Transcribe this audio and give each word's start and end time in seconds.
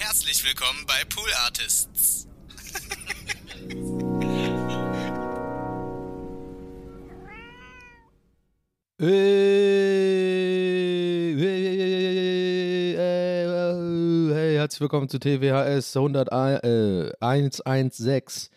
Herzlich 0.00 0.42
willkommen 0.46 0.86
bei 0.86 1.04
Pool 1.14 1.30
Artists. 1.44 2.26
Hey, 8.98 9.76
herzlich 14.54 14.80
willkommen 14.80 15.10
zu 15.10 15.18
TWHS 15.18 15.94
101, 15.94 16.64
äh, 16.64 17.12
116. 17.20 18.48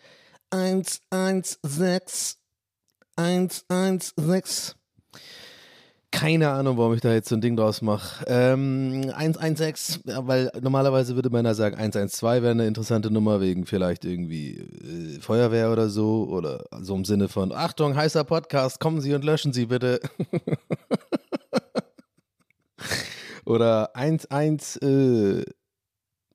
116. 0.50 2.38
116. 3.16 4.83
Keine 6.14 6.50
Ahnung, 6.50 6.78
warum 6.78 6.94
ich 6.94 7.00
da 7.00 7.12
jetzt 7.12 7.28
so 7.28 7.34
ein 7.34 7.40
Ding 7.40 7.56
draus 7.56 7.82
mache. 7.82 8.24
Ähm, 8.28 9.10
116, 9.16 10.02
ja, 10.06 10.24
weil 10.24 10.48
normalerweise 10.60 11.16
würde 11.16 11.28
man 11.28 11.44
ja 11.44 11.54
sagen, 11.54 11.76
112 11.76 12.40
wäre 12.40 12.52
eine 12.52 12.68
interessante 12.68 13.10
Nummer 13.10 13.40
wegen 13.40 13.66
vielleicht 13.66 14.04
irgendwie 14.04 14.58
äh, 14.58 15.20
Feuerwehr 15.20 15.72
oder 15.72 15.88
so 15.88 16.28
oder 16.30 16.66
so 16.80 16.94
im 16.94 17.04
Sinne 17.04 17.26
von 17.26 17.50
Achtung, 17.50 17.96
heißer 17.96 18.22
Podcast, 18.22 18.78
kommen 18.78 19.00
Sie 19.00 19.12
und 19.12 19.24
löschen 19.24 19.52
Sie 19.52 19.66
bitte. 19.66 19.98
oder 23.44 23.90
11, 23.96 24.78
äh, 24.80 25.42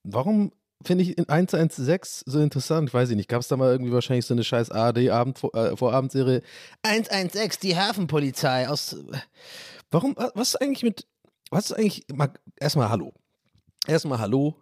warum 0.03 0.51
finde 0.83 1.03
ich 1.03 1.17
in 1.17 1.27
116 1.27 2.31
so 2.31 2.39
interessant? 2.39 2.93
Weiß 2.93 3.09
ich 3.09 3.15
nicht. 3.15 3.29
Gab 3.29 3.41
es 3.41 3.47
da 3.47 3.57
mal 3.57 3.71
irgendwie 3.71 3.91
wahrscheinlich 3.91 4.25
so 4.25 4.33
eine 4.33 4.43
scheiß 4.43 4.71
ARD-Vorabendserie? 4.71 6.37
Äh, 6.83 6.87
116, 6.87 7.69
die 7.69 7.77
Hafenpolizei 7.77 8.69
aus. 8.69 8.95
Warum, 9.91 10.15
was 10.15 10.49
ist 10.49 10.61
eigentlich 10.61 10.83
mit. 10.83 11.07
Was 11.51 11.71
ist 11.71 11.73
eigentlich. 11.73 12.05
Mal, 12.13 12.31
erstmal 12.59 12.89
Hallo. 12.89 13.13
Erstmal 13.87 14.19
Hallo. 14.19 14.55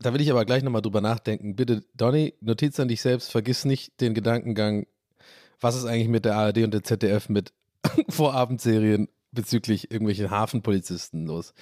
Da 0.00 0.12
will 0.12 0.20
ich 0.20 0.30
aber 0.30 0.44
gleich 0.44 0.62
nochmal 0.62 0.82
drüber 0.82 1.00
nachdenken. 1.00 1.56
Bitte, 1.56 1.84
Donny, 1.94 2.34
Notiz 2.40 2.78
an 2.78 2.88
dich 2.88 3.00
selbst, 3.00 3.30
vergiss 3.30 3.64
nicht 3.64 3.98
den 4.00 4.12
Gedankengang, 4.12 4.86
was 5.58 5.74
ist 5.74 5.86
eigentlich 5.86 6.08
mit 6.08 6.26
der 6.26 6.36
ARD 6.36 6.58
und 6.58 6.74
der 6.74 6.82
ZDF 6.82 7.30
mit 7.30 7.54
Vorabendserien 8.10 9.08
bezüglich 9.32 9.90
irgendwelchen 9.90 10.30
Hafenpolizisten 10.30 11.26
los. 11.26 11.54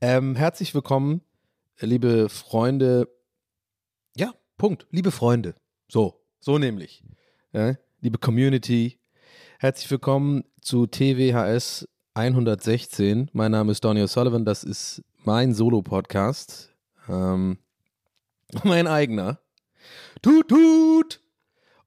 Ähm, 0.00 0.36
herzlich 0.36 0.74
willkommen 0.74 1.20
liebe 1.80 2.28
Freunde, 2.28 3.08
ja, 4.16 4.32
Punkt, 4.56 4.86
liebe 4.90 5.10
Freunde, 5.10 5.54
so, 5.88 6.22
so 6.40 6.58
nämlich, 6.58 7.04
ja, 7.52 7.74
liebe 8.00 8.18
Community, 8.18 8.98
herzlich 9.58 9.90
willkommen 9.90 10.44
zu 10.62 10.86
TWHS 10.86 11.86
116. 12.14 13.30
Mein 13.34 13.52
Name 13.52 13.72
ist 13.72 13.84
Donny 13.84 14.00
O'Sullivan, 14.02 14.44
das 14.44 14.64
ist 14.64 15.02
mein 15.24 15.52
Solo-Podcast, 15.52 16.74
ähm, 17.08 17.58
mein 18.64 18.86
eigener. 18.86 19.40
Tut, 20.22 20.48
tut! 20.48 21.20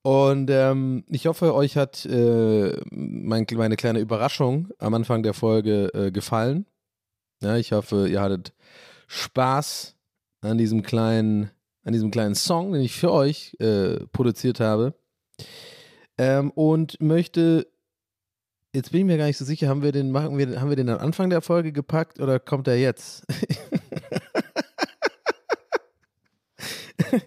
Und 0.04 0.50
ähm, 0.52 1.04
ich 1.10 1.26
hoffe, 1.26 1.54
euch 1.54 1.76
hat 1.76 2.06
äh, 2.06 2.80
mein, 2.92 3.46
meine 3.54 3.76
kleine 3.76 4.00
Überraschung 4.00 4.70
am 4.78 4.94
Anfang 4.94 5.24
der 5.24 5.34
Folge 5.34 5.92
äh, 5.94 6.12
gefallen. 6.12 6.68
Ja, 7.42 7.58
ich 7.58 7.72
hoffe, 7.72 8.08
ihr 8.08 8.22
hattet 8.22 8.54
Spaß 9.10 9.96
an 10.42 10.58
diesem 10.60 10.84
kleinen, 10.84 11.50
an 11.84 11.94
diesem 11.94 12.12
kleinen 12.12 12.36
Song, 12.36 12.74
den 12.74 12.84
ich 12.84 12.96
für 12.96 13.12
euch 13.12 13.58
äh, 13.60 14.06
produziert 14.12 14.60
habe. 14.60 14.94
Ähm, 16.18 16.52
und 16.52 17.02
möchte, 17.02 17.68
jetzt 18.74 18.92
bin 18.92 19.02
ich 19.02 19.08
mir 19.08 19.18
gar 19.18 19.26
nicht 19.26 19.38
so 19.38 19.46
sicher, 19.46 19.68
haben 19.68 19.82
wir 19.82 19.92
den, 19.92 20.12
machen 20.12 20.38
wir, 20.38 20.62
haben 20.62 20.70
wir 20.70 20.76
den 20.76 20.90
am 20.90 21.00
Anfang 21.00 21.32
der 21.32 21.42
Folge 21.42 21.72
gepackt 21.72 22.20
oder 22.20 22.40
kommt 22.40 22.68
er 22.68 22.78
jetzt? 22.78 23.26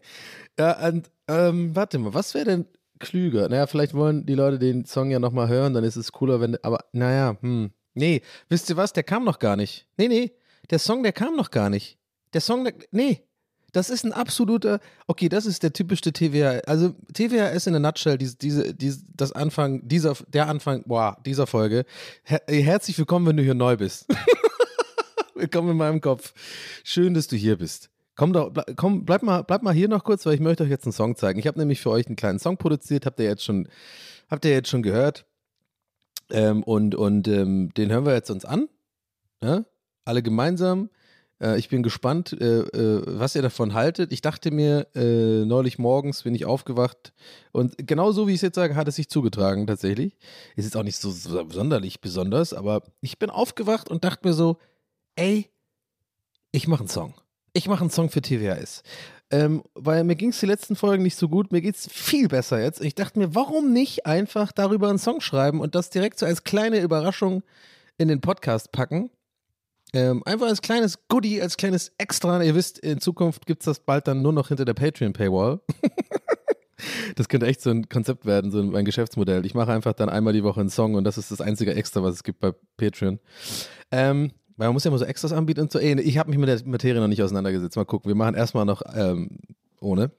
ja, 0.58 0.88
und 0.88 1.10
ähm, 1.26 1.74
warte 1.74 1.98
mal, 1.98 2.14
was 2.14 2.34
wäre 2.34 2.44
denn 2.44 2.66
klüger? 3.00 3.48
Naja, 3.48 3.66
vielleicht 3.66 3.94
wollen 3.94 4.24
die 4.24 4.36
Leute 4.36 4.60
den 4.60 4.84
Song 4.84 5.10
ja 5.10 5.18
nochmal 5.18 5.48
hören, 5.48 5.74
dann 5.74 5.82
ist 5.82 5.96
es 5.96 6.12
cooler, 6.12 6.40
wenn, 6.40 6.62
aber 6.62 6.84
naja, 6.92 7.36
hm. 7.40 7.72
Nee, 7.94 8.22
wisst 8.48 8.70
ihr 8.70 8.78
was, 8.78 8.94
der 8.94 9.02
kam 9.02 9.24
noch 9.24 9.38
gar 9.38 9.54
nicht. 9.56 9.86
Nee, 9.98 10.08
nee, 10.08 10.32
der 10.70 10.78
Song, 10.78 11.02
der 11.02 11.12
kam 11.12 11.36
noch 11.36 11.50
gar 11.50 11.70
nicht. 11.70 11.98
Der 12.32 12.40
Song, 12.40 12.64
der, 12.64 12.74
nee, 12.90 13.22
das 13.72 13.88
ist 13.88 14.04
ein 14.04 14.12
absoluter, 14.12 14.80
okay, 15.06 15.28
das 15.28 15.46
ist 15.46 15.62
der 15.62 15.72
typischste 15.72 16.12
TWH. 16.12 16.62
Also 16.66 16.94
TWHS 17.14 17.66
in 17.66 17.74
a 17.74 17.78
nutshell, 17.78 18.18
diese, 18.18 18.36
diese, 18.36 18.74
diese, 18.74 19.04
das 19.14 19.32
Anfang, 19.32 19.86
dieser, 19.88 20.14
der 20.28 20.48
Anfang, 20.48 20.82
boah, 20.84 21.16
dieser 21.24 21.46
Folge. 21.46 21.84
Her 22.22 22.42
herzlich 22.46 22.98
willkommen, 22.98 23.26
wenn 23.26 23.36
du 23.38 23.42
hier 23.42 23.54
neu 23.54 23.76
bist. 23.76 24.06
willkommen 25.34 25.70
in 25.70 25.76
meinem 25.78 26.00
Kopf. 26.02 26.34
Schön, 26.84 27.14
dass 27.14 27.28
du 27.28 27.36
hier 27.36 27.56
bist. 27.56 27.90
Komm 28.14 28.34
doch, 28.34 28.50
bleib, 28.50 28.76
komm, 28.76 29.06
bleib 29.06 29.22
mal, 29.22 29.42
bleib 29.42 29.62
mal 29.62 29.72
hier 29.72 29.88
noch 29.88 30.04
kurz, 30.04 30.26
weil 30.26 30.34
ich 30.34 30.40
möchte 30.40 30.64
euch 30.64 30.70
jetzt 30.70 30.84
einen 30.84 30.92
Song 30.92 31.16
zeigen. 31.16 31.38
Ich 31.38 31.46
habe 31.46 31.58
nämlich 31.58 31.80
für 31.80 31.90
euch 31.90 32.06
einen 32.06 32.16
kleinen 32.16 32.38
Song 32.38 32.58
produziert, 32.58 33.06
habt 33.06 33.18
ihr 33.20 33.26
jetzt 33.26 33.42
schon, 33.42 33.68
habt 34.30 34.44
ihr 34.44 34.52
jetzt 34.52 34.68
schon 34.68 34.82
gehört. 34.82 35.24
Ähm, 36.30 36.62
und 36.62 36.94
und 36.94 37.26
ähm, 37.26 37.72
den 37.74 37.90
hören 37.90 38.04
wir 38.04 38.14
jetzt 38.14 38.30
uns 38.30 38.44
an. 38.44 38.68
Ja? 39.42 39.64
Alle 40.04 40.22
gemeinsam. 40.22 40.90
Äh, 41.42 41.58
ich 41.58 41.68
bin 41.68 41.82
gespannt, 41.82 42.32
äh, 42.32 42.60
äh, 42.60 43.02
was 43.06 43.34
ihr 43.34 43.42
davon 43.42 43.74
haltet. 43.74 44.12
Ich 44.12 44.22
dachte 44.22 44.50
mir, 44.50 44.86
äh, 44.94 45.44
neulich 45.44 45.78
morgens 45.78 46.22
bin 46.22 46.34
ich 46.34 46.44
aufgewacht 46.44 47.12
und 47.50 47.74
genau 47.78 48.12
so 48.12 48.26
wie 48.26 48.32
ich 48.32 48.36
es 48.36 48.42
jetzt 48.42 48.54
sage, 48.54 48.76
hat 48.76 48.88
es 48.88 48.96
sich 48.96 49.08
zugetragen 49.08 49.66
tatsächlich. 49.66 50.16
Ist 50.56 50.64
jetzt 50.64 50.76
auch 50.76 50.84
nicht 50.84 50.96
so 50.96 51.10
sonderlich 51.10 52.00
besonders, 52.00 52.54
aber 52.54 52.82
ich 53.00 53.18
bin 53.18 53.30
aufgewacht 53.30 53.90
und 53.90 54.04
dachte 54.04 54.26
mir 54.26 54.34
so, 54.34 54.58
ey, 55.16 55.50
ich 56.52 56.68
mache 56.68 56.80
einen 56.80 56.88
Song. 56.88 57.14
Ich 57.54 57.68
mache 57.68 57.80
einen 57.82 57.90
Song 57.90 58.08
für 58.08 58.22
TWHS. 58.22 58.82
Ähm, 59.30 59.62
weil 59.74 60.04
mir 60.04 60.14
ging 60.14 60.28
es 60.28 60.40
die 60.40 60.46
letzten 60.46 60.76
Folgen 60.76 61.02
nicht 61.02 61.16
so 61.16 61.28
gut, 61.28 61.52
mir 61.52 61.62
geht 61.62 61.76
es 61.76 61.90
viel 61.90 62.28
besser 62.28 62.62
jetzt. 62.62 62.82
Ich 62.82 62.94
dachte 62.94 63.18
mir, 63.18 63.34
warum 63.34 63.72
nicht 63.72 64.04
einfach 64.04 64.52
darüber 64.52 64.90
einen 64.90 64.98
Song 64.98 65.22
schreiben 65.22 65.60
und 65.60 65.74
das 65.74 65.88
direkt 65.88 66.18
so 66.18 66.26
als 66.26 66.44
kleine 66.44 66.80
Überraschung 66.80 67.42
in 67.96 68.08
den 68.08 68.20
Podcast 68.20 68.72
packen? 68.72 69.10
Ähm, 69.94 70.22
einfach 70.24 70.46
als 70.46 70.62
kleines 70.62 70.98
Goodie, 71.08 71.42
als 71.42 71.56
kleines 71.56 71.92
Extra. 71.98 72.42
Ihr 72.42 72.54
wisst, 72.54 72.78
in 72.78 73.00
Zukunft 73.00 73.46
gibt 73.46 73.62
es 73.62 73.66
das 73.66 73.80
bald 73.80 74.08
dann 74.08 74.22
nur 74.22 74.32
noch 74.32 74.48
hinter 74.48 74.64
der 74.64 74.74
Patreon-Paywall. 74.74 75.60
das 77.16 77.28
könnte 77.28 77.46
echt 77.46 77.60
so 77.60 77.70
ein 77.70 77.88
Konzept 77.88 78.24
werden, 78.24 78.50
so 78.50 78.60
ein 78.60 78.84
Geschäftsmodell. 78.84 79.44
Ich 79.44 79.54
mache 79.54 79.72
einfach 79.72 79.92
dann 79.92 80.08
einmal 80.08 80.32
die 80.32 80.44
Woche 80.44 80.60
einen 80.60 80.70
Song 80.70 80.94
und 80.94 81.04
das 81.04 81.18
ist 81.18 81.30
das 81.30 81.42
einzige 81.42 81.74
Extra, 81.74 82.02
was 82.02 82.14
es 82.14 82.24
gibt 82.24 82.40
bei 82.40 82.52
Patreon. 82.78 83.20
Ähm, 83.90 84.32
weil 84.56 84.68
man 84.68 84.74
muss 84.74 84.84
ja 84.84 84.88
immer 84.90 84.98
so 84.98 85.04
Extras 85.04 85.32
anbieten 85.32 85.60
und 85.60 85.72
so. 85.72 85.78
Ey, 85.78 86.00
ich 86.00 86.18
habe 86.18 86.30
mich 86.30 86.38
mit 86.38 86.48
der 86.48 86.60
Materie 86.66 87.00
noch 87.00 87.08
nicht 87.08 87.22
auseinandergesetzt. 87.22 87.76
Mal 87.76 87.84
gucken. 87.84 88.08
Wir 88.08 88.14
machen 88.14 88.34
erstmal 88.34 88.64
noch 88.64 88.82
ähm, 88.94 89.38
ohne. 89.80 90.10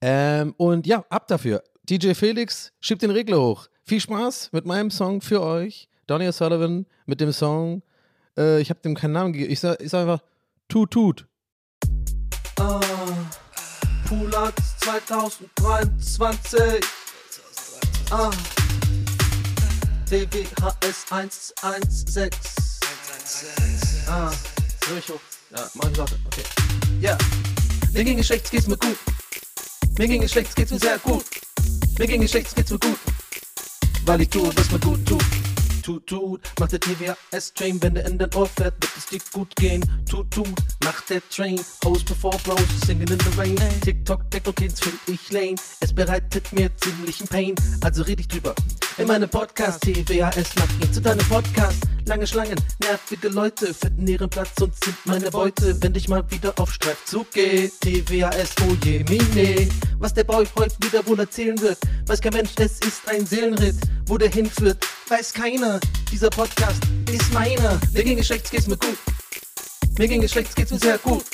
Ähm, 0.00 0.54
und 0.56 0.86
ja, 0.86 1.04
ab 1.08 1.28
dafür. 1.28 1.62
DJ 1.88 2.14
Felix, 2.14 2.72
schiebt 2.80 3.02
den 3.02 3.10
Regler 3.10 3.40
hoch. 3.40 3.68
Viel 3.82 4.00
Spaß 4.00 4.50
mit 4.52 4.64
meinem 4.64 4.90
Song 4.90 5.20
für 5.20 5.42
euch. 5.42 5.88
Donny 6.06 6.26
O'Sullivan 6.26 6.86
mit 7.06 7.20
dem 7.20 7.32
Song 7.32 7.82
äh, 8.38 8.60
ich 8.60 8.70
habe 8.70 8.80
dem 8.80 8.94
keinen 8.94 9.12
Namen 9.12 9.32
gegeben. 9.32 9.52
Ich 9.52 9.60
sage 9.60 9.82
ich 9.82 9.90
sag 9.90 10.02
einfach 10.02 10.20
Tut 10.68 10.90
Tut. 10.90 11.26
Ah, 12.58 12.80
Pulat 14.06 14.54
2023. 14.80 16.84
Ah, 18.10 18.30
DWHS 20.10 21.06
116. 21.10 22.30
ah. 24.08 24.30
Hoch? 25.08 25.20
Ja, 25.50 25.66
ich 25.90 25.96
lauter. 25.96 26.16
Okay. 26.26 26.42
Ja. 27.00 27.16
Mir 27.92 28.04
ging 28.04 28.16
Geschlechts 28.16 28.50
geht's 28.50 28.66
mir 28.66 28.76
gut. 28.76 28.96
Mir 29.98 30.08
ging 30.08 30.20
Geschlechts 30.20 30.54
geht's 30.54 30.72
mir 30.72 30.78
sehr 30.78 30.98
gut. 30.98 31.24
Mir 31.98 32.06
ging 32.06 32.20
Geschlechts 32.20 32.54
geht's 32.54 32.70
mir 32.70 32.78
gut. 32.78 32.98
Weil 34.04 34.20
ich 34.20 34.28
tue, 34.28 34.54
was 34.56 34.70
mir 34.70 34.80
gut 34.80 35.06
tut. 35.06 35.22
Tut, 35.84 36.06
tut, 36.06 36.40
macht 36.58 36.72
der 36.72 36.80
TVS-Train, 36.80 37.82
wenn 37.82 37.94
der 37.94 38.06
in 38.06 38.16
dein 38.16 38.32
Ohr 38.36 38.46
fährt, 38.46 38.72
wird 38.80 38.96
es 38.96 39.04
dir 39.04 39.20
gut 39.34 39.54
gehen. 39.56 39.84
Tut, 40.10 40.30
tut, 40.30 40.48
macht 40.82 41.10
der 41.10 41.20
Train, 41.28 41.60
Host 41.84 42.06
before 42.06 42.38
Bros, 42.42 42.58
singing 42.86 43.06
in 43.08 43.18
the 43.18 43.36
rain. 43.36 43.58
TikTok, 43.82 44.30
Techno-Kids 44.30 44.80
find 44.80 44.98
ich 45.06 45.30
lame, 45.30 45.56
es 45.80 45.92
bereitet 45.92 46.50
mir 46.54 46.74
ziemlichen 46.78 47.28
Pain, 47.28 47.54
also 47.82 48.02
red 48.02 48.18
ich 48.18 48.28
drüber. 48.28 48.54
In 48.96 49.08
meinem 49.08 49.28
Podcast, 49.28 49.80
TVS 49.80 50.54
macht 50.54 50.84
ihn 50.84 50.92
zu 50.92 51.00
deinem 51.00 51.26
Podcast. 51.26 51.82
Lange 52.06 52.28
Schlangen, 52.28 52.54
nervige 52.80 53.28
Leute 53.28 53.74
finden 53.74 54.06
ihren 54.06 54.30
Platz 54.30 54.52
und 54.60 54.72
sind 54.84 54.94
meine 55.04 55.32
Beute, 55.32 55.76
wenn 55.82 55.92
dich 55.92 56.08
mal 56.08 56.24
wieder 56.30 56.52
auf 56.60 56.72
Streifzug 56.72 57.28
geht. 57.32 57.72
TVS, 57.80 58.54
oh 58.62 58.76
je, 58.84 59.04
mine. 59.08 59.68
Was 59.98 60.14
der 60.14 60.22
Boy 60.22 60.46
heute 60.56 60.76
wieder 60.80 61.04
wohl 61.08 61.18
erzählen 61.18 61.60
wird, 61.60 61.78
weiß 62.06 62.20
kein 62.20 62.34
Mensch, 62.34 62.50
es 62.56 62.78
ist 62.80 63.08
ein 63.08 63.26
Seelenritt. 63.26 63.76
Wo 64.06 64.16
der 64.16 64.30
hinführt, 64.30 64.86
weiß 65.08 65.32
keiner. 65.32 65.80
Dieser 66.12 66.30
Podcast 66.30 66.82
ist 67.10 67.32
meiner. 67.32 67.80
Mir 67.92 68.04
ging 68.04 68.16
Geschlechts 68.16 68.48
geht's 68.48 68.68
mir 68.68 68.76
gut. 68.76 68.98
Mir 69.98 70.06
ging 70.06 70.20
Geschlechts 70.20 70.54
geht's 70.54 70.70
mir 70.70 70.78
sehr 70.78 70.98
gut. 70.98 71.24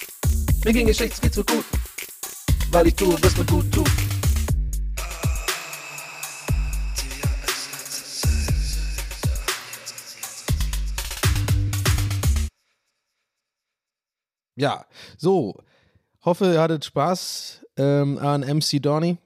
Mir 0.65 0.73
ging 0.73 0.87
Geschlechts 0.87 1.21
geht's 1.21 1.37
mir 1.37 1.45
gut. 1.45 1.65
Weil 2.71 2.87
ich 2.87 2.95
tue, 2.95 3.15
was 3.21 3.37
mir 3.37 3.45
gut 3.45 3.71
tut. 3.71 3.91
Ja, 14.61 14.85
so. 15.17 15.55
Hoffe, 16.23 16.53
ihr 16.53 16.61
hattet 16.61 16.85
Spaß 16.85 17.65
ähm, 17.79 18.19
an 18.19 18.43
MC 18.43 18.83
Donny. 18.83 19.17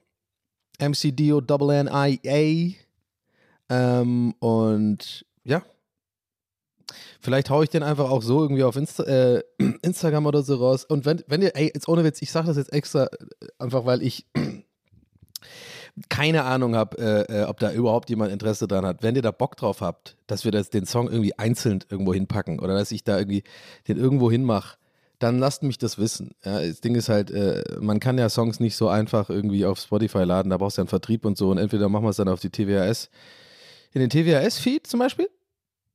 MC 0.79 1.13
Dio 1.13 1.41
Double 1.41 1.75
N 1.75 1.89
I 1.91 2.77
A. 3.69 3.73
Ähm, 3.73 4.33
und 4.39 5.25
ja. 5.43 5.61
Vielleicht 7.19 7.49
haue 7.49 7.65
ich 7.65 7.69
den 7.69 7.83
einfach 7.83 8.09
auch 8.09 8.21
so 8.21 8.43
irgendwie 8.43 8.63
auf 8.63 8.77
Insta 8.77 9.03
äh, 9.03 9.43
Instagram 9.81 10.25
oder 10.25 10.41
so 10.41 10.55
raus. 10.55 10.85
Und 10.85 11.03
wenn, 11.03 11.21
wenn 11.27 11.41
ihr, 11.41 11.53
ey, 11.53 11.69
jetzt 11.73 11.89
ohne 11.89 12.05
Witz, 12.05 12.21
ich 12.21 12.31
sage 12.31 12.47
das 12.47 12.55
jetzt 12.55 12.71
extra, 12.71 13.07
äh, 13.07 13.47
einfach 13.59 13.85
weil 13.85 14.03
ich 14.03 14.25
keine 16.07 16.45
Ahnung 16.45 16.77
habe, 16.77 16.97
äh, 16.97 17.41
äh, 17.41 17.43
ob 17.43 17.59
da 17.59 17.73
überhaupt 17.73 18.09
jemand 18.09 18.31
Interesse 18.31 18.69
dran 18.69 18.85
hat. 18.85 19.03
Wenn 19.03 19.17
ihr 19.17 19.21
da 19.21 19.31
Bock 19.31 19.57
drauf 19.57 19.81
habt, 19.81 20.15
dass 20.27 20.45
wir 20.45 20.53
das, 20.53 20.69
den 20.69 20.85
Song 20.85 21.09
irgendwie 21.09 21.37
einzeln 21.37 21.83
irgendwo 21.89 22.13
hinpacken 22.13 22.61
oder 22.61 22.73
dass 22.73 22.93
ich 22.93 23.03
da 23.03 23.17
irgendwie 23.17 23.43
den 23.89 23.97
irgendwo 23.97 24.31
hinmache, 24.31 24.77
dann 25.19 25.39
lasst 25.39 25.63
mich 25.63 25.77
das 25.77 25.97
wissen. 25.97 26.31
Ja, 26.43 26.59
das 26.59 26.81
Ding 26.81 26.95
ist 26.95 27.09
halt, 27.09 27.31
äh, 27.31 27.63
man 27.79 27.99
kann 27.99 28.17
ja 28.17 28.29
Songs 28.29 28.59
nicht 28.59 28.75
so 28.75 28.89
einfach 28.89 29.29
irgendwie 29.29 29.65
auf 29.65 29.79
Spotify 29.79 30.23
laden, 30.23 30.49
da 30.49 30.57
brauchst 30.57 30.77
du 30.77 30.81
ja 30.81 30.83
einen 30.83 30.89
Vertrieb 30.89 31.25
und 31.25 31.37
so 31.37 31.51
und 31.51 31.57
entweder 31.57 31.89
machen 31.89 32.03
wir 32.03 32.09
es 32.09 32.17
dann 32.17 32.27
auf 32.27 32.39
die 32.39 32.49
TWAS, 32.49 33.09
in 33.93 34.01
den 34.01 34.09
TWAS-Feed 34.09 34.85
zum 34.85 34.99
Beispiel, 34.99 35.29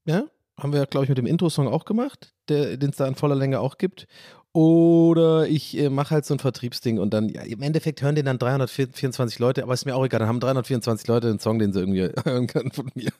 ja, 0.06 0.25
haben 0.58 0.72
wir, 0.72 0.87
glaube 0.87 1.05
ich, 1.05 1.08
mit 1.08 1.19
dem 1.19 1.26
Intro-Song 1.26 1.69
auch 1.69 1.84
gemacht, 1.84 2.32
den 2.49 2.90
es 2.90 2.96
da 2.96 3.06
in 3.06 3.14
voller 3.14 3.34
Länge 3.34 3.61
auch 3.61 3.78
gibt. 3.78 4.06
Oder 4.52 5.46
ich 5.46 5.78
äh, 5.78 5.90
mache 5.90 6.14
halt 6.14 6.25
so 6.25 6.34
ein 6.34 6.40
Vertriebsding 6.40 6.99
und 6.99 7.14
dann, 7.14 7.28
ja, 7.28 7.43
im 7.43 7.62
Endeffekt 7.62 8.02
hören 8.02 8.17
den 8.17 8.25
dann 8.26 8.38
324 8.38 9.38
Leute, 9.38 9.62
aber 9.62 9.75
ist 9.75 9.87
mir 9.87 9.94
auch 9.94 10.05
egal, 10.05 10.19
dann 10.19 10.28
haben 10.28 10.40
324 10.40 11.06
Leute 11.06 11.28
den 11.28 11.38
Song, 11.38 11.58
den 11.58 11.72
sie 11.72 11.81
irgendwie 11.81 12.11
hören 12.25 12.46
können 12.49 12.72
von 12.72 12.90
mir. 12.94 13.11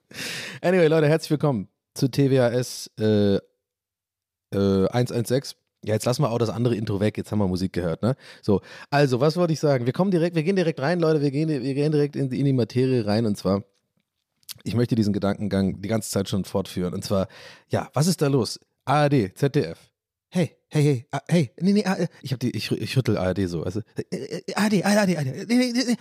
anyway, 0.60 0.88
Leute, 0.88 1.08
herzlich 1.08 1.30
willkommen 1.30 1.68
zu 1.94 2.10
TWAS 2.10 2.90
äh, 2.98 3.38
äh, 4.52 4.86
116. 4.88 5.58
Ja, 5.84 5.94
jetzt 5.94 6.04
lassen 6.04 6.22
wir 6.22 6.30
auch 6.30 6.38
das 6.38 6.50
andere 6.50 6.76
Intro 6.76 7.00
weg. 7.00 7.18
Jetzt 7.18 7.32
haben 7.32 7.40
wir 7.40 7.48
Musik 7.48 7.72
gehört, 7.72 8.02
ne? 8.02 8.14
So, 8.40 8.60
also, 8.90 9.20
was 9.20 9.36
wollte 9.36 9.52
ich 9.52 9.58
sagen? 9.58 9.84
Wir 9.84 9.92
kommen 9.92 10.12
direkt, 10.12 10.36
wir 10.36 10.44
gehen 10.44 10.54
direkt 10.54 10.80
rein, 10.80 11.00
Leute. 11.00 11.20
Wir 11.20 11.32
gehen, 11.32 11.48
wir 11.48 11.74
gehen 11.74 11.90
direkt 11.90 12.14
in 12.14 12.30
die, 12.30 12.38
in 12.38 12.44
die 12.44 12.52
Materie 12.52 13.04
rein 13.04 13.26
und 13.26 13.36
zwar, 13.36 13.64
ich 14.62 14.74
möchte 14.74 14.94
diesen 14.94 15.12
Gedankengang 15.12 15.82
die 15.82 15.88
ganze 15.88 16.10
Zeit 16.10 16.28
schon 16.28 16.44
fortführen. 16.44 16.94
Und 16.94 17.02
zwar, 17.04 17.26
ja, 17.68 17.90
was 17.94 18.06
ist 18.06 18.22
da 18.22 18.28
los? 18.28 18.60
ARD, 18.84 19.36
ZDF. 19.36 19.78
Hey, 20.34 20.56
hey, 20.68 20.82
hey, 20.82 21.06
ah, 21.10 21.20
hey, 21.28 21.50
nee, 21.60 21.72
nee, 21.72 21.84
ah, 21.84 21.96
ich 22.22 22.32
hab 22.32 22.40
die, 22.40 22.56
ich, 22.56 22.70
ich 22.70 22.96
rüttel 22.96 23.18
ARD 23.18 23.48
so, 23.48 23.64
also, 23.64 23.80
äh, 24.10 24.16
äh, 24.16 24.54
ARD, 24.54 24.82
ARD, 24.82 25.16
ARD, 25.18 25.26
nee, 25.46 25.56
nee, 25.56 25.72
nee, 25.74 25.96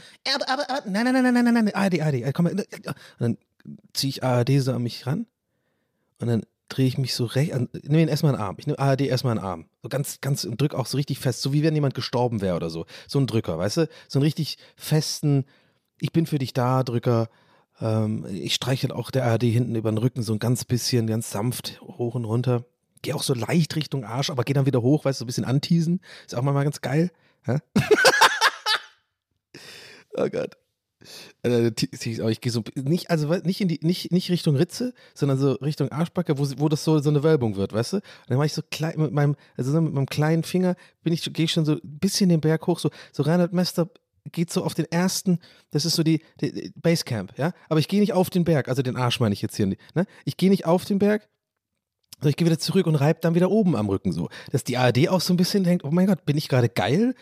nein, 0.86 1.04
nein, 1.04 1.14
nein, 1.14 1.34
nein, 1.34 1.44
nein, 1.44 1.54
nein, 1.54 1.76
ARD, 1.76 2.02
ARD, 2.02 2.14
äh, 2.14 2.32
komm 2.32 2.46
mal, 2.46 2.54
und 2.54 2.66
dann 3.20 3.38
ziehe 3.94 4.10
ich 4.10 4.24
ARD 4.24 4.52
so 4.62 4.72
an 4.72 4.84
mich 4.84 5.06
ran 5.06 5.26
und 6.20 6.28
dann 6.28 6.44
drehe 6.72 6.88
ich 6.88 6.98
mich 6.98 7.14
so 7.14 7.26
recht, 7.26 7.54
an, 7.54 7.70
nehme 7.84 8.04
ihn 8.04 8.08
erstmal 8.08 8.34
einen 8.34 8.44
Arm, 8.44 8.56
ich 8.58 8.68
nehme 8.68 8.80
ARD 8.80 9.02
erstmal 9.02 9.38
einen 9.38 9.46
Arm, 9.46 9.66
so 9.82 9.90
ganz, 9.90 10.22
ganz, 10.22 10.44
und 10.46 10.60
drück 10.60 10.74
auch 10.74 10.86
so 10.86 10.98
richtig 10.98 11.20
fest, 11.20 11.42
so 11.42 11.54
wie 11.54 11.64
wenn 11.64 11.76
jemand 11.76 11.94
gestorben 11.94 12.42
wäre 12.42 12.56
oder 12.56 12.70
so, 12.70 12.86
so 13.08 13.20
ein 13.20 13.28
Drücker, 13.28 13.58
weißt 13.58 13.78
du, 13.78 13.90
so 14.08 14.20
einen 14.20 14.24
richtig 14.24 14.58
festen, 14.76 15.46
ich 16.00 16.12
bin 16.12 16.26
für 16.26 16.40
dich 16.40 16.54
da, 16.54 16.84
Drücker, 16.84 17.30
ähm, 17.82 18.26
ich 18.32 18.56
streiche 18.56 18.94
auch 18.96 19.12
der 19.12 19.26
ARD 19.26 19.44
hinten 19.44 19.76
über 19.76 19.92
den 19.92 19.98
Rücken 19.98 20.24
so 20.24 20.34
ein 20.34 20.40
ganz 20.40 20.66
bisschen, 20.66 21.08
ganz 21.08 21.32
sanft 21.32 21.82
hoch 21.82 22.16
und 22.16 22.26
runter. 22.26 22.66
Gehe 23.02 23.16
auch 23.16 23.24
so 23.24 23.34
leicht 23.34 23.76
Richtung 23.76 24.06
Arsch, 24.06 24.30
aber 24.30 24.44
gehe 24.44 24.54
dann 24.54 24.68
wieder 24.68 24.84
hoch, 24.84 25.06
weißt 25.06 25.20
du, 25.20 25.24
so 25.24 25.26
ein 25.26 25.28
bisschen 25.28 25.46
anteasen. 25.46 26.02
Ist 26.26 26.36
auch 26.36 26.44
mal 26.44 26.64
ganz 26.64 26.82
geil. 26.82 27.12
Oh 30.14 30.28
Gott. 30.30 30.58
Äh, 31.44 31.72
ich 31.92 32.42
gehe 32.42 32.52
so 32.52 32.64
nicht, 32.76 33.10
also 33.10 33.28
nicht 33.44 33.62
in 33.62 33.68
die, 33.68 33.80
nicht, 33.82 34.12
nicht 34.12 34.30
Richtung 34.30 34.56
Ritze, 34.56 34.94
sondern 35.14 35.38
so 35.38 35.54
Richtung 35.54 35.92
Arschbacke, 35.92 36.38
wo, 36.38 36.48
wo 36.58 36.70
das 36.70 36.84
so, 36.84 37.00
so 37.00 37.10
eine 37.10 37.24
Wölbung 37.24 37.56
wird, 37.56 37.74
weißt 37.74 37.94
du? 37.94 37.98
Und 37.98 38.04
dann 38.28 38.38
mache 38.38 38.48
ich 38.48 38.54
so 38.54 38.62
klein 38.70 38.94
mit 38.98 39.12
meinem, 39.12 39.36
also 39.58 39.72
so 39.72 39.82
mit 39.82 39.94
meinem 39.94 40.08
kleinen 40.08 40.44
Finger 40.44 40.76
bin 41.04 41.14
ich, 41.14 41.32
gehe 41.34 41.46
ich 41.46 41.52
schon 41.52 41.66
so 41.66 41.74
ein 41.74 41.82
bisschen 41.84 42.30
den 42.30 42.42
Berg 42.42 42.66
hoch, 42.68 42.80
so, 42.80 42.90
so 43.12 43.24
Reinhard 43.24 43.54
Mester 43.54 43.90
geht 44.32 44.52
so 44.52 44.64
auf 44.64 44.74
den 44.74 44.86
ersten, 44.92 45.40
das 45.72 45.86
ist 45.86 45.96
so 45.96 46.04
die, 46.04 46.22
die, 46.40 46.52
die 46.52 46.74
Basecamp, 46.76 47.38
ja? 47.38 47.54
Aber 47.70 47.80
ich 47.80 47.88
gehe 47.88 48.00
nicht 48.00 48.14
auf 48.14 48.30
den 48.30 48.44
Berg, 48.44 48.68
also 48.70 48.82
den 48.82 48.96
Arsch 48.96 49.20
meine 49.20 49.34
ich 49.34 49.42
jetzt 49.42 49.56
hier, 49.56 49.66
ne? 49.66 49.78
Ich 50.26 50.38
gehe 50.38 50.50
nicht 50.50 50.66
auf 50.66 50.86
den 50.86 51.00
Berg, 51.00 51.28
sondern 52.22 52.30
ich 52.30 52.36
gehe 52.38 52.46
wieder 52.46 52.60
zurück 52.60 52.86
und 52.86 52.96
reibe 52.96 53.20
dann 53.22 53.34
wieder 53.34 53.50
oben 53.50 53.76
am 53.76 53.90
Rücken 53.90 54.12
so. 54.12 54.30
Dass 54.52 54.64
die 54.64 54.78
ARD 54.78 55.10
auch 55.10 55.22
so 55.22 55.34
ein 55.34 55.38
bisschen 55.38 55.64
denkt, 55.64 55.84
oh 55.84 55.90
mein 55.92 56.06
Gott, 56.06 56.24
bin 56.24 56.38
ich 56.38 56.50
gerade 56.50 56.70
geil? 56.70 57.16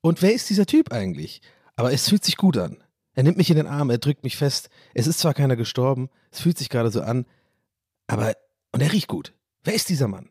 Und 0.00 0.22
wer 0.22 0.32
ist 0.32 0.48
dieser 0.48 0.64
Typ 0.64 0.92
eigentlich? 0.92 1.42
Aber 1.76 1.92
es 1.92 2.08
fühlt 2.08 2.24
sich 2.24 2.38
gut 2.38 2.56
an. 2.56 2.78
Er 3.16 3.22
nimmt 3.22 3.38
mich 3.38 3.50
in 3.50 3.56
den 3.56 3.66
Arm, 3.66 3.90
er 3.90 3.98
drückt 3.98 4.22
mich 4.22 4.36
fest. 4.36 4.68
Es 4.94 5.06
ist 5.06 5.18
zwar 5.18 5.34
keiner 5.34 5.56
gestorben, 5.56 6.10
es 6.30 6.40
fühlt 6.40 6.58
sich 6.58 6.68
gerade 6.68 6.90
so 6.90 7.00
an, 7.00 7.26
aber, 8.06 8.34
und 8.72 8.82
er 8.82 8.92
riecht 8.92 9.08
gut. 9.08 9.34
Wer 9.64 9.74
ist 9.74 9.88
dieser 9.88 10.06
Mann? 10.06 10.30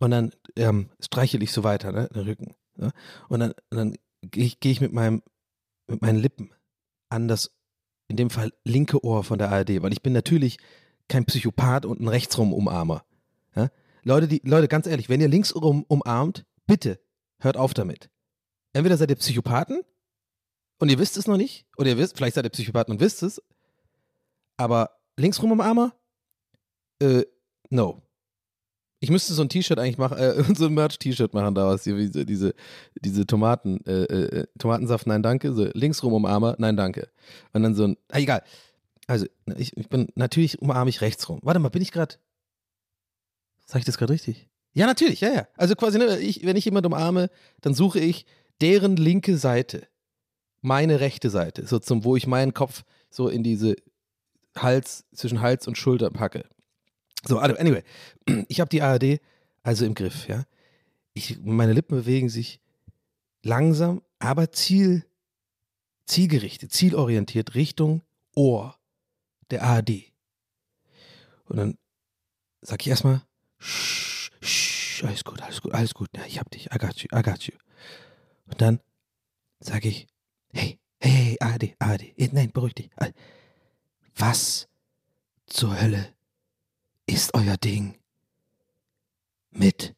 Und 0.00 0.10
dann 0.10 0.32
ähm, 0.56 0.90
streichel 1.00 1.42
ich 1.42 1.50
so 1.50 1.64
weiter, 1.64 1.92
ne, 1.92 2.08
den 2.14 2.22
Rücken. 2.22 2.54
Ne? 2.76 2.92
Und 3.28 3.40
dann, 3.40 3.54
dann 3.70 3.96
gehe 4.22 4.44
ich, 4.44 4.60
geh 4.60 4.70
ich 4.70 4.80
mit, 4.80 4.92
meinem, 4.92 5.22
mit 5.86 6.02
meinen 6.02 6.18
Lippen 6.18 6.52
an 7.08 7.26
das, 7.26 7.50
in 8.08 8.16
dem 8.16 8.30
Fall 8.30 8.52
linke 8.64 9.02
Ohr 9.02 9.24
von 9.24 9.38
der 9.38 9.50
ARD, 9.50 9.82
weil 9.82 9.92
ich 9.92 10.02
bin 10.02 10.12
natürlich 10.12 10.58
kein 11.08 11.24
Psychopath 11.24 11.86
und 11.86 12.00
ein 12.00 12.08
Rechtsrum 12.08 12.52
Umarmer. 12.52 13.04
Ja? 13.56 13.70
Leute, 14.02 14.28
die, 14.28 14.42
Leute, 14.44 14.68
ganz 14.68 14.86
ehrlich, 14.86 15.08
wenn 15.08 15.20
ihr 15.20 15.28
linksrum 15.28 15.84
umarmt, 15.88 16.44
bitte 16.66 17.00
hört 17.38 17.56
auf 17.56 17.72
damit. 17.72 18.10
Entweder 18.74 18.96
seid 18.96 19.10
ihr 19.10 19.16
Psychopathen 19.16 19.80
und 20.78 20.90
ihr 20.90 20.98
wisst 20.98 21.16
es 21.16 21.26
noch 21.26 21.36
nicht, 21.36 21.66
oder 21.76 21.90
ihr 21.90 21.98
wisst, 21.98 22.16
vielleicht 22.16 22.34
seid 22.34 22.44
ihr 22.44 22.50
Psychopathen 22.50 22.92
und 22.92 23.00
wisst 23.00 23.22
es, 23.22 23.42
aber 24.56 24.90
linksrum 25.16 25.52
umarmer, 25.52 25.94
äh, 27.00 27.24
no. 27.70 28.00
Ich 29.00 29.10
müsste 29.10 29.34
so 29.34 29.42
ein 29.42 29.50
T-Shirt 29.50 29.78
eigentlich 29.78 29.98
machen, 29.98 30.16
äh, 30.16 30.42
so 30.54 30.66
ein 30.66 30.74
Merch-T-Shirt 30.74 31.34
machen 31.34 31.54
daraus, 31.54 31.82
diese, 31.82 32.24
diese, 32.24 32.54
diese 32.94 33.26
Tomaten, 33.26 33.84
äh, 33.86 34.04
äh, 34.04 34.46
Tomatensaft, 34.58 35.06
nein, 35.06 35.22
danke, 35.22 35.52
so 35.52 35.68
linksrum 35.74 36.12
umarmer, 36.12 36.56
nein, 36.58 36.76
danke. 36.76 37.08
Und 37.52 37.62
dann 37.62 37.74
so 37.74 37.84
ein, 37.84 37.96
ah, 38.10 38.18
egal. 38.18 38.42
Also, 39.06 39.26
ich, 39.56 39.76
ich 39.76 39.88
bin, 39.90 40.08
natürlich 40.14 40.62
umarme 40.62 40.88
ich 40.88 41.02
rechtsrum. 41.02 41.40
Warte 41.42 41.60
mal, 41.60 41.68
bin 41.68 41.82
ich 41.82 41.92
gerade, 41.92 42.14
sag 43.66 43.80
ich 43.80 43.84
das 43.84 43.98
gerade 43.98 44.12
richtig? 44.12 44.48
Ja, 44.72 44.86
natürlich, 44.86 45.20
ja, 45.20 45.32
ja. 45.32 45.48
Also 45.56 45.74
quasi, 45.76 45.98
ne, 45.98 46.18
ich, 46.18 46.44
wenn 46.44 46.56
ich 46.56 46.64
jemanden 46.64 46.86
umarme, 46.86 47.30
dann 47.60 47.74
suche 47.74 48.00
ich 48.00 48.26
deren 48.60 48.96
linke 48.96 49.36
Seite, 49.36 49.86
meine 50.64 51.00
rechte 51.00 51.30
Seite, 51.30 51.66
so 51.66 51.78
zum, 51.78 52.04
wo 52.04 52.16
ich 52.16 52.26
meinen 52.26 52.54
Kopf 52.54 52.84
so 53.10 53.28
in 53.28 53.42
diese 53.42 53.76
Hals, 54.56 55.04
zwischen 55.14 55.40
Hals 55.40 55.68
und 55.68 55.76
Schulter 55.76 56.10
packe. 56.10 56.44
So, 57.26 57.38
also, 57.38 57.56
anyway, 57.56 57.82
ich 58.48 58.60
habe 58.60 58.70
die 58.70 58.82
ARD 58.82 59.20
also 59.62 59.84
im 59.84 59.94
Griff, 59.94 60.28
ja. 60.28 60.44
Ich, 61.14 61.38
meine 61.42 61.72
Lippen 61.72 61.96
bewegen 61.96 62.28
sich 62.28 62.60
langsam, 63.42 64.02
aber 64.18 64.52
ziel, 64.52 65.06
zielgerichtet, 66.06 66.72
zielorientiert 66.72 67.54
Richtung 67.54 68.02
Ohr 68.34 68.76
der 69.50 69.62
ARD. 69.62 70.12
Und 71.46 71.56
dann 71.56 71.78
sag 72.62 72.82
ich 72.82 72.88
erstmal, 72.88 73.22
shh, 73.58 74.30
shh, 74.40 75.04
alles 75.04 75.24
gut, 75.24 75.42
alles 75.42 75.60
gut, 75.60 75.72
alles 75.72 75.94
gut, 75.94 76.08
ja, 76.16 76.24
ich 76.26 76.38
hab 76.38 76.50
dich, 76.50 76.66
I 76.74 76.78
got 76.78 76.96
you, 76.96 77.08
I 77.16 77.22
got 77.22 77.42
you. 77.44 77.54
Und 78.46 78.60
dann 78.60 78.80
sage 79.60 79.88
ich, 79.88 80.08
Hey, 80.54 80.78
hey, 81.00 81.10
hey, 81.10 81.36
ARD, 81.40 81.74
ARD, 81.78 82.02
eh, 82.16 82.28
nein, 82.32 82.52
beruhig 82.52 82.74
dich. 82.74 82.90
Äh, 82.96 83.12
was 84.16 84.68
zur 85.46 85.80
Hölle 85.80 86.08
ist 87.06 87.34
euer 87.34 87.56
Ding 87.56 87.96
mit 89.50 89.94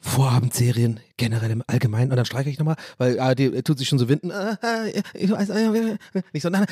Vorabendserien 0.00 1.00
generell 1.16 1.50
im 1.50 1.64
Allgemeinen. 1.66 2.12
Und 2.12 2.16
dann 2.16 2.24
streiche 2.24 2.48
ich 2.48 2.58
nochmal, 2.58 2.76
weil 2.98 3.18
ah, 3.18 3.34
tut 3.34 3.78
sich 3.78 3.88
schon 3.88 3.98
so 3.98 4.08
winden. 4.08 4.30
Äh, 4.30 4.56
äh, 4.90 5.02
nicht 6.32 6.42
so, 6.42 6.50
nein, 6.50 6.66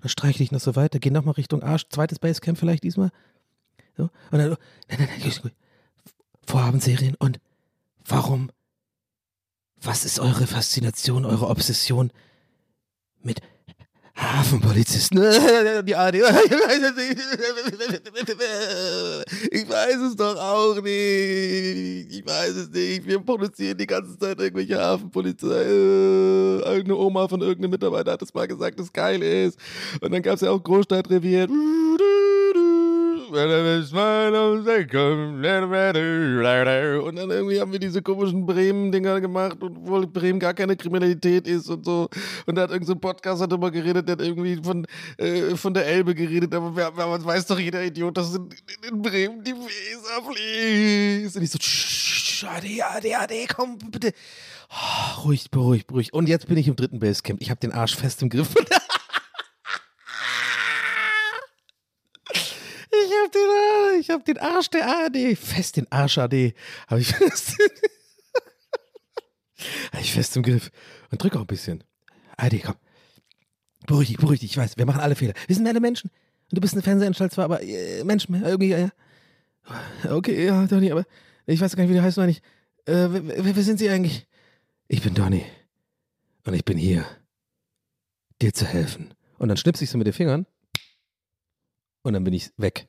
Dann 0.00 0.08
streiche 0.08 0.42
ich 0.42 0.52
noch 0.52 0.60
so 0.60 0.76
weiter, 0.76 1.00
gehe 1.00 1.12
nochmal 1.12 1.34
Richtung 1.34 1.62
Arsch. 1.62 1.88
Zweites 1.88 2.20
Basecamp 2.20 2.58
vielleicht 2.58 2.84
diesmal. 2.84 3.10
So. 3.96 4.04
Und 4.30 4.38
dann, 4.38 4.52
oh, 4.52 4.56
nein, 4.88 4.98
nein, 5.00 5.08
nein, 5.20 5.52
Vorabendserien 6.46 7.16
und 7.16 7.40
warum 8.06 8.50
was 9.86 10.04
ist 10.04 10.18
eure 10.18 10.46
Faszination, 10.46 11.24
eure 11.24 11.48
Obsession 11.48 12.10
mit 13.22 13.40
Hafenpolizisten. 14.16 15.18
Die 15.86 15.96
ARD. 15.96 16.14
Ich 19.50 19.68
weiß 19.68 19.96
es 20.08 20.16
doch 20.16 20.36
auch 20.36 20.76
nicht. 20.76 22.12
Ich 22.12 22.24
weiß 22.24 22.56
es 22.56 22.70
nicht. 22.70 23.06
Wir 23.06 23.18
produzieren 23.18 23.76
die 23.76 23.86
ganze 23.86 24.16
Zeit 24.18 24.38
irgendwelche 24.38 24.80
Hafenpolizei. 24.80 25.64
Irgendeine 25.64 26.96
Oma 26.96 27.26
von 27.26 27.40
irgendeinem 27.40 27.72
Mitarbeiter 27.72 28.12
hat 28.12 28.22
das 28.22 28.32
mal 28.32 28.46
gesagt, 28.46 28.78
dass 28.78 28.92
geil 28.92 29.20
ist. 29.22 29.58
Und 30.00 30.12
dann 30.12 30.22
gab 30.22 30.36
es 30.36 30.42
ja 30.42 30.50
auch 30.50 30.62
Großstadtrevier. 30.62 31.48
Und 37.02 37.16
dann 37.16 37.30
irgendwie 37.30 37.60
haben 37.60 37.72
wir 37.72 37.78
diese 37.78 38.02
komischen 38.02 38.46
Bremen-Dinger 38.46 39.20
gemacht, 39.20 39.62
und 39.62 39.86
wohl 39.86 40.06
Bremen 40.06 40.38
gar 40.38 40.54
keine 40.54 40.76
Kriminalität 40.76 41.46
ist 41.46 41.68
und 41.68 41.84
so. 41.84 42.08
Und 42.46 42.54
da 42.54 42.62
hat 42.62 42.70
irgendein 42.70 42.94
so 42.94 42.96
Podcaster 42.96 43.46
darüber 43.46 43.70
geredet, 43.70 44.08
der 44.08 44.12
hat 44.14 44.22
irgendwie 44.22 44.60
von, 44.62 44.86
äh, 45.18 45.56
von 45.56 45.74
der 45.74 45.86
Elbe 45.86 46.14
geredet, 46.14 46.54
aber, 46.54 46.74
wer, 46.74 46.86
aber 46.86 47.24
weiß 47.24 47.46
doch 47.46 47.58
jeder 47.58 47.84
Idiot, 47.84 48.16
dass 48.16 48.34
in, 48.34 48.48
in 48.88 49.02
Bremen 49.02 49.42
die 49.42 49.52
Weser 49.52 50.22
fließt. 50.30 51.36
Und 51.36 51.42
ich 51.42 51.50
so, 51.50 51.58
AD, 52.46 52.82
AD, 52.82 53.14
AD, 53.14 53.46
komm 53.54 53.78
bitte. 53.78 54.12
Oh, 54.70 55.22
ruhig, 55.22 55.50
beruhigt, 55.50 55.86
beruhigt. 55.86 56.12
Und 56.12 56.28
jetzt 56.28 56.48
bin 56.48 56.56
ich 56.56 56.68
im 56.68 56.76
dritten 56.76 56.98
Basecamp. 56.98 57.40
Ich 57.40 57.50
habe 57.50 57.60
den 57.60 57.72
Arsch 57.72 57.96
fest 57.96 58.22
im 58.22 58.28
Griff. 58.28 58.54
Ich 63.04 63.12
hab 63.22 63.32
den, 63.32 64.00
ich 64.00 64.10
hab 64.10 64.24
den 64.24 64.38
Arsch 64.38 64.70
der 64.70 64.86
ARD, 64.86 65.36
fest 65.38 65.76
den 65.76 65.90
Arsch 65.90 66.18
AD, 66.18 66.54
habe 66.88 67.00
ich 67.00 67.08
fest, 67.14 67.56
hab 69.92 70.00
ich 70.00 70.12
fest 70.12 70.36
im 70.36 70.42
Griff 70.42 70.70
und 71.10 71.22
drück 71.22 71.36
auch 71.36 71.40
ein 71.40 71.46
bisschen. 71.46 71.84
ARD, 72.36 72.62
komm, 72.62 72.76
beruhig 73.86 74.08
dich, 74.08 74.16
beruhig 74.16 74.40
dich, 74.40 74.52
ich 74.52 74.56
weiß, 74.56 74.76
wir 74.76 74.86
machen 74.86 75.00
alle 75.00 75.14
Fehler. 75.14 75.34
Wir 75.46 75.56
sind 75.56 75.66
alle 75.66 75.80
Menschen 75.80 76.10
und 76.50 76.56
du 76.56 76.60
bist 76.60 76.74
eine 76.74 76.82
Fernsehanstalt 76.82 77.32
zwar, 77.32 77.44
aber 77.44 77.62
äh, 77.62 78.04
Menschen, 78.04 78.42
irgendwie, 78.42 78.68
ja, 78.68 78.78
ja. 78.78 78.90
Okay, 80.10 80.46
ja, 80.46 80.66
Donny, 80.66 80.90
aber 80.90 81.04
ich 81.46 81.60
weiß 81.60 81.74
gar 81.76 81.82
nicht, 81.82 81.92
wie 81.92 81.96
du 81.96 82.02
heißt, 82.02 82.16
meine 82.16 82.32
ich. 82.32 82.42
Äh, 82.86 83.08
wer, 83.10 83.56
wer 83.56 83.62
sind 83.62 83.78
Sie 83.78 83.88
eigentlich? 83.88 84.26
Ich 84.88 85.02
bin 85.02 85.14
Donny 85.14 85.44
und 86.44 86.54
ich 86.54 86.64
bin 86.64 86.76
hier, 86.76 87.06
dir 88.40 88.52
zu 88.52 88.66
helfen. 88.66 89.14
Und 89.38 89.48
dann 89.48 89.56
schnippst 89.56 89.82
ich 89.82 89.90
so 89.90 89.98
mit 89.98 90.06
den 90.06 90.12
Fingern 90.12 90.46
und 92.02 92.12
dann 92.12 92.24
bin 92.24 92.34
ich 92.34 92.50
weg. 92.56 92.88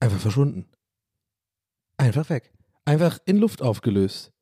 Einfach 0.00 0.20
verschwunden. 0.20 0.66
Einfach 1.96 2.28
weg. 2.30 2.52
Einfach 2.84 3.18
in 3.24 3.38
Luft 3.38 3.62
aufgelöst. 3.62 4.32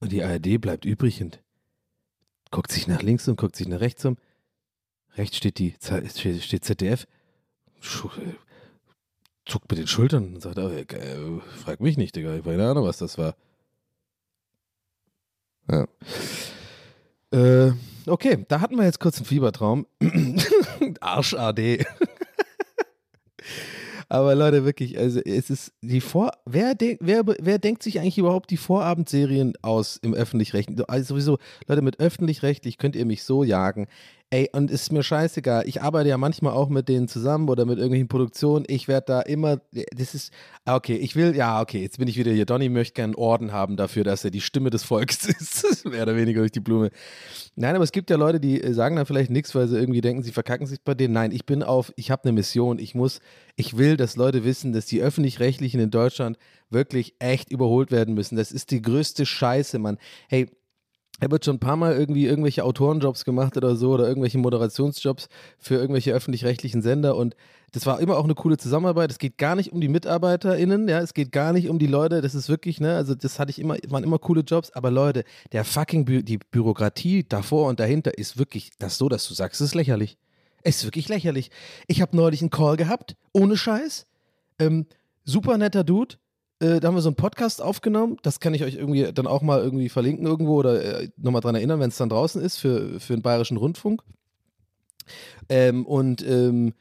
Und 0.00 0.12
die 0.12 0.22
ARD 0.22 0.60
bleibt 0.60 0.84
übrig 0.84 1.22
und 1.22 1.42
guckt 2.50 2.70
sich 2.70 2.86
nach 2.86 3.02
links 3.02 3.28
und 3.28 3.36
guckt 3.36 3.56
sich 3.56 3.68
nach 3.68 3.80
rechts 3.80 4.04
um. 4.04 4.16
Rechts 5.16 5.36
steht 5.36 5.58
die 5.58 5.74
steht 5.80 6.64
ZDF, 6.64 7.06
zuckt 7.80 9.70
mit 9.70 9.78
den 9.78 9.86
Schultern 9.86 10.34
und 10.34 10.40
sagt, 10.40 10.58
äh, 10.58 11.40
frag 11.64 11.80
mich 11.80 11.96
nicht, 11.96 12.14
Digga, 12.14 12.32
ich 12.34 12.40
habe 12.40 12.50
keine 12.50 12.68
Ahnung, 12.70 12.84
was 12.84 12.98
das 12.98 13.18
war. 13.18 13.34
Ja. 15.70 15.86
Äh, 17.30 17.72
okay, 18.06 18.44
da 18.48 18.60
hatten 18.60 18.76
wir 18.76 18.84
jetzt 18.84 19.00
kurz 19.00 19.16
einen 19.16 19.26
Fiebertraum. 19.26 19.86
Arsch 21.00 21.34
AD. 21.34 21.84
Aber 24.10 24.34
Leute, 24.34 24.64
wirklich, 24.64 24.98
also 24.98 25.20
es 25.20 25.50
ist 25.50 25.72
die 25.82 26.00
Vor. 26.00 26.32
Wer, 26.46 26.74
denk, 26.74 26.98
wer, 27.02 27.24
wer 27.26 27.58
denkt 27.58 27.82
sich 27.82 28.00
eigentlich 28.00 28.16
überhaupt 28.16 28.50
die 28.50 28.56
Vorabendserien 28.56 29.52
aus 29.60 29.98
im 29.98 30.14
öffentlich-rechtlichen? 30.14 30.84
Also 30.88 31.14
sowieso, 31.14 31.38
Leute, 31.66 31.82
mit 31.82 32.00
öffentlich-rechtlich 32.00 32.78
könnt 32.78 32.96
ihr 32.96 33.04
mich 33.04 33.22
so 33.24 33.44
jagen. 33.44 33.86
Ey, 34.30 34.50
und 34.52 34.70
ist 34.70 34.92
mir 34.92 35.02
scheißegal. 35.02 35.66
Ich 35.66 35.80
arbeite 35.80 36.10
ja 36.10 36.18
manchmal 36.18 36.52
auch 36.52 36.68
mit 36.68 36.90
denen 36.90 37.08
zusammen 37.08 37.48
oder 37.48 37.64
mit 37.64 37.78
irgendwelchen 37.78 38.08
Produktionen. 38.08 38.66
Ich 38.68 38.86
werde 38.86 39.06
da 39.06 39.20
immer, 39.22 39.62
das 39.96 40.14
ist, 40.14 40.34
ah, 40.66 40.76
okay, 40.76 40.96
ich 40.96 41.16
will, 41.16 41.34
ja, 41.34 41.62
okay, 41.62 41.80
jetzt 41.80 41.98
bin 41.98 42.08
ich 42.08 42.18
wieder 42.18 42.30
hier. 42.32 42.44
Donny 42.44 42.68
möchte 42.68 42.92
gerne 42.92 43.14
einen 43.14 43.24
Orden 43.24 43.52
haben 43.52 43.78
dafür, 43.78 44.04
dass 44.04 44.26
er 44.26 44.30
die 44.30 44.42
Stimme 44.42 44.68
des 44.68 44.84
Volkes 44.84 45.24
ist. 45.28 45.86
Mehr 45.86 46.02
oder 46.02 46.14
weniger 46.14 46.40
durch 46.40 46.52
die 46.52 46.60
Blume. 46.60 46.90
Nein, 47.56 47.74
aber 47.74 47.84
es 47.84 47.90
gibt 47.90 48.10
ja 48.10 48.16
Leute, 48.16 48.38
die 48.38 48.62
äh, 48.62 48.74
sagen 48.74 48.96
dann 48.96 49.06
vielleicht 49.06 49.30
nichts, 49.30 49.54
weil 49.54 49.66
sie 49.66 49.78
irgendwie 49.78 50.02
denken, 50.02 50.22
sie 50.22 50.32
verkacken 50.32 50.66
sich 50.66 50.82
bei 50.82 50.92
denen. 50.92 51.14
Nein, 51.14 51.32
ich 51.32 51.46
bin 51.46 51.62
auf, 51.62 51.90
ich 51.96 52.10
habe 52.10 52.24
eine 52.24 52.32
Mission. 52.32 52.78
Ich 52.78 52.94
muss, 52.94 53.20
ich 53.56 53.78
will, 53.78 53.96
dass 53.96 54.16
Leute 54.16 54.44
wissen, 54.44 54.74
dass 54.74 54.84
die 54.84 55.00
Öffentlich-Rechtlichen 55.00 55.80
in 55.80 55.90
Deutschland 55.90 56.36
wirklich 56.68 57.14
echt 57.18 57.50
überholt 57.50 57.90
werden 57.90 58.12
müssen. 58.12 58.36
Das 58.36 58.52
ist 58.52 58.72
die 58.72 58.82
größte 58.82 59.24
Scheiße, 59.24 59.78
Mann. 59.78 59.96
Hey, 60.28 60.50
er 61.20 61.30
wird 61.30 61.44
schon 61.44 61.56
ein 61.56 61.60
paar 61.60 61.76
Mal 61.76 61.96
irgendwie 61.96 62.26
irgendwelche 62.26 62.64
Autorenjobs 62.64 63.24
gemacht 63.24 63.56
oder 63.56 63.76
so 63.76 63.90
oder 63.92 64.08
irgendwelche 64.08 64.38
Moderationsjobs 64.38 65.28
für 65.58 65.74
irgendwelche 65.74 66.12
öffentlich-rechtlichen 66.12 66.82
Sender 66.82 67.16
und 67.16 67.34
das 67.72 67.84
war 67.84 68.00
immer 68.00 68.16
auch 68.16 68.24
eine 68.24 68.34
coole 68.34 68.56
Zusammenarbeit. 68.56 69.10
Es 69.10 69.18
geht 69.18 69.36
gar 69.36 69.54
nicht 69.54 69.72
um 69.72 69.80
die 69.80 69.88
MitarbeiterInnen, 69.88 70.88
ja, 70.88 71.00
es 71.00 71.12
geht 71.12 71.32
gar 71.32 71.52
nicht 71.52 71.68
um 71.68 71.78
die 71.78 71.86
Leute, 71.86 72.22
das 72.22 72.34
ist 72.34 72.48
wirklich, 72.48 72.80
ne, 72.80 72.96
also 72.96 73.14
das 73.14 73.38
hatte 73.38 73.50
ich 73.50 73.58
immer, 73.58 73.76
waren 73.88 74.04
immer 74.04 74.18
coole 74.18 74.40
Jobs, 74.40 74.70
aber 74.70 74.90
Leute, 74.90 75.24
der 75.52 75.64
fucking, 75.64 76.04
Bü 76.04 76.22
die 76.22 76.38
Bürokratie 76.38 77.24
davor 77.28 77.68
und 77.68 77.80
dahinter 77.80 78.16
ist 78.16 78.38
wirklich 78.38 78.70
das 78.78 78.96
so, 78.96 79.08
dass 79.08 79.28
du 79.28 79.34
sagst, 79.34 79.60
ist 79.60 79.74
lächerlich. 79.74 80.16
Es 80.62 80.78
ist 80.78 80.84
wirklich 80.84 81.08
lächerlich. 81.08 81.50
Ich 81.86 82.00
habe 82.00 82.16
neulich 82.16 82.40
einen 82.40 82.50
Call 82.50 82.76
gehabt, 82.76 83.16
ohne 83.32 83.56
Scheiß, 83.56 84.06
ähm, 84.58 84.86
super 85.24 85.58
netter 85.58 85.84
Dude, 85.84 86.16
äh, 86.60 86.80
da 86.80 86.88
haben 86.88 86.94
wir 86.94 87.02
so 87.02 87.08
einen 87.08 87.16
Podcast 87.16 87.62
aufgenommen. 87.62 88.16
Das 88.22 88.40
kann 88.40 88.54
ich 88.54 88.64
euch 88.64 88.74
irgendwie 88.74 89.12
dann 89.12 89.26
auch 89.26 89.42
mal 89.42 89.60
irgendwie 89.60 89.88
verlinken 89.88 90.26
irgendwo 90.26 90.56
oder 90.56 91.02
äh, 91.02 91.08
nochmal 91.16 91.40
dran 91.40 91.54
erinnern, 91.54 91.80
wenn 91.80 91.90
es 91.90 91.96
dann 91.96 92.08
draußen 92.08 92.42
ist 92.42 92.56
für, 92.58 92.98
für 93.00 93.14
den 93.14 93.22
Bayerischen 93.22 93.56
Rundfunk. 93.56 94.02
Ähm, 95.48 95.86
und 95.86 96.26
ähm, 96.26 96.74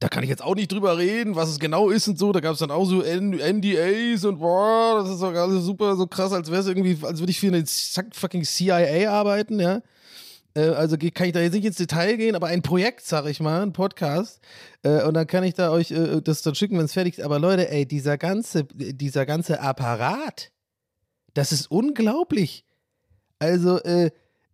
da 0.00 0.08
kann 0.08 0.22
ich 0.22 0.28
jetzt 0.28 0.42
auch 0.42 0.54
nicht 0.54 0.70
drüber 0.70 0.98
reden, 0.98 1.36
was 1.36 1.48
es 1.48 1.58
genau 1.58 1.88
ist 1.88 2.08
und 2.08 2.18
so. 2.18 2.32
Da 2.32 2.40
gab 2.40 2.52
es 2.52 2.58
dann 2.58 2.70
auch 2.70 2.84
so 2.84 3.02
NDAs 3.02 4.24
und 4.24 4.38
boah, 4.38 5.02
das 5.02 5.14
ist 5.14 5.22
doch 5.22 5.32
alles 5.32 5.64
super, 5.64 5.96
so 5.96 6.06
krass, 6.06 6.32
als 6.32 6.50
wäre 6.50 6.60
es 6.60 6.66
irgendwie, 6.66 6.98
als 7.02 7.20
würde 7.20 7.30
ich 7.30 7.40
für 7.40 7.46
eine 7.48 7.64
fucking 8.12 8.44
CIA 8.44 9.10
arbeiten, 9.10 9.60
ja. 9.60 9.80
Äh, 10.54 10.68
also 10.68 10.96
kann 10.96 11.26
ich 11.26 11.32
da 11.32 11.40
jetzt 11.40 11.54
nicht 11.54 11.64
ins 11.64 11.76
Detail 11.76 12.16
gehen, 12.16 12.36
aber 12.36 12.46
ein 12.46 12.62
Projekt, 12.62 13.02
sag 13.02 13.26
ich 13.26 13.40
mal, 13.40 13.62
ein 13.62 13.72
Podcast. 13.72 14.40
Äh, 14.82 15.02
und 15.02 15.14
dann 15.14 15.26
kann 15.26 15.44
ich 15.44 15.54
da 15.54 15.70
euch 15.70 15.90
äh, 15.90 16.20
das 16.22 16.42
dann 16.42 16.54
schicken, 16.54 16.78
wenn 16.78 16.84
es 16.84 16.92
fertig 16.92 17.18
ist. 17.18 17.24
Aber 17.24 17.38
Leute, 17.38 17.70
ey, 17.70 17.86
dieser 17.86 18.18
ganze, 18.18 18.64
dieser 18.64 19.26
ganze 19.26 19.60
Apparat, 19.60 20.52
das 21.34 21.52
ist 21.52 21.70
unglaublich. 21.70 22.64
Also, 23.40 23.80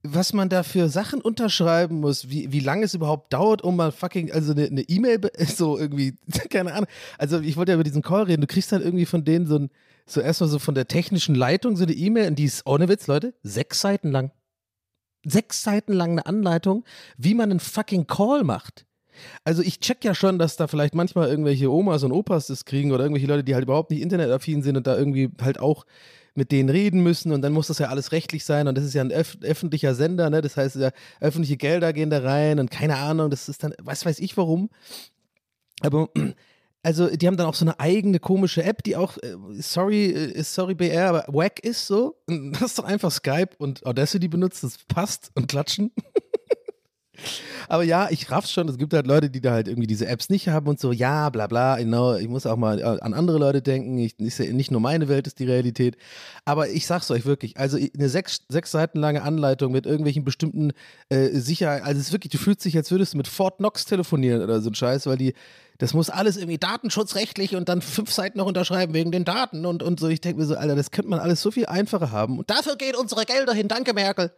was 0.03 0.33
man 0.33 0.49
da 0.49 0.63
für 0.63 0.89
Sachen 0.89 1.21
unterschreiben 1.21 2.01
muss, 2.01 2.31
wie, 2.31 2.51
wie 2.53 2.61
lange 2.61 2.85
es 2.85 2.95
überhaupt 2.95 3.33
dauert, 3.33 3.63
um 3.63 3.77
mal 3.77 3.93
fucking, 3.93 4.33
also 4.33 4.53
eine 4.53 4.83
E-Mail, 4.83 5.21
e 5.37 5.45
so 5.45 5.79
irgendwie, 5.79 6.15
keine 6.51 6.73
Ahnung. 6.73 6.89
Also 7.19 7.41
ich 7.41 7.57
wollte 7.57 7.73
ja 7.73 7.75
über 7.75 7.85
diesen 7.85 8.03
Call 8.03 8.25
reden, 8.25 8.41
du 8.41 8.47
kriegst 8.47 8.73
halt 8.73 8.83
irgendwie 8.83 9.07
von 9.07 9.25
denen 9.25 9.47
so 9.47 9.59
ein, 9.59 9.71
so 10.07 10.21
erstmal 10.21 10.49
so 10.49 10.59
von 10.59 10.75
der 10.75 10.89
technischen 10.89 11.35
Leitung 11.35 11.77
so 11.77 11.85
eine 11.85 11.93
E-Mail 11.93 12.29
und 12.29 12.37
die 12.37 12.45
ist 12.45 12.67
ohne 12.67 12.89
Witz, 12.89 13.07
Leute, 13.07 13.35
sechs 13.43 13.81
Seiten 13.81 14.11
lang 14.11 14.33
sechs 15.25 15.63
Seiten 15.63 15.93
lang 15.93 16.13
eine 16.13 16.27
Anleitung, 16.27 16.85
wie 17.17 17.35
man 17.35 17.51
einen 17.51 17.61
fucking 17.61 18.07
Call 18.07 18.45
macht. 18.45 18.87
Also 19.45 19.63
ich 19.63 19.81
check 19.81 20.05
ja 20.05 20.15
schon, 20.15 20.39
dass 20.39 20.57
da 20.57 20.67
vielleicht 20.67 20.95
manchmal 20.95 21.29
irgendwelche 21.29 21.71
Omas 21.71 22.03
und 22.05 22.13
Opas 22.13 22.47
das 22.47 22.65
kriegen 22.65 22.93
oder 22.93 23.05
irgendwelche 23.05 23.27
Leute, 23.27 23.45
die 23.45 23.55
halt 23.55 23.65
überhaupt 23.65 23.91
nicht 23.91 24.01
internetaffin 24.01 24.63
sind 24.63 24.77
und 24.77 24.87
da 24.87 24.97
irgendwie 24.97 25.31
halt 25.43 25.61
auch 25.61 25.85
mit 26.35 26.53
denen 26.53 26.69
reden 26.69 27.03
müssen 27.03 27.33
und 27.33 27.43
dann 27.43 27.53
muss 27.53 27.67
das 27.67 27.79
ja 27.79 27.89
alles 27.89 28.13
rechtlich 28.13 28.45
sein 28.45 28.69
und 28.69 28.79
das 28.79 28.85
ist 28.85 28.95
ja 28.95 29.03
ein 29.03 29.11
öf 29.11 29.37
öffentlicher 29.43 29.95
Sender, 29.95 30.31
ne? 30.31 30.41
Das 30.41 30.57
heißt, 30.57 30.77
ja, 30.77 30.91
öffentliche 31.21 31.57
Gelder 31.57 31.93
gehen 31.93 32.09
da 32.09 32.21
rein 32.21 32.61
und 32.61 32.71
keine 32.71 32.97
Ahnung, 32.97 33.31
das 33.31 33.49
ist 33.49 33.65
dann, 33.65 33.75
was 33.83 34.07
weiß 34.07 34.21
ich 34.21 34.37
warum. 34.37 34.71
Aber 35.81 36.09
also 36.83 37.09
die 37.15 37.27
haben 37.27 37.37
dann 37.37 37.47
auch 37.47 37.55
so 37.55 37.65
eine 37.65 37.79
eigene 37.79 38.19
komische 38.19 38.63
App, 38.63 38.83
die 38.83 38.97
auch, 38.97 39.19
äh, 39.19 39.37
sorry, 39.59 40.07
äh, 40.07 40.43
sorry 40.43 40.75
BR, 40.75 41.09
aber 41.09 41.25
wack 41.29 41.61
ist 41.61 41.87
so. 41.87 42.17
Und 42.27 42.53
das 42.61 42.63
ist 42.63 42.79
doch 42.79 42.85
einfach 42.85 43.11
Skype 43.11 43.51
und 43.59 43.85
Audacity 43.85 44.29
benutzt, 44.29 44.65
das 44.65 44.79
passt 44.89 45.31
und 45.35 45.49
klatschen. 45.49 45.93
Aber 47.69 47.83
ja, 47.83 48.09
ich 48.11 48.31
raff's 48.31 48.51
schon. 48.51 48.69
Es 48.69 48.79
gibt 48.79 48.95
halt 48.95 49.07
Leute, 49.07 49.31
die 49.31 49.41
da 49.41 49.53
halt 49.53 49.69
irgendwie 49.69 49.87
diese 49.87 50.07
Apps 50.07 50.31
nicht 50.31 50.49
haben 50.49 50.67
und 50.69 50.81
so, 50.81 50.91
ja, 50.91 51.29
bla 51.31 51.47
bla, 51.47 51.77
genau, 51.77 52.17
ich 52.17 52.29
muss 52.29 52.47
auch 52.47 52.57
mal 52.57 52.81
äh, 52.81 52.83
an 52.83 53.15
andere 53.15 53.39
Leute 53.39 53.63
denken. 53.63 53.99
Ich, 53.99 54.19
nicht 54.19 54.71
nur 54.71 54.81
meine 54.81 55.09
Welt 55.09 55.27
ist 55.27 55.39
die 55.39 55.45
Realität. 55.45 55.97
Aber 56.45 56.71
ich 56.71 56.87
sag's 56.87 57.11
euch 57.11 57.27
wirklich, 57.27 57.59
also 57.59 57.77
eine 57.77 58.09
sechs, 58.09 58.41
sechs 58.49 58.71
Seiten 58.71 58.99
lange 58.99 59.23
Anleitung 59.23 59.71
mit 59.71 59.87
irgendwelchen 59.87 60.25
bestimmten 60.25 60.73
äh, 61.11 61.29
Sicherheit, 61.29 61.83
also 61.83 62.01
es 62.01 62.07
ist 62.07 62.13
wirklich, 62.13 62.33
du 62.33 62.39
fühlst 62.39 62.65
dich, 62.65 62.77
als 62.77 62.91
würdest 62.91 63.13
du 63.13 63.19
mit 63.19 63.29
Fort 63.29 63.59
Knox 63.59 63.85
telefonieren 63.85 64.43
oder 64.43 64.61
so 64.61 64.71
ein 64.71 64.75
Scheiß, 64.75 65.07
weil 65.07 65.19
die, 65.19 65.35
das 65.81 65.95
muss 65.95 66.11
alles 66.11 66.37
irgendwie 66.37 66.59
datenschutzrechtlich 66.59 67.57
und 67.57 67.71
dann 67.71 67.81
fünf 67.81 68.13
Seiten 68.13 68.37
noch 68.37 68.45
unterschreiben 68.45 68.93
wegen 68.93 69.11
den 69.11 69.25
Daten 69.25 69.65
und, 69.65 69.83
und 69.83 69.99
so. 69.99 70.09
Ich 70.09 70.21
denke 70.21 70.39
mir 70.39 70.47
so, 70.47 70.55
Alter, 70.55 70.77
das 70.77 70.91
könnte 70.91 71.09
man 71.09 71.21
alles 71.21 71.41
so 71.41 71.51
viel 71.51 71.65
einfacher 71.65 72.13
haben. 72.13 72.39
Und 72.39 72.51
dafür 72.51 72.77
geht 72.77 72.97
unsere 72.97 73.25
Gelder 73.25 73.55
hin. 73.55 73.67
Danke, 73.67 73.95
Merkel. 73.95 74.31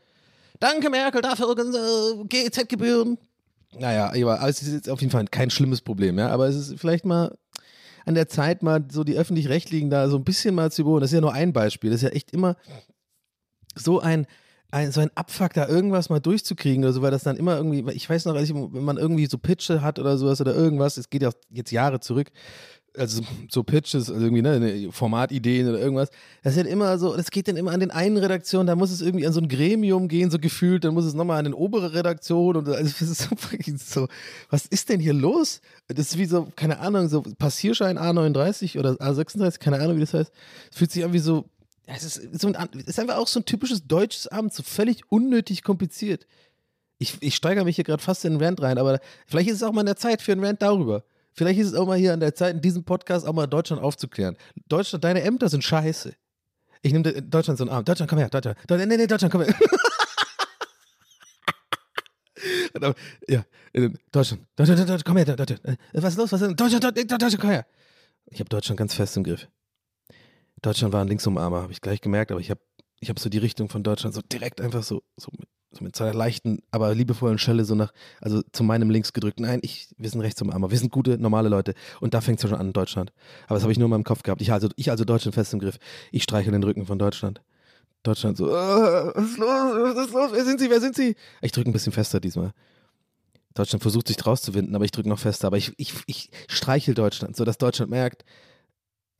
Danke, 0.60 0.88
Merkel, 0.88 1.20
dafür 1.20 1.56
äh, 1.58 2.24
GEZ-Gebühren. 2.28 3.18
Naja, 3.76 4.12
aber 4.12 4.48
es 4.48 4.62
ist 4.62 4.72
jetzt 4.72 4.88
auf 4.88 5.00
jeden 5.00 5.10
Fall 5.10 5.24
kein 5.24 5.50
schlimmes 5.50 5.80
Problem, 5.80 6.16
ja. 6.16 6.28
Aber 6.28 6.46
es 6.46 6.54
ist 6.54 6.78
vielleicht 6.78 7.04
mal 7.04 7.36
an 8.06 8.14
der 8.14 8.28
Zeit, 8.28 8.62
mal 8.62 8.84
so 8.88 9.02
die 9.02 9.16
öffentlich-rechtlichen 9.16 9.90
da 9.90 10.08
so 10.08 10.18
ein 10.18 10.24
bisschen 10.24 10.54
mal 10.54 10.70
zu 10.70 10.82
überholen. 10.82 11.00
Das 11.00 11.10
ist 11.10 11.16
ja 11.16 11.20
nur 11.20 11.32
ein 11.32 11.52
Beispiel. 11.52 11.90
Das 11.90 12.02
ist 12.02 12.08
ja 12.08 12.10
echt 12.10 12.30
immer 12.30 12.56
so 13.74 13.98
ein, 13.98 14.28
ein, 14.72 14.90
so 14.90 15.00
ein 15.00 15.10
Abfuck, 15.14 15.52
da 15.52 15.68
irgendwas 15.68 16.08
mal 16.08 16.18
durchzukriegen 16.18 16.82
oder 16.82 16.92
so, 16.92 17.02
weil 17.02 17.10
das 17.10 17.22
dann 17.22 17.36
immer 17.36 17.56
irgendwie, 17.56 17.84
ich 17.92 18.08
weiß 18.08 18.24
noch, 18.24 18.34
wenn 18.34 18.84
man 18.84 18.96
irgendwie 18.96 19.26
so 19.26 19.36
Pitche 19.36 19.82
hat 19.82 19.98
oder 19.98 20.16
sowas 20.16 20.40
oder 20.40 20.54
irgendwas, 20.54 20.96
es 20.96 21.10
geht 21.10 21.22
ja 21.22 21.30
jetzt 21.50 21.70
Jahre 21.70 22.00
zurück, 22.00 22.32
also 22.96 23.22
so 23.50 23.62
Pitches, 23.62 24.10
also 24.10 24.24
irgendwie, 24.24 24.40
ne, 24.40 24.90
Formatideen 24.90 25.68
oder 25.68 25.78
irgendwas, 25.78 26.08
das 26.42 26.54
ist 26.54 26.58
halt 26.58 26.68
immer 26.68 26.98
so, 26.98 27.14
das 27.14 27.30
geht 27.30 27.48
dann 27.48 27.58
immer 27.58 27.72
an 27.72 27.80
den 27.80 27.90
einen 27.90 28.16
Redaktion, 28.16 28.66
da 28.66 28.74
muss 28.74 28.90
es 28.90 29.02
irgendwie 29.02 29.26
an 29.26 29.34
so 29.34 29.40
ein 29.40 29.48
Gremium 29.48 30.08
gehen, 30.08 30.30
so 30.30 30.38
gefühlt, 30.38 30.84
dann 30.84 30.94
muss 30.94 31.04
es 31.04 31.12
nochmal 31.12 31.38
an 31.38 31.44
den 31.44 31.54
obere 31.54 31.92
Redaktion 31.92 32.56
und 32.56 32.68
also 32.68 32.82
das 32.98 33.02
ist 33.02 33.28
so, 33.28 33.36
so, 33.76 34.08
was 34.48 34.64
ist 34.66 34.88
denn 34.88 35.00
hier 35.00 35.14
los? 35.14 35.60
Das 35.88 36.12
ist 36.12 36.18
wie 36.18 36.26
so, 36.26 36.48
keine 36.56 36.78
Ahnung, 36.80 37.08
so 37.08 37.22
Passierschein 37.38 37.98
A39 37.98 38.78
oder 38.78 38.92
A36, 38.92 39.58
keine 39.58 39.80
Ahnung, 39.80 39.96
wie 39.96 40.00
das 40.00 40.14
heißt. 40.14 40.32
Es 40.70 40.78
fühlt 40.78 40.90
sich 40.92 41.04
an 41.04 41.12
wie 41.12 41.18
so, 41.18 41.44
es 41.86 42.04
ist, 42.04 42.40
so 42.40 42.52
ein, 42.52 42.68
ist 42.86 43.00
einfach 43.00 43.16
auch 43.16 43.28
so 43.28 43.40
ein 43.40 43.44
typisches 43.44 43.86
deutsches 43.86 44.28
Abend, 44.28 44.54
so 44.54 44.62
völlig 44.62 45.10
unnötig 45.10 45.62
kompliziert. 45.62 46.26
Ich, 46.98 47.16
ich 47.20 47.34
steigere 47.34 47.64
mich 47.64 47.76
hier 47.76 47.84
gerade 47.84 48.02
fast 48.02 48.24
in 48.24 48.34
den 48.34 48.42
Rant 48.42 48.62
rein, 48.62 48.78
aber 48.78 49.00
vielleicht 49.26 49.48
ist 49.48 49.56
es 49.56 49.62
auch 49.62 49.72
mal 49.72 49.80
in 49.80 49.86
der 49.86 49.96
Zeit 49.96 50.22
für 50.22 50.32
einen 50.32 50.44
Rant 50.44 50.62
darüber. 50.62 51.04
Vielleicht 51.34 51.58
ist 51.58 51.68
es 51.68 51.74
auch 51.74 51.86
mal 51.86 51.98
hier 51.98 52.12
an 52.12 52.20
der 52.20 52.34
Zeit, 52.34 52.54
in 52.54 52.60
diesem 52.60 52.84
Podcast 52.84 53.26
auch 53.26 53.32
mal 53.32 53.46
Deutschland 53.46 53.82
aufzuklären. 53.82 54.36
Deutschland, 54.68 55.02
deine 55.02 55.22
Ämter 55.22 55.48
sind 55.48 55.64
scheiße. 55.64 56.14
Ich 56.82 56.92
nehme 56.92 57.22
Deutschland 57.22 57.58
so 57.58 57.64
einen 57.64 57.72
Arm. 57.72 57.84
Deutschland, 57.84 58.10
komm 58.10 58.18
her, 58.18 58.28
Deutschland. 58.28 58.58
Nee, 58.68 58.86
nee, 58.86 58.96
nee, 58.96 59.06
Deutschland, 59.06 59.32
komm 59.32 59.42
her. 59.42 59.54
ja, 63.28 63.44
Deutschland, 64.10 64.46
Deutschland, 64.56 64.80
Deutschland, 64.80 65.04
komm 65.04 65.16
her, 65.16 65.24
Deutschland. 65.24 65.78
Was 65.92 66.12
ist 66.12 66.18
los? 66.18 66.32
Was 66.32 66.42
ist 66.42 66.60
Deutschland, 66.60 66.84
Deutschland, 66.84 67.10
Deutschland, 67.10 67.40
komm 67.40 67.50
her. 67.50 67.66
Ich 68.26 68.40
habe 68.40 68.48
Deutschland 68.48 68.78
ganz 68.78 68.94
fest 68.94 69.16
im 69.16 69.24
Griff. 69.24 69.48
Deutschland 70.62 70.92
war 70.92 71.02
ein 71.02 71.08
Linksumarmer, 71.08 71.62
habe 71.62 71.72
ich 71.72 71.80
gleich 71.80 72.00
gemerkt, 72.00 72.30
aber 72.30 72.40
ich 72.40 72.50
habe 72.50 72.60
ich 73.00 73.10
hab 73.10 73.18
so 73.18 73.28
die 73.28 73.38
Richtung 73.38 73.68
von 73.68 73.82
Deutschland 73.82 74.14
so 74.14 74.22
direkt 74.22 74.60
einfach 74.60 74.84
so, 74.84 75.02
so 75.16 75.30
mit 75.36 75.48
so 75.72 75.84
mit 75.84 75.96
seiner 75.96 76.14
leichten, 76.14 76.60
aber 76.70 76.94
liebevollen 76.94 77.38
Schelle 77.38 77.64
so 77.64 77.74
nach, 77.74 77.92
also 78.20 78.42
zu 78.52 78.62
meinem 78.62 78.90
links 78.90 79.12
gedrückt. 79.12 79.40
Nein, 79.40 79.60
ich, 79.62 79.88
wir 79.96 80.10
sind 80.10 80.20
rechts 80.20 80.38
zum 80.38 80.50
Armer. 80.50 80.70
Wir 80.70 80.78
sind 80.78 80.92
gute, 80.92 81.18
normale 81.18 81.48
Leute. 81.48 81.74
Und 82.00 82.14
da 82.14 82.20
fängt 82.20 82.38
es 82.38 82.42
ja 82.42 82.50
schon 82.50 82.58
an 82.58 82.72
Deutschland. 82.72 83.12
Aber 83.46 83.54
das 83.54 83.62
habe 83.62 83.72
ich 83.72 83.78
nur 83.78 83.86
in 83.86 83.90
meinem 83.90 84.04
Kopf 84.04 84.22
gehabt. 84.22 84.42
Ich 84.42 84.52
also, 84.52 84.68
ich 84.76 84.90
also 84.90 85.04
Deutschland 85.04 85.34
fest 85.34 85.52
im 85.52 85.60
Griff. 85.60 85.78
Ich 86.10 86.22
streiche 86.22 86.50
den 86.50 86.62
Rücken 86.62 86.86
von 86.86 86.98
Deutschland. 86.98 87.40
Deutschland 88.02 88.36
so, 88.36 88.52
ah, 88.52 89.12
was 89.14 89.24
ist 89.24 89.38
los? 89.38 89.48
Was 89.48 90.06
ist 90.06 90.12
los? 90.12 90.30
Wer 90.32 90.44
sind 90.44 90.60
Sie? 90.60 90.70
Wer 90.70 90.80
sind 90.80 90.94
Sie? 90.94 91.16
Ich 91.40 91.52
drücke 91.52 91.70
ein 91.70 91.72
bisschen 91.72 91.92
fester 91.92 92.20
diesmal. 92.20 92.52
Deutschland 93.54 93.82
versucht 93.82 94.08
sich 94.08 94.16
draus 94.16 94.42
zu 94.42 94.54
winden, 94.54 94.74
aber 94.74 94.84
ich 94.84 94.90
drücke 94.90 95.08
noch 95.08 95.18
fester. 95.18 95.46
Aber 95.46 95.56
ich, 95.56 95.72
ich, 95.76 95.94
ich 96.06 96.30
streichel 96.48 96.94
Deutschland, 96.94 97.36
sodass 97.36 97.58
Deutschland 97.58 97.90
merkt, 97.90 98.24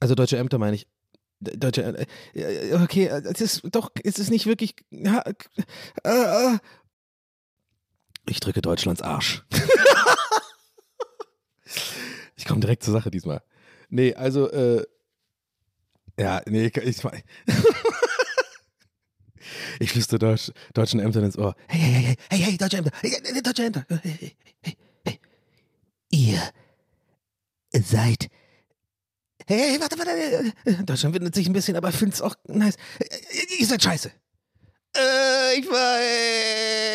also 0.01 0.15
deutsche 0.15 0.37
Ämter 0.37 0.59
meine 0.59 0.75
ich, 0.75 0.87
Deutsche, 1.43 2.07
äh, 2.35 2.41
äh, 2.41 2.75
okay, 2.75 3.07
es 3.07 3.41
ist 3.41 3.63
doch, 3.71 3.91
es 4.03 4.19
ist 4.19 4.31
nicht 4.31 4.47
wirklich. 4.47 4.77
Äh, 4.91 5.33
äh. 6.05 6.59
Ich 8.27 8.41
drücke 8.41 8.63
Deutschlands 8.63 9.03
Arsch. 9.03 9.45
ich 12.37 12.45
komme 12.45 12.61
direkt 12.61 12.85
zur 12.85 12.93
Sache 12.93 13.11
diesmal. 13.11 13.43
Nee, 13.89 14.15
also, 14.15 14.49
äh, 14.51 14.85
ja, 16.19 16.41
nee, 16.47 16.67
ich, 16.67 16.77
ich, 16.77 17.03
ich 19.81 19.91
flüstere 19.91 20.19
Deutsch, 20.21 20.53
deutschen 20.73 21.01
Ämtern 21.01 21.25
ins 21.25 21.37
Ohr. 21.37 21.57
Hey, 21.67 21.81
hey, 21.81 22.03
hey, 22.03 22.17
hey, 22.31 22.39
hey, 22.39 22.57
deutsche 22.57 22.77
Ämter, 22.77 22.93
hey, 23.01 23.43
deutsche 23.43 23.65
Ämter, 23.65 23.85
hey, 23.89 23.99
hey, 24.03 24.37
hey, 24.63 24.77
hey. 25.05 25.21
Ihr 26.11 26.41
seid 27.73 28.29
Hey, 29.47 29.79
warte, 29.81 29.99
warte. 29.99 30.85
Deutschland 30.85 31.15
windet 31.15 31.35
sich 31.35 31.47
ein 31.47 31.53
bisschen, 31.53 31.77
aber 31.77 31.89
es 31.89 32.23
auch 32.23 32.35
nice. 32.47 32.77
Ihr 33.59 33.67
seid 33.67 33.83
scheiße. 33.83 34.11
Äh, 34.95 35.59
ich 35.59 35.67
weiß, 35.71 36.93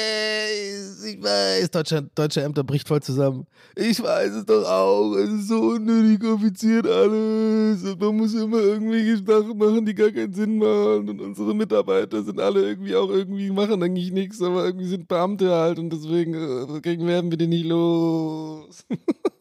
ich 1.05 1.23
weiß, 1.23 1.71
Deutschland, 1.71 2.11
deutsche 2.13 2.43
Ämter 2.43 2.63
bricht 2.63 2.87
voll 2.87 3.01
zusammen. 3.01 3.47
Ich 3.75 3.99
weiß 4.03 4.33
es 4.33 4.45
doch 4.45 4.69
auch, 4.69 5.15
es 5.15 5.29
ist 5.31 5.47
so 5.47 5.59
unnötig 5.61 6.19
kompliziert 6.19 6.85
alles. 6.85 7.83
Und 7.83 7.99
man 7.99 8.17
muss 8.17 8.35
immer 8.35 8.59
irgendwelche 8.59 9.17
Sachen 9.17 9.57
machen, 9.57 9.83
die 9.83 9.95
gar 9.95 10.11
keinen 10.11 10.31
Sinn 10.31 10.59
machen. 10.59 11.09
Und 11.09 11.19
unsere 11.21 11.55
Mitarbeiter 11.55 12.21
sind 12.21 12.39
alle 12.39 12.67
irgendwie 12.67 12.95
auch 12.95 13.09
irgendwie, 13.09 13.49
machen 13.49 13.81
eigentlich 13.81 14.11
nichts, 14.11 14.43
aber 14.43 14.65
irgendwie 14.65 14.89
sind 14.89 15.07
Beamte 15.07 15.49
halt 15.49 15.79
und 15.79 15.89
deswegen 15.89 16.35
äh, 16.35 16.81
kriegen 16.81 17.07
werden 17.07 17.31
wir 17.31 17.37
die 17.39 17.47
nicht 17.47 17.65
los. 17.65 18.85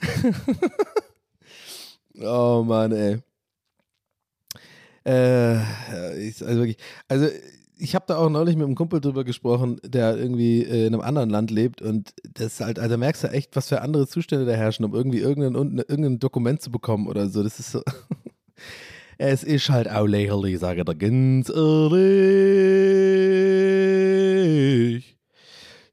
oh 2.22 2.64
Mann, 2.66 2.92
ey. 2.92 3.18
Äh, 5.04 5.58
also 5.92 6.46
wirklich, 6.46 6.78
also 7.08 7.28
ich 7.80 7.94
habe 7.94 8.04
da 8.06 8.18
auch 8.18 8.28
neulich 8.28 8.56
mit 8.56 8.66
einem 8.66 8.74
Kumpel 8.74 9.00
drüber 9.00 9.24
gesprochen, 9.24 9.80
der 9.82 10.16
irgendwie 10.16 10.62
äh, 10.62 10.86
in 10.86 10.94
einem 10.94 11.02
anderen 11.02 11.30
Land 11.30 11.50
lebt 11.50 11.80
und 11.80 12.12
das 12.34 12.60
halt, 12.60 12.78
also 12.78 12.98
merkst 12.98 13.24
du 13.24 13.28
echt, 13.28 13.56
was 13.56 13.68
für 13.68 13.80
andere 13.80 14.06
Zustände 14.06 14.44
da 14.44 14.52
herrschen, 14.52 14.84
um 14.84 14.94
irgendwie 14.94 15.18
irgendein, 15.18 15.78
irgendein 15.78 16.18
Dokument 16.18 16.60
zu 16.60 16.70
bekommen 16.70 17.08
oder 17.08 17.28
so. 17.28 17.42
Das 17.42 17.58
ist 17.58 17.72
so. 17.72 17.82
es 19.18 19.44
ist 19.44 19.70
halt 19.70 19.90
auch 19.90 20.06
lächerlich, 20.06 20.58
sage 20.58 20.80
ich 20.80 20.86
da 20.86 20.92
ganz 20.92 21.48
ehrlich. 21.48 22.00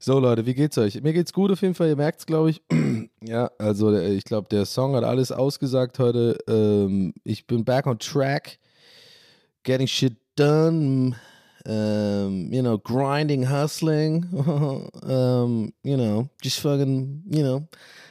So, 0.00 0.20
Leute, 0.20 0.46
wie 0.46 0.54
geht's 0.54 0.78
euch? 0.78 1.02
Mir 1.02 1.12
geht's 1.12 1.32
gut 1.32 1.50
auf 1.50 1.60
jeden 1.60 1.74
Fall, 1.74 1.88
ihr 1.88 1.96
merkt's, 1.96 2.24
glaube 2.24 2.50
ich. 2.50 2.62
ja, 3.20 3.50
also 3.58 3.96
ich 3.98 4.22
glaube, 4.22 4.48
der 4.48 4.64
Song 4.64 4.94
hat 4.94 5.02
alles 5.02 5.32
ausgesagt 5.32 5.98
heute. 5.98 6.38
Ähm, 6.46 7.14
ich 7.24 7.48
bin 7.48 7.64
back 7.64 7.86
on 7.86 7.98
track. 7.98 8.58
Getting 9.64 9.88
shit 9.88 10.16
done. 10.36 11.16
Um, 11.66 12.52
you 12.52 12.62
know, 12.62 12.78
grinding, 12.78 13.50
hustling. 13.50 14.24
um, 15.02 15.72
you 15.82 15.96
know, 15.96 16.28
just 16.42 16.60
fucking, 16.60 17.24
you 17.26 17.42
know. 17.42 17.66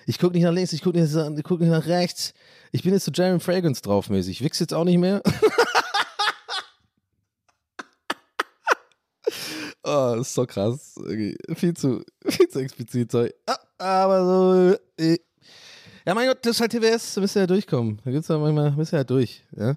Ich 0.06 0.20
gucke 0.20 0.34
nicht 0.34 0.44
nach 0.44 0.52
links, 0.52 0.74
ich 0.74 0.82
gucke 0.82 1.00
nicht, 1.00 1.44
guck 1.44 1.62
nicht 1.62 1.70
nach 1.70 1.88
rechts. 1.88 2.34
Ich 2.74 2.84
bin 2.84 2.92
jetzt 2.92 3.06
so 3.06 3.12
Jeremy 3.14 3.40
Fragrance 3.40 3.82
draufmäßig. 3.82 4.44
Wichs 4.44 4.60
jetzt 4.60 4.74
auch 4.74 4.84
nicht 4.84 4.98
mehr. 4.98 5.22
Oh, 9.90 10.16
ist 10.20 10.34
so 10.34 10.46
krass. 10.46 10.96
Viel 11.56 11.74
zu, 11.74 12.04
viel 12.28 12.50
zu 12.50 12.60
explizit, 12.60 13.10
sorry. 13.10 13.34
Ah, 13.46 14.04
aber 14.04 14.26
so. 14.26 14.78
Äh. 15.02 15.18
Ja, 16.06 16.14
mein 16.14 16.28
Gott, 16.28 16.40
das 16.42 16.58
ist 16.58 16.62
halt 16.62 16.74
TWS, 16.74 17.14
da 17.14 17.22
müsst 17.22 17.38
ihr 17.38 17.42
ja 17.42 17.48
durchkommen. 17.48 18.02
Da 18.04 18.12
gibt's 18.12 18.28
ja 18.28 18.38
manchmal, 18.38 18.72
müsst 18.72 18.94
ihr 18.94 18.98
ja 18.98 19.04
durch, 19.06 19.46
ja. 19.56 19.76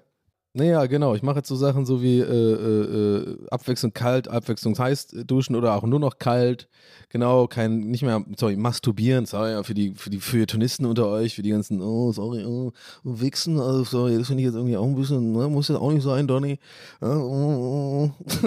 Naja, 0.53 0.85
genau. 0.87 1.15
Ich 1.15 1.23
mache 1.23 1.37
jetzt 1.37 1.47
so 1.47 1.55
Sachen 1.55 1.85
so 1.85 2.01
wie 2.01 2.19
äh, 2.19 2.25
äh, 2.25 3.21
äh 3.21 3.37
abwechselnd 3.51 3.95
kalt, 3.95 4.27
abwechselnd 4.27 4.77
heiß 4.77 5.07
duschen 5.25 5.55
oder 5.55 5.75
auch 5.75 5.83
nur 5.83 5.99
noch 5.99 6.19
kalt. 6.19 6.67
Genau, 7.07 7.47
kein, 7.47 7.79
nicht 7.79 8.03
mehr, 8.03 8.25
sorry, 8.37 8.57
masturbieren, 8.57 9.25
sorry, 9.25 9.63
für 9.63 9.73
die, 9.73 9.93
für 9.95 10.09
die 10.09 10.19
Feuilletonisten 10.19 10.85
unter 10.85 11.07
euch, 11.07 11.35
für 11.35 11.41
die 11.41 11.51
ganzen, 11.51 11.81
oh, 11.81 12.11
sorry, 12.11 12.43
oh, 12.45 12.73
wichsen, 13.03 13.61
also 13.61 13.85
sorry, 13.85 14.17
das 14.17 14.27
finde 14.27 14.43
ich 14.43 14.47
jetzt 14.47 14.55
irgendwie 14.55 14.75
auch 14.75 14.85
ein 14.85 14.95
bisschen, 14.95 15.31
ne, 15.31 15.47
muss 15.47 15.69
ja 15.69 15.77
auch 15.77 15.91
nicht 15.91 16.03
sein, 16.03 16.27
Donny. 16.27 16.59
Ja, 17.01 17.15
oh, 17.15 18.11
oh. 18.11 18.11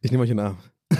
Ich 0.00 0.10
nehme 0.10 0.22
euch 0.22 0.30
in 0.30 0.36
den 0.36 0.46
Arm. 0.46 0.58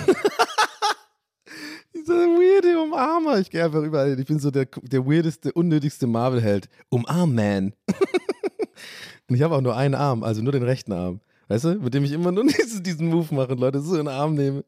Dieser 1.95 2.15
weirde 2.15 2.83
Umarmer. 2.83 3.39
Ich 3.39 3.51
gehe 3.51 3.65
einfach 3.65 3.83
überall. 3.83 4.19
Ich 4.19 4.27
bin 4.27 4.41
so 4.41 4.51
der, 4.51 4.67
der 4.67 5.07
weirdeste, 5.07 5.53
unnötigste 5.53 6.07
Marvel-Held. 6.07 6.69
Umarm-Man. 6.89 7.75
Und 9.29 9.37
ich 9.37 9.43
habe 9.43 9.55
auch 9.55 9.61
nur 9.61 9.77
einen 9.77 9.95
Arm, 9.95 10.25
also 10.25 10.43
nur 10.43 10.53
den 10.53 10.63
rechten 10.63 10.93
Arm. 10.93 11.21
Weißt 11.49 11.65
du? 11.65 11.75
Mit 11.77 11.95
dem 11.95 12.05
ich 12.05 12.13
immer 12.13 12.33
nur 12.33 12.45
diesen 12.81 13.09
Move 13.09 13.35
mache 13.35 13.53
und 13.53 13.61
Leute 13.61 13.81
so 13.81 13.93
in 13.93 14.07
den 14.07 14.09
Arm 14.09 14.35
nehme. 14.35 14.65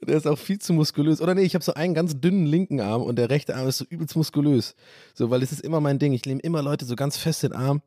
Und 0.00 0.08
der 0.08 0.16
ist 0.16 0.26
auch 0.26 0.38
viel 0.38 0.58
zu 0.58 0.74
muskulös. 0.74 1.22
Oder 1.22 1.34
nee, 1.34 1.42
ich 1.42 1.54
habe 1.54 1.64
so 1.64 1.72
einen 1.72 1.94
ganz 1.94 2.20
dünnen 2.20 2.44
linken 2.44 2.80
Arm 2.80 3.02
und 3.02 3.16
der 3.16 3.30
rechte 3.30 3.56
Arm 3.56 3.68
ist 3.68 3.78
so 3.78 3.86
übelst 3.88 4.16
muskulös. 4.16 4.74
So, 5.14 5.30
weil 5.30 5.42
es 5.42 5.50
ist 5.52 5.62
immer 5.62 5.80
mein 5.80 5.98
Ding. 5.98 6.12
Ich 6.12 6.26
nehme 6.26 6.40
immer 6.40 6.60
Leute 6.60 6.84
so 6.84 6.94
ganz 6.94 7.16
fest 7.16 7.44
in 7.44 7.52
den 7.52 7.58
Arm 7.58 7.82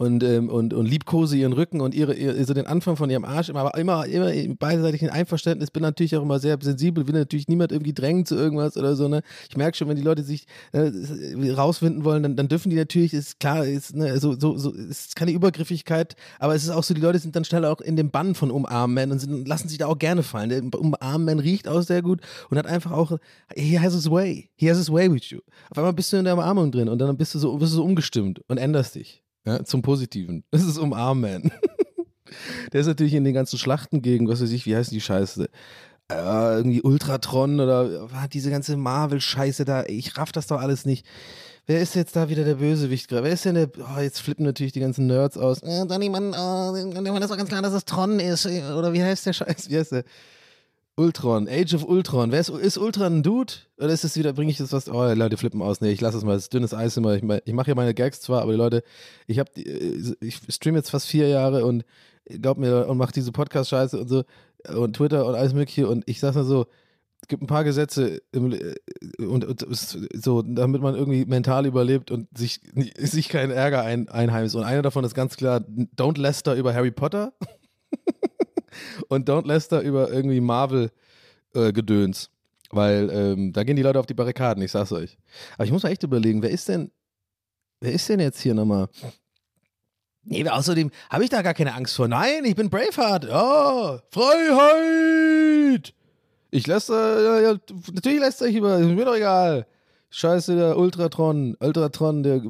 und, 0.00 0.22
ähm, 0.24 0.48
und, 0.48 0.72
und 0.72 0.86
liebkose 0.86 1.36
ihren 1.36 1.52
Rücken 1.52 1.82
und 1.82 1.94
ihre, 1.94 2.14
ihre, 2.14 2.42
so 2.46 2.54
den 2.54 2.66
Anfang 2.66 2.96
von 2.96 3.10
ihrem 3.10 3.26
Arsch, 3.26 3.50
aber 3.50 3.76
immer, 3.76 4.06
immer 4.06 4.32
im 4.32 4.56
beidseitigen 4.56 5.10
Einverständnis, 5.10 5.70
bin 5.70 5.82
natürlich 5.82 6.16
auch 6.16 6.22
immer 6.22 6.38
sehr 6.38 6.56
sensibel, 6.58 7.06
will 7.06 7.12
natürlich 7.12 7.48
niemand 7.48 7.70
irgendwie 7.70 7.92
drängen 7.92 8.24
zu 8.24 8.34
irgendwas 8.34 8.78
oder 8.78 8.96
so, 8.96 9.08
ne? 9.08 9.20
Ich 9.50 9.58
merke 9.58 9.76
schon, 9.76 9.88
wenn 9.88 9.98
die 9.98 10.02
Leute 10.02 10.22
sich 10.22 10.46
äh, 10.72 10.90
rausfinden 11.52 12.02
wollen, 12.02 12.22
dann, 12.22 12.34
dann 12.34 12.48
dürfen 12.48 12.70
die 12.70 12.76
natürlich, 12.76 13.12
ist 13.12 13.40
klar, 13.40 13.66
ist, 13.66 13.94
ne, 13.94 14.18
so, 14.18 14.40
so, 14.40 14.56
so, 14.56 14.70
ist 14.72 15.16
keine 15.16 15.32
Übergriffigkeit, 15.32 16.16
aber 16.38 16.54
es 16.54 16.64
ist 16.64 16.70
auch 16.70 16.82
so, 16.82 16.94
die 16.94 17.02
Leute 17.02 17.18
sind 17.18 17.36
dann 17.36 17.44
schnell 17.44 17.66
auch 17.66 17.82
in 17.82 17.96
dem 17.96 18.10
Bann 18.10 18.34
von 18.34 18.50
Umarmen 18.50 19.12
und 19.12 19.18
sind, 19.18 19.46
lassen 19.46 19.68
sich 19.68 19.76
da 19.76 19.86
auch 19.86 19.98
gerne 19.98 20.22
fallen. 20.22 20.70
Umarmen 20.72 21.40
riecht 21.40 21.68
auch 21.68 21.82
sehr 21.82 22.00
gut 22.00 22.22
und 22.48 22.56
hat 22.56 22.66
einfach 22.66 22.92
auch, 22.92 23.18
he 23.54 23.78
has 23.78 23.92
his 23.92 24.10
way, 24.10 24.48
he 24.56 24.70
has 24.70 24.78
his 24.78 24.90
way 24.90 25.12
with 25.12 25.28
you. 25.28 25.40
Auf 25.68 25.76
einmal 25.76 25.92
bist 25.92 26.10
du 26.10 26.16
in 26.16 26.24
der 26.24 26.32
Umarmung 26.32 26.72
drin 26.72 26.88
und 26.88 26.98
dann 26.98 27.14
bist 27.18 27.34
du 27.34 27.38
so, 27.38 27.54
bist 27.58 27.72
du 27.72 27.76
so 27.76 27.84
umgestimmt 27.84 28.40
und 28.48 28.56
änderst 28.56 28.94
dich. 28.94 29.22
Ja, 29.46 29.64
zum 29.64 29.82
Positiven. 29.82 30.44
Das 30.50 30.64
ist 30.64 30.78
Umarmen. 30.78 31.52
Der 32.72 32.80
ist 32.80 32.86
natürlich 32.86 33.14
in 33.14 33.24
den 33.24 33.34
ganzen 33.34 33.58
Schlachten 33.58 34.02
gegen, 34.02 34.28
was 34.28 34.40
weiß 34.40 34.52
ich, 34.52 34.64
wie 34.66 34.76
heißt 34.76 34.92
die 34.92 35.00
Scheiße? 35.00 35.48
Äh, 36.10 36.56
irgendwie 36.56 36.82
Ultratron 36.82 37.58
oder 37.58 38.04
äh, 38.04 38.28
diese 38.32 38.50
ganze 38.50 38.76
Marvel-Scheiße 38.76 39.64
da. 39.64 39.84
Ich 39.84 40.16
raff 40.16 40.30
das 40.30 40.46
doch 40.46 40.60
alles 40.60 40.84
nicht. 40.84 41.06
Wer 41.66 41.80
ist 41.80 41.94
jetzt 41.94 42.16
da 42.16 42.28
wieder 42.28 42.44
der 42.44 42.56
Bösewicht 42.56 43.08
gerade? 43.08 43.24
Wer 43.24 43.32
ist 43.32 43.44
denn 43.44 43.54
der. 43.54 43.70
Oh, 43.78 44.00
jetzt 44.00 44.20
flippen 44.20 44.44
natürlich 44.44 44.72
die 44.72 44.80
ganzen 44.80 45.06
Nerds 45.06 45.36
aus. 45.36 45.62
Äh, 45.62 45.86
Donny, 45.86 46.08
Mann, 46.08 46.30
oh, 46.30 46.72
das 46.72 46.84
ist 46.84 47.30
doch 47.30 47.36
ganz 47.36 47.48
klar, 47.48 47.62
dass 47.62 47.72
es 47.72 47.84
Tron 47.84 48.18
ist. 48.20 48.46
Oder 48.46 48.92
wie 48.92 49.02
heißt 49.02 49.26
der 49.26 49.32
Scheiß? 49.32 49.70
Wie 49.70 49.78
heißt 49.78 49.92
der? 49.92 50.04
Ultron, 51.00 51.48
Age 51.48 51.74
of 51.74 51.84
Ultron. 51.84 52.30
Wer 52.30 52.40
ist, 52.40 52.50
ist 52.50 52.76
Ultron 52.76 53.18
ein 53.18 53.22
Dude? 53.22 53.54
Oder 53.78 53.88
ist 53.88 54.04
es 54.04 54.16
wieder, 54.16 54.34
bringe 54.34 54.50
ich 54.50 54.58
das 54.58 54.72
was? 54.72 54.88
Oh, 54.88 55.12
Leute 55.14 55.38
flippen 55.38 55.62
aus. 55.62 55.80
Nee, 55.80 55.92
ich 55.92 56.00
lasse 56.00 56.18
es 56.18 56.24
mal. 56.24 56.34
Das 56.34 56.44
ist 56.44 56.52
dünnes 56.52 56.74
Eis 56.74 56.96
immer. 56.98 57.14
Ich, 57.14 57.22
ich 57.22 57.54
mache 57.54 57.68
ja 57.68 57.74
meine 57.74 57.94
Gags 57.94 58.20
zwar, 58.20 58.42
aber 58.42 58.52
die 58.52 58.58
Leute, 58.58 58.82
ich 59.26 59.38
habe, 59.38 59.50
äh, 59.56 60.14
ich 60.20 60.40
streame 60.50 60.76
jetzt 60.76 60.90
fast 60.90 61.06
vier 61.06 61.28
Jahre 61.28 61.64
und 61.64 61.84
glaub 62.26 62.58
mir, 62.58 62.86
und 62.86 62.98
mache 62.98 63.12
diese 63.12 63.32
Podcast-Scheiße 63.32 63.98
und 63.98 64.08
so 64.08 64.24
und 64.68 64.96
Twitter 64.96 65.24
und 65.26 65.34
alles 65.34 65.54
Mögliche 65.54 65.88
und 65.88 66.04
ich 66.06 66.20
sag's 66.20 66.36
mal 66.36 66.44
so, 66.44 66.66
es 67.22 67.28
gibt 67.28 67.42
ein 67.42 67.46
paar 67.46 67.64
Gesetze 67.64 68.22
im, 68.32 68.52
äh, 68.52 68.74
und, 69.22 69.44
und, 69.44 69.66
so, 69.70 70.42
damit 70.42 70.82
man 70.82 70.94
irgendwie 70.94 71.24
mental 71.24 71.66
überlebt 71.66 72.10
und 72.10 72.28
sich, 72.36 72.60
sich 72.98 73.28
keinen 73.28 73.50
Ärger 73.50 73.82
ein, 73.82 74.08
einheimst. 74.08 74.54
Und 74.54 74.64
einer 74.64 74.82
davon 74.82 75.04
ist 75.04 75.14
ganz 75.14 75.36
klar, 75.36 75.60
don't 75.96 76.18
Lester 76.18 76.54
über 76.54 76.74
Harry 76.74 76.90
Potter 76.90 77.32
und 79.08 79.28
Don't 79.28 79.46
Lester 79.46 79.80
über 79.80 80.10
irgendwie 80.10 80.40
Marvel-Gedöns. 80.40 82.24
Äh, 82.24 82.28
weil 82.72 83.10
ähm, 83.10 83.52
da 83.52 83.64
gehen 83.64 83.76
die 83.76 83.82
Leute 83.82 83.98
auf 83.98 84.06
die 84.06 84.14
Barrikaden, 84.14 84.62
ich 84.62 84.70
sag's 84.70 84.92
euch. 84.92 85.18
Aber 85.54 85.64
ich 85.64 85.72
muss 85.72 85.82
mal 85.82 85.90
echt 85.90 86.04
überlegen, 86.04 86.42
wer 86.42 86.50
ist 86.50 86.68
denn, 86.68 86.90
wer 87.80 87.92
ist 87.92 88.08
denn 88.08 88.20
jetzt 88.20 88.40
hier 88.40 88.54
nochmal? 88.54 88.88
Nee, 90.22 90.48
außerdem 90.48 90.90
habe 91.08 91.24
ich 91.24 91.30
da 91.30 91.42
gar 91.42 91.54
keine 91.54 91.74
Angst 91.74 91.96
vor. 91.96 92.06
Nein, 92.06 92.44
ich 92.44 92.54
bin 92.54 92.70
Braveheart. 92.70 93.26
Oh, 93.32 93.98
Freiheit! 94.10 95.94
Ich 96.52 96.66
lasse, 96.66 97.58
äh, 97.58 97.74
natürlich 97.92 98.20
lässt 98.20 98.42
euch 98.42 98.54
über, 98.54 98.78
ist 98.78 98.86
mir 98.86 99.04
doch 99.04 99.16
egal. 99.16 99.66
Scheiße, 100.12 100.56
der 100.56 100.76
Ultratron, 100.76 101.56
Ultratron, 101.60 102.24
der. 102.24 102.42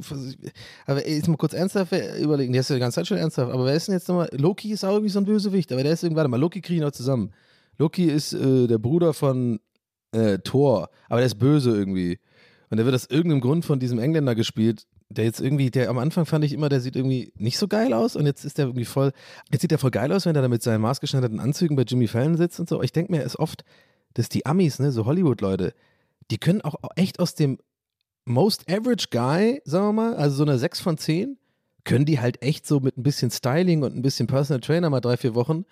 Aber 0.87 1.07
jetzt 1.07 1.29
mal 1.29 1.37
kurz 1.37 1.53
ernsthaft 1.53 1.93
überlegen, 2.19 2.53
der 2.53 2.61
ist 2.61 2.71
ja 2.71 2.77
die 2.77 2.81
ganze 2.81 2.97
Zeit 2.97 3.07
schon 3.07 3.19
ernsthaft. 3.19 3.53
Aber 3.53 3.67
wer 3.67 3.75
ist 3.75 3.89
denn 3.89 3.95
jetzt 3.95 4.09
nochmal? 4.09 4.31
Loki 4.33 4.73
ist 4.73 4.83
auch 4.85 4.93
irgendwie 4.93 5.11
so 5.11 5.19
ein 5.19 5.27
Bösewicht, 5.27 5.71
aber 5.73 5.83
der 5.83 5.93
ist 5.93 6.03
irgendwie, 6.03 6.17
warte 6.17 6.31
mal, 6.31 6.41
Loki 6.41 6.63
kriegen 6.63 6.81
noch 6.81 6.93
zusammen. 6.93 7.33
Loki 7.77 8.05
ist 8.05 8.33
äh, 8.33 8.67
der 8.67 8.79
Bruder 8.79 9.13
von 9.13 9.61
äh, 10.13 10.39
Thor, 10.39 10.89
aber 11.09 11.21
der 11.21 11.27
ist 11.27 11.39
böse 11.39 11.71
irgendwie. 11.71 12.19
Und 12.71 12.79
der 12.79 12.87
wird 12.87 12.95
aus 12.95 13.07
irgendeinem 13.07 13.41
Grund 13.41 13.65
von 13.65 13.79
diesem 13.79 13.99
Engländer 13.99 14.35
gespielt, 14.35 14.87
der 15.11 15.25
jetzt 15.25 15.41
irgendwie, 15.41 15.71
der 15.71 15.91
am 15.91 15.99
Anfang 15.99 16.25
fand 16.25 16.45
ich 16.45 16.53
immer, 16.53 16.69
der 16.69 16.81
sieht 16.81 16.97
irgendwie 16.97 17.33
nicht 17.37 17.59
so 17.59 17.69
geil 17.69 17.93
aus 17.93 18.17
und 18.17 18.27
jetzt 18.27 18.45
ist 18.45 18.59
der 18.59 18.67
irgendwie 18.67 18.85
voll, 18.85 19.13
jetzt 19.51 19.63
sieht 19.63 19.73
der 19.73 19.79
voll 19.79 19.91
geil 19.91 20.13
aus, 20.13 20.25
wenn 20.25 20.37
er 20.37 20.43
da 20.43 20.49
mit 20.49 20.63
seinen 20.63 20.81
maßgeschneiderten 20.83 21.41
Anzügen 21.41 21.77
bei 21.77 21.83
Jimmy 21.83 22.07
Fallon 22.07 22.37
sitzt 22.37 22.61
und 22.61 22.69
so. 22.69 22.81
Ich 22.83 22.93
denke 22.93 23.13
mir, 23.13 23.23
ist 23.23 23.39
oft, 23.39 23.65
dass 24.15 24.29
die 24.29 24.47
Amis, 24.47 24.79
ne, 24.79 24.93
so 24.93 25.05
Hollywood-Leute, 25.05 25.75
die 26.31 26.39
können 26.39 26.61
auch 26.61 26.77
echt 26.97 27.21
aus 27.21 27.35
dem 27.35 27.59
Most 28.25 28.71
Average 28.71 29.07
Guy, 29.11 29.61
sagen 29.65 29.89
wir 29.89 29.93
mal, 29.93 30.15
also 30.15 30.37
so 30.37 30.43
eine 30.45 30.59
6 30.59 30.81
von 30.81 30.99
10, 30.99 31.39
können 31.85 32.05
die 32.05 32.21
halt 32.21 32.43
echt 32.43 32.67
so 32.67 32.81
mit 32.81 32.97
ein 32.97 33.03
bisschen 33.03 33.31
Styling 33.31 33.83
und 33.83 33.97
ein 33.97 34.03
bisschen 34.03 34.27
Personal 34.27 34.61
Trainer 34.61 34.91
mal 34.91 35.01
drei, 35.01 35.17
vier 35.17 35.35
Wochen 35.35 35.65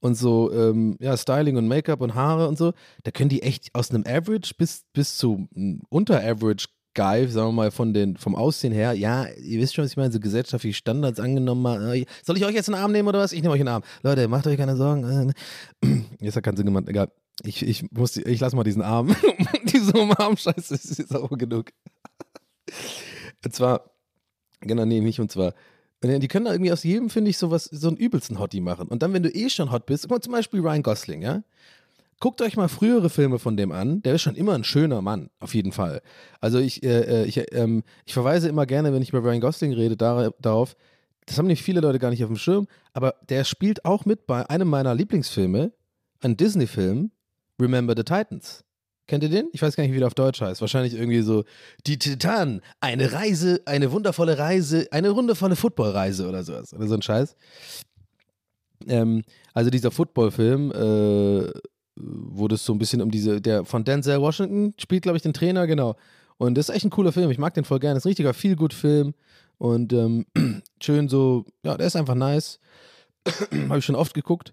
und 0.00 0.14
so, 0.14 0.52
ähm, 0.52 0.96
ja, 1.00 1.16
Styling 1.16 1.56
und 1.56 1.68
Make-up 1.68 2.00
und 2.00 2.14
Haare 2.14 2.48
und 2.48 2.56
so, 2.56 2.72
da 3.02 3.10
können 3.10 3.28
die 3.28 3.42
echt 3.42 3.74
aus 3.74 3.90
einem 3.90 4.04
Average 4.06 4.54
bis, 4.56 4.84
bis 4.92 5.16
zu 5.16 5.48
Unter-Average 5.88 6.68
Guy, 6.94 7.28
sagen 7.28 7.48
wir 7.48 7.52
mal, 7.52 7.70
von 7.70 7.92
den, 7.92 8.16
vom 8.16 8.34
Aussehen 8.34 8.72
her, 8.72 8.94
ja, 8.94 9.26
ihr 9.26 9.60
wisst 9.60 9.74
schon, 9.74 9.84
was 9.84 9.90
ich 9.90 9.96
meine, 9.96 10.12
so 10.12 10.20
gesellschaftliche 10.20 10.76
Standards 10.76 11.20
angenommen 11.20 11.62
mal. 11.62 11.94
Äh, 11.94 12.06
soll 12.22 12.38
ich 12.38 12.44
euch 12.44 12.54
jetzt 12.54 12.68
einen 12.68 12.80
Arm 12.80 12.92
nehmen 12.92 13.08
oder 13.08 13.18
was? 13.18 13.32
Ich 13.32 13.42
nehme 13.42 13.52
euch 13.52 13.60
einen 13.60 13.68
Arm. 13.68 13.82
Leute, 14.02 14.28
macht 14.28 14.46
euch 14.46 14.56
keine 14.56 14.76
Sorgen. 14.76 15.34
Jetzt 16.20 16.36
hat 16.36 16.42
keinen 16.42 16.56
Sinn 16.56 16.66
gemacht, 16.66 16.88
egal. 16.88 17.10
Ich, 17.42 17.62
ich, 17.62 17.90
muss, 17.92 18.16
ich 18.16 18.40
lasse 18.40 18.56
mal 18.56 18.64
diesen 18.64 18.82
Arm. 18.82 19.14
Diese 19.72 19.92
Umarm-Scheiße 19.92 20.74
ist 20.74 20.98
jetzt 20.98 21.14
auch 21.14 21.28
genug. 21.36 21.70
und 23.44 23.54
zwar, 23.54 23.90
genau, 24.60 24.84
nee, 24.84 25.00
nicht 25.00 25.20
und 25.20 25.30
zwar. 25.30 25.54
Die 26.02 26.28
können 26.28 26.44
da 26.44 26.52
irgendwie 26.52 26.72
aus 26.72 26.84
jedem, 26.84 27.10
finde 27.10 27.30
ich, 27.30 27.38
sowas, 27.38 27.64
so 27.64 27.88
einen 27.88 27.96
übelsten 27.96 28.38
Hottie 28.38 28.60
machen. 28.60 28.88
Und 28.88 29.02
dann, 29.02 29.12
wenn 29.12 29.22
du 29.22 29.30
eh 29.30 29.48
schon 29.48 29.72
hot 29.72 29.86
bist, 29.86 30.08
zum 30.08 30.32
Beispiel 30.32 30.60
Ryan 30.60 30.82
Gosling, 30.82 31.22
ja? 31.22 31.42
Guckt 32.18 32.40
euch 32.40 32.56
mal 32.56 32.68
frühere 32.68 33.10
Filme 33.10 33.38
von 33.38 33.58
dem 33.58 33.72
an. 33.72 34.02
Der 34.02 34.14
ist 34.14 34.22
schon 34.22 34.36
immer 34.36 34.54
ein 34.54 34.64
schöner 34.64 35.02
Mann, 35.02 35.28
auf 35.38 35.54
jeden 35.54 35.72
Fall. 35.72 36.00
Also 36.40 36.58
ich, 36.58 36.82
äh, 36.82 37.22
äh 37.22 37.24
ich, 37.26 37.52
ähm, 37.52 37.82
ich 38.06 38.14
verweise 38.14 38.48
immer 38.48 38.64
gerne, 38.64 38.92
wenn 38.92 39.02
ich 39.02 39.10
über 39.10 39.22
Ryan 39.22 39.40
Gosling 39.40 39.74
rede, 39.74 39.96
dar 39.96 40.32
darauf, 40.40 40.76
das 41.26 41.36
haben 41.36 41.46
nicht 41.46 41.62
viele 41.62 41.80
Leute 41.80 41.98
gar 41.98 42.10
nicht 42.10 42.22
auf 42.22 42.30
dem 42.30 42.38
Schirm, 42.38 42.68
aber 42.94 43.16
der 43.28 43.44
spielt 43.44 43.84
auch 43.84 44.06
mit 44.06 44.26
bei 44.26 44.48
einem 44.48 44.68
meiner 44.68 44.94
Lieblingsfilme, 44.94 45.72
ein 46.20 46.36
Disney-Film, 46.36 47.10
Remember 47.60 47.94
the 47.96 48.04
Titans. 48.04 48.64
Kennt 49.06 49.22
ihr 49.22 49.30
den? 49.30 49.48
Ich 49.52 49.62
weiß 49.62 49.76
gar 49.76 49.84
nicht, 49.84 49.92
wie 49.92 49.98
der 49.98 50.08
auf 50.08 50.14
Deutsch 50.14 50.40
heißt. 50.40 50.60
Wahrscheinlich 50.60 50.94
irgendwie 50.94 51.22
so 51.22 51.44
Die 51.86 51.98
Titanen, 51.98 52.60
eine 52.80 53.12
Reise, 53.12 53.62
eine 53.64 53.92
wundervolle 53.92 54.36
Reise, 54.36 54.88
eine 54.90 55.14
wundervolle 55.14 55.54
Footballreise 55.54 56.28
oder 56.28 56.42
sowas. 56.42 56.74
Oder 56.74 56.88
so 56.88 56.94
ein 56.94 57.02
Scheiß. 57.02 57.36
Ähm, 58.88 59.22
also 59.54 59.70
dieser 59.70 59.92
Footballfilm, 59.92 60.72
äh, 60.72 61.52
wo 61.94 62.48
das 62.48 62.64
so 62.64 62.74
ein 62.74 62.78
bisschen 62.78 63.00
um 63.00 63.10
diese, 63.10 63.40
der 63.40 63.64
von 63.64 63.84
Denzel 63.84 64.20
Washington 64.20 64.74
spielt, 64.78 65.02
glaube 65.02 65.16
ich, 65.16 65.22
den 65.22 65.32
Trainer, 65.32 65.66
genau. 65.66 65.96
Und 66.36 66.56
das 66.56 66.68
ist 66.68 66.74
echt 66.74 66.84
ein 66.84 66.90
cooler 66.90 67.12
Film. 67.12 67.30
Ich 67.30 67.38
mag 67.38 67.54
den 67.54 67.64
voll 67.64 67.78
gerne. 67.78 67.94
Das 67.94 68.02
ist 68.02 68.06
ein 68.06 68.10
richtiger 68.10 68.34
Feel-Good-Film. 68.34 69.14
Und 69.58 69.92
ähm, 69.92 70.26
schön 70.82 71.08
so, 71.08 71.46
ja, 71.64 71.76
der 71.76 71.86
ist 71.86 71.96
einfach 71.96 72.14
nice. 72.14 72.58
Habe 73.68 73.78
ich 73.78 73.84
schon 73.84 73.94
oft 73.94 74.14
geguckt. 74.14 74.52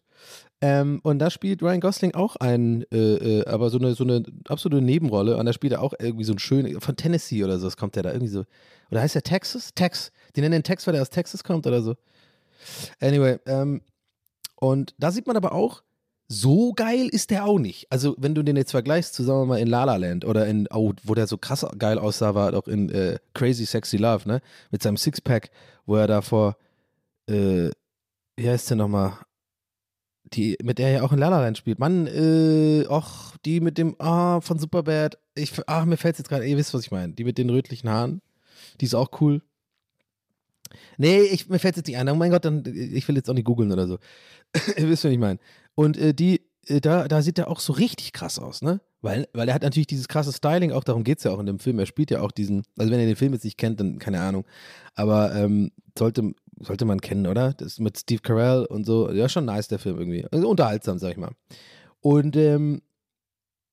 Ähm, 0.65 1.01
und 1.03 1.19
da 1.19 1.29
spielt 1.29 1.61
Ryan 1.61 1.81
Gosling 1.81 2.13
auch 2.13 2.37
ein, 2.37 2.85
äh, 2.89 3.39
äh, 3.41 3.45
aber 3.47 3.69
so 3.69 3.77
eine, 3.77 3.95
so 3.95 4.05
eine 4.05 4.23
absolute 4.47 4.81
Nebenrolle. 4.81 5.35
Und 5.35 5.45
da 5.45 5.51
spielt 5.51 5.73
er 5.73 5.81
auch 5.81 5.93
irgendwie 5.99 6.23
so 6.23 6.31
ein 6.31 6.39
schön, 6.39 6.79
von 6.79 6.95
Tennessee 6.95 7.43
oder 7.43 7.59
so, 7.59 7.67
das 7.67 7.75
kommt 7.75 7.97
der 7.97 8.03
da 8.03 8.11
irgendwie 8.13 8.31
so. 8.31 8.45
Oder 8.89 9.01
heißt 9.01 9.13
der 9.13 9.23
Texas? 9.23 9.73
Tex. 9.73 10.13
Die 10.37 10.39
nennen 10.39 10.53
den 10.53 10.63
Tex, 10.63 10.87
weil 10.87 10.93
der 10.93 11.01
aus 11.01 11.09
Texas 11.09 11.43
kommt 11.43 11.67
oder 11.67 11.81
so. 11.81 11.95
Anyway, 13.01 13.39
ähm, 13.45 13.81
und 14.55 14.95
da 14.97 15.11
sieht 15.11 15.27
man 15.27 15.35
aber 15.35 15.51
auch, 15.51 15.83
so 16.29 16.71
geil 16.71 17.09
ist 17.09 17.31
der 17.31 17.43
auch 17.43 17.59
nicht. 17.59 17.91
Also, 17.91 18.15
wenn 18.17 18.33
du 18.33 18.41
den 18.41 18.55
jetzt 18.55 18.71
vergleichst 18.71 19.15
zu, 19.15 19.23
sagen 19.23 19.41
wir 19.41 19.45
mal, 19.45 19.59
in 19.59 19.67
La 19.67 19.83
La 19.83 19.97
Land 19.97 20.23
oder 20.23 20.47
in, 20.47 20.69
oh, 20.71 20.93
wo 21.03 21.13
der 21.13 21.27
so 21.27 21.37
krass 21.37 21.65
geil 21.77 21.99
aussah, 21.99 22.35
war 22.35 22.53
auch 22.53 22.69
in 22.69 22.87
äh, 22.87 23.19
Crazy 23.33 23.65
Sexy 23.65 23.97
Love, 23.97 24.29
ne? 24.29 24.41
Mit 24.71 24.81
seinem 24.81 24.95
Sixpack, 24.95 25.49
wo 25.85 25.97
er 25.97 26.07
da 26.07 26.21
vor, 26.21 26.55
äh, 27.27 27.69
wie 28.37 28.49
heißt 28.49 28.69
der 28.69 28.77
nochmal? 28.77 29.17
Die, 30.25 30.57
mit 30.63 30.79
der 30.79 30.87
er 30.87 30.93
ja 30.93 31.01
auch 31.03 31.11
in 31.11 31.19
La 31.19 31.29
La 31.29 31.41
Land 31.41 31.57
spielt. 31.57 31.79
Mann, 31.79 32.07
äh, 32.07 32.85
och, 32.87 33.35
die 33.45 33.59
mit 33.59 33.77
dem, 33.77 33.95
ah, 33.99 34.41
von 34.41 34.57
Superbad. 34.57 35.17
Ich, 35.35 35.51
ach, 35.67 35.85
mir 35.85 35.97
fällt 35.97 36.15
es 36.15 36.19
jetzt 36.19 36.29
gerade, 36.29 36.45
ihr 36.45 36.57
wisst, 36.57 36.73
was 36.73 36.81
ich 36.81 36.91
meine. 36.91 37.13
Die 37.13 37.23
mit 37.23 37.37
den 37.37 37.49
rötlichen 37.49 37.89
Haaren. 37.89 38.21
Die 38.81 38.85
ist 38.85 38.95
auch 38.95 39.21
cool. 39.21 39.41
Nee, 40.97 41.21
ich, 41.21 41.49
mir 41.49 41.59
fällt 41.59 41.77
jetzt 41.77 41.87
nicht 41.87 41.97
ein. 41.97 42.09
Oh 42.09 42.15
mein 42.15 42.31
Gott, 42.31 42.45
dann, 42.45 42.63
ich 42.65 43.07
will 43.07 43.15
jetzt 43.15 43.29
auch 43.29 43.33
nicht 43.33 43.45
googeln 43.45 43.71
oder 43.71 43.87
so. 43.87 43.97
ihr 44.77 44.89
wisst, 44.89 45.03
was 45.03 45.11
ich 45.11 45.19
meine. 45.19 45.39
Und 45.75 45.97
äh, 45.97 46.13
die, 46.13 46.41
äh, 46.67 46.81
da, 46.81 47.07
da 47.07 47.21
sieht 47.21 47.37
er 47.37 47.49
auch 47.49 47.59
so 47.59 47.73
richtig 47.73 48.13
krass 48.13 48.39
aus, 48.39 48.61
ne? 48.61 48.81
Weil, 49.01 49.27
weil 49.33 49.49
er 49.49 49.53
hat 49.53 49.63
natürlich 49.63 49.87
dieses 49.87 50.07
krasse 50.07 50.31
Styling, 50.31 50.71
auch 50.71 50.85
darum 50.85 51.03
geht 51.03 51.17
es 51.17 51.25
ja 51.25 51.31
auch 51.31 51.39
in 51.39 51.45
dem 51.45 51.59
Film. 51.59 51.77
Er 51.77 51.85
spielt 51.85 52.09
ja 52.09 52.21
auch 52.21 52.31
diesen, 52.31 52.63
also 52.77 52.89
wenn 52.89 53.01
ihr 53.01 53.05
den 53.05 53.17
Film 53.17 53.33
jetzt 53.33 53.43
nicht 53.43 53.57
kennt, 53.57 53.79
dann 53.79 53.99
keine 53.99 54.21
Ahnung. 54.21 54.45
Aber 54.95 55.35
ähm, 55.35 55.71
sollte, 55.97 56.33
sollte 56.59 56.85
man 56.85 57.01
kennen, 57.01 57.27
oder? 57.27 57.53
Das 57.53 57.79
mit 57.79 57.97
Steve 57.97 58.21
Carell 58.21 58.65
und 58.65 58.85
so. 58.85 59.11
Ja, 59.11 59.29
schon 59.29 59.45
nice, 59.45 59.67
der 59.67 59.79
Film 59.79 59.97
irgendwie. 59.97 60.25
Also 60.31 60.49
unterhaltsam, 60.49 60.99
sag 60.99 61.11
ich 61.11 61.17
mal. 61.17 61.31
Und 62.01 62.35
ähm, 62.35 62.81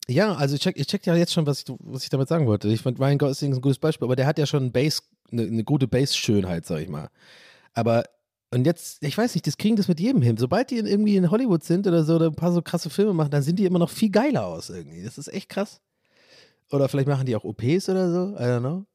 ja, 0.09 0.35
also 0.35 0.55
ich 0.55 0.61
check, 0.61 0.79
ich 0.79 0.87
check 0.87 1.07
ja 1.07 1.15
jetzt 1.15 1.33
schon, 1.33 1.47
was 1.47 1.61
ich, 1.61 1.75
was 1.81 2.05
ich 2.05 2.11
damit 2.11 2.29
sagen 2.29 2.47
wollte. 2.47 2.69
Ich 2.69 2.83
fand 2.83 2.99
Ryan 2.99 3.19
Gosling 3.19 3.55
ein 3.55 3.61
gutes 3.61 3.79
Beispiel, 3.79 4.07
aber 4.07 4.17
der 4.17 4.27
hat 4.27 4.39
ja 4.39 4.47
schon 4.47 4.73
Bass, 4.73 5.03
eine, 5.31 5.43
eine 5.43 5.65
gute 5.65 5.87
Bass-Schönheit, 5.87 6.67
sag 6.67 6.81
ich 6.81 6.89
mal. 6.89 7.09
Aber 7.75 8.05
und 8.53 8.67
jetzt, 8.67 9.03
ich 9.05 9.17
weiß 9.17 9.35
nicht, 9.35 9.47
das 9.47 9.57
kriegen 9.57 9.77
das 9.77 9.87
mit 9.87 10.01
jedem 10.01 10.23
hin. 10.23 10.37
Sobald 10.37 10.71
die 10.71 10.79
irgendwie 10.79 11.17
in 11.17 11.31
Hollywood 11.31 11.63
sind 11.63 11.87
oder 11.87 12.03
so 12.03 12.17
oder 12.17 12.27
ein 12.27 12.35
paar 12.35 12.53
so 12.53 12.63
krasse 12.63 12.91
Filme 12.91 13.15
machen, 13.15 13.31
dann 13.31 13.43
sind 13.43 13.61
die 13.61 13.65
immer 13.65 13.79
noch 13.79 13.91
viel 13.91 14.11
geiler 14.11 14.47
aus 14.47 14.71
irgendwie. 14.71 15.05
Das 15.05 15.19
ist 15.19 15.29
echt 15.29 15.49
krass. 15.49 15.81
Oder 16.73 16.89
vielleicht 16.89 17.09
machen 17.09 17.27
die 17.27 17.37
auch 17.37 17.45
OPs 17.45 17.89
oder 17.89 18.11
so, 18.13 18.37
I 18.37 18.43
don't 18.43 18.61
know. 18.61 18.87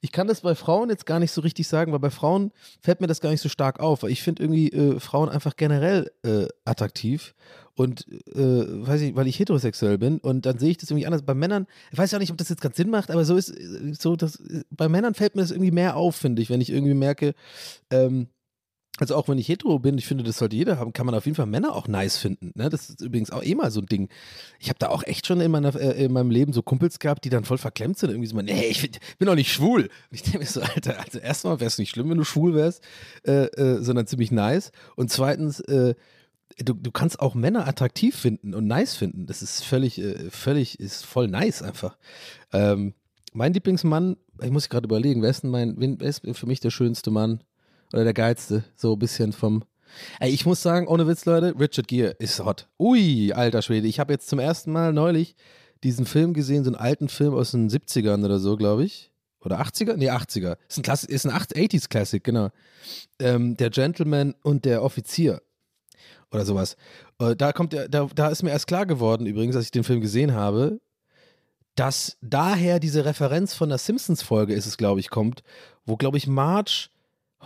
Ich 0.00 0.12
kann 0.12 0.28
das 0.28 0.40
bei 0.40 0.54
Frauen 0.54 0.88
jetzt 0.88 1.06
gar 1.06 1.20
nicht 1.20 1.32
so 1.32 1.40
richtig 1.40 1.68
sagen, 1.68 1.92
weil 1.92 1.98
bei 1.98 2.10
Frauen 2.10 2.52
fällt 2.80 3.00
mir 3.00 3.06
das 3.06 3.20
gar 3.20 3.30
nicht 3.30 3.42
so 3.42 3.48
stark 3.48 3.80
auf, 3.80 4.02
weil 4.02 4.10
ich 4.10 4.22
finde 4.22 4.42
irgendwie 4.42 4.68
äh, 4.70 4.98
Frauen 4.98 5.28
einfach 5.28 5.56
generell 5.56 6.10
äh, 6.22 6.46
attraktiv 6.64 7.34
und 7.74 8.06
äh, 8.34 8.86
weiß 8.86 9.00
ich, 9.02 9.16
weil 9.16 9.26
ich 9.26 9.38
heterosexuell 9.38 9.98
bin 9.98 10.18
und 10.18 10.46
dann 10.46 10.58
sehe 10.58 10.70
ich 10.70 10.78
das 10.78 10.90
irgendwie 10.90 11.06
anders. 11.06 11.22
Bei 11.22 11.34
Männern, 11.34 11.66
ich 11.92 11.98
weiß 11.98 12.10
ja 12.10 12.18
nicht, 12.18 12.30
ob 12.30 12.38
das 12.38 12.48
jetzt 12.48 12.60
gerade 12.60 12.74
Sinn 12.74 12.90
macht, 12.90 13.10
aber 13.10 13.24
so 13.24 13.36
ist 13.36 13.54
so 14.00 14.16
das 14.16 14.42
bei 14.70 14.88
Männern 14.88 15.14
fällt 15.14 15.34
mir 15.34 15.42
das 15.42 15.50
irgendwie 15.50 15.70
mehr 15.70 15.96
auf, 15.96 16.16
finde 16.16 16.42
ich, 16.42 16.50
wenn 16.50 16.60
ich 16.60 16.70
irgendwie 16.70 16.94
merke, 16.94 17.34
ähm, 17.90 18.28
also 19.00 19.16
auch 19.16 19.28
wenn 19.28 19.38
ich 19.38 19.48
hetero 19.48 19.78
bin, 19.78 19.96
ich 19.96 20.06
finde, 20.06 20.24
das 20.24 20.38
sollte 20.38 20.56
jeder 20.56 20.78
haben, 20.78 20.92
kann 20.92 21.06
man 21.06 21.14
auf 21.14 21.24
jeden 21.24 21.34
Fall 21.34 21.46
Männer 21.46 21.74
auch 21.74 21.88
nice 21.88 22.18
finden. 22.18 22.52
Ne? 22.54 22.68
Das 22.68 22.90
ist 22.90 23.00
übrigens 23.00 23.30
auch 23.30 23.42
eh 23.42 23.54
mal 23.54 23.70
so 23.70 23.80
ein 23.80 23.86
Ding. 23.86 24.08
Ich 24.58 24.68
habe 24.68 24.78
da 24.78 24.88
auch 24.88 25.02
echt 25.04 25.26
schon 25.26 25.40
in, 25.40 25.50
meiner, 25.50 25.74
äh, 25.74 26.04
in 26.04 26.12
meinem 26.12 26.30
Leben 26.30 26.52
so 26.52 26.62
Kumpels 26.62 26.98
gehabt, 26.98 27.24
die 27.24 27.30
dann 27.30 27.44
voll 27.44 27.58
verklemmt 27.58 27.98
sind. 27.98 28.10
Irgendwie 28.10 28.28
so, 28.28 28.36
nee, 28.36 28.66
ich 28.66 28.82
bin, 28.82 28.90
bin 29.18 29.26
doch 29.26 29.34
nicht 29.34 29.52
schwul. 29.52 29.82
Und 29.82 29.90
ich 30.10 30.22
denke 30.22 30.40
mir 30.40 30.46
so, 30.46 30.60
Alter, 30.60 31.00
also 31.00 31.18
erstmal 31.18 31.60
wäre 31.60 31.68
es 31.68 31.78
nicht 31.78 31.90
schlimm, 31.90 32.10
wenn 32.10 32.18
du 32.18 32.24
schwul 32.24 32.54
wärst, 32.54 32.84
äh, 33.26 33.46
äh, 33.46 33.82
sondern 33.82 34.06
ziemlich 34.06 34.30
nice. 34.30 34.70
Und 34.96 35.10
zweitens, 35.10 35.60
äh, 35.60 35.94
du, 36.58 36.74
du 36.74 36.90
kannst 36.90 37.20
auch 37.20 37.34
Männer 37.34 37.66
attraktiv 37.66 38.16
finden 38.16 38.54
und 38.54 38.66
nice 38.66 38.94
finden. 38.94 39.26
Das 39.26 39.42
ist 39.42 39.64
völlig, 39.64 39.98
äh, 39.98 40.30
völlig, 40.30 40.78
ist 40.78 41.06
voll 41.06 41.28
nice 41.28 41.62
einfach. 41.62 41.96
Ähm, 42.52 42.94
mein 43.32 43.54
Lieblingsmann, 43.54 44.16
ich 44.42 44.50
muss 44.50 44.68
gerade 44.68 44.86
überlegen, 44.86 45.22
wer 45.22 45.30
ist 45.30 45.42
denn 45.42 45.50
mein, 45.50 45.76
wer 45.78 46.08
ist 46.08 46.22
für 46.32 46.46
mich 46.46 46.60
der 46.60 46.70
schönste 46.70 47.10
Mann? 47.10 47.42
Oder 47.92 48.04
der 48.04 48.14
geilste, 48.14 48.64
so 48.76 48.94
ein 48.94 48.98
bisschen 48.98 49.32
vom. 49.32 49.64
Ey, 50.20 50.30
ich 50.30 50.46
muss 50.46 50.62
sagen, 50.62 50.86
ohne 50.86 51.08
Witz, 51.08 51.24
Leute, 51.24 51.54
Richard 51.58 51.88
Gere 51.88 52.10
ist 52.18 52.38
hot. 52.44 52.68
Ui, 52.78 53.32
alter 53.32 53.62
Schwede. 53.62 53.88
Ich 53.88 53.98
habe 53.98 54.12
jetzt 54.12 54.28
zum 54.28 54.38
ersten 54.38 54.70
Mal 54.70 54.92
neulich 54.92 55.34
diesen 55.82 56.06
Film 56.06 56.32
gesehen, 56.32 56.62
so 56.62 56.70
einen 56.70 56.76
alten 56.76 57.08
Film 57.08 57.34
aus 57.34 57.50
den 57.50 57.68
70ern 57.68 58.24
oder 58.24 58.38
so, 58.38 58.56
glaube 58.56 58.84
ich. 58.84 59.10
Oder 59.42 59.60
80er? 59.60 59.96
Nee, 59.96 60.10
80er. 60.10 60.58
Ist 60.68 60.78
ein, 60.78 60.82
Klass 60.82 61.04
ist 61.04 61.26
ein 61.26 61.32
80s 61.32 61.88
Classic, 61.88 62.22
genau. 62.22 62.50
Ähm, 63.18 63.56
der 63.56 63.70
Gentleman 63.70 64.34
und 64.42 64.64
der 64.64 64.82
Offizier. 64.82 65.40
Oder 66.30 66.44
sowas. 66.44 66.76
Äh, 67.18 67.34
da 67.34 67.52
kommt 67.52 67.72
da, 67.72 67.88
da 67.88 68.28
ist 68.28 68.42
mir 68.42 68.50
erst 68.50 68.66
klar 68.66 68.86
geworden, 68.86 69.26
übrigens, 69.26 69.56
als 69.56 69.64
ich 69.66 69.70
den 69.70 69.84
Film 69.84 70.00
gesehen 70.00 70.34
habe, 70.34 70.80
dass 71.74 72.18
daher 72.20 72.78
diese 72.78 73.04
Referenz 73.04 73.54
von 73.54 73.70
der 73.70 73.78
Simpsons-Folge 73.78 74.54
ist 74.54 74.66
es, 74.66 74.76
glaube 74.76 75.00
ich, 75.00 75.08
kommt, 75.08 75.42
wo, 75.86 75.96
glaube 75.96 76.18
ich, 76.18 76.26
Marge 76.26 76.88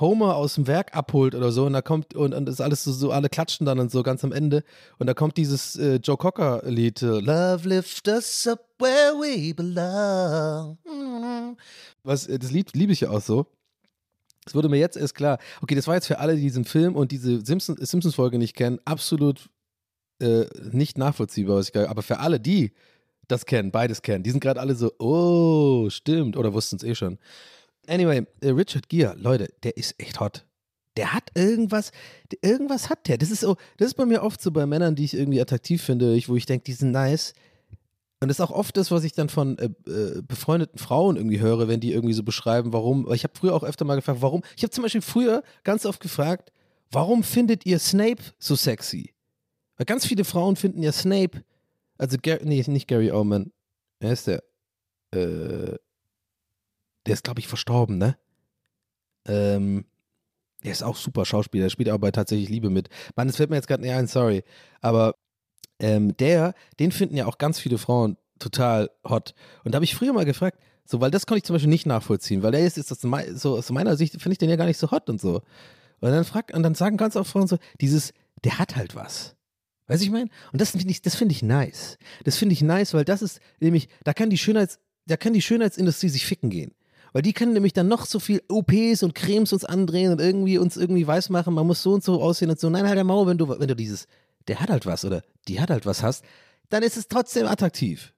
Homer 0.00 0.37
aus 0.37 0.57
dem 0.57 0.66
Werk 0.66 0.96
abholt 0.96 1.35
oder 1.35 1.52
so 1.52 1.66
und 1.66 1.72
da 1.72 1.83
kommt 1.83 2.14
und, 2.14 2.35
und 2.35 2.46
das 2.46 2.57
ist 2.57 2.61
alles 2.61 2.83
so, 2.85 2.92
so, 2.92 3.12
alle 3.12 3.28
klatschen 3.28 3.64
dann 3.64 3.78
und 3.78 3.90
so 3.90 4.02
ganz 4.02 4.24
am 4.24 4.33
Ende 4.33 4.64
und 4.98 5.07
da 5.07 5.14
kommt 5.14 5.37
dieses 5.37 5.76
äh, 5.76 5.96
Joe 5.96 6.16
Cocker 6.16 6.62
Lied 6.64 7.02
äh, 7.02 7.20
Love 7.20 7.68
lift 7.68 8.09
us 8.09 8.46
up 8.46 8.61
where 8.78 9.14
we 9.14 9.54
belong. 9.54 10.78
Was 12.02 12.26
äh, 12.26 12.38
das 12.38 12.50
Lied 12.50 12.74
liebe 12.74 12.92
ich 12.92 13.00
ja 13.00 13.11
auch 13.11 13.20
so. 13.20 13.46
Es 14.46 14.54
wurde 14.54 14.68
mir 14.68 14.78
jetzt 14.78 14.96
erst 14.96 15.14
klar. 15.14 15.38
Okay, 15.62 15.74
das 15.74 15.87
war 15.87 15.94
jetzt 15.94 16.07
für 16.07 16.18
alle, 16.18 16.37
die 16.37 16.42
diesen 16.42 16.64
Film 16.64 16.96
und 16.96 17.12
diese 17.12 17.44
Simpsons, 17.44 17.80
Simpsons 17.88 18.14
Folge 18.14 18.38
nicht 18.38 18.54
kennen, 18.54 18.78
absolut 18.85 19.48
äh, 20.20 20.46
nicht 20.70 20.98
nachvollziehbar, 20.98 21.57
was 21.57 21.70
ich 21.70 21.76
aber 21.76 22.02
für 22.02 22.18
alle, 22.18 22.40
die 22.40 22.72
das 23.28 23.46
kennen, 23.46 23.70
beides 23.70 24.02
kennen, 24.02 24.22
die 24.22 24.30
sind 24.30 24.40
gerade 24.40 24.61
alle 24.61 24.74
so, 24.74 24.92
oh, 24.98 25.88
stimmt 25.88 26.37
oder 26.37 26.52
wussten 26.52 26.76
es 26.76 26.83
eh 26.83 26.94
schon. 26.94 27.18
Anyway, 27.88 28.27
äh, 28.40 28.51
Richard 28.51 28.88
Gere, 28.88 29.14
Leute, 29.16 29.53
der 29.62 29.77
ist 29.77 29.94
echt 29.99 30.20
hot. 30.20 30.44
Der 30.97 31.12
hat 31.12 31.31
irgendwas, 31.35 31.90
irgendwas 32.40 32.88
hat 32.88 33.09
der. 33.09 33.18
Das 33.18 33.31
ist 33.31 33.40
so, 33.40 33.57
das 33.79 33.88
ist 33.88 33.94
bei 33.94 34.07
mir 34.07 34.23
oft 34.23 34.40
so 34.40 34.53
bei 34.53 34.64
Männern, 34.64 34.94
die 34.94 35.05
ich 35.05 35.14
irgendwie 35.14 35.40
attraktiv 35.40 35.83
finde, 35.83 36.16
wo 36.29 36.37
ich 36.37 36.47
denke, 36.47 36.64
die 36.64 36.73
sind 36.73 36.92
nice. 36.92 37.35
Und 38.20 38.29
das 38.29 38.38
ist 38.38 38.44
auch 38.44 38.53
oft 38.53 38.77
das, 38.77 38.90
was 38.90 39.05
ich 39.05 39.12
dann 39.12 39.29
von 39.29 39.59
äh, 39.59 39.68
äh, 39.90 40.23
befreundeten 40.23 40.79
Frauen 40.79 41.16
irgendwie 41.16 41.40
höre, 41.40 41.68
wenn 41.68 41.81
die 41.81 41.92
irgendwie 41.92 42.14
so 42.14 42.23
beschreiben, 42.23 42.73
warum. 42.73 43.12
Ich 43.12 43.25
habe 43.25 43.35
früher 43.37 43.55
auch 43.55 43.64
öfter 43.64 43.85
mal 43.85 43.97
gefragt, 43.97 44.23
warum. 44.23 44.42
Ich 44.57 44.62
habe 44.62 44.70
zum 44.70 44.83
Beispiel 44.83 45.03
früher 45.03 45.42
ganz 45.64 45.85
oft 45.85 46.01
gefragt, 46.01 46.53
warum 46.90 47.23
findet 47.23 47.66
ihr 47.66 47.79
Snape 47.79 48.23
so 48.38 48.55
sexy? 48.55 49.14
Weil 49.77 49.87
ganz 49.87 50.07
viele 50.07 50.25
Frauen 50.25 50.57
finden 50.57 50.83
ja 50.83 50.92
Snape, 50.92 51.44
also 51.99 52.16
Gar 52.23 52.38
nee, 52.44 52.64
nicht 52.66 52.88
Gary 52.88 53.11
Oldman. 53.11 53.53
Wer 54.01 54.12
ist 54.12 54.27
der? 54.27 54.42
Äh, 55.12 55.77
der 57.07 57.14
ist, 57.14 57.25
glaube 57.25 57.40
ich, 57.40 57.49
verstorben, 57.49 57.99
ne? 57.99 58.17
Ähm, 59.27 59.85
der 60.62 60.73
ist 60.73 60.83
auch 60.83 60.97
super 60.97 61.25
Schauspieler, 61.25 61.64
der 61.64 61.71
spielt 61.71 61.88
aber 61.88 61.99
bei 61.99 62.11
tatsächlich 62.11 62.49
Liebe 62.49 62.71
mit. 62.71 62.88
Mann, 63.17 63.27
das 63.27 63.37
fällt 63.37 63.51
mir 63.51 63.57
jetzt 63.57 63.69
gerade 63.69 63.83
nicht 63.83 63.93
ein, 63.93 64.07
sorry. 64.07 64.45
Aber 64.81 65.14
ähm, 65.79 66.17
der, 66.17 66.55
den 66.79 66.93
finden 66.93 67.17
ja 67.17 67.27
auch 67.27 67.38
ganz 67.38 67.59
viele 67.59 67.79
Frauen 67.79 68.17
total 68.38 68.90
hot. 69.07 69.35
Und 69.64 69.73
da 69.73 69.77
habe 69.77 69.85
ich 69.85 69.95
früher 69.95 70.12
mal 70.12 70.25
gefragt, 70.25 70.59
so, 70.87 71.01
weil 71.01 71.11
das 71.11 71.27
konnte 71.27 71.38
ich 71.38 71.45
zum 71.45 71.55
Beispiel 71.55 71.71
nicht 71.71 71.87
nachvollziehen, 71.87 72.43
weil 72.43 72.53
der 72.53 72.67
ist, 72.67 72.79
ist 72.79 72.90
das 72.90 73.01
so 73.35 73.57
aus 73.57 73.71
meiner 73.71 73.97
Sicht, 73.97 74.12
finde 74.21 74.33
ich 74.33 74.38
den 74.38 74.51
ja 74.51 74.57
gar 74.57 74.67
nicht 74.67 74.79
so 74.79 74.90
hot 74.90 75.09
und 75.09 75.21
so. 75.21 75.43
Und 76.01 76.11
dann 76.11 76.25
fragt, 76.25 76.53
und 76.53 76.62
dann 76.62 76.75
sagen 76.75 76.97
ganz 76.97 77.17
oft 77.17 77.31
Frauen 77.31 77.47
so, 77.47 77.59
dieses, 77.81 78.12
der 78.45 78.59
hat 78.59 78.77
halt 78.77 78.95
was. 78.95 79.37
Weißt 79.87 80.03
du, 80.03 80.07
ich 80.07 80.12
meine? 80.12 80.31
Und 80.53 80.61
das 80.61 80.71
finde 80.71 80.90
ich, 80.90 81.03
das 81.03 81.14
finde 81.14 81.33
ich 81.33 81.43
nice. 81.43 81.99
Das 82.25 82.37
finde 82.37 82.55
ich 82.55 82.62
nice, 82.62 82.95
weil 82.95 83.05
das 83.05 83.23
ist 83.23 83.40
nämlich, 83.61 83.88
da 84.03 84.14
kann 84.14 84.31
die 84.31 84.38
Schönheits, 84.38 84.79
da 85.07 85.17
kann 85.17 85.33
die 85.33 85.43
Schönheitsindustrie 85.43 86.09
sich 86.09 86.27
ficken 86.27 86.51
gehen. 86.51 86.73
Weil 87.14 87.22
die 87.22 87.33
können 87.33 87.53
nämlich 87.53 87.72
dann 87.72 87.87
noch 87.87 88.07
so 88.07 88.18
viel 88.18 88.42
OPs 88.48 89.05
und 89.05 89.14
Cremes 89.14 89.53
uns 89.53 89.64
andrehen 89.64 90.11
und 90.11 90.20
irgendwie 90.20 90.59
uns 90.59 90.77
irgendwie 90.77 91.07
weismachen, 91.07 91.55
man 91.55 91.64
muss 91.64 91.81
so 91.81 91.92
und 91.92 92.03
so 92.03 92.20
aussehen 92.20 92.50
und 92.50 92.59
so. 92.59 92.68
Nein, 92.68 92.87
halt 92.87 92.96
der 92.96 93.05
Maul, 93.05 93.29
wenn 93.29 93.38
du, 93.38 93.48
wenn 93.48 93.68
du 93.68 93.77
dieses, 93.77 94.09
der 94.48 94.59
hat 94.61 94.68
halt 94.68 94.85
was 94.85 95.05
oder 95.05 95.22
die 95.46 95.61
hat 95.61 95.70
halt 95.70 95.87
was 95.87 96.03
hast, 96.03 96.24
dann 96.70 96.83
ist 96.83 96.96
es 96.96 97.07
trotzdem 97.07 97.46
attraktiv. 97.46 98.12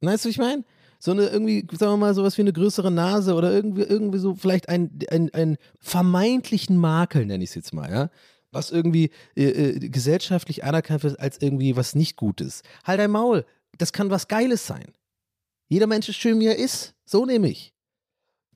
Weißt 0.00 0.24
du, 0.24 0.28
was 0.28 0.32
ich 0.32 0.38
meine? 0.38 0.64
So 1.00 1.10
eine 1.10 1.26
irgendwie, 1.26 1.66
sagen 1.72 1.94
wir 1.94 1.96
mal, 1.96 2.14
sowas 2.14 2.38
wie 2.38 2.42
eine 2.42 2.52
größere 2.52 2.92
Nase 2.92 3.34
oder 3.34 3.52
irgendwie, 3.52 3.82
irgendwie 3.82 4.18
so 4.18 4.36
vielleicht 4.36 4.68
ein, 4.68 4.96
ein, 5.10 5.28
ein 5.34 5.56
vermeintlichen 5.80 6.78
Makel, 6.78 7.26
nenne 7.26 7.42
ich 7.42 7.50
es 7.50 7.56
jetzt 7.56 7.74
mal, 7.74 7.90
ja 7.90 8.10
was 8.52 8.70
irgendwie 8.70 9.10
äh, 9.36 9.44
äh, 9.44 9.88
gesellschaftlich 9.90 10.64
anerkannt 10.64 11.04
wird 11.04 11.20
als 11.20 11.42
irgendwie 11.42 11.76
was 11.76 11.94
nicht 11.94 12.16
Gutes. 12.16 12.62
Halt 12.84 12.98
dein 12.98 13.10
Maul, 13.10 13.44
das 13.76 13.92
kann 13.92 14.08
was 14.08 14.28
Geiles 14.28 14.66
sein. 14.66 14.92
Jeder 15.68 15.86
Mensch 15.86 16.08
ist 16.08 16.16
schön, 16.16 16.40
wie 16.40 16.46
er 16.46 16.56
ist. 16.56 16.94
So 17.04 17.26
nehme 17.26 17.48
ich. 17.48 17.75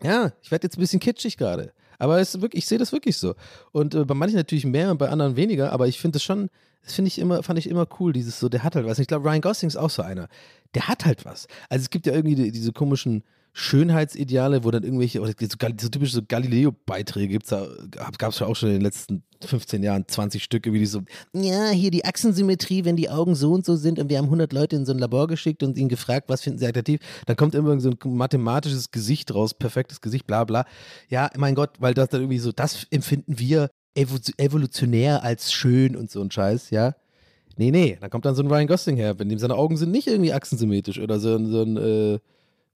Ja, 0.03 0.33
ich 0.43 0.51
werde 0.51 0.67
jetzt 0.67 0.77
ein 0.77 0.81
bisschen 0.81 1.01
kitschig 1.01 1.37
gerade. 1.37 1.73
Aber 1.99 2.19
es 2.19 2.41
wirklich, 2.41 2.65
ich 2.65 2.69
sehe 2.69 2.79
das 2.79 2.93
wirklich 2.93 3.19
so. 3.19 3.35
Und 3.73 3.95
äh, 3.95 4.05
bei 4.05 4.15
manchen 4.15 4.37
natürlich 4.37 4.65
mehr 4.65 4.91
und 4.91 4.99
bei 4.99 5.11
anderen 5.11 5.37
weniger, 5.37 5.73
aber 5.73 5.87
ich 5.87 6.01
finde 6.01 6.17
es 6.17 6.23
schon, 6.23 6.49
das 6.83 6.95
finde 6.95 7.09
ich 7.09 7.19
immer, 7.19 7.43
fand 7.43 7.59
ich 7.59 7.69
immer 7.69 7.87
cool, 8.01 8.13
dieses 8.13 8.41
so, 8.41 8.49
der 8.49 8.63
hat 8.63 8.75
halt 8.75 8.87
was. 8.87 8.99
ich 8.99 9.07
glaube, 9.07 9.29
Ryan 9.29 9.43
Gosling 9.43 9.69
ist 9.69 9.77
auch 9.77 9.91
so 9.91 10.03
einer. 10.03 10.29
Der 10.75 10.89
hat 10.89 11.05
halt 11.05 11.25
was. 11.25 11.47
Also 11.69 11.83
es 11.83 11.91
gibt 11.91 12.07
ja 12.07 12.15
irgendwie 12.15 12.37
die, 12.37 12.53
diese 12.53 12.73
komischen 12.73 13.23
Schönheitsideale, 13.53 14.65
wo 14.65 14.71
dann 14.71 14.85
irgendwelche, 14.85 15.19
so, 15.19 15.27
so 15.27 15.89
typische 15.89 16.13
so 16.13 16.23
Galileo-Beiträge 16.27 17.29
gibt 17.29 17.51
es, 17.51 17.51
gab 17.91 18.33
es 18.33 18.39
ja 18.39 18.47
auch 18.47 18.57
schon 18.57 18.71
in 18.71 18.77
den 18.77 18.83
letzten 18.83 19.25
15 19.45 19.83
Jahren 19.83 20.05
20 20.07 20.43
Stücke, 20.43 20.73
wie 20.73 20.79
die 20.79 20.87
so, 20.87 21.03
ja, 21.33 21.71
hier 21.71 21.91
die 21.91 22.05
Achsensymmetrie, 22.05 22.85
wenn 22.85 22.97
die 22.97 23.11
Augen 23.11 23.35
so 23.35 23.53
und 23.53 23.65
so 23.65 23.77
sind 23.77 23.99
und 23.99 24.09
wir 24.09 24.19
haben 24.19 24.27
100 24.27 24.53
Leute 24.53 24.77
in 24.77 24.85
so 24.87 24.93
ein 24.93 24.99
Labor 24.99 25.27
geschickt 25.27 25.63
und 25.63 25.79
ihnen 25.79 25.89
gefragt, 25.89 26.29
was 26.29 26.43
finden 26.43 26.59
sie 26.59 26.67
attraktiv, 26.67 27.01
dann 27.27 27.37
kommt 27.37 27.55
immer 27.55 27.79
so 27.81 27.91
ein 27.91 27.99
mathematisches 28.05 28.91
Gesicht 28.91 29.35
raus, 29.35 29.55
perfektes 29.55 30.01
Gesicht, 30.01 30.27
bla 30.27 30.45
bla. 30.45 30.65
Ja, 31.09 31.31
mein 31.37 31.55
Gott, 31.55 31.71
weil 31.81 31.95
das 31.95 32.09
dann 32.11 32.21
irgendwie 32.21 32.39
so, 32.39 32.53
das 32.53 32.87
empfinden 32.91 33.39
wir 33.39 33.71
evolutionär 33.95 35.25
als 35.25 35.53
schön 35.53 35.97
und 35.97 36.11
so 36.11 36.21
ein 36.21 36.31
Scheiß, 36.31 36.71
ja. 36.71 36.95
Nee, 37.57 37.71
nee, 37.71 37.99
da 38.01 38.09
kommt 38.09 38.25
dann 38.25 38.35
so 38.35 38.43
ein 38.43 38.49
Ryan 38.49 38.69
Gosling 38.69 38.97
her, 38.97 39.19
wenn 39.19 39.29
dem 39.29 39.39
seine 39.39 39.57
Augen 39.57 39.77
sind 39.77 39.91
nicht 39.91 40.07
irgendwie 40.07 40.33
achsensymmetrisch 40.33 40.99
oder 40.99 41.19
so, 41.19 41.37
so 41.47 41.63
ein, 41.63 41.77
äh, 41.77 42.19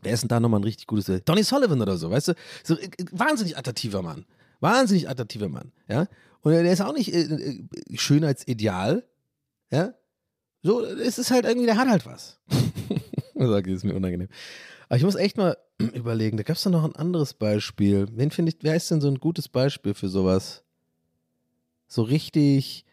Wer 0.04 0.12
ist 0.12 0.22
denn 0.22 0.28
da 0.28 0.40
nochmal 0.40 0.60
ein 0.60 0.64
richtig 0.64 0.86
gutes? 0.86 1.24
Donny 1.24 1.42
Sullivan 1.42 1.80
oder 1.80 1.96
so, 1.96 2.10
weißt 2.10 2.28
du? 2.28 2.34
So 2.62 2.78
äh, 2.78 2.88
wahnsinnig 3.10 3.56
attraktiver 3.56 4.02
Mann. 4.02 4.26
Wahnsinnig 4.60 5.08
attraktiver 5.08 5.48
Mann, 5.48 5.72
ja? 5.88 6.06
Und 6.42 6.52
der 6.52 6.70
ist 6.70 6.82
auch 6.82 6.92
nicht 6.92 7.12
äh, 7.12 7.22
äh, 7.22 7.64
Schönheitsideal, 7.94 9.04
ja? 9.70 9.94
So, 10.62 10.84
es 10.84 11.18
ist 11.18 11.30
halt 11.30 11.44
irgendwie, 11.44 11.66
der 11.66 11.76
hat 11.76 11.88
halt 11.88 12.06
was. 12.06 12.38
Sag 13.34 13.66
ist 13.66 13.84
mir 13.84 13.94
unangenehm. 13.94 14.28
Aber 14.88 14.96
ich 14.96 15.02
muss 15.04 15.14
echt 15.14 15.36
mal 15.36 15.56
überlegen, 15.78 16.36
da 16.36 16.42
gab 16.42 16.56
es 16.56 16.62
doch 16.62 16.70
noch 16.70 16.84
ein 16.84 16.96
anderes 16.96 17.34
Beispiel. 17.34 18.06
Wen 18.12 18.30
finde 18.30 18.52
ich, 18.52 18.58
wer 18.62 18.76
ist 18.76 18.90
denn 18.90 19.00
so 19.00 19.08
ein 19.08 19.18
gutes 19.18 19.48
Beispiel 19.48 19.94
für 19.94 20.08
sowas? 20.08 20.62
So 21.86 22.02
richtig 22.02 22.84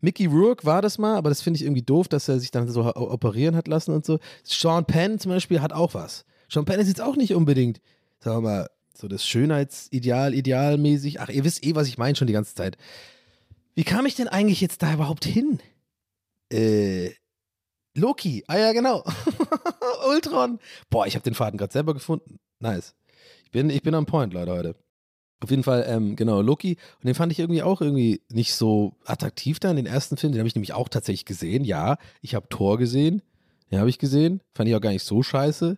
Mickey 0.00 0.26
Rourke 0.26 0.64
war 0.64 0.82
das 0.82 0.98
mal, 0.98 1.16
aber 1.16 1.28
das 1.28 1.42
finde 1.42 1.58
ich 1.58 1.64
irgendwie 1.64 1.82
doof, 1.82 2.08
dass 2.08 2.28
er 2.28 2.40
sich 2.40 2.50
dann 2.50 2.68
so 2.68 2.84
operieren 2.94 3.56
hat 3.56 3.68
lassen 3.68 3.92
und 3.92 4.04
so. 4.04 4.18
Sean 4.42 4.84
Penn 4.84 5.18
zum 5.18 5.30
Beispiel 5.30 5.60
hat 5.60 5.72
auch 5.72 5.94
was. 5.94 6.24
Sean 6.48 6.64
Penn 6.64 6.80
ist 6.80 6.88
jetzt 6.88 7.00
auch 7.00 7.16
nicht 7.16 7.34
unbedingt, 7.34 7.80
sagen 8.20 8.38
wir 8.38 8.50
mal, 8.50 8.70
so 8.96 9.08
das 9.08 9.26
Schönheitsideal, 9.26 10.34
idealmäßig. 10.34 11.20
Ach, 11.20 11.28
ihr 11.28 11.44
wisst 11.44 11.64
eh, 11.64 11.74
was 11.74 11.88
ich 11.88 11.98
meine 11.98 12.16
schon 12.16 12.26
die 12.26 12.32
ganze 12.32 12.54
Zeit. 12.54 12.76
Wie 13.74 13.84
kam 13.84 14.06
ich 14.06 14.14
denn 14.14 14.28
eigentlich 14.28 14.60
jetzt 14.60 14.82
da 14.82 14.94
überhaupt 14.94 15.24
hin? 15.24 15.60
Äh, 16.52 17.10
Loki. 17.94 18.44
Ah 18.46 18.58
ja, 18.58 18.72
genau. 18.72 19.04
Ultron. 20.08 20.58
Boah, 20.90 21.06
ich 21.06 21.14
habe 21.16 21.24
den 21.24 21.34
Faden 21.34 21.58
gerade 21.58 21.72
selber 21.72 21.94
gefunden. 21.94 22.38
Nice. 22.60 22.94
Ich 23.44 23.50
bin, 23.50 23.70
ich 23.70 23.82
bin 23.82 23.94
am 23.94 24.06
Point, 24.06 24.32
Leute, 24.32 24.52
heute. 24.52 24.83
Auf 25.40 25.50
jeden 25.50 25.62
Fall, 25.62 25.84
ähm, 25.86 26.16
genau, 26.16 26.40
Loki. 26.40 26.76
Und 27.00 27.06
den 27.06 27.14
fand 27.14 27.32
ich 27.32 27.38
irgendwie 27.38 27.62
auch 27.62 27.80
irgendwie 27.80 28.22
nicht 28.30 28.54
so 28.54 28.94
attraktiv 29.04 29.60
da 29.60 29.70
in 29.70 29.76
den 29.76 29.86
ersten 29.86 30.16
Film. 30.16 30.32
Den 30.32 30.38
habe 30.38 30.48
ich 30.48 30.54
nämlich 30.54 30.72
auch 30.72 30.88
tatsächlich 30.88 31.26
gesehen. 31.26 31.64
Ja, 31.64 31.98
ich 32.22 32.34
habe 32.34 32.48
Thor 32.48 32.78
gesehen. 32.78 33.22
Den 33.70 33.78
habe 33.78 33.90
ich 33.90 33.98
gesehen. 33.98 34.40
Fand 34.54 34.68
ich 34.68 34.74
auch 34.74 34.80
gar 34.80 34.90
nicht 34.90 35.04
so 35.04 35.22
scheiße. 35.22 35.76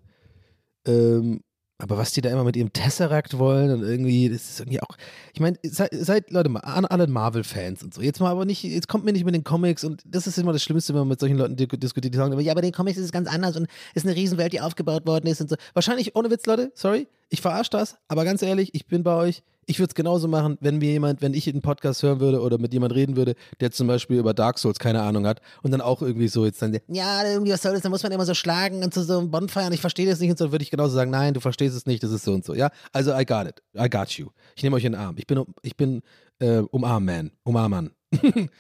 Ähm, 0.87 1.40
aber 1.79 1.99
was 1.99 2.12
die 2.12 2.21
da 2.23 2.31
immer 2.31 2.45
mit 2.45 2.57
ihrem 2.57 2.73
Tesseract 2.73 3.39
wollen 3.39 3.71
und 3.71 3.83
irgendwie, 3.83 4.29
das 4.29 4.51
ist 4.51 4.61
irgendwie 4.61 4.81
auch. 4.81 4.97
Ich 5.35 5.41
meine, 5.41 5.59
seid, 5.62 5.91
seid, 5.93 6.31
Leute 6.31 6.49
mal, 6.49 6.61
an 6.61 6.87
alle 6.87 7.07
Marvel-Fans 7.07 7.83
und 7.83 7.93
so. 7.93 8.01
Jetzt 8.01 8.21
mal 8.21 8.31
aber 8.31 8.47
nicht, 8.47 8.65
jetzt 8.65 8.89
kommt 8.89 9.05
mir 9.05 9.12
nicht 9.12 9.25
mit 9.25 9.35
den 9.35 9.45
Comics 9.45 9.85
und 9.85 10.03
das 10.07 10.27
ist 10.27 10.39
immer 10.39 10.53
das 10.53 10.62
Schlimmste, 10.62 10.95
wenn 10.95 11.01
man 11.01 11.09
mit 11.09 11.21
solchen 11.21 11.37
Leuten 11.37 11.57
diskutiert, 11.57 12.15
die 12.15 12.17
sagen, 12.17 12.33
immer, 12.33 12.41
ja, 12.41 12.55
bei 12.55 12.62
den 12.62 12.73
Comics 12.73 12.97
ist 12.97 13.05
es 13.05 13.12
ganz 13.12 13.29
anders 13.29 13.57
und 13.57 13.69
ist 13.95 14.07
eine 14.07 14.17
Riesenwelt, 14.17 14.53
die 14.53 14.61
aufgebaut 14.61 15.07
worden 15.07 15.27
ist 15.27 15.41
und 15.41 15.51
so. 15.51 15.57
Wahrscheinlich, 15.75 16.17
ohne 16.17 16.31
Witz, 16.31 16.47
Leute, 16.47 16.73
sorry, 16.75 17.09
ich 17.29 17.43
verarsche 17.43 17.71
das, 17.71 17.99
aber 18.09 18.25
ganz 18.25 18.43
ehrlich, 18.43 18.75
ich 18.75 18.87
bin 18.87 19.03
bei 19.03 19.15
euch. 19.15 19.43
Ich 19.68 19.81
würde 19.81 19.90
es 19.90 19.94
genauso 19.94 20.29
machen, 20.29 20.57
wenn 20.61 20.79
mir 20.79 20.92
jemand, 20.92 21.22
wenn 21.22 21.35
ich 21.35 21.48
einen 21.48 21.61
Podcast 21.61 22.02
hören 22.02 22.20
würde 22.20 22.40
oder 22.40 22.57
mit 22.59 22.72
jemand 22.72 22.94
reden 22.94 23.16
würde, 23.16 23.35
der 23.61 23.72
zum 23.72 23.88
Beispiel 23.88 24.18
über 24.18 24.33
Dark 24.33 24.59
Souls 24.59 24.79
keine 24.79 25.02
Ahnung 25.02 25.26
hat 25.26 25.40
und 25.62 25.72
dann 25.72 25.81
auch 25.81 26.02
irgendwie 26.02 26.29
so 26.29 26.44
jetzt 26.44 26.62
dann, 26.62 26.79
ja, 26.87 27.24
irgendwie 27.24 27.52
was 27.52 27.62
soll 27.62 27.72
das, 27.72 27.83
da 27.83 27.88
muss 27.88 28.05
man 28.05 28.12
immer 28.12 28.24
so 28.24 28.35
schlagen 28.35 28.85
und 28.85 28.94
zu 28.94 29.02
so 29.02 29.18
einem 29.18 29.31
Bonfire 29.31 29.66
und 29.66 29.72
ich 29.72 29.81
verstehe 29.81 30.07
das 30.09 30.20
nicht 30.20 30.31
und 30.31 30.38
so, 30.38 30.52
würde 30.52 30.62
ich 30.62 30.70
genauso 30.70 30.94
sagen, 30.94 31.11
nein, 31.11 31.35
du 31.35 31.40
verstehst 31.40 31.76
es 31.76 31.85
nicht, 31.85 32.02
das 32.02 32.12
ist 32.12 32.24
so 32.24 32.33
und 32.33 32.44
so, 32.44 32.55
ja. 32.55 32.70
Also 32.92 33.12
I 33.12 33.26
got 33.26 33.48
it, 33.48 33.62
I 33.76 33.90
got 33.90 34.11
you. 34.12 34.29
Ich 34.55 34.62
nehme 34.62 34.76
euch 34.76 34.85
in 34.85 34.92
den 34.92 35.00
Arm. 35.00 35.16
Ich 35.18 35.26
bin, 35.26 35.44
ich 35.62 35.76
bin 35.76 36.02
äh, 36.38 36.59
Umarm-Man, 36.59 37.33
Umarmann. 37.42 37.90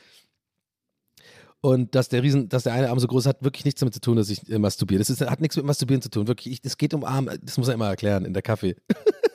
Und 1.62 1.96
dass 1.96 2.08
der 2.08 2.22
Riesen, 2.22 2.48
dass 2.48 2.62
der 2.62 2.74
eine 2.74 2.90
Arm 2.90 3.00
so 3.00 3.08
groß 3.08 3.26
hat 3.26 3.42
wirklich 3.42 3.64
nichts 3.64 3.80
damit 3.80 3.92
zu 3.92 4.00
tun, 4.00 4.16
dass 4.16 4.30
ich 4.30 4.48
äh, 4.48 4.58
masturbiere. 4.58 5.00
Das 5.00 5.10
ist, 5.10 5.20
hat 5.20 5.40
nichts 5.40 5.56
mit 5.56 5.64
Masturbieren 5.64 6.00
zu 6.00 6.10
tun. 6.10 6.28
Wirklich, 6.28 6.60
es 6.62 6.78
geht 6.78 6.94
um 6.94 7.02
Arm, 7.02 7.28
das 7.42 7.58
muss 7.58 7.66
er 7.66 7.74
immer 7.74 7.88
erklären 7.88 8.24
in 8.24 8.34
der 8.34 8.42
Kaffee. 8.42 8.76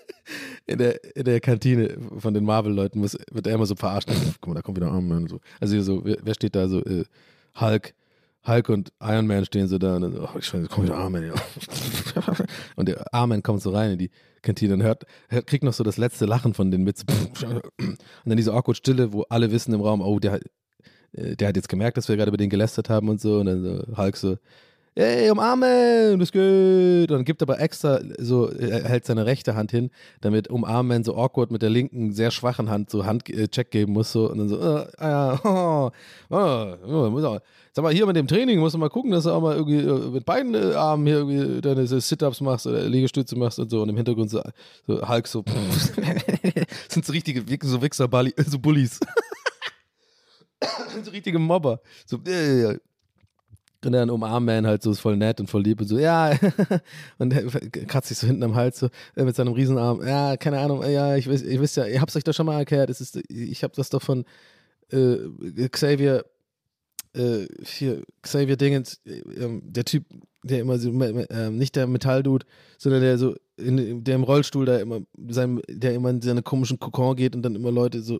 in, 0.65 0.78
der, 0.78 1.15
in 1.15 1.26
der 1.26 1.39
Kantine 1.39 1.98
von 2.17 2.34
den 2.34 2.44
Marvel-Leuten 2.44 3.02
wird 3.02 3.48
er 3.48 3.54
immer 3.54 3.65
so 3.65 3.76
verarscht. 3.76 4.10
Guck 4.41 4.48
mal, 4.48 4.56
da 4.56 4.62
kommt 4.62 4.78
wieder 4.78 4.91
Arm 4.91 5.08
Man. 5.08 5.28
So. 5.28 5.39
Also 5.60 5.82
so, 5.82 6.04
wer, 6.04 6.34
steht 6.34 6.56
da 6.56 6.67
so? 6.67 6.84
Äh, 6.84 7.06
Hulk, 7.60 7.94
Hulk 8.48 8.70
und 8.70 8.94
Iron 9.02 9.28
Man 9.28 9.46
stehen 9.46 9.67
so 9.67 9.78
da 9.78 9.96
und 9.96 10.02
dann, 10.04 10.17
oh, 10.17 10.30
ich 10.39 10.52
kommt 10.52 10.84
wieder 10.84 10.98
Arm 10.98 11.13
Man. 11.13 11.26
Ja. 11.26 11.34
und 12.76 12.88
der 12.88 13.13
Arm 13.13 13.30
Man 13.30 13.44
kommt 13.44 13.62
so 13.62 13.72
rein 13.72 13.91
in 13.91 13.98
die 13.98 14.12
Kantine 14.41 14.74
und 14.74 14.84
hört, 14.84 15.06
hört, 15.30 15.48
kriegt 15.48 15.63
noch 15.63 15.74
so 15.74 15.84
das 15.84 15.98
letzte 15.98 16.26
Lachen 16.26 16.54
von 16.54 16.72
den 16.72 16.84
mit. 16.84 17.04
Und 17.80 17.98
dann 18.26 18.38
diese 18.38 18.54
awkward 18.54 18.78
Stille, 18.78 19.13
wo 19.13 19.24
alle 19.30 19.52
wissen 19.52 19.74
im 19.74 19.82
Raum, 19.82 20.02
oh, 20.02 20.20
der, 20.20 20.39
äh, 21.13 21.36
der 21.36 21.50
hat 21.50 21.56
jetzt 21.56 21.70
gemerkt, 21.70 21.98
dass 21.98 22.08
wir 22.08 22.15
gerade 22.15 22.30
über 22.30 22.38
den 22.38 22.50
gelästert 22.50 22.89
haben 22.89 23.10
und 23.10 23.22
so. 23.22 23.39
Und 23.39 23.46
dann 23.46 23.63
so 23.63 23.98
Hulk 23.98 24.17
so, 24.17 24.38
hey, 24.95 25.30
umarmen, 25.30 26.19
das 26.19 26.32
geht. 26.32 27.12
Und 27.12 27.23
gibt 27.23 27.41
aber 27.41 27.60
extra 27.60 28.01
so, 28.17 28.49
er 28.49 28.84
hält 28.84 29.06
seine 29.06 29.25
rechte 29.25 29.56
Hand 29.56 29.71
hin, 29.71 29.89
damit 30.19 30.49
umarmen 30.49 31.04
so 31.04 31.15
awkward 31.15 31.51
mit 31.51 31.62
der 31.62 31.69
linken, 31.69 32.12
sehr 32.12 32.32
schwachen 32.32 32.69
Hand 32.69 32.89
so 32.89 33.06
Handcheck 33.06 33.67
äh, 33.67 33.69
geben 33.69 33.93
muss. 33.93 34.12
So. 34.12 34.30
Und 34.30 34.38
dann 34.39 34.49
so, 34.49 34.58
äh, 34.60 34.88
ah, 34.97 35.91
oh, 36.30 36.75
oh, 36.86 37.10
muss 37.10 37.23
auch, 37.23 37.39
sag 37.73 37.84
mal, 37.84 37.93
hier 37.93 38.06
mit 38.06 38.15
dem 38.15 38.27
Training 38.27 38.60
musst 38.60 38.75
du 38.75 38.80
mal 38.80 38.89
gucken, 38.89 39.12
dass 39.12 39.23
du 39.23 39.32
auch 39.32 39.41
mal 39.41 39.56
irgendwie 39.56 39.80
äh, 39.80 40.10
mit 40.12 40.25
beiden 40.25 40.54
äh, 40.56 40.73
Armen 40.73 41.08
hier 41.08 41.17
irgendwie 41.17 41.62
deine 41.62 41.88
Sit-Ups 41.88 42.41
machst 42.41 42.67
oder 42.67 42.84
Liegestütze 42.84 43.38
machst 43.38 43.60
und 43.60 43.69
so. 43.69 43.82
Und 43.82 43.89
im 43.89 43.95
Hintergrund 43.95 44.30
so, 44.30 44.41
so 44.88 45.08
Hulk 45.08 45.27
so, 45.27 45.43
sind 46.89 47.06
so 47.06 47.13
richtige, 47.13 47.43
so 47.63 47.82
Wichser, 47.82 48.10
so 48.45 48.60
Bullies. 48.60 48.99
so 51.04 51.12
richtige 51.12 51.39
Mobber. 51.39 51.80
So, 52.06 52.17
äh, 52.27 52.77
und 53.86 53.94
dann 53.94 54.10
umarmt 54.10 54.46
man 54.46 54.67
halt 54.67 54.84
so, 54.84 54.91
ist 54.91 55.00
voll 55.00 55.17
nett 55.17 55.39
und 55.39 55.50
voll 55.50 55.63
lieb 55.63 55.82
und 55.82 55.88
so, 55.88 55.98
ja. 55.98 56.32
und 57.17 57.34
kratzt 57.88 58.10
sich 58.10 58.17
so 58.17 58.28
hinten 58.28 58.44
am 58.44 58.56
Hals 58.56 58.80
so 58.80 58.89
äh, 59.15 59.24
mit 59.24 59.36
seinem 59.36 59.54
Riesenarm. 59.54 60.06
Ja, 60.06 60.38
keine 60.38 60.60
Ahnung, 60.60 60.84
ja, 60.89 61.15
ich 61.15 61.30
weiß, 61.30 61.41
ich 61.44 61.60
wisst 61.60 61.78
ja, 61.78 61.86
ihr 61.86 62.02
habt 62.02 62.10
es 62.10 62.15
euch 62.15 62.24
doch 62.24 62.34
schon 62.34 62.46
mal 62.46 62.60
erklärt. 62.60 62.89
Es 62.89 63.02
ist, 63.02 63.20
ich 63.30 63.63
habe 63.63 63.74
das 63.76 63.89
doch 63.89 64.02
von 64.02 64.26
äh, 64.91 65.17
Xavier, 65.70 66.26
äh, 67.13 67.46
hier, 67.63 68.04
Xavier 68.22 68.58
Dingens, 68.58 69.02
äh, 69.06 69.20
ähm, 69.44 69.62
der 69.63 69.86
Typ, 69.86 70.06
der 70.44 70.60
immer 70.60 70.78
so, 70.78 70.89
äh, 70.89 71.50
nicht 71.50 71.76
der 71.76 71.88
Metalldude, 71.88 72.46
sondern 72.78 73.02
der 73.02 73.17
so, 73.17 73.36
in, 73.58 74.04
der 74.04 74.15
im 74.15 74.24
Rollstuhl 74.24 74.65
da 74.65 74.78
immer, 74.78 75.02
sein, 75.30 75.62
der 75.67 75.94
immer 75.94 76.10
in 76.10 76.22
seine 76.22 76.41
komischen 76.41 76.80
Kokon 76.80 77.15
geht 77.15 77.36
und 77.36 77.44
dann 77.44 77.56
immer 77.56 77.72
Leute 77.72 78.02
so 78.02 78.20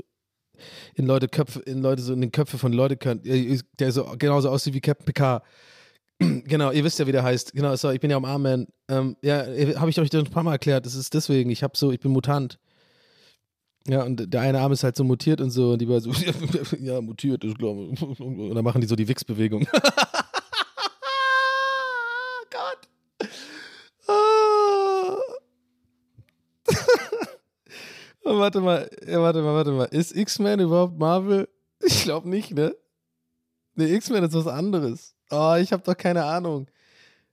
in 0.96 1.06
Leute 1.06 1.28
Köpfe, 1.28 1.60
in 1.62 1.82
Leute 1.82 2.02
so 2.02 2.14
in 2.14 2.22
den 2.22 2.32
Köpfe 2.32 2.58
von 2.58 2.74
Leute 2.74 2.98
könnt, 2.98 3.26
der 3.26 3.92
so 3.92 4.06
genauso 4.18 4.50
aussieht 4.50 4.74
wie 4.74 4.82
Captain 4.82 5.06
Picard. 5.06 5.44
genau, 6.20 6.72
ihr 6.72 6.84
wisst 6.84 7.00
ja, 7.00 7.08
wie 7.08 7.12
der 7.12 7.24
heißt. 7.24 7.54
Genau, 7.54 7.76
sorry, 7.76 7.96
ich 7.96 8.02
bin 8.02 8.12
ja 8.12 8.18
am 8.18 8.26
Armman. 8.26 8.68
Ähm, 8.90 9.16
ja, 9.22 9.46
habe 9.80 9.90
ich 9.90 10.00
euch 10.00 10.14
ein 10.14 10.26
paar 10.26 10.44
Mal 10.44 10.54
erklärt. 10.54 10.86
Das 10.86 10.96
ist 10.96 11.14
deswegen, 11.14 11.50
ich 11.50 11.64
habe 11.64 11.76
so, 11.76 11.92
ich 11.92 12.00
bin 12.00 12.12
Mutant. 12.12 12.60
Ja, 13.88 14.04
und 14.04 14.32
der 14.32 14.42
eine 14.42 14.60
Arm 14.60 14.72
ist 14.72 14.84
halt 14.84 14.96
so 14.96 15.04
mutiert 15.04 15.42
und 15.42 15.50
so, 15.50 15.72
und 15.72 15.82
die 15.82 15.90
war 15.90 16.00
so, 16.00 16.12
ja, 16.80 17.02
mutiert, 17.02 17.44
ich 17.44 17.58
glaube. 17.58 17.88
Und 18.20 18.54
dann 18.54 18.64
machen 18.64 18.80
die 18.82 18.88
so 18.88 18.96
die 18.96 19.08
Wix-Bewegung. 19.08 19.66
Gott. 22.52 22.88
Oh. 24.08 25.18
Warte 28.24 28.62
mal, 28.62 28.90
warte 29.08 29.42
mal, 29.42 29.54
warte 29.54 29.72
mal. 29.72 29.86
Ist 29.86 30.16
X-Men 30.16 30.60
überhaupt 30.60 30.98
Marvel? 30.98 31.50
Ich 31.84 32.04
glaube 32.04 32.30
nicht, 32.30 32.52
ne? 32.52 32.76
Ne, 33.76 33.90
X-Men 33.90 34.24
ist 34.24 34.34
was 34.34 34.48
anderes. 34.48 35.16
Oh, 35.30 35.56
ich 35.60 35.72
habe 35.72 35.84
doch 35.84 35.98
keine 35.98 36.26
Ahnung. 36.26 36.68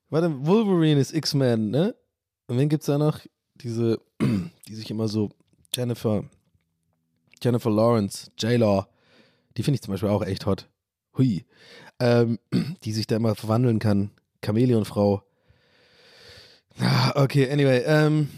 Warte, 0.09 0.47
Wolverine 0.47 1.01
ist 1.01 1.13
X-Men, 1.13 1.71
ne? 1.71 1.95
Und 2.47 2.59
wen 2.59 2.69
gibt's 2.69 2.87
da 2.87 2.97
noch? 2.97 3.21
Diese, 3.57 4.01
die 4.69 4.75
sich 4.75 4.91
immer 4.91 5.09
so 5.09 5.31
Jennifer, 5.75 6.25
Jennifer 7.43 7.71
Lawrence, 7.71 8.31
J-Law, 8.39 8.89
die 9.57 9.63
finde 9.63 9.77
ich 9.77 9.83
zum 9.83 9.93
Beispiel 9.93 10.09
auch 10.09 10.23
echt 10.23 10.47
hot. 10.47 10.69
Hui. 11.17 11.45
Ähm, 12.01 12.39
die 12.85 12.93
sich 12.93 13.07
da 13.07 13.17
immer 13.17 13.35
verwandeln 13.35 13.81
kann. 13.81 14.13
Chamäleonfrau. 14.45 15.23
Ah, 16.81 17.23
okay, 17.23 17.51
anyway, 17.51 17.83
ähm, 17.85 18.29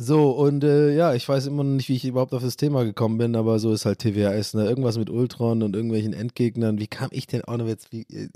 so, 0.00 0.30
und 0.30 0.62
äh, 0.62 0.94
ja, 0.94 1.14
ich 1.14 1.28
weiß 1.28 1.46
immer 1.46 1.64
noch 1.64 1.74
nicht, 1.74 1.88
wie 1.88 1.96
ich 1.96 2.04
überhaupt 2.04 2.32
auf 2.32 2.42
das 2.42 2.56
Thema 2.56 2.84
gekommen 2.84 3.18
bin, 3.18 3.34
aber 3.34 3.58
so 3.58 3.72
ist 3.72 3.84
halt 3.84 3.98
TWAS, 3.98 4.54
ne? 4.54 4.64
Irgendwas 4.64 4.96
mit 4.96 5.10
Ultron 5.10 5.64
und 5.64 5.74
irgendwelchen 5.74 6.12
Endgegnern. 6.12 6.78
Wie 6.78 6.86
kam 6.86 7.08
ich 7.10 7.26
denn 7.26 7.44
auch 7.44 7.56
noch 7.56 7.66
jetzt? 7.66 7.90
Wie, 7.90 8.06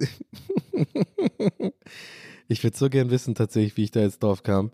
ich 2.48 2.64
würde 2.64 2.76
so 2.76 2.90
gern 2.90 3.10
wissen, 3.10 3.36
tatsächlich, 3.36 3.76
wie 3.76 3.84
ich 3.84 3.92
da 3.92 4.00
jetzt 4.00 4.24
drauf 4.24 4.42
kam. 4.42 4.72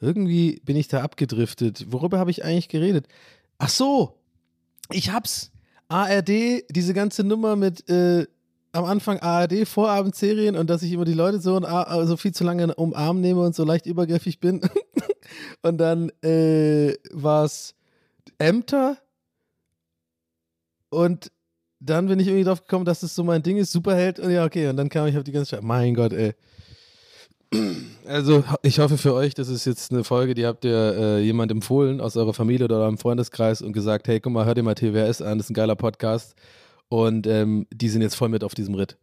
Irgendwie 0.00 0.60
bin 0.64 0.76
ich 0.76 0.88
da 0.88 1.02
abgedriftet. 1.02 1.90
Worüber 1.90 2.18
habe 2.18 2.30
ich 2.30 2.44
eigentlich 2.44 2.68
geredet? 2.68 3.08
Ach 3.56 3.70
so, 3.70 4.18
ich 4.90 5.12
hab's. 5.12 5.50
ARD, 5.88 6.62
diese 6.70 6.92
ganze 6.92 7.24
Nummer 7.24 7.56
mit 7.56 7.88
äh, 7.88 8.26
am 8.72 8.84
Anfang 8.84 9.20
ARD 9.20 9.66
Vorabendserien 9.66 10.56
und 10.56 10.68
dass 10.68 10.82
ich 10.82 10.92
immer 10.92 11.06
die 11.06 11.14
Leute 11.14 11.40
so, 11.40 11.58
so 12.04 12.16
viel 12.18 12.32
zu 12.32 12.44
lange 12.44 12.74
umarmen 12.74 13.22
nehme 13.22 13.40
und 13.40 13.54
so 13.54 13.64
leicht 13.64 13.86
übergriffig 13.86 14.40
bin. 14.40 14.60
Und 15.62 15.78
dann 15.78 16.10
äh, 16.22 16.94
war 17.12 17.44
es 17.44 17.74
Ämter. 18.38 18.98
Und 20.90 21.30
dann 21.80 22.06
bin 22.06 22.18
ich 22.18 22.28
irgendwie 22.28 22.44
drauf 22.44 22.62
gekommen, 22.62 22.84
dass 22.84 23.00
das 23.00 23.14
so 23.14 23.24
mein 23.24 23.42
Ding 23.42 23.56
ist, 23.56 23.72
Superheld. 23.72 24.18
Und 24.20 24.30
ja, 24.30 24.44
okay. 24.44 24.68
Und 24.68 24.76
dann 24.76 24.88
kam 24.88 25.06
ich 25.06 25.16
auf 25.16 25.24
die 25.24 25.32
ganze 25.32 25.50
Zeit. 25.50 25.62
Mein 25.62 25.94
Gott, 25.94 26.12
ey. 26.12 26.34
Also, 28.06 28.44
ich 28.60 28.80
hoffe 28.80 28.98
für 28.98 29.14
euch, 29.14 29.32
das 29.32 29.48
ist 29.48 29.64
jetzt 29.64 29.90
eine 29.90 30.04
Folge, 30.04 30.34
die 30.34 30.44
habt 30.44 30.66
ihr 30.66 30.94
äh, 30.94 31.20
jemand 31.22 31.50
empfohlen 31.50 32.02
aus 32.02 32.18
eurer 32.18 32.34
Familie 32.34 32.66
oder 32.66 32.80
eurem 32.80 32.98
Freundeskreis 32.98 33.62
und 33.62 33.72
gesagt: 33.72 34.08
Hey, 34.08 34.20
guck 34.20 34.30
mal, 34.30 34.44
hör 34.44 34.54
dir 34.54 34.62
mal 34.62 34.74
TWS 34.74 35.22
an, 35.22 35.38
das 35.38 35.46
ist 35.46 35.50
ein 35.50 35.54
geiler 35.54 35.74
Podcast. 35.74 36.34
Und 36.88 37.26
ähm, 37.26 37.66
die 37.72 37.88
sind 37.88 38.02
jetzt 38.02 38.14
voll 38.16 38.28
mit 38.28 38.44
auf 38.44 38.54
diesem 38.54 38.74
Ritt. 38.74 38.98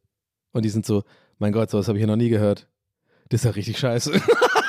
Und 0.52 0.66
die 0.66 0.70
sind 0.70 0.86
so: 0.86 1.04
Mein 1.40 1.52
Gott, 1.52 1.72
sowas 1.72 1.88
habe 1.88 1.98
ich 1.98 2.02
ja 2.02 2.08
noch 2.08 2.16
nie 2.16 2.30
gehört. 2.30 2.68
Das 3.30 3.42
ist 3.42 3.46
ja 3.46 3.52
richtig 3.52 3.80
scheiße. 3.80 4.12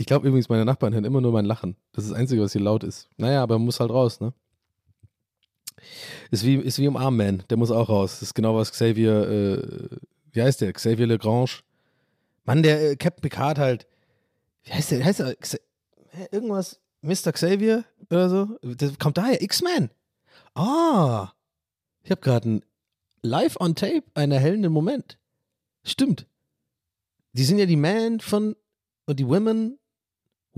Ich 0.00 0.06
glaube 0.06 0.28
übrigens, 0.28 0.48
meine 0.48 0.64
Nachbarn 0.64 0.94
hören 0.94 1.04
immer 1.04 1.20
nur 1.20 1.32
mein 1.32 1.44
Lachen. 1.44 1.76
Das 1.92 2.04
ist 2.04 2.12
das 2.12 2.18
Einzige, 2.18 2.40
was 2.40 2.52
hier 2.52 2.60
laut 2.60 2.84
ist. 2.84 3.08
Naja, 3.16 3.42
aber 3.42 3.58
man 3.58 3.66
muss 3.66 3.80
halt 3.80 3.90
raus, 3.90 4.20
ne? 4.20 4.32
Ist 6.30 6.44
wie, 6.44 6.54
ist 6.54 6.78
wie 6.78 6.84
im 6.84 6.96
Armman, 6.96 7.42
der 7.50 7.56
muss 7.56 7.72
auch 7.72 7.88
raus. 7.88 8.12
Das 8.12 8.22
ist 8.22 8.34
genau 8.34 8.54
was 8.54 8.70
Xavier, 8.70 9.28
äh, 9.28 9.96
wie 10.30 10.42
heißt 10.42 10.60
der? 10.60 10.72
Xavier 10.72 11.08
Legrange. 11.08 11.50
Mann, 12.44 12.62
der 12.62 12.92
äh, 12.92 12.96
Captain 12.96 13.22
Picard 13.22 13.58
halt. 13.58 13.88
Wie 14.62 14.72
heißt 14.72 14.92
der? 14.92 15.04
Heißt 15.04 15.18
der? 15.18 15.36
Irgendwas, 16.30 16.80
Mr. 17.02 17.32
Xavier 17.32 17.84
oder 18.08 18.30
so? 18.30 18.46
Das 18.62 18.98
kommt 19.00 19.18
daher, 19.18 19.42
X-Men. 19.42 19.90
Ah. 20.54 21.32
Ich 22.04 22.12
habe 22.12 22.20
gerade 22.20 22.48
ein 22.48 22.64
live 23.22 23.56
on 23.60 23.74
tape 23.74 24.04
einen 24.14 24.30
erhellenden 24.30 24.72
Moment. 24.72 25.18
Stimmt. 25.82 26.26
Die 27.32 27.44
sind 27.44 27.58
ja 27.58 27.66
die 27.66 27.76
Man 27.76 28.20
von 28.20 28.54
und 29.06 29.18
die 29.18 29.26
Women 29.26 29.77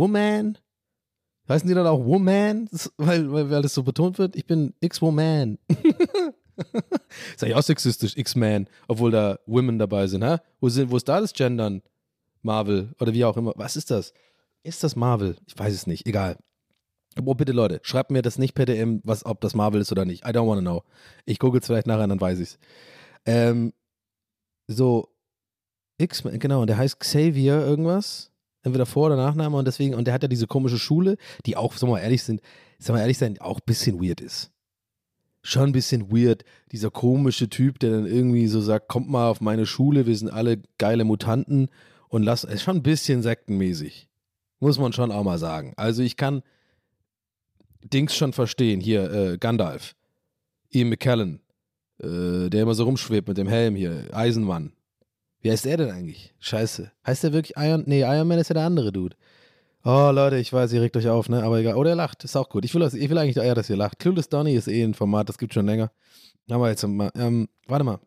Woman. 0.00 0.56
Heißen 1.46 1.68
die 1.68 1.74
dann 1.74 1.86
auch 1.86 2.04
Woman? 2.04 2.68
Weil, 2.96 3.30
weil, 3.30 3.50
weil 3.50 3.62
das 3.62 3.74
so 3.74 3.82
betont 3.82 4.18
wird? 4.18 4.34
Ich 4.34 4.46
bin 4.46 4.72
X-Woman. 4.80 5.58
ist 7.34 7.42
eigentlich 7.42 7.54
auch 7.54 7.62
sexistisch, 7.62 8.16
X-Man, 8.16 8.66
obwohl 8.88 9.10
da 9.10 9.38
Women 9.46 9.78
dabei 9.78 10.06
sind, 10.06 10.24
hä? 10.24 10.38
Wo, 10.60 10.68
sind, 10.68 10.90
wo 10.90 10.96
ist 10.96 11.08
da 11.08 11.20
das 11.20 11.34
Gendern? 11.34 11.82
Marvel 12.42 12.94
oder 12.98 13.12
wie 13.12 13.24
auch 13.26 13.36
immer. 13.36 13.52
Was 13.56 13.76
ist 13.76 13.90
das? 13.90 14.14
Ist 14.62 14.82
das 14.82 14.96
Marvel? 14.96 15.36
Ich 15.46 15.58
weiß 15.58 15.74
es 15.74 15.86
nicht. 15.86 16.06
Egal. 16.06 16.38
Oh, 17.22 17.34
bitte 17.34 17.52
Leute, 17.52 17.80
schreibt 17.82 18.10
mir 18.10 18.22
das 18.22 18.38
nicht 18.38 18.54
per 18.54 18.64
DM, 18.64 19.02
was, 19.04 19.26
ob 19.26 19.42
das 19.42 19.54
Marvel 19.54 19.82
ist 19.82 19.92
oder 19.92 20.06
nicht. 20.06 20.24
I 20.24 20.28
don't 20.28 20.46
wanna 20.46 20.62
know. 20.62 20.84
Ich 21.26 21.38
google 21.38 21.60
es 21.60 21.66
vielleicht 21.66 21.86
nachher, 21.86 22.06
dann 22.06 22.20
weiß 22.20 22.38
ich's. 22.38 22.58
Ähm, 23.26 23.74
so, 24.66 25.08
X-Men, 25.98 26.38
genau, 26.38 26.62
und 26.62 26.68
der 26.68 26.78
heißt 26.78 27.00
Xavier 27.00 27.60
irgendwas. 27.60 28.29
Entweder 28.62 28.86
Vor- 28.86 29.06
oder 29.06 29.16
Nachname 29.16 29.56
und 29.56 29.66
deswegen, 29.66 29.94
und 29.94 30.06
der 30.06 30.14
hat 30.14 30.22
ja 30.22 30.28
diese 30.28 30.46
komische 30.46 30.78
Schule, 30.78 31.16
die 31.46 31.56
auch, 31.56 31.74
sagen 31.74 31.90
wir 31.90 31.96
mal 31.96 32.02
ehrlich 32.02 32.22
sind, 32.22 32.40
sagen 32.78 32.96
wir 32.96 33.02
ehrlich 33.02 33.18
sein, 33.18 33.40
auch 33.40 33.58
ein 33.58 33.66
bisschen 33.66 34.02
weird 34.02 34.20
ist. 34.20 34.50
Schon 35.42 35.70
ein 35.70 35.72
bisschen 35.72 36.10
weird, 36.10 36.44
dieser 36.70 36.90
komische 36.90 37.48
Typ, 37.48 37.78
der 37.78 37.92
dann 37.92 38.06
irgendwie 38.06 38.46
so 38.46 38.60
sagt, 38.60 38.88
kommt 38.88 39.08
mal 39.08 39.28
auf 39.28 39.40
meine 39.40 39.64
Schule, 39.64 40.06
wir 40.06 40.16
sind 40.16 40.30
alle 40.30 40.60
geile 40.76 41.04
Mutanten 41.04 41.68
und 42.08 42.22
lass, 42.22 42.44
ist 42.44 42.62
schon 42.62 42.76
ein 42.76 42.82
bisschen 42.82 43.22
sektenmäßig. 43.22 44.08
Muss 44.58 44.78
man 44.78 44.92
schon 44.92 45.10
auch 45.10 45.24
mal 45.24 45.38
sagen. 45.38 45.72
Also 45.76 46.02
ich 46.02 46.16
kann 46.16 46.42
Dings 47.82 48.14
schon 48.14 48.34
verstehen, 48.34 48.80
hier, 48.80 49.10
äh, 49.10 49.38
Gandalf, 49.38 49.94
Ian 50.68 50.90
McKellen, 50.90 51.40
äh, 51.98 52.50
der 52.50 52.62
immer 52.62 52.74
so 52.74 52.84
rumschwebt 52.84 53.28
mit 53.28 53.38
dem 53.38 53.48
Helm 53.48 53.74
hier, 53.74 54.08
Eisenmann. 54.12 54.72
Wie 55.42 55.50
heißt 55.50 55.64
der 55.64 55.78
denn 55.78 55.90
eigentlich? 55.90 56.34
Scheiße. 56.40 56.92
Heißt 57.06 57.24
der 57.24 57.32
wirklich 57.32 57.56
Iron? 57.56 57.84
Nee, 57.86 58.02
Iron 58.02 58.28
Man 58.28 58.38
ist 58.38 58.48
ja 58.48 58.54
der 58.54 58.64
andere 58.64 58.92
Dude. 58.92 59.16
Oh, 59.82 60.10
Leute, 60.12 60.36
ich 60.36 60.52
weiß, 60.52 60.72
ihr 60.74 60.82
regt 60.82 60.96
euch 60.96 61.08
auf, 61.08 61.30
ne? 61.30 61.42
Aber 61.42 61.58
egal. 61.58 61.74
Oder 61.76 61.90
er 61.90 61.96
lacht, 61.96 62.22
ist 62.24 62.36
auch 62.36 62.50
gut. 62.50 62.66
Ich 62.66 62.74
will, 62.74 62.82
ich 62.82 63.10
will 63.10 63.16
eigentlich 63.16 63.38
eher, 63.38 63.54
dass 63.54 63.70
ihr 63.70 63.76
lacht. 63.76 63.98
Clueless 63.98 64.28
Donny 64.28 64.54
ist 64.54 64.68
eh 64.68 64.82
ein 64.82 64.92
Format, 64.92 65.30
das 65.30 65.38
gibt 65.38 65.54
schon 65.54 65.64
länger. 65.64 65.90
Aber 66.50 66.68
jetzt 66.68 66.86
mal, 66.86 67.10
ähm, 67.14 67.48
warte 67.66 67.84
mal. 67.84 67.98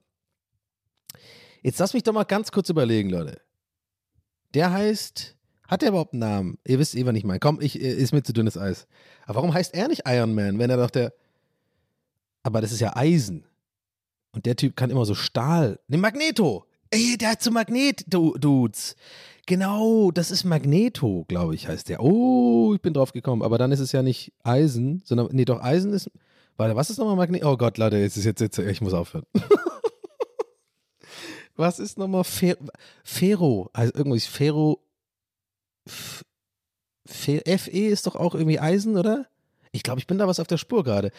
Jetzt 1.63 1.79
lass 1.79 1.93
mich 1.93 2.03
doch 2.03 2.13
mal 2.13 2.25
ganz 2.25 2.51
kurz 2.51 2.69
überlegen, 2.69 3.09
Leute. 3.09 3.41
Der 4.53 4.71
heißt, 4.71 5.35
hat 5.67 5.81
der 5.81 5.89
überhaupt 5.89 6.13
einen 6.13 6.19
Namen? 6.19 6.57
Ihr 6.67 6.77
wisst 6.77 6.93
eh, 6.95 7.05
was 7.05 7.15
ich 7.15 7.23
meine. 7.23 7.39
Komm, 7.39 7.59
ich, 7.59 7.81
äh, 7.81 7.91
ist 7.91 8.13
mir 8.13 8.21
zu 8.21 8.33
dünnes 8.33 8.57
Eis. 8.57 8.85
Aber 9.25 9.37
warum 9.37 9.53
heißt 9.53 9.73
er 9.73 9.87
nicht 9.87 10.03
Iron 10.05 10.35
Man, 10.35 10.59
wenn 10.59 10.69
er 10.69 10.77
doch 10.77 10.91
der. 10.91 11.13
Aber 12.43 12.61
das 12.61 12.71
ist 12.71 12.81
ja 12.81 12.95
Eisen. 12.95 13.45
Und 14.31 14.45
der 14.45 14.55
Typ 14.55 14.75
kann 14.75 14.91
immer 14.91 15.05
so 15.05 15.15
Stahl. 15.15 15.79
Ne, 15.87 15.97
Magneto! 15.97 16.67
Ey, 16.93 17.17
der 17.17 17.31
hat 17.31 17.41
so 17.41 17.49
Magnet-Dudes. 17.49 18.95
Genau, 19.47 20.11
das 20.11 20.29
ist 20.29 20.43
Magneto, 20.43 21.25
glaube 21.27 21.55
ich, 21.55 21.67
heißt 21.67 21.89
der. 21.89 22.03
Oh, 22.03 22.73
ich 22.75 22.81
bin 22.81 22.93
drauf 22.93 23.13
gekommen. 23.13 23.41
Aber 23.41 23.57
dann 23.57 23.71
ist 23.71 23.79
es 23.79 23.93
ja 23.93 24.03
nicht 24.03 24.31
Eisen, 24.43 25.01
sondern, 25.03 25.29
nee, 25.31 25.43
doch 25.43 25.59
Eisen 25.59 25.91
ist, 25.91 26.11
warte, 26.55 26.75
was 26.75 26.91
ist 26.91 26.99
nochmal 26.99 27.15
Magneto? 27.15 27.51
Oh 27.51 27.57
Gott, 27.57 27.79
Leute, 27.79 27.97
jetzt 27.97 28.15
ist 28.15 28.25
jetzt, 28.25 28.41
jetzt 28.41 28.59
ich 28.59 28.81
muss 28.81 28.93
aufhören. 28.93 29.25
was 31.55 31.79
ist 31.79 31.97
nochmal 31.97 32.23
Fer 32.23 32.57
Ferro? 33.03 33.71
Also 33.73 33.91
irgendwie 33.95 34.17
ist 34.17 34.27
Ferro, 34.27 34.79
FE 35.87 37.39
ist 37.39 38.05
doch 38.05 38.15
auch 38.15 38.35
irgendwie 38.35 38.59
Eisen, 38.59 38.97
oder? 38.97 39.25
Ich 39.75 39.81
glaube, 39.81 39.99
ich 39.99 40.05
bin 40.05 40.19
da 40.19 40.27
was 40.27 40.39
auf 40.39 40.45
der 40.45 40.57
Spur 40.57 40.83
gerade. 40.83 41.11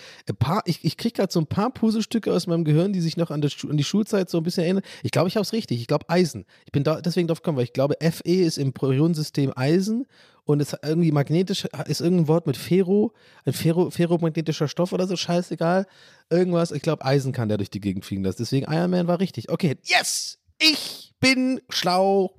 Ich, 0.64 0.84
ich 0.84 0.96
kriege 0.96 1.12
gerade 1.12 1.32
so 1.32 1.40
ein 1.40 1.46
paar 1.48 1.72
Puzzlestücke 1.72 2.32
aus 2.32 2.46
meinem 2.46 2.64
Gehirn, 2.64 2.92
die 2.92 3.00
sich 3.00 3.16
noch 3.16 3.32
an, 3.32 3.42
an 3.42 3.76
die 3.76 3.84
Schulzeit 3.84 4.30
so 4.30 4.38
ein 4.38 4.44
bisschen 4.44 4.62
erinnern. 4.62 4.84
Ich 5.02 5.10
glaube, 5.10 5.28
ich 5.28 5.34
habe 5.34 5.42
es 5.42 5.52
richtig. 5.52 5.80
Ich 5.80 5.88
glaube 5.88 6.08
Eisen. 6.08 6.46
Ich 6.64 6.70
bin 6.70 6.84
da 6.84 7.00
deswegen 7.00 7.26
drauf 7.26 7.42
gekommen, 7.42 7.58
weil 7.58 7.64
ich 7.64 7.72
glaube, 7.72 7.96
Fe 8.00 8.32
ist 8.32 8.56
im 8.56 8.72
Periodensystem 8.72 9.52
Eisen 9.56 10.06
und 10.44 10.60
es 10.60 10.76
irgendwie 10.84 11.10
magnetisch 11.10 11.66
ist 11.86 12.00
irgendein 12.00 12.28
Wort 12.28 12.46
mit 12.46 12.56
Ferro, 12.56 13.12
ein 13.44 13.54
Ferro, 13.54 13.90
ferromagnetischer 13.90 14.68
Stoff 14.68 14.92
oder 14.92 15.08
so, 15.08 15.16
scheißegal. 15.16 15.86
Irgendwas. 16.30 16.70
Ich 16.70 16.82
glaube, 16.82 17.04
Eisen 17.04 17.32
kann 17.32 17.48
der 17.48 17.58
durch 17.58 17.70
die 17.70 17.80
Gegend 17.80 18.04
fliegen 18.04 18.22
lassen. 18.22 18.38
Deswegen 18.38 18.70
Iron 18.72 18.90
Man 18.90 19.08
war 19.08 19.18
richtig. 19.18 19.50
Okay, 19.50 19.76
yes! 19.82 20.38
Ich 20.60 21.12
bin 21.18 21.60
schlau. 21.70 22.36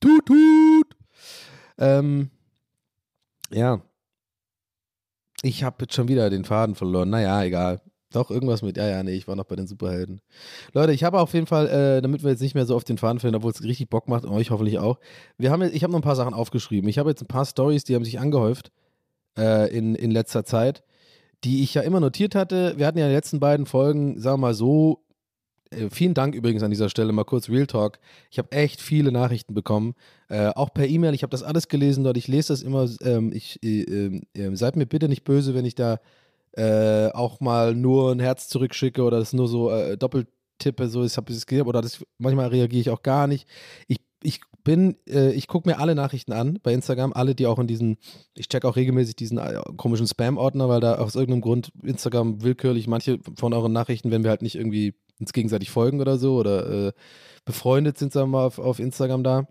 Tut, 0.00 0.26
tut. 0.26 0.96
Ähm, 1.78 2.30
ja. 3.50 3.80
Ich 5.42 5.64
habe 5.64 5.76
jetzt 5.80 5.94
schon 5.94 6.08
wieder 6.08 6.30
den 6.30 6.44
Faden 6.44 6.74
verloren. 6.74 7.10
Naja, 7.10 7.42
egal. 7.42 7.80
Doch, 8.12 8.30
irgendwas 8.30 8.62
mit, 8.62 8.76
ja, 8.76 8.86
ja, 8.86 9.02
nee, 9.02 9.14
ich 9.14 9.26
war 9.26 9.36
noch 9.36 9.46
bei 9.46 9.56
den 9.56 9.66
Superhelden. 9.66 10.20
Leute, 10.72 10.92
ich 10.92 11.02
habe 11.02 11.18
auf 11.18 11.32
jeden 11.34 11.46
Fall, 11.46 11.68
äh, 11.68 12.02
damit 12.02 12.22
wir 12.22 12.30
jetzt 12.30 12.42
nicht 12.42 12.54
mehr 12.54 12.66
so 12.66 12.76
auf 12.76 12.84
den 12.84 12.98
Faden 12.98 13.20
fällen, 13.20 13.34
obwohl 13.34 13.50
es 13.50 13.62
richtig 13.62 13.88
Bock 13.88 14.06
macht, 14.08 14.24
und 14.24 14.32
euch 14.32 14.50
hoffentlich 14.50 14.78
auch. 14.78 14.98
Wir 15.38 15.50
haben 15.50 15.62
jetzt, 15.62 15.74
ich 15.74 15.82
habe 15.82 15.92
noch 15.92 16.00
ein 16.00 16.04
paar 16.04 16.16
Sachen 16.16 16.34
aufgeschrieben. 16.34 16.88
Ich 16.88 16.98
habe 16.98 17.10
jetzt 17.10 17.22
ein 17.22 17.26
paar 17.26 17.46
Stories, 17.46 17.84
die 17.84 17.94
haben 17.94 18.04
sich 18.04 18.20
angehäuft 18.20 18.70
äh, 19.38 19.74
in, 19.76 19.94
in 19.94 20.10
letzter 20.10 20.44
Zeit, 20.44 20.84
die 21.42 21.62
ich 21.62 21.74
ja 21.74 21.82
immer 21.82 22.00
notiert 22.00 22.34
hatte. 22.34 22.74
Wir 22.76 22.86
hatten 22.86 22.98
ja 22.98 23.06
in 23.06 23.10
den 23.10 23.16
letzten 23.16 23.40
beiden 23.40 23.66
Folgen, 23.66 24.20
sagen 24.20 24.34
wir 24.34 24.48
mal 24.48 24.54
so, 24.54 25.04
vielen 25.90 26.14
Dank 26.14 26.34
übrigens 26.34 26.62
an 26.62 26.70
dieser 26.70 26.88
Stelle, 26.88 27.12
mal 27.12 27.24
kurz 27.24 27.48
Real 27.48 27.66
Talk. 27.66 27.98
Ich 28.30 28.38
habe 28.38 28.52
echt 28.52 28.80
viele 28.80 29.12
Nachrichten 29.12 29.54
bekommen, 29.54 29.94
äh, 30.28 30.48
auch 30.48 30.72
per 30.72 30.86
E-Mail. 30.86 31.14
Ich 31.14 31.22
habe 31.22 31.30
das 31.30 31.42
alles 31.42 31.68
gelesen 31.68 32.04
dort. 32.04 32.16
Ich 32.16 32.28
lese 32.28 32.52
das 32.52 32.62
immer. 32.62 32.88
Ähm, 33.02 33.32
ich, 33.32 33.62
äh, 33.62 34.20
äh, 34.34 34.56
seid 34.56 34.76
mir 34.76 34.86
bitte 34.86 35.08
nicht 35.08 35.24
böse, 35.24 35.54
wenn 35.54 35.64
ich 35.64 35.74
da 35.74 35.98
äh, 36.52 37.08
auch 37.12 37.40
mal 37.40 37.74
nur 37.74 38.12
ein 38.12 38.20
Herz 38.20 38.48
zurückschicke 38.48 39.02
oder 39.02 39.18
das 39.18 39.32
nur 39.32 39.48
so 39.48 39.70
äh, 39.70 39.96
doppelt 39.96 40.28
tippe. 40.58 40.88
So, 40.88 41.04
ich 41.04 41.16
habe 41.16 41.32
es 41.32 41.46
gesehen, 41.46 41.66
oder 41.66 41.80
das, 41.82 42.04
manchmal 42.18 42.48
reagiere 42.48 42.80
ich 42.80 42.90
auch 42.90 43.02
gar 43.02 43.26
nicht. 43.26 43.48
Ich, 43.88 43.98
ich 44.22 44.40
bin, 44.64 44.94
ich 45.06 45.48
gucke 45.48 45.68
mir 45.68 45.80
alle 45.80 45.96
Nachrichten 45.96 46.32
an 46.32 46.60
bei 46.62 46.72
Instagram, 46.72 47.12
alle, 47.12 47.34
die 47.34 47.48
auch 47.48 47.58
in 47.58 47.66
diesen, 47.66 47.96
ich 48.36 48.48
checke 48.48 48.68
auch 48.68 48.76
regelmäßig 48.76 49.16
diesen 49.16 49.40
komischen 49.76 50.06
Spam-Ordner, 50.06 50.68
weil 50.68 50.78
da 50.78 50.94
aus 50.98 51.16
irgendeinem 51.16 51.40
Grund 51.40 51.72
Instagram 51.82 52.44
willkürlich 52.44 52.86
manche 52.86 53.18
von 53.34 53.54
euren 53.54 53.72
Nachrichten, 53.72 54.12
wenn 54.12 54.22
wir 54.22 54.30
halt 54.30 54.42
nicht 54.42 54.54
irgendwie 54.54 54.94
uns 55.22 55.32
gegenseitig 55.32 55.70
folgen 55.70 56.00
oder 56.00 56.18
so 56.18 56.36
oder 56.36 56.88
äh, 56.88 56.92
befreundet 57.44 57.98
sind, 57.98 58.12
sagen 58.12 58.30
wir 58.30 58.38
mal, 58.38 58.46
auf, 58.46 58.58
auf 58.58 58.78
Instagram 58.78 59.24
da. 59.24 59.48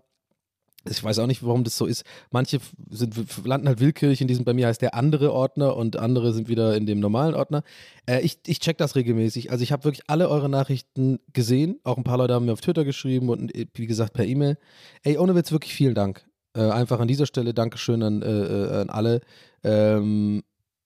Ich 0.88 1.02
weiß 1.02 1.20
auch 1.20 1.28
nicht, 1.28 1.44
warum 1.44 1.62
das 1.62 1.76
so 1.76 1.86
ist. 1.86 2.04
Manche 2.32 2.58
sind, 2.90 3.14
landen 3.44 3.68
halt 3.68 3.78
willkürlich 3.78 4.20
in 4.20 4.26
diesem, 4.26 4.44
bei 4.44 4.52
mir 4.52 4.66
heißt 4.66 4.82
der 4.82 4.94
andere 4.94 5.32
Ordner 5.32 5.76
und 5.76 5.96
andere 5.96 6.32
sind 6.32 6.48
wieder 6.48 6.76
in 6.76 6.86
dem 6.86 6.98
normalen 6.98 7.34
Ordner. 7.34 7.62
Äh, 8.06 8.20
ich, 8.22 8.38
ich 8.46 8.58
check 8.58 8.78
das 8.78 8.96
regelmäßig. 8.96 9.52
Also 9.52 9.62
ich 9.62 9.70
habe 9.70 9.84
wirklich 9.84 10.02
alle 10.08 10.28
eure 10.28 10.48
Nachrichten 10.48 11.20
gesehen. 11.32 11.78
Auch 11.84 11.98
ein 11.98 12.04
paar 12.04 12.18
Leute 12.18 12.34
haben 12.34 12.46
mir 12.46 12.52
auf 12.52 12.60
Twitter 12.60 12.84
geschrieben 12.84 13.28
und 13.28 13.54
äh, 13.54 13.66
wie 13.74 13.86
gesagt 13.86 14.12
per 14.12 14.24
E-Mail. 14.24 14.58
Ey, 15.04 15.18
ohne 15.18 15.36
Witz, 15.36 15.52
wirklich 15.52 15.74
vielen 15.74 15.94
Dank. 15.94 16.26
Äh, 16.54 16.62
einfach 16.62 16.98
an 16.98 17.08
dieser 17.08 17.26
Stelle 17.26 17.54
Dankeschön 17.54 18.02
an, 18.02 18.22
äh, 18.22 18.26
äh 18.26 18.80
an 18.80 18.90
alle. 18.90 19.20
Ähm, 19.62 20.42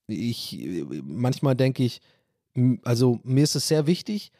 ich, 0.09 0.85
manchmal 1.03 1.57
denke 1.57 1.83
ich, 1.83 2.01
also 2.85 3.21
mir 3.25 3.45
ist 3.45 3.57
es 3.57 3.69
sehr 3.69 3.87
wichtig, 3.87 4.31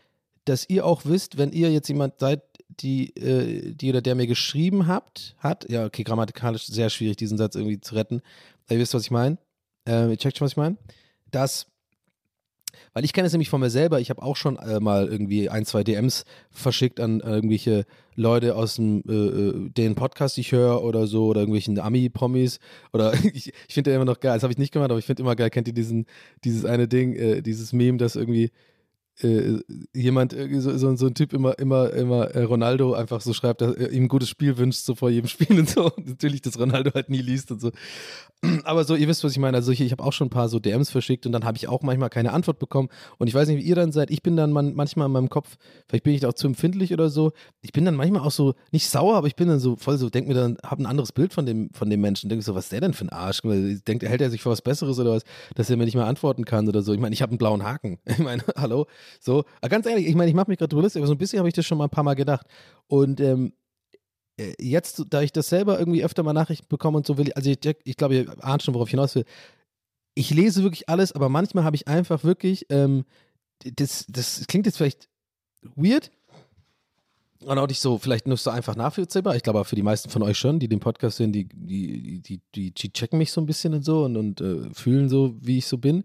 dass 0.47 0.69
ihr 0.69 0.87
auch 0.87 1.03
wisst, 1.05 1.39
wenn 1.39 1.53
ihr 1.53 1.71
jetzt 1.71 1.89
jemand 1.89 2.19
seid, 2.21 2.41
die, 2.69 3.15
äh, 3.17 3.75
die 3.75 3.91
oder 3.91 4.01
der 4.01 4.15
mir 4.15 4.27
geschrieben 4.27 4.87
habt, 4.87 5.35
hat, 5.39 5.69
ja, 5.69 5.85
okay, 5.85 6.05
grammatikalisch 6.05 6.67
sehr 6.67 6.89
schwierig, 6.91 7.17
diesen 7.17 7.37
Satz 7.39 7.55
irgendwie 7.55 7.81
zu 7.81 7.95
retten. 7.95 8.23
Ihr 8.71 8.79
wisst, 8.79 8.95
was 8.95 9.03
ich 9.03 9.11
meine. 9.11 9.39
Äh, 9.89 10.11
ihr 10.11 10.17
checkt 10.17 10.39
schon, 10.39 10.47
was 10.47 10.53
ich 10.53 10.57
meine. 10.57 10.77
Dass, 11.31 11.67
weil 12.93 13.05
ich 13.05 13.13
kenne 13.13 13.27
es 13.27 13.33
nämlich 13.33 13.49
von 13.49 13.61
mir 13.61 13.71
selber, 13.71 14.01
ich 14.01 14.11
habe 14.11 14.23
auch 14.23 14.37
schon 14.37 14.57
äh, 14.57 14.79
mal 14.79 15.09
irgendwie 15.09 15.49
ein, 15.49 15.65
zwei 15.65 15.83
DMs 15.83 16.25
verschickt 16.51 17.01
an 17.01 17.21
irgendwelche 17.21 17.85
Leute 18.15 18.55
aus 18.55 18.77
dem, 18.77 19.03
äh, 19.09 19.13
äh 19.13 19.71
den 19.71 19.95
Podcast 19.95 20.39
ich 20.39 20.53
höre 20.53 20.83
oder 20.83 21.07
so, 21.07 21.27
oder 21.27 21.41
irgendwelchen 21.41 21.79
Ami-Promis. 21.79 22.61
Oder 22.93 23.15
ich, 23.33 23.53
ich 23.69 23.75
finde 23.75 23.93
immer 23.93 24.05
noch 24.05 24.21
geil, 24.21 24.35
das 24.35 24.43
habe 24.43 24.53
ich 24.53 24.59
nicht 24.59 24.73
gemacht, 24.73 24.91
aber 24.91 24.99
ich 24.99 25.07
finde 25.07 25.23
immer 25.23 25.37
geil, 25.37 25.51
kennt 25.51 25.67
ihr 25.67 25.75
diesen, 25.75 26.07
dieses 26.45 26.65
eine 26.65 26.87
Ding, 26.87 27.43
dieses 27.43 27.73
Meme, 27.73 27.99
das 27.99 28.17
irgendwie 28.17 28.51
äh, 29.23 29.61
jemand, 29.95 30.35
äh, 30.35 30.61
so, 30.61 30.77
so, 30.77 30.95
so, 30.97 31.07
ein 31.07 31.15
Typ 31.15 31.33
immer, 31.33 31.59
immer, 31.59 31.91
immer 31.93 32.27
äh, 32.35 32.43
Ronaldo 32.43 32.93
einfach 32.93 33.21
so 33.21 33.33
schreibt, 33.33 33.63
dass 33.63 33.75
er 33.75 33.91
ihm 33.91 34.05
ein 34.05 34.09
gutes 34.09 34.29
Spiel 34.29 34.59
wünscht, 34.59 34.81
so 34.81 34.95
vor 34.95 35.11
jedem 35.11 35.29
Spiel 35.29 35.59
und 35.59 35.69
so. 35.69 35.91
Natürlich, 36.05 36.43
dass 36.43 36.59
Ronaldo 36.59 36.93
halt 36.95 37.09
nie 37.09 37.23
liest 37.23 37.51
und 37.51 37.61
so. 37.61 37.71
Aber 38.65 38.85
so, 38.85 38.95
ihr 38.95 39.09
wisst, 39.09 39.25
was 39.25 39.33
ich 39.33 39.39
meine. 39.39 39.57
Also 39.57 39.73
ich, 39.73 39.81
ich 39.81 39.93
habe 39.93 40.03
auch 40.03 40.13
schon 40.13 40.27
ein 40.27 40.31
paar 40.31 40.49
so 40.49 40.59
DMs 40.59 40.91
verschickt 40.91 41.27
und 41.27 41.33
dann 41.33 41.45
habe 41.45 41.57
ich 41.57 41.69
auch 41.69 41.83
manchmal 41.83 42.11
keine 42.11 42.33
Antwort 42.33 42.59
bekommen. 42.59 42.89
Und 43.19 43.29
ich 43.29 43.35
weiß 43.35 43.49
nicht, 43.49 43.59
wie 43.59 43.69
ihr 43.69 43.75
dann 43.75 43.93
seid. 43.93 44.11
Ich 44.11 44.23
bin 44.23 44.37
dann 44.37 44.53
man, 44.53 44.75
manchmal 44.75 45.07
in 45.07 45.13
meinem 45.13 45.29
Kopf, 45.31 45.57
vielleicht 45.89 46.05
bin 46.05 46.15
ich 46.15 46.25
auch 46.27 46.35
zu 46.35 46.47
empfindlich 46.47 46.93
oder 46.93 47.09
so. 47.09 47.33
Ich 47.63 47.73
bin 47.73 47.85
dann 47.85 47.95
manchmal 47.95 48.23
auch 48.23 48.31
so, 48.31 48.55
nicht 48.71 48.89
sauer, 48.89 49.17
aber 49.17 49.27
ich 49.27 49.37
bin 49.37 49.49
dann 49.49 49.61
so 49.61 49.77
voll 49.77 49.97
so, 49.97 50.11
denk 50.11 50.29
mir 50.29 50.35
dann, 50.35 50.59
habe 50.63 50.83
ein 50.83 50.87
anderes 50.87 51.13
Bild 51.13 51.33
von 51.33 51.47
dem, 51.47 51.71
von 51.73 51.89
dem 51.89 52.01
Menschen. 52.01 52.29
Denke 52.29 52.45
so, 52.45 52.55
was 52.55 52.65
ist 52.65 52.73
der 52.73 52.83
denn 52.83 52.93
für 52.93 53.07
ein 53.07 53.11
Arsch? 53.11 53.41
Denkt, 53.43 54.03
hält 54.03 54.21
er 54.21 54.31
sich 54.31 54.43
für 54.43 54.51
was 54.51 54.63
Besseres 54.63 54.99
oder 54.99 55.13
was, 55.13 55.23
dass 55.55 55.71
er 55.71 55.77
mir 55.77 55.87
nicht 55.87 55.95
mehr 55.95 56.07
antworten 56.07 56.45
kann 56.45 56.69
oder 56.69 56.83
so. 56.83 56.93
Ich 56.93 57.01
meine, 57.01 57.15
ich 57.15 57.23
habe 57.23 57.31
einen 57.31 57.39
blauen 57.39 57.65
Haken. 57.65 57.99
Ich 58.17 58.25
meine, 58.25 58.43
hallo? 58.57 58.87
So, 59.21 59.45
aber 59.61 59.69
ganz 59.69 59.87
ehrlich, 59.87 60.07
ich 60.07 60.15
meine, 60.15 60.29
ich 60.29 60.35
mache 60.35 60.51
mich 60.51 60.59
gerade 60.59 60.69
drüber 60.69 60.83
lustig, 60.83 61.01
aber 61.01 61.07
so 61.07 61.15
ein 61.15 61.19
bisschen 61.19 61.39
habe 61.39 61.49
ich 61.49 61.55
das 61.55 61.67
schon 61.67 61.79
mal 61.79 61.85
ein 61.85 61.91
paar 61.91 62.05
Mal 62.05 62.15
gedacht. 62.15 62.47
Und 62.87 63.21
ähm, 63.21 63.53
äh, 64.37 64.53
jetzt, 64.59 65.05
da 65.11 65.23
ich 65.23 65.33
das 65.33 65.49
selber 65.49 65.79
irgendwie 65.79 66.05
öfter 66.05 66.23
mal 66.23 66.33
Nachrichten 66.33 66.67
bekomme 66.69 66.99
und 66.99 67.07
so 67.07 67.19
will, 67.19 67.33
also 67.33 67.51
ich, 67.51 67.59
ich 67.85 67.97
glaube, 67.97 68.15
ihr 68.17 68.45
ahnt 68.45 68.63
schon, 68.63 68.75
worauf 68.75 68.89
ich 68.89 68.93
hinaus 68.93 69.15
will. 69.15 69.25
Ich 70.15 70.31
lese 70.31 70.63
wirklich 70.63 70.89
alles, 70.89 71.13
aber 71.13 71.29
manchmal 71.29 71.65
habe 71.65 71.77
ich 71.77 71.89
einfach 71.89 72.25
wirklich, 72.25 72.67
ähm, 72.71 73.05
das, 73.65 74.07
das 74.09 74.47
klingt 74.47 74.67
jetzt 74.67 74.77
vielleicht 74.77 75.09
weird, 75.75 76.11
und 77.45 77.59
auch 77.59 77.69
nicht 77.69 77.81
so, 77.81 77.99
vielleicht 77.99 78.27
nur 78.27 78.37
so 78.37 78.51
einfach 78.51 78.77
nachvollziehbar. 78.77 79.37
Ich 79.37 79.43
glaube 79.43 79.65
für 79.65 79.77
die 79.77 79.83
meisten 79.83 80.11
von 80.11 80.23
euch 80.23 80.39
schon, 80.39 80.59
die 80.59 80.69
den 80.69 80.81
Podcast 80.81 81.19
sehen, 81.19 81.33
die, 81.33 81.45
die, 81.45 82.21
die, 82.23 82.41
die, 82.55 82.73
die 82.73 82.93
checken 82.93 83.19
mich 83.19 83.31
so 83.31 83.41
ein 83.41 83.47
bisschen 83.47 83.75
und 83.75 83.85
so 83.85 84.05
und, 84.05 84.17
und 84.17 84.41
äh, 84.41 84.73
fühlen 84.73 85.09
so, 85.09 85.37
wie 85.41 85.59
ich 85.59 85.67
so 85.67 85.79
bin 85.79 86.05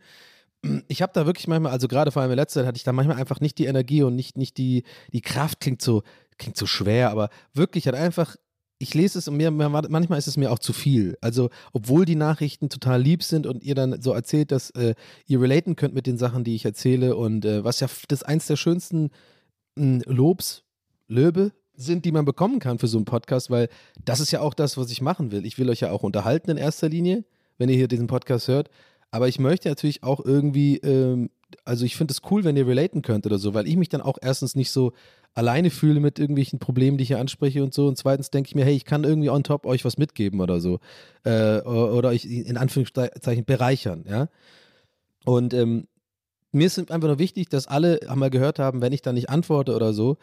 ich 0.88 1.02
habe 1.02 1.12
da 1.14 1.26
wirklich 1.26 1.48
manchmal, 1.48 1.72
also 1.72 1.88
gerade 1.88 2.12
vor 2.12 2.22
allem 2.22 2.32
in 2.32 2.38
letzter 2.38 2.62
Zeit, 2.62 2.68
hatte 2.68 2.78
ich 2.78 2.84
da 2.84 2.92
manchmal 2.92 3.18
einfach 3.18 3.40
nicht 3.40 3.58
die 3.58 3.66
Energie 3.66 4.04
und 4.04 4.16
nicht, 4.16 4.38
nicht 4.38 4.58
die, 4.58 4.84
die 5.12 5.22
Kraft, 5.22 5.60
klingt 5.60 5.82
so, 5.82 6.04
klingt 6.38 6.58
so 6.58 6.66
schwer, 6.66 7.12
aber 7.12 7.30
wirklich 7.54 7.88
hat 7.88 7.96
einfach, 7.96 8.36
ich 8.78 8.94
lese 8.94 9.20
es 9.20 9.28
und 9.28 9.38
mir, 9.38 9.52
manchmal 9.52 10.18
ist 10.18 10.28
es 10.28 10.38
mir 10.38 10.52
auch 10.52 10.58
zu 10.58 10.74
viel. 10.74 11.18
Also, 11.22 11.50
obwohl 11.72 12.04
die 12.06 12.16
Nachrichten 12.16 12.70
total 12.70 13.00
lieb 13.00 13.22
sind 13.22 13.46
und 13.46 13.64
ihr 13.64 13.76
dann 13.76 14.02
so 14.02 14.12
erzählt, 14.12 14.52
dass 14.52 14.72
äh, 14.72 14.96
ihr 15.28 15.40
relaten 15.40 15.76
könnt 15.76 15.94
mit 15.94 16.08
den 16.08 16.18
Sachen, 16.18 16.44
die 16.44 16.56
ich 16.56 16.66
erzähle 16.66 17.16
und 17.16 17.46
äh, 17.46 17.64
was 17.64 17.80
ja 17.80 17.88
das 18.08 18.24
eins 18.24 18.48
der 18.48 18.56
schönsten 18.56 19.12
hm, 19.78 20.02
Lobs, 20.08 20.64
Löbe, 21.08 21.52
sind, 21.76 22.06
die 22.06 22.12
man 22.12 22.26
bekommen 22.26 22.60
kann 22.60 22.80
für 22.80 22.88
so 22.88 22.98
einen 22.98 23.06
Podcast, 23.06 23.50
weil 23.50 23.70
das 24.04 24.20
ist 24.20 24.32
ja 24.32 24.42
auch 24.42 24.54
das, 24.54 24.78
was 24.78 24.92
ich 24.92 25.02
machen 25.02 25.32
will. 25.32 25.46
Ich 25.46 25.58
will 25.58 25.70
euch 25.70 25.82
ja 25.82 25.92
auch 25.92 26.04
unterhalten 26.04 26.52
in 26.52 26.58
erster 26.58 26.90
Linie, 26.90 27.24
wenn 27.58 27.70
ihr 27.70 27.76
hier 27.76 27.88
diesen 27.88 28.08
Podcast 28.08 28.48
hört. 28.48 28.70
Aber 29.12 29.28
ich 29.28 29.40
möchte 29.40 29.70
natürlich 29.70 30.04
auch 30.04 30.24
irgendwie, 30.24 30.78
ähm, 30.78 31.30
also 31.66 31.86
ich 31.86 31.98
finde 31.98 32.14
es 32.14 32.22
cool, 32.32 32.44
wenn 32.44 32.56
ihr 32.56 32.66
relaten 32.66 33.02
könnt 33.02 33.26
oder 33.26 33.38
so, 33.38 33.54
weil 33.54 33.68
ich 33.68 33.76
mich 33.76 33.90
dann 33.90 34.02
auch 34.02 34.18
erstens 34.22 34.56
nicht 34.56 34.72
so 34.72 34.94
alleine 35.34 35.70
fühle 35.70 36.00
mit 36.00 36.18
irgendwelchen 36.18 36.60
Problemen, 36.60 36.98
die 36.98 37.04
ich 37.04 37.10
hier 37.10 37.20
anspreche 37.20 37.64
und 37.64 37.74
so. 37.74 37.88
Und 37.88 37.98
zweitens 37.98 38.32
denke 38.32 38.48
ich 38.48 38.56
mir, 38.56 38.66
hey, 38.66 38.76
ich 38.76 38.86
kann 38.86 39.04
irgendwie 39.04 39.30
on 39.30 39.44
top 39.44 39.66
euch 39.66 39.86
was 39.86 39.98
mitgeben 39.98 40.40
oder 40.40 40.60
so. 40.60 40.80
Äh, 41.24 41.60
oder 41.60 42.10
euch 42.10 42.26
in 42.26 42.58
Anführungszeichen 42.58 43.46
bereichern, 43.46 44.06
ja. 44.10 44.30
Und 45.24 45.54
ähm, 45.54 45.88
mir 46.52 46.68
ist 46.68 46.80
einfach 46.92 47.08
nur 47.08 47.20
wichtig, 47.20 47.50
dass 47.50 47.68
alle 47.68 48.00
einmal 48.10 48.30
gehört 48.30 48.60
haben, 48.60 48.82
wenn 48.82 48.94
ich 48.94 49.02
dann 49.02 49.16
nicht 49.16 49.30
antworte 49.30 49.76
oder 49.76 49.94
so, 49.94 50.18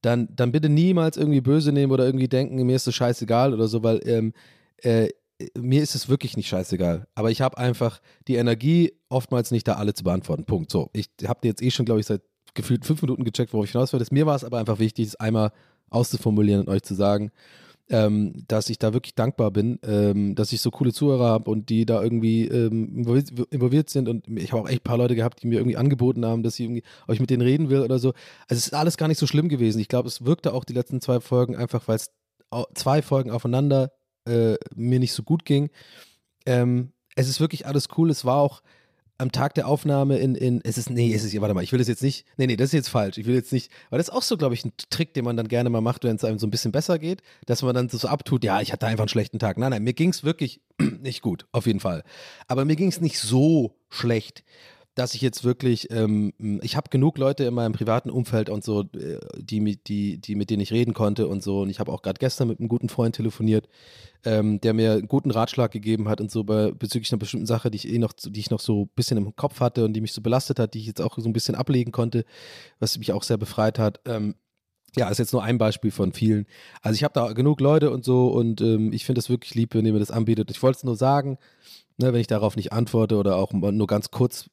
dann, 0.00 0.28
dann 0.34 0.52
bitte 0.52 0.68
niemals 0.68 1.16
irgendwie 1.16 1.40
böse 1.40 1.72
nehmen 1.72 1.92
oder 1.92 2.06
irgendwie 2.06 2.28
denken, 2.28 2.62
mir 2.64 2.76
ist 2.76 2.86
das 2.86 2.94
scheißegal 2.94 3.52
oder 3.52 3.68
so, 3.68 3.82
weil 3.82 4.00
ähm, 4.06 4.32
äh, 4.78 5.08
mir 5.56 5.82
ist 5.82 5.94
es 5.94 6.08
wirklich 6.08 6.36
nicht 6.36 6.48
scheißegal. 6.48 7.06
Aber 7.14 7.30
ich 7.30 7.40
habe 7.40 7.58
einfach 7.58 8.00
die 8.28 8.36
Energie, 8.36 8.92
oftmals 9.08 9.50
nicht 9.50 9.66
da 9.68 9.74
alle 9.74 9.94
zu 9.94 10.04
beantworten. 10.04 10.44
Punkt. 10.44 10.70
So, 10.70 10.90
ich 10.92 11.08
habe 11.26 11.46
jetzt 11.46 11.62
eh 11.62 11.70
schon, 11.70 11.86
glaube 11.86 12.00
ich, 12.00 12.06
seit 12.06 12.22
gefühlt 12.54 12.84
fünf 12.84 13.02
Minuten 13.02 13.24
gecheckt, 13.24 13.52
worauf 13.52 13.66
ich 13.66 13.72
hinaus 13.72 13.92
will. 13.92 14.04
Mir 14.10 14.26
war 14.26 14.36
es 14.36 14.44
aber 14.44 14.58
einfach 14.58 14.78
wichtig, 14.78 15.08
es 15.08 15.16
einmal 15.16 15.52
auszuformulieren 15.90 16.62
und 16.62 16.68
euch 16.68 16.82
zu 16.82 16.94
sagen, 16.94 17.30
ähm, 17.90 18.32
dass 18.48 18.70
ich 18.70 18.78
da 18.78 18.94
wirklich 18.94 19.14
dankbar 19.14 19.50
bin, 19.50 19.78
ähm, 19.82 20.34
dass 20.34 20.52
ich 20.52 20.60
so 20.60 20.70
coole 20.70 20.92
Zuhörer 20.92 21.26
habe 21.26 21.50
und 21.50 21.68
die 21.68 21.84
da 21.84 22.02
irgendwie 22.02 22.46
ähm, 22.48 23.06
involviert 23.50 23.90
sind. 23.90 24.08
Und 24.08 24.26
ich 24.28 24.52
habe 24.52 24.62
auch 24.62 24.68
echt 24.68 24.80
ein 24.80 24.84
paar 24.84 24.98
Leute 24.98 25.14
gehabt, 25.14 25.42
die 25.42 25.46
mir 25.46 25.58
irgendwie 25.58 25.76
angeboten 25.76 26.24
haben, 26.24 26.42
dass 26.42 26.54
ich 26.54 26.64
irgendwie, 26.64 26.82
ob 27.06 27.14
ich 27.14 27.20
mit 27.20 27.30
denen 27.30 27.42
reden 27.42 27.68
will 27.68 27.80
oder 27.80 27.98
so. 27.98 28.10
Also 28.48 28.58
es 28.58 28.66
ist 28.66 28.74
alles 28.74 28.96
gar 28.96 29.08
nicht 29.08 29.18
so 29.18 29.26
schlimm 29.26 29.48
gewesen. 29.48 29.80
Ich 29.80 29.88
glaube, 29.88 30.08
es 30.08 30.24
wirkte 30.24 30.54
auch 30.54 30.64
die 30.64 30.72
letzten 30.72 31.00
zwei 31.00 31.20
Folgen 31.20 31.56
einfach, 31.56 31.86
weil 31.86 31.96
es 31.96 32.10
zwei 32.74 33.02
Folgen 33.02 33.30
aufeinander 33.30 33.92
äh, 34.26 34.56
mir 34.74 34.98
nicht 34.98 35.12
so 35.12 35.22
gut 35.22 35.44
ging. 35.44 35.70
Ähm, 36.46 36.92
es 37.16 37.28
ist 37.28 37.40
wirklich 37.40 37.66
alles 37.66 37.88
cool. 37.96 38.10
Es 38.10 38.24
war 38.24 38.38
auch 38.38 38.62
am 39.16 39.30
Tag 39.30 39.54
der 39.54 39.68
Aufnahme 39.68 40.18
in, 40.18 40.34
in 40.34 40.60
es 40.64 40.76
ist, 40.76 40.90
nee, 40.90 41.14
es 41.14 41.22
ist, 41.22 41.40
warte 41.40 41.54
mal, 41.54 41.62
ich 41.62 41.70
will 41.70 41.78
das 41.78 41.86
jetzt 41.86 42.02
nicht, 42.02 42.26
nee, 42.36 42.46
nee, 42.46 42.56
das 42.56 42.66
ist 42.66 42.72
jetzt 42.72 42.88
falsch. 42.88 43.16
Ich 43.16 43.26
will 43.26 43.34
jetzt 43.34 43.52
nicht, 43.52 43.70
weil 43.90 43.98
das 43.98 44.08
ist 44.08 44.14
auch 44.14 44.22
so, 44.22 44.36
glaube 44.36 44.54
ich, 44.54 44.64
ein 44.64 44.72
Trick, 44.90 45.14
den 45.14 45.24
man 45.24 45.36
dann 45.36 45.46
gerne 45.46 45.70
mal 45.70 45.80
macht, 45.80 46.02
wenn 46.04 46.16
es 46.16 46.24
einem 46.24 46.38
so 46.38 46.46
ein 46.46 46.50
bisschen 46.50 46.72
besser 46.72 46.98
geht, 46.98 47.22
dass 47.46 47.62
man 47.62 47.74
dann 47.74 47.88
so 47.88 48.08
abtut, 48.08 48.42
ja, 48.42 48.60
ich 48.60 48.72
hatte 48.72 48.86
einfach 48.86 49.04
einen 49.04 49.08
schlechten 49.08 49.38
Tag. 49.38 49.56
Nein, 49.56 49.70
nein, 49.70 49.84
mir 49.84 49.94
ging 49.94 50.10
es 50.10 50.24
wirklich 50.24 50.60
nicht 51.00 51.22
gut, 51.22 51.46
auf 51.52 51.66
jeden 51.66 51.80
Fall. 51.80 52.02
Aber 52.48 52.64
mir 52.64 52.76
ging 52.76 52.88
es 52.88 53.00
nicht 53.00 53.18
so 53.20 53.76
schlecht, 53.88 54.42
dass 54.94 55.14
ich 55.14 55.20
jetzt 55.20 55.42
wirklich, 55.42 55.90
ähm, 55.90 56.32
ich 56.62 56.76
habe 56.76 56.88
genug 56.88 57.18
Leute 57.18 57.44
in 57.44 57.54
meinem 57.54 57.72
privaten 57.72 58.10
Umfeld 58.10 58.48
und 58.48 58.62
so, 58.62 58.82
äh, 58.82 59.18
die, 59.36 59.76
die, 59.82 60.18
die, 60.18 60.34
mit 60.36 60.50
denen 60.50 60.62
ich 60.62 60.72
reden 60.72 60.94
konnte 60.94 61.26
und 61.26 61.42
so. 61.42 61.62
Und 61.62 61.70
ich 61.70 61.80
habe 61.80 61.90
auch 61.90 62.02
gerade 62.02 62.18
gestern 62.18 62.48
mit 62.48 62.60
einem 62.60 62.68
guten 62.68 62.88
Freund 62.88 63.16
telefoniert, 63.16 63.68
ähm, 64.24 64.60
der 64.60 64.72
mir 64.72 64.92
einen 64.92 65.08
guten 65.08 65.32
Ratschlag 65.32 65.72
gegeben 65.72 66.08
hat 66.08 66.20
und 66.20 66.30
so 66.30 66.44
bei, 66.44 66.70
bezüglich 66.70 67.12
einer 67.12 67.18
bestimmten 67.18 67.46
Sache, 67.46 67.70
die 67.70 67.76
ich 67.76 67.88
eh 67.88 67.98
noch, 67.98 68.12
die 68.12 68.38
ich 68.38 68.50
noch 68.50 68.60
so 68.60 68.82
ein 68.82 68.90
bisschen 68.94 69.16
im 69.18 69.34
Kopf 69.34 69.60
hatte 69.60 69.84
und 69.84 69.94
die 69.94 70.00
mich 70.00 70.12
so 70.12 70.22
belastet 70.22 70.60
hat, 70.60 70.74
die 70.74 70.78
ich 70.78 70.86
jetzt 70.86 71.00
auch 71.00 71.18
so 71.18 71.28
ein 71.28 71.32
bisschen 71.32 71.56
ablegen 71.56 71.90
konnte, 71.90 72.24
was 72.78 72.96
mich 72.96 73.12
auch 73.12 73.24
sehr 73.24 73.36
befreit 73.36 73.80
hat. 73.80 74.00
Ähm, 74.06 74.36
ja, 74.96 75.08
ist 75.08 75.18
jetzt 75.18 75.32
nur 75.32 75.42
ein 75.42 75.58
Beispiel 75.58 75.90
von 75.90 76.12
vielen. 76.12 76.46
Also 76.80 76.94
ich 76.94 77.02
habe 77.02 77.14
da 77.14 77.32
genug 77.32 77.60
Leute 77.60 77.90
und 77.90 78.04
so 78.04 78.28
und 78.28 78.60
ähm, 78.60 78.92
ich 78.92 79.04
finde 79.04 79.18
es 79.18 79.28
wirklich 79.28 79.56
lieb, 79.56 79.74
wenn 79.74 79.84
ihr 79.84 79.92
mir 79.92 79.98
das 79.98 80.12
anbietet. 80.12 80.52
Ich 80.52 80.62
wollte 80.62 80.76
es 80.76 80.84
nur 80.84 80.94
sagen, 80.94 81.38
ne, 81.98 82.12
wenn 82.12 82.20
ich 82.20 82.28
darauf 82.28 82.54
nicht 82.54 82.72
antworte 82.72 83.16
oder 83.16 83.36
auch 83.36 83.52
nur 83.52 83.86
ganz 83.88 84.12
kurz 84.12 84.50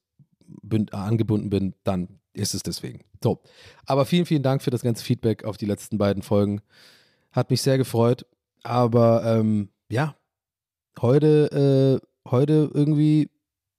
angebunden 0.92 1.50
bin, 1.50 1.74
dann 1.84 2.20
ist 2.34 2.54
es 2.54 2.64
deswegen. 2.64 3.02
So, 3.24 3.42
aber 3.86 4.06
vielen, 4.06 4.26
vielen 4.26 4.44
Dank 4.44 4.62
für 4.62 4.72
das 4.72 4.82
ganze 4.82 5.04
Feedback 5.04 5.44
auf 5.44 5.58
die 5.58 5.66
letzten 5.66 5.98
beiden 5.98 6.24
Folgen. 6.24 6.62
Hat 7.32 7.50
mich 7.50 7.62
sehr 7.62 7.78
gefreut. 7.78 8.26
Aber 8.64 9.24
ähm, 9.26 9.70
ja, 9.90 10.16
heute, 11.00 12.00
äh, 12.02 12.30
heute 12.30 12.70
irgendwie, 12.74 13.30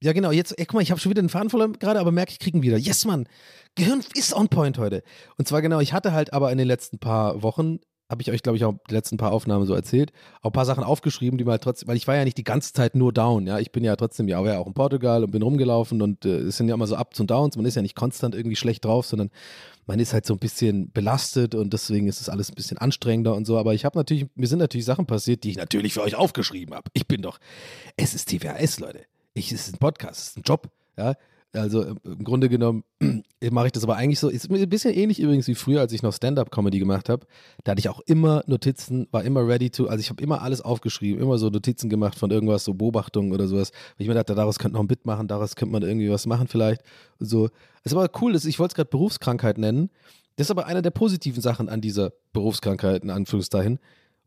ja 0.02 0.12
genau, 0.12 0.30
jetzt, 0.32 0.58
ey, 0.58 0.66
guck 0.66 0.74
mal, 0.74 0.82
ich 0.82 0.90
habe 0.90 1.00
schon 1.00 1.10
wieder 1.10 1.22
den 1.22 1.28
Faden 1.28 1.50
voll 1.50 1.72
gerade, 1.72 2.00
aber 2.00 2.12
merke, 2.12 2.32
ich 2.32 2.38
kriege 2.38 2.58
ihn 2.58 2.62
wieder. 2.62 2.76
Yes, 2.76 3.04
Mann, 3.04 3.28
Gehirn 3.74 4.02
ist 4.14 4.34
on 4.34 4.48
point 4.48 4.78
heute. 4.78 5.02
Und 5.38 5.48
zwar 5.48 5.62
genau, 5.62 5.80
ich 5.80 5.92
hatte 5.92 6.12
halt 6.12 6.32
aber 6.32 6.50
in 6.50 6.58
den 6.58 6.66
letzten 6.66 6.98
paar 6.98 7.42
Wochen 7.42 7.78
habe 8.12 8.22
ich 8.22 8.30
euch, 8.30 8.42
glaube 8.42 8.56
ich, 8.56 8.64
auch 8.64 8.74
die 8.88 8.94
letzten 8.94 9.16
paar 9.16 9.32
Aufnahmen 9.32 9.66
so 9.66 9.74
erzählt, 9.74 10.12
auch 10.42 10.50
ein 10.50 10.52
paar 10.52 10.66
Sachen 10.66 10.84
aufgeschrieben, 10.84 11.38
die 11.38 11.44
mal 11.44 11.58
trotzdem, 11.58 11.88
weil 11.88 11.96
ich 11.96 12.06
war 12.06 12.14
ja 12.14 12.24
nicht 12.24 12.36
die 12.36 12.44
ganze 12.44 12.72
Zeit 12.72 12.94
nur 12.94 13.12
down, 13.12 13.46
ja, 13.46 13.58
ich 13.58 13.72
bin 13.72 13.82
ja 13.82 13.96
trotzdem, 13.96 14.28
ja, 14.28 14.38
auch 14.38 14.66
in 14.66 14.74
Portugal 14.74 15.24
und 15.24 15.30
bin 15.30 15.42
rumgelaufen 15.42 16.02
und 16.02 16.24
äh, 16.24 16.38
es 16.40 16.58
sind 16.58 16.68
ja 16.68 16.74
immer 16.74 16.86
so 16.86 16.96
Ups 16.96 17.18
und 17.18 17.30
Downs, 17.30 17.56
man 17.56 17.64
ist 17.64 17.74
ja 17.74 17.82
nicht 17.82 17.96
konstant 17.96 18.34
irgendwie 18.34 18.56
schlecht 18.56 18.84
drauf, 18.84 19.06
sondern 19.06 19.30
man 19.86 19.98
ist 19.98 20.12
halt 20.12 20.26
so 20.26 20.34
ein 20.34 20.38
bisschen 20.38 20.92
belastet 20.92 21.54
und 21.54 21.72
deswegen 21.72 22.06
ist 22.06 22.20
es 22.20 22.28
alles 22.28 22.50
ein 22.50 22.54
bisschen 22.54 22.78
anstrengender 22.78 23.34
und 23.34 23.46
so, 23.46 23.58
aber 23.58 23.74
ich 23.74 23.84
habe 23.84 23.98
natürlich, 23.98 24.26
mir 24.34 24.46
sind 24.46 24.58
natürlich 24.58 24.84
Sachen 24.84 25.06
passiert, 25.06 25.42
die 25.42 25.50
ich 25.50 25.56
natürlich 25.56 25.94
für 25.94 26.02
euch 26.02 26.14
aufgeschrieben 26.14 26.74
habe. 26.74 26.90
Ich 26.92 27.08
bin 27.08 27.22
doch, 27.22 27.38
es 27.96 28.14
ist 28.14 28.28
TVS, 28.28 28.78
Leute. 28.78 29.00
Ich, 29.34 29.50
es 29.50 29.68
ist 29.68 29.74
ein 29.74 29.78
Podcast, 29.78 30.20
es 30.20 30.28
ist 30.28 30.36
ein 30.36 30.42
Job, 30.42 30.68
ja, 30.98 31.14
also 31.54 31.82
im 32.04 32.24
Grunde 32.24 32.48
genommen 32.48 32.84
mache 33.50 33.66
ich 33.66 33.72
das 33.72 33.84
aber 33.84 33.96
eigentlich 33.96 34.18
so. 34.18 34.28
Ist 34.28 34.50
ein 34.50 34.68
bisschen 34.68 34.94
ähnlich 34.94 35.20
übrigens 35.20 35.46
wie 35.48 35.54
früher, 35.54 35.80
als 35.80 35.92
ich 35.92 36.02
noch 36.02 36.12
Stand-up-Comedy 36.12 36.78
gemacht 36.78 37.08
habe. 37.08 37.26
Da 37.64 37.72
hatte 37.72 37.80
ich 37.80 37.88
auch 37.88 38.00
immer 38.00 38.42
Notizen, 38.46 39.06
war 39.10 39.22
immer 39.24 39.46
ready 39.46 39.70
to. 39.70 39.86
Also 39.86 40.00
ich 40.00 40.10
habe 40.10 40.22
immer 40.22 40.42
alles 40.42 40.62
aufgeschrieben, 40.62 41.20
immer 41.20 41.38
so 41.38 41.50
Notizen 41.50 41.90
gemacht 41.90 42.18
von 42.18 42.30
irgendwas, 42.30 42.64
so 42.64 42.74
Beobachtungen 42.74 43.32
oder 43.32 43.46
sowas. 43.46 43.70
Weil 43.96 44.04
ich 44.04 44.08
mir 44.08 44.14
dachte, 44.14 44.34
daraus 44.34 44.58
könnte 44.58 44.74
noch 44.74 44.82
ein 44.82 44.88
Bit 44.88 45.04
machen, 45.04 45.28
daraus 45.28 45.54
könnte 45.56 45.72
man 45.72 45.82
irgendwie 45.82 46.10
was 46.10 46.26
machen 46.26 46.48
vielleicht. 46.48 46.82
Und 47.18 47.26
so. 47.26 47.50
Es 47.84 47.94
war 47.94 48.08
cool, 48.20 48.34
ich 48.34 48.58
wollte 48.58 48.72
es 48.72 48.74
gerade 48.76 48.90
Berufskrankheit 48.90 49.58
nennen. 49.58 49.90
Das 50.36 50.46
ist 50.46 50.50
aber 50.50 50.66
eine 50.66 50.80
der 50.80 50.90
positiven 50.90 51.42
Sachen 51.42 51.68
an 51.68 51.80
dieser 51.80 52.12
Berufskrankheit, 52.32 53.02
in 53.02 53.10
Anführungszeichen 53.10 53.78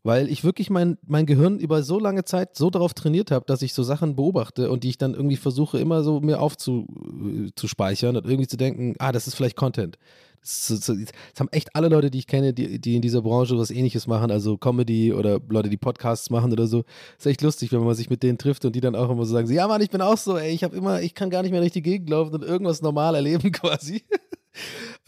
weil 0.02 0.28
ich 0.28 0.44
wirklich 0.44 0.70
mein, 0.70 0.98
mein 1.06 1.26
Gehirn 1.26 1.58
über 1.58 1.82
so 1.82 1.98
lange 1.98 2.24
Zeit 2.24 2.56
so 2.56 2.70
darauf 2.70 2.94
trainiert 2.94 3.30
habe, 3.30 3.44
dass 3.46 3.62
ich 3.62 3.74
so 3.74 3.82
Sachen 3.82 4.14
beobachte 4.14 4.70
und 4.70 4.84
die 4.84 4.90
ich 4.90 4.98
dann 4.98 5.14
irgendwie 5.14 5.36
versuche, 5.36 5.78
immer 5.78 6.04
so 6.04 6.20
mir 6.20 6.40
aufzuspeichern 6.40 8.14
äh, 8.14 8.18
und 8.18 8.24
irgendwie 8.24 8.46
zu 8.46 8.56
denken, 8.56 8.94
ah, 8.98 9.10
das 9.10 9.26
ist 9.26 9.34
vielleicht 9.34 9.56
Content. 9.56 9.98
Das, 10.40 10.68
das, 10.68 10.80
das, 10.86 11.40
haben 11.40 11.48
echt 11.50 11.74
alle 11.74 11.88
Leute, 11.88 12.08
die 12.08 12.18
ich 12.20 12.28
kenne, 12.28 12.54
die, 12.54 12.80
die 12.80 12.94
in 12.94 13.02
dieser 13.02 13.22
Branche 13.22 13.58
was 13.58 13.72
ähnliches 13.72 14.06
machen, 14.06 14.30
also 14.30 14.56
Comedy 14.56 15.12
oder 15.12 15.40
Leute, 15.48 15.70
die 15.70 15.76
Podcasts 15.76 16.30
machen 16.30 16.52
oder 16.52 16.68
so. 16.68 16.84
Ist 17.18 17.26
echt 17.26 17.42
lustig, 17.42 17.72
wenn 17.72 17.82
man 17.82 17.96
sich 17.96 18.08
mit 18.08 18.22
denen 18.22 18.38
trifft 18.38 18.64
und 18.64 18.76
die 18.76 18.80
dann 18.80 18.94
auch 18.94 19.10
immer 19.10 19.24
so 19.24 19.32
sagen, 19.32 19.50
ja 19.52 19.66
Mann, 19.66 19.80
ich 19.80 19.90
bin 19.90 20.02
auch 20.02 20.18
so, 20.18 20.36
ey, 20.36 20.52
ich 20.52 20.62
habe 20.62 20.76
immer, 20.76 21.02
ich 21.02 21.14
kann 21.14 21.30
gar 21.30 21.42
nicht 21.42 21.50
mehr 21.50 21.60
durch 21.60 21.72
die 21.72 21.82
Gegend 21.82 22.10
laufen 22.10 22.32
und 22.32 22.44
irgendwas 22.44 22.80
normal 22.80 23.16
erleben 23.16 23.50
quasi. 23.52 24.04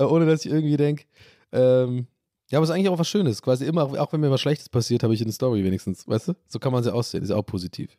Ohne 0.01 0.27
dass 0.27 0.45
ich 0.45 0.51
irgendwie 0.51 0.77
denke, 0.77 1.05
ähm, 1.53 2.09
ja, 2.51 2.59
aber 2.59 2.65
es 2.65 2.71
ist 2.71 2.75
eigentlich 2.75 2.89
auch 2.89 2.99
was 2.99 3.09
Schönes. 3.09 3.43
Quasi 3.43 3.67
immer, 3.67 3.85
auch 4.01 4.13
wenn 4.13 4.21
mir 4.21 4.31
was 4.31 4.41
Schlechtes 4.41 4.69
passiert, 4.69 5.03
habe 5.03 5.13
ich 5.13 5.21
eine 5.21 5.33
Story 5.33 5.65
wenigstens. 5.65 6.09
Weißt 6.09 6.29
du? 6.29 6.35
So 6.47 6.59
kann 6.59 6.73
man 6.73 6.83
sie 6.83 6.93
aussehen. 6.93 7.23
Ist 7.23 7.31
auch 7.31 7.45
positiv. 7.45 7.99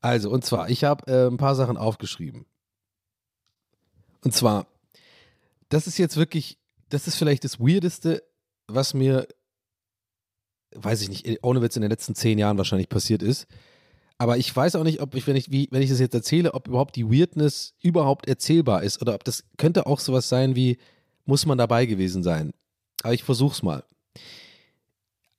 Also, 0.00 0.30
und 0.30 0.44
zwar, 0.44 0.68
ich 0.68 0.84
habe 0.84 1.10
äh, 1.10 1.28
ein 1.28 1.38
paar 1.38 1.54
Sachen 1.54 1.78
aufgeschrieben. 1.78 2.44
Und 4.24 4.34
zwar, 4.34 4.66
das 5.70 5.86
ist 5.86 5.96
jetzt 5.96 6.16
wirklich, 6.16 6.58
das 6.90 7.06
ist 7.06 7.16
vielleicht 7.16 7.44
das 7.44 7.60
Weirdeste, 7.60 8.22
was 8.66 8.92
mir, 8.92 9.26
weiß 10.74 11.00
ich 11.02 11.08
nicht, 11.08 11.38
ohne 11.42 11.62
Witz 11.62 11.76
in 11.76 11.82
den 11.82 11.90
letzten 11.90 12.14
zehn 12.14 12.38
Jahren 12.38 12.58
wahrscheinlich 12.58 12.90
passiert 12.90 13.22
ist. 13.22 13.46
Aber 14.18 14.36
ich 14.36 14.54
weiß 14.54 14.76
auch 14.76 14.84
nicht, 14.84 15.00
ob 15.00 15.14
ich, 15.14 15.26
wenn 15.26 15.34
ich, 15.34 15.50
wie, 15.50 15.68
wenn 15.70 15.82
ich 15.82 15.90
das 15.90 15.98
jetzt 15.98 16.14
erzähle, 16.14 16.52
ob 16.52 16.68
überhaupt 16.68 16.94
die 16.94 17.10
Weirdness 17.10 17.74
überhaupt 17.80 18.28
erzählbar 18.28 18.82
ist 18.82 19.00
oder 19.00 19.14
ob 19.14 19.24
das 19.24 19.44
könnte 19.56 19.86
auch 19.86 19.98
sowas 19.98 20.28
sein 20.28 20.54
wie, 20.54 20.78
muss 21.24 21.46
man 21.46 21.58
dabei 21.58 21.86
gewesen 21.86 22.22
sein. 22.22 22.52
Aber 23.02 23.14
ich 23.14 23.24
versuch's 23.24 23.62
mal. 23.62 23.84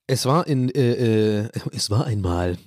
Es 0.08 0.26
war 0.26 0.48
in, 0.48 0.70
äh, 0.70 1.44
äh, 1.44 1.50
es 1.72 1.90
war 1.90 2.06
einmal, 2.06 2.58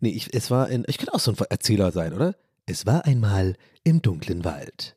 nee, 0.00 0.10
ich, 0.10 0.34
es 0.34 0.50
war 0.50 0.68
in, 0.68 0.84
ich 0.88 0.98
könnte 0.98 1.14
auch 1.14 1.20
so 1.20 1.32
ein 1.32 1.36
Erzähler 1.50 1.92
sein, 1.92 2.12
oder? 2.12 2.34
Es 2.66 2.86
war 2.86 3.04
einmal 3.06 3.56
im 3.84 4.02
dunklen 4.02 4.44
Wald. 4.44 4.96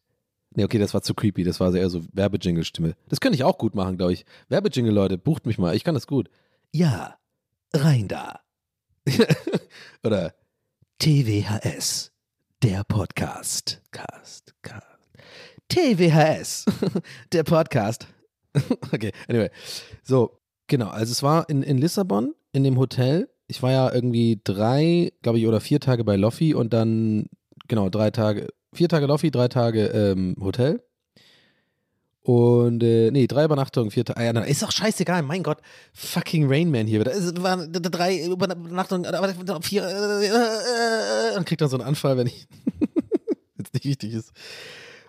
Nee, 0.54 0.66
okay, 0.66 0.80
das 0.80 0.94
war 0.94 1.02
zu 1.02 1.14
creepy, 1.14 1.44
das 1.44 1.62
war 1.62 1.74
eher 1.74 1.90
so 1.90 2.04
Werbejingle-Stimme. 2.12 2.96
Das 3.08 3.22
könnte 3.22 3.36
ich 3.36 3.46
auch 3.46 3.58
gut 3.58 3.74
machen, 3.74 3.98
glaube 3.98 4.12
ich. 4.14 4.26
Werbejingle, 4.50 4.92
Leute, 4.92 5.18
bucht 5.18 5.46
mich 5.46 5.58
mal, 5.58 5.76
ich 5.76 5.86
kann 5.86 5.94
das 5.94 6.08
gut. 6.08 6.30
Ja, 6.74 7.18
rein 7.74 8.10
da. 8.10 8.42
oder 10.04 10.34
TWHS, 11.00 12.12
der 12.62 12.84
Podcast. 12.84 13.82
Cast, 13.92 14.54
Cast. 14.62 14.86
TWHS, 15.70 16.66
der 17.32 17.44
Podcast. 17.44 18.08
okay, 18.94 19.12
anyway. 19.28 19.50
So, 20.04 20.40
genau. 20.68 20.90
Also 20.90 21.12
es 21.12 21.24
war 21.24 21.50
in, 21.50 21.64
in 21.64 21.78
Lissabon, 21.78 22.34
in 22.52 22.64
dem 22.64 22.78
Hotel. 22.78 23.30
Ich 23.48 23.62
war 23.62 23.72
ja 23.72 23.94
irgendwie 23.94 24.40
drei, 24.44 25.12
glaube 25.22 25.40
ich, 25.40 25.48
oder 25.48 25.60
vier 25.60 25.80
Tage 25.80 26.04
bei 26.04 26.16
Loffi 26.16 26.54
und 26.54 26.74
dann, 26.74 27.28
genau, 27.68 27.90
drei 27.90 28.12
Tage, 28.12 28.48
vier 28.74 28.88
Tage 28.88 29.06
Loffi, 29.06 29.32
drei 29.32 29.48
Tage 29.48 29.88
ähm, 29.88 30.36
Hotel. 30.42 30.82
Und, 32.24 32.84
äh, 32.84 33.10
nee, 33.10 33.26
drei 33.26 33.46
Übernachtungen, 33.46 33.90
vier 33.90 34.06
Tage. 34.06 34.40
Ah, 34.40 34.42
ist 34.42 34.62
doch 34.62 34.72
scheißegal, 34.72 35.24
mein 35.24 35.42
Gott. 35.42 35.58
Fucking 35.94 36.46
Rainman 36.48 36.86
hier 36.86 37.00
wieder. 37.00 37.14
Waren 37.42 37.72
drei 37.74 38.26
Übernachtungen, 38.26 39.06
vier, 39.64 39.84
äh, 39.84 40.28
äh, 40.28 41.38
und 41.38 41.46
kriegt 41.48 41.62
dann 41.62 41.70
so 41.70 41.78
einen 41.78 41.88
Anfall, 41.88 42.18
wenn 42.18 42.28
ich. 42.28 42.48
jetzt 43.58 43.74
nicht 43.74 43.86
wichtig 43.86 44.14
ist. 44.14 44.32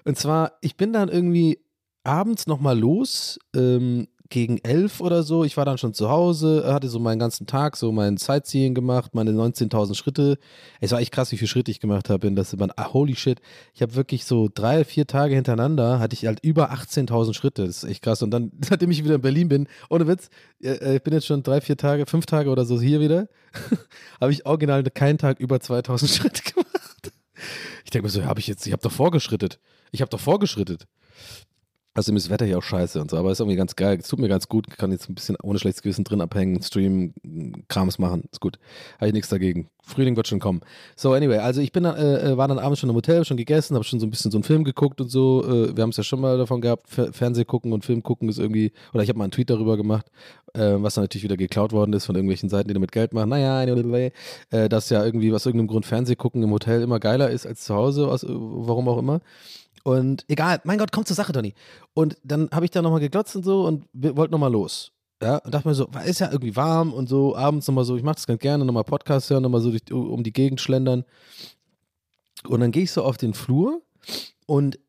Und 0.05 0.19
zwar, 0.19 0.59
ich 0.61 0.77
bin 0.77 0.93
dann 0.93 1.09
irgendwie 1.09 1.59
abends 2.05 2.47
nochmal 2.47 2.79
los, 2.79 3.39
ähm, 3.55 4.09
gegen 4.33 4.59
elf 4.63 5.01
oder 5.01 5.23
so. 5.23 5.45
Ich 5.45 5.57
war 5.57 5.67
dann 5.67 5.79
schon 5.79 5.93
zu 5.93 6.09
Hause, 6.09 6.65
hatte 6.67 6.89
so 6.89 6.99
meinen 6.99 7.19
ganzen 7.19 7.47
Tag 7.47 7.77
so 7.77 7.93
mein 7.93 8.17
Sightseeing 8.17 8.75
gemacht, 8.75 9.15
meine 9.15 9.31
19.000 9.31 9.95
Schritte. 9.95 10.39
Es 10.81 10.91
war 10.91 11.01
echt 11.01 11.13
krass, 11.13 11.31
wie 11.33 11.37
viele 11.37 11.49
Schritte 11.49 11.71
ich 11.71 11.81
gemacht 11.81 12.09
habe. 12.09 12.33
Das 12.33 12.57
man, 12.57 12.73
ah, 12.77 12.93
holy 12.95 13.15
shit. 13.15 13.41
Ich 13.75 13.83
habe 13.83 13.95
wirklich 13.95 14.25
so 14.25 14.49
drei, 14.53 14.85
vier 14.85 15.07
Tage 15.07 15.35
hintereinander 15.35 16.01
hatte 16.01 16.15
ich 16.15 16.27
halt 16.27 16.41
über 16.43 16.73
18.000 16.73 17.35
Schritte. 17.35 17.67
Das 17.67 17.83
ist 17.83 17.85
echt 17.85 18.03
krass. 18.03 18.23
Und 18.23 18.31
dann, 18.31 18.51
seitdem 18.65 18.91
ich 18.91 19.05
wieder 19.05 19.17
in 19.17 19.21
Berlin 19.21 19.49
bin, 19.49 19.69
ohne 19.91 20.09
Witz, 20.09 20.31
äh, 20.63 20.97
ich 20.97 21.03
bin 21.03 21.13
jetzt 21.13 21.27
schon 21.27 21.43
drei, 21.43 21.61
vier 21.61 21.77
Tage, 21.77 22.07
fünf 22.07 22.25
Tage 22.25 22.49
oder 22.49 22.65
so 22.65 22.81
hier 22.81 23.01
wieder, 23.01 23.29
habe 24.21 24.33
ich 24.33 24.47
original 24.47 24.83
keinen 24.85 25.19
Tag 25.19 25.41
über 25.41 25.57
2.000 25.57 26.09
Schritte 26.17 26.43
gemacht. 26.43 27.13
Ich 27.85 27.91
denke 27.91 28.07
mir 28.07 28.11
so, 28.11 28.25
habe 28.25 28.41
ich 28.41 28.47
jetzt, 28.47 28.67
ich 28.67 28.73
habe 28.73 28.83
doch 28.83 28.93
vorgeschrittet. 28.93 29.61
Ich 29.91 30.01
habe 30.01 30.09
doch 30.09 30.21
vorgeschrittet. 30.21 30.87
Außerdem 31.95 32.17
ist 32.17 32.27
das 32.27 32.31
Wetter 32.31 32.47
hier 32.47 32.57
auch 32.57 32.63
scheiße 32.63 33.01
und 33.03 33.11
so, 33.11 33.19
aber 33.19 33.33
ist 33.33 33.41
irgendwie 33.41 33.57
ganz 33.57 33.77
geil. 33.77 33.99
Es 34.01 34.09
tut 34.09 34.19
mir 34.19 34.29
ganz 34.29 34.49
gut. 34.49 34.67
Ich 34.69 34.79
kann 34.79 34.91
jetzt 34.93 35.11
ein 35.11 35.15
bisschen 35.15 35.37
ohne 35.43 35.59
schlechtes 35.59 35.83
Gewissen 35.83 36.05
drin 36.05 36.23
abhängen, 36.23 36.63
streamen, 36.63 37.13
Krams 37.69 37.99
machen. 37.99 38.25
Ist 38.33 38.41
gut. 38.41 38.59
Habe 38.97 39.09
ich 39.09 39.13
nichts 39.13 39.29
dagegen. 39.29 39.69
Frühling 39.85 40.17
wird 40.17 40.27
schon 40.27 40.41
kommen. 40.41 40.61
So, 40.97 41.13
anyway, 41.13 41.39
also 41.39 41.61
ich 41.61 41.73
bin 41.73 41.85
äh, 41.85 42.33
äh 42.33 42.37
war 42.37 42.49
dann 42.49 42.59
abends 42.59 42.81
schon 42.81 42.89
im 42.89 42.97
Hotel, 42.97 43.25
schon 43.25 43.37
gegessen, 43.37 43.75
habe 43.75 43.85
schon 43.85 44.01
so 44.01 44.07
ein 44.07 44.11
bisschen 44.11 44.31
so 44.31 44.39
einen 44.39 44.45
Film 44.45 44.65
geguckt 44.65 45.01
und 45.01 45.09
so. 45.09 45.45
Äh, 45.45 45.77
wir 45.77 45.83
haben 45.83 45.91
es 45.91 45.97
ja 45.99 46.03
schon 46.03 46.21
mal 46.21 46.39
davon 46.39 46.63
gehabt, 46.63 46.89
Fernseh 46.89 47.45
gucken 47.45 47.73
und 47.73 47.85
Film 47.85 48.03
gucken 48.03 48.29
ist 48.29 48.39
irgendwie, 48.39 48.73
oder 48.95 49.03
ich 49.03 49.09
habe 49.09 49.19
mal 49.19 49.25
einen 49.25 49.33
Tweet 49.33 49.51
darüber 49.51 49.77
gemacht, 49.77 50.07
äh, 50.55 50.77
was 50.77 50.95
dann 50.95 51.05
natürlich 51.05 51.25
wieder 51.25 51.37
geklaut 51.37 51.73
worden 51.73 51.93
ist 51.93 52.07
von 52.07 52.15
irgendwelchen 52.15 52.49
Seiten, 52.49 52.69
die 52.69 52.75
damit 52.75 52.93
Geld 52.93 53.13
machen. 53.13 53.29
Naja, 53.29 53.63
äh, 53.65 54.69
dass 54.69 54.89
ja 54.89 55.05
irgendwie 55.05 55.33
aus 55.33 55.45
irgendeinem 55.45 55.69
Grund 55.69 55.85
Fernseh 55.85 56.15
gucken 56.15 56.43
im 56.43 56.51
Hotel 56.53 56.81
immer 56.81 57.01
geiler 57.01 57.31
ist 57.31 57.47
als 57.47 57.65
zu 57.65 57.75
Hause, 57.75 58.09
aus, 58.09 58.25
warum 58.27 58.89
auch 58.89 58.99
immer. 58.99 59.21
Und 59.83 60.25
egal, 60.29 60.61
mein 60.65 60.79
Gott, 60.79 60.93
komm 60.93 61.05
zur 61.05 61.17
Sache, 61.17 61.33
Donny. 61.33 61.55
Und 61.95 62.17
dann 62.23 62.49
habe 62.53 62.65
ich 62.65 62.71
da 62.71 62.83
nochmal 62.83 63.01
geglotzt 63.01 63.35
und 63.37 63.45
so 63.45 63.67
und 63.67 63.87
wollte 63.93 64.33
nochmal 64.33 64.53
los. 64.53 64.93
Ja, 65.23 65.39
und 65.39 65.55
dachte 65.55 65.69
mir 65.69 65.75
so, 65.75 65.89
ist 66.05 66.19
ja 66.19 66.31
irgendwie 66.31 66.57
warm 66.57 66.93
und 66.93 67.09
so, 67.09 67.37
abends 67.37 67.69
nochmal 67.69 67.85
so, 67.85 67.97
ich 67.97 68.03
mache 68.03 68.17
das 68.17 68.27
ganz 68.27 68.41
gerne, 68.41 68.65
nochmal 68.65 68.83
Podcast 68.83 69.31
hören, 69.31 69.45
nochmal 69.45 69.61
so 69.61 69.71
durch, 69.71 69.93
um 69.93 70.25
die 70.25 70.33
Gegend 70.33 70.61
schlendern. 70.61 71.05
Und 72.49 72.61
dann 72.61 72.73
gehe 72.73 72.83
ich 72.83 72.91
so 72.91 73.05
auf 73.05 73.19
den 73.19 73.33
Flur 73.33 73.83
und 74.47 74.81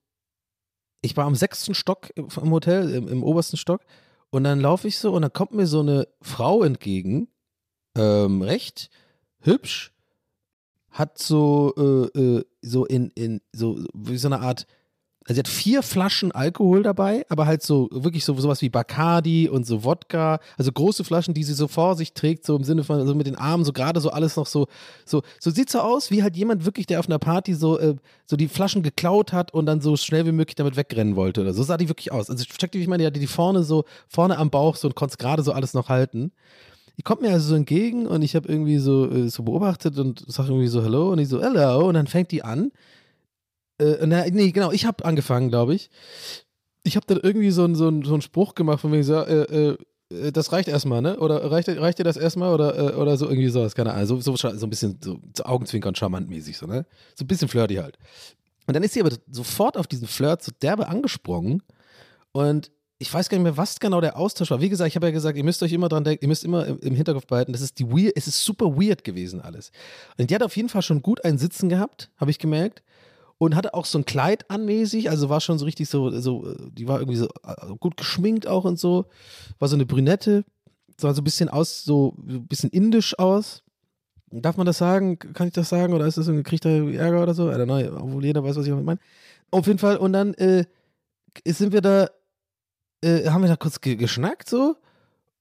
ich 1.03 1.15
war 1.17 1.25
am 1.25 1.35
sechsten 1.35 1.75
Stock 1.75 2.11
im 2.15 2.51
Hotel, 2.51 2.89
im, 2.89 3.07
im 3.07 3.23
obersten 3.23 3.57
Stock. 3.57 3.81
Und 4.31 4.45
dann 4.45 4.59
laufe 4.59 4.87
ich 4.87 4.97
so 4.97 5.13
und 5.13 5.21
dann 5.21 5.33
kommt 5.33 5.51
mir 5.51 5.67
so 5.67 5.81
eine 5.81 6.07
Frau 6.21 6.63
entgegen, 6.63 7.27
ähm, 7.95 8.41
recht 8.41 8.89
hübsch, 9.41 9.93
hat 10.89 11.19
so, 11.19 11.73
äh, 11.77 12.19
äh, 12.19 12.45
so 12.61 12.85
in, 12.85 13.11
in, 13.11 13.41
so, 13.51 13.79
wie 13.93 14.17
so 14.17 14.29
eine 14.29 14.39
Art, 14.39 14.65
also 15.25 15.35
sie 15.35 15.39
hat 15.39 15.47
vier 15.47 15.83
Flaschen 15.83 16.31
Alkohol 16.31 16.83
dabei, 16.83 17.25
aber 17.29 17.45
halt 17.45 17.63
so, 17.63 17.89
wirklich 17.91 18.25
so 18.25 18.33
sowas 18.35 18.61
wie 18.61 18.69
Bacardi 18.69 19.47
und 19.47 19.65
so 19.65 19.83
Wodka, 19.83 20.39
also 20.57 20.71
große 20.71 21.03
Flaschen, 21.03 21.33
die 21.33 21.43
sie 21.43 21.53
so 21.53 21.67
vor 21.67 21.95
sich 21.95 22.13
trägt, 22.13 22.45
so 22.45 22.55
im 22.55 22.63
Sinne 22.63 22.83
von, 22.83 22.99
also 22.99 23.15
mit 23.15 23.27
den 23.27 23.35
Armen, 23.35 23.63
so 23.63 23.71
gerade 23.71 23.99
so 23.99 24.09
alles 24.09 24.35
noch 24.35 24.47
so, 24.47 24.67
so, 25.05 25.21
so 25.39 25.51
sieht 25.51 25.69
so 25.69 25.79
aus, 25.79 26.11
wie 26.11 26.23
halt 26.23 26.35
jemand 26.35 26.65
wirklich, 26.65 26.87
der 26.87 26.99
auf 26.99 27.07
einer 27.07 27.19
Party 27.19 27.53
so, 27.53 27.79
äh, 27.79 27.95
so 28.25 28.35
die 28.35 28.47
Flaschen 28.47 28.83
geklaut 28.83 29.31
hat 29.31 29.53
und 29.53 29.65
dann 29.65 29.81
so 29.81 29.95
schnell 29.95 30.25
wie 30.25 30.31
möglich 30.31 30.55
damit 30.55 30.75
wegrennen 30.75 31.15
wollte 31.15 31.41
oder 31.41 31.53
so 31.53 31.63
sah 31.63 31.77
die 31.77 31.89
wirklich 31.89 32.11
aus. 32.11 32.29
Also 32.29 32.43
check 32.43 32.71
die, 32.71 32.79
wie 32.79 32.83
ich 32.83 32.89
meine, 32.89 33.03
die 33.03 33.07
hatte 33.07 33.19
die 33.19 33.27
vorne 33.27 33.63
so, 33.63 33.85
vorne 34.07 34.37
am 34.37 34.49
Bauch 34.49 34.75
so 34.75 34.87
und 34.87 34.95
konnte 34.95 35.17
gerade 35.17 35.43
so 35.43 35.53
alles 35.53 35.73
noch 35.73 35.89
halten 35.89 36.31
die 36.97 37.01
kommt 37.01 37.21
mir 37.21 37.31
also 37.31 37.49
so 37.49 37.55
entgegen 37.55 38.05
und 38.05 38.21
ich 38.21 38.35
habe 38.35 38.47
irgendwie 38.47 38.77
so, 38.77 39.09
äh, 39.09 39.27
so 39.29 39.43
beobachtet 39.43 39.97
und 39.97 40.23
sage 40.27 40.49
irgendwie 40.49 40.67
so 40.67 40.83
Hallo 40.83 41.11
und 41.11 41.19
ich 41.19 41.27
so 41.27 41.41
Hello 41.41 41.87
und 41.87 41.95
dann 41.95 42.07
fängt 42.07 42.31
die 42.31 42.43
an. 42.43 42.71
Äh, 43.83 44.05
na, 44.07 44.25
nee, 44.29 44.51
genau, 44.51 44.71
ich 44.71 44.85
habe 44.85 45.03
angefangen, 45.05 45.49
glaube 45.49 45.75
ich. 45.75 45.89
Ich 46.83 46.95
habe 46.95 47.05
dann 47.07 47.19
irgendwie 47.21 47.51
so, 47.51 47.67
so, 47.73 47.91
so 48.03 48.13
einen 48.13 48.21
Spruch 48.21 48.55
gemacht 48.55 48.81
von 48.81 48.91
mir 48.91 49.03
so, 49.03 49.15
äh, 49.15 49.77
äh, 50.11 50.31
das 50.31 50.51
reicht 50.51 50.67
erstmal, 50.67 51.01
ne? 51.01 51.17
Oder 51.19 51.49
reicht, 51.49 51.69
reicht 51.69 51.99
dir 51.99 52.03
das 52.03 52.17
erstmal 52.17 52.53
oder, 52.53 52.77
äh, 52.77 52.95
oder 52.95 53.17
so 53.17 53.27
irgendwie 53.27 53.49
sowas, 53.49 53.73
keine 53.73 53.93
Ahnung. 53.93 54.05
So, 54.05 54.19
so, 54.21 54.35
so 54.35 54.47
ein 54.47 54.69
bisschen 54.69 54.99
so, 55.03 55.19
so 55.35 55.43
Augenzwinkern 55.43 55.95
charmantmäßig, 55.95 56.57
so, 56.57 56.67
ne? 56.67 56.85
So 57.15 57.23
ein 57.23 57.27
bisschen 57.27 57.47
flirty 57.47 57.75
halt. 57.75 57.97
Und 58.67 58.75
dann 58.75 58.83
ist 58.83 58.93
sie 58.93 59.01
aber 59.01 59.11
sofort 59.29 59.77
auf 59.77 59.87
diesen 59.87 60.07
Flirt 60.07 60.43
so 60.43 60.51
derbe 60.61 60.87
angesprungen 60.87 61.63
und 62.31 62.71
ich 62.99 63.13
weiß 63.13 63.27
gar 63.27 63.37
nicht 63.37 63.43
mehr, 63.43 63.57
was 63.57 63.79
genau 63.79 63.99
der 63.99 64.17
Austausch 64.17 64.49
war. 64.51 64.61
Wie 64.61 64.69
gesagt, 64.69 64.87
ich 64.87 64.95
habe 64.95 65.07
ja 65.07 65.11
gesagt, 65.11 65.37
ihr 65.37 65.43
müsst 65.43 65.61
euch 65.61 65.73
immer 65.73 65.89
dran 65.89 66.05
denken, 66.05 66.23
ihr 66.23 66.27
müsst 66.29 66.45
immer 66.45 66.65
im, 66.65 66.79
im, 66.79 66.95
Hinterkopf 66.95 67.27
behalten, 67.27 67.51
das 67.51 67.61
ist 67.61 67.79
die 67.79 67.89
weird, 67.89 68.13
es 68.15 68.27
ist 68.27 68.45
super 68.45 68.77
weird 68.77 69.03
gewesen 69.03 69.41
alles. 69.41 69.71
Und 70.17 70.29
die 70.29 70.35
hat 70.35 70.43
auf 70.43 70.55
jeden 70.55 70.69
Fall 70.69 70.81
schon 70.83 71.01
gut 71.01 71.25
ein 71.25 71.37
Sitzen 71.37 71.67
gehabt, 71.67 72.11
habe 72.17 72.31
ich 72.31 72.39
gemerkt. 72.39 72.81
Und 73.43 73.55
hatte 73.55 73.73
auch 73.73 73.85
so 73.85 73.97
ein 73.97 74.05
Kleid 74.05 74.49
anmäßig, 74.49 75.09
also 75.09 75.29
war 75.29 75.41
schon 75.41 75.59
so 75.59 75.65
richtig 75.65 75.89
so, 75.89 76.09
so, 76.19 76.55
die 76.71 76.87
war 76.87 76.99
irgendwie 76.99 77.17
so 77.17 77.27
äh, 77.45 77.75
gut 77.79 77.97
geschminkt 77.97 78.47
auch 78.47 78.65
und 78.65 78.79
so. 78.79 79.05
War 79.59 79.67
so 79.67 79.75
eine 79.75 79.85
Brünette, 79.85 80.45
sah 80.99 81.13
so 81.13 81.21
ein 81.21 81.23
bisschen 81.23 81.49
aus, 81.49 81.83
so 81.83 82.15
ein 82.27 82.47
bisschen 82.47 82.69
indisch 82.69 83.17
aus. 83.19 83.63
Darf 84.31 84.57
man 84.57 84.65
das 84.65 84.77
sagen? 84.77 85.19
Kann 85.19 85.47
ich 85.47 85.53
das 85.53 85.69
sagen? 85.69 85.93
Oder 85.93 86.07
ist 86.07 86.17
das 86.17 86.27
irgendwie, 86.27 86.43
kriegt 86.43 86.65
er 86.65 86.91
Ärger 86.93 87.21
oder 87.21 87.33
so? 87.33 87.51
I 87.51 87.55
don't 87.55 87.95
obwohl 87.95 88.25
jeder 88.25 88.43
weiß, 88.43 88.55
was 88.55 88.65
ich 88.65 88.71
damit 88.71 88.85
meine. 88.85 88.99
Auf 89.51 89.67
jeden 89.67 89.79
Fall, 89.79 89.97
und 89.97 90.13
dann 90.13 90.33
äh, 90.35 90.65
sind 91.45 91.71
wir 91.71 91.81
da 91.81 92.07
äh, 93.03 93.29
haben 93.29 93.41
wir 93.41 93.49
da 93.49 93.55
kurz 93.55 93.81
ge 93.81 93.95
geschnackt 93.95 94.49
so. 94.49 94.77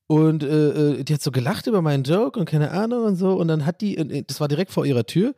Und 0.09 0.43
äh, 0.43 0.99
äh, 0.99 1.05
die 1.05 1.15
hat 1.15 1.23
so 1.23 1.31
gelacht 1.31 1.67
über 1.67 1.81
meinen 1.81 2.03
Joke 2.03 2.39
und 2.39 2.47
keine 2.47 2.73
Ahnung 2.73 3.05
und 3.05 3.17
so. 3.17 3.35
Und 3.35 3.49
dann 3.49 3.65
hat 3.65 3.81
die, 3.81 3.97
äh, 3.97 4.25
das 4.27 4.41
war 4.41 4.49
direkt 4.49 4.73
vor 4.73 4.85
ihrer 4.85 5.07
Tür. 5.07 5.35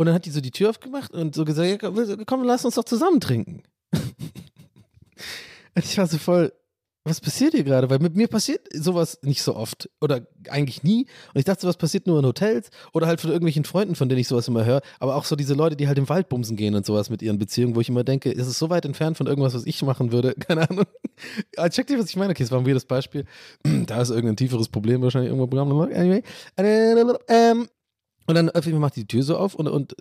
Und 0.00 0.06
dann 0.06 0.14
hat 0.14 0.24
die 0.24 0.30
so 0.30 0.40
die 0.40 0.50
Tür 0.50 0.70
aufgemacht 0.70 1.12
und 1.12 1.34
so 1.34 1.44
gesagt: 1.44 1.82
ja, 1.82 2.24
Komm, 2.24 2.42
lass 2.44 2.64
uns 2.64 2.76
doch 2.76 2.84
zusammen 2.84 3.20
trinken. 3.20 3.64
und 3.92 5.84
ich 5.84 5.98
war 5.98 6.06
so 6.06 6.16
voll, 6.16 6.54
was 7.04 7.20
passiert 7.20 7.52
hier 7.52 7.64
gerade? 7.64 7.90
Weil 7.90 7.98
mit 7.98 8.16
mir 8.16 8.26
passiert 8.26 8.66
sowas 8.72 9.18
nicht 9.20 9.42
so 9.42 9.54
oft 9.54 9.90
oder 10.00 10.26
eigentlich 10.48 10.82
nie. 10.84 11.04
Und 11.34 11.40
ich 11.40 11.44
dachte, 11.44 11.66
was 11.66 11.76
passiert 11.76 12.06
nur 12.06 12.18
in 12.18 12.24
Hotels 12.24 12.70
oder 12.94 13.08
halt 13.08 13.20
von 13.20 13.28
irgendwelchen 13.28 13.66
Freunden, 13.66 13.94
von 13.94 14.08
denen 14.08 14.22
ich 14.22 14.28
sowas 14.28 14.48
immer 14.48 14.64
höre. 14.64 14.80
Aber 15.00 15.16
auch 15.16 15.26
so 15.26 15.36
diese 15.36 15.52
Leute, 15.52 15.76
die 15.76 15.86
halt 15.86 15.98
im 15.98 16.08
Wald 16.08 16.30
bumsen 16.30 16.56
gehen 16.56 16.74
und 16.74 16.86
sowas 16.86 17.10
mit 17.10 17.20
ihren 17.20 17.36
Beziehungen, 17.36 17.76
wo 17.76 17.82
ich 17.82 17.90
immer 17.90 18.02
denke, 18.02 18.30
ist 18.32 18.46
es 18.46 18.58
so 18.58 18.70
weit 18.70 18.86
entfernt 18.86 19.18
von 19.18 19.26
irgendwas, 19.26 19.52
was 19.52 19.66
ich 19.66 19.82
machen 19.82 20.12
würde? 20.12 20.32
Keine 20.48 20.66
Ahnung. 20.70 20.86
Aber 21.58 21.68
check 21.68 21.88
dir, 21.88 21.98
was 21.98 22.08
ich 22.08 22.16
meine. 22.16 22.30
Okay, 22.30 22.44
es 22.44 22.50
war 22.50 22.58
ein 22.58 22.66
weirdes 22.66 22.86
Beispiel. 22.86 23.26
da 23.84 24.00
ist 24.00 24.08
irgendein 24.08 24.36
tieferes 24.36 24.70
Problem 24.70 25.02
wahrscheinlich 25.02 25.30
irgendwo. 25.30 25.82
Anyway. 25.82 26.22
Ähm, 26.56 27.68
und 28.26 28.34
dann 28.34 28.48
öffentlich 28.50 28.80
macht 28.80 28.96
die 28.96 29.06
Tür 29.06 29.22
so 29.22 29.36
auf 29.36 29.54
und, 29.54 29.68
und 29.68 29.96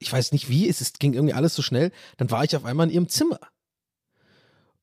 ich 0.00 0.12
weiß 0.12 0.32
nicht 0.32 0.48
wie, 0.48 0.68
es 0.68 0.92
ging 0.94 1.14
irgendwie 1.14 1.34
alles 1.34 1.54
so 1.54 1.62
schnell. 1.62 1.90
Dann 2.16 2.30
war 2.30 2.44
ich 2.44 2.54
auf 2.56 2.64
einmal 2.64 2.88
in 2.88 2.92
ihrem 2.92 3.08
Zimmer. 3.08 3.38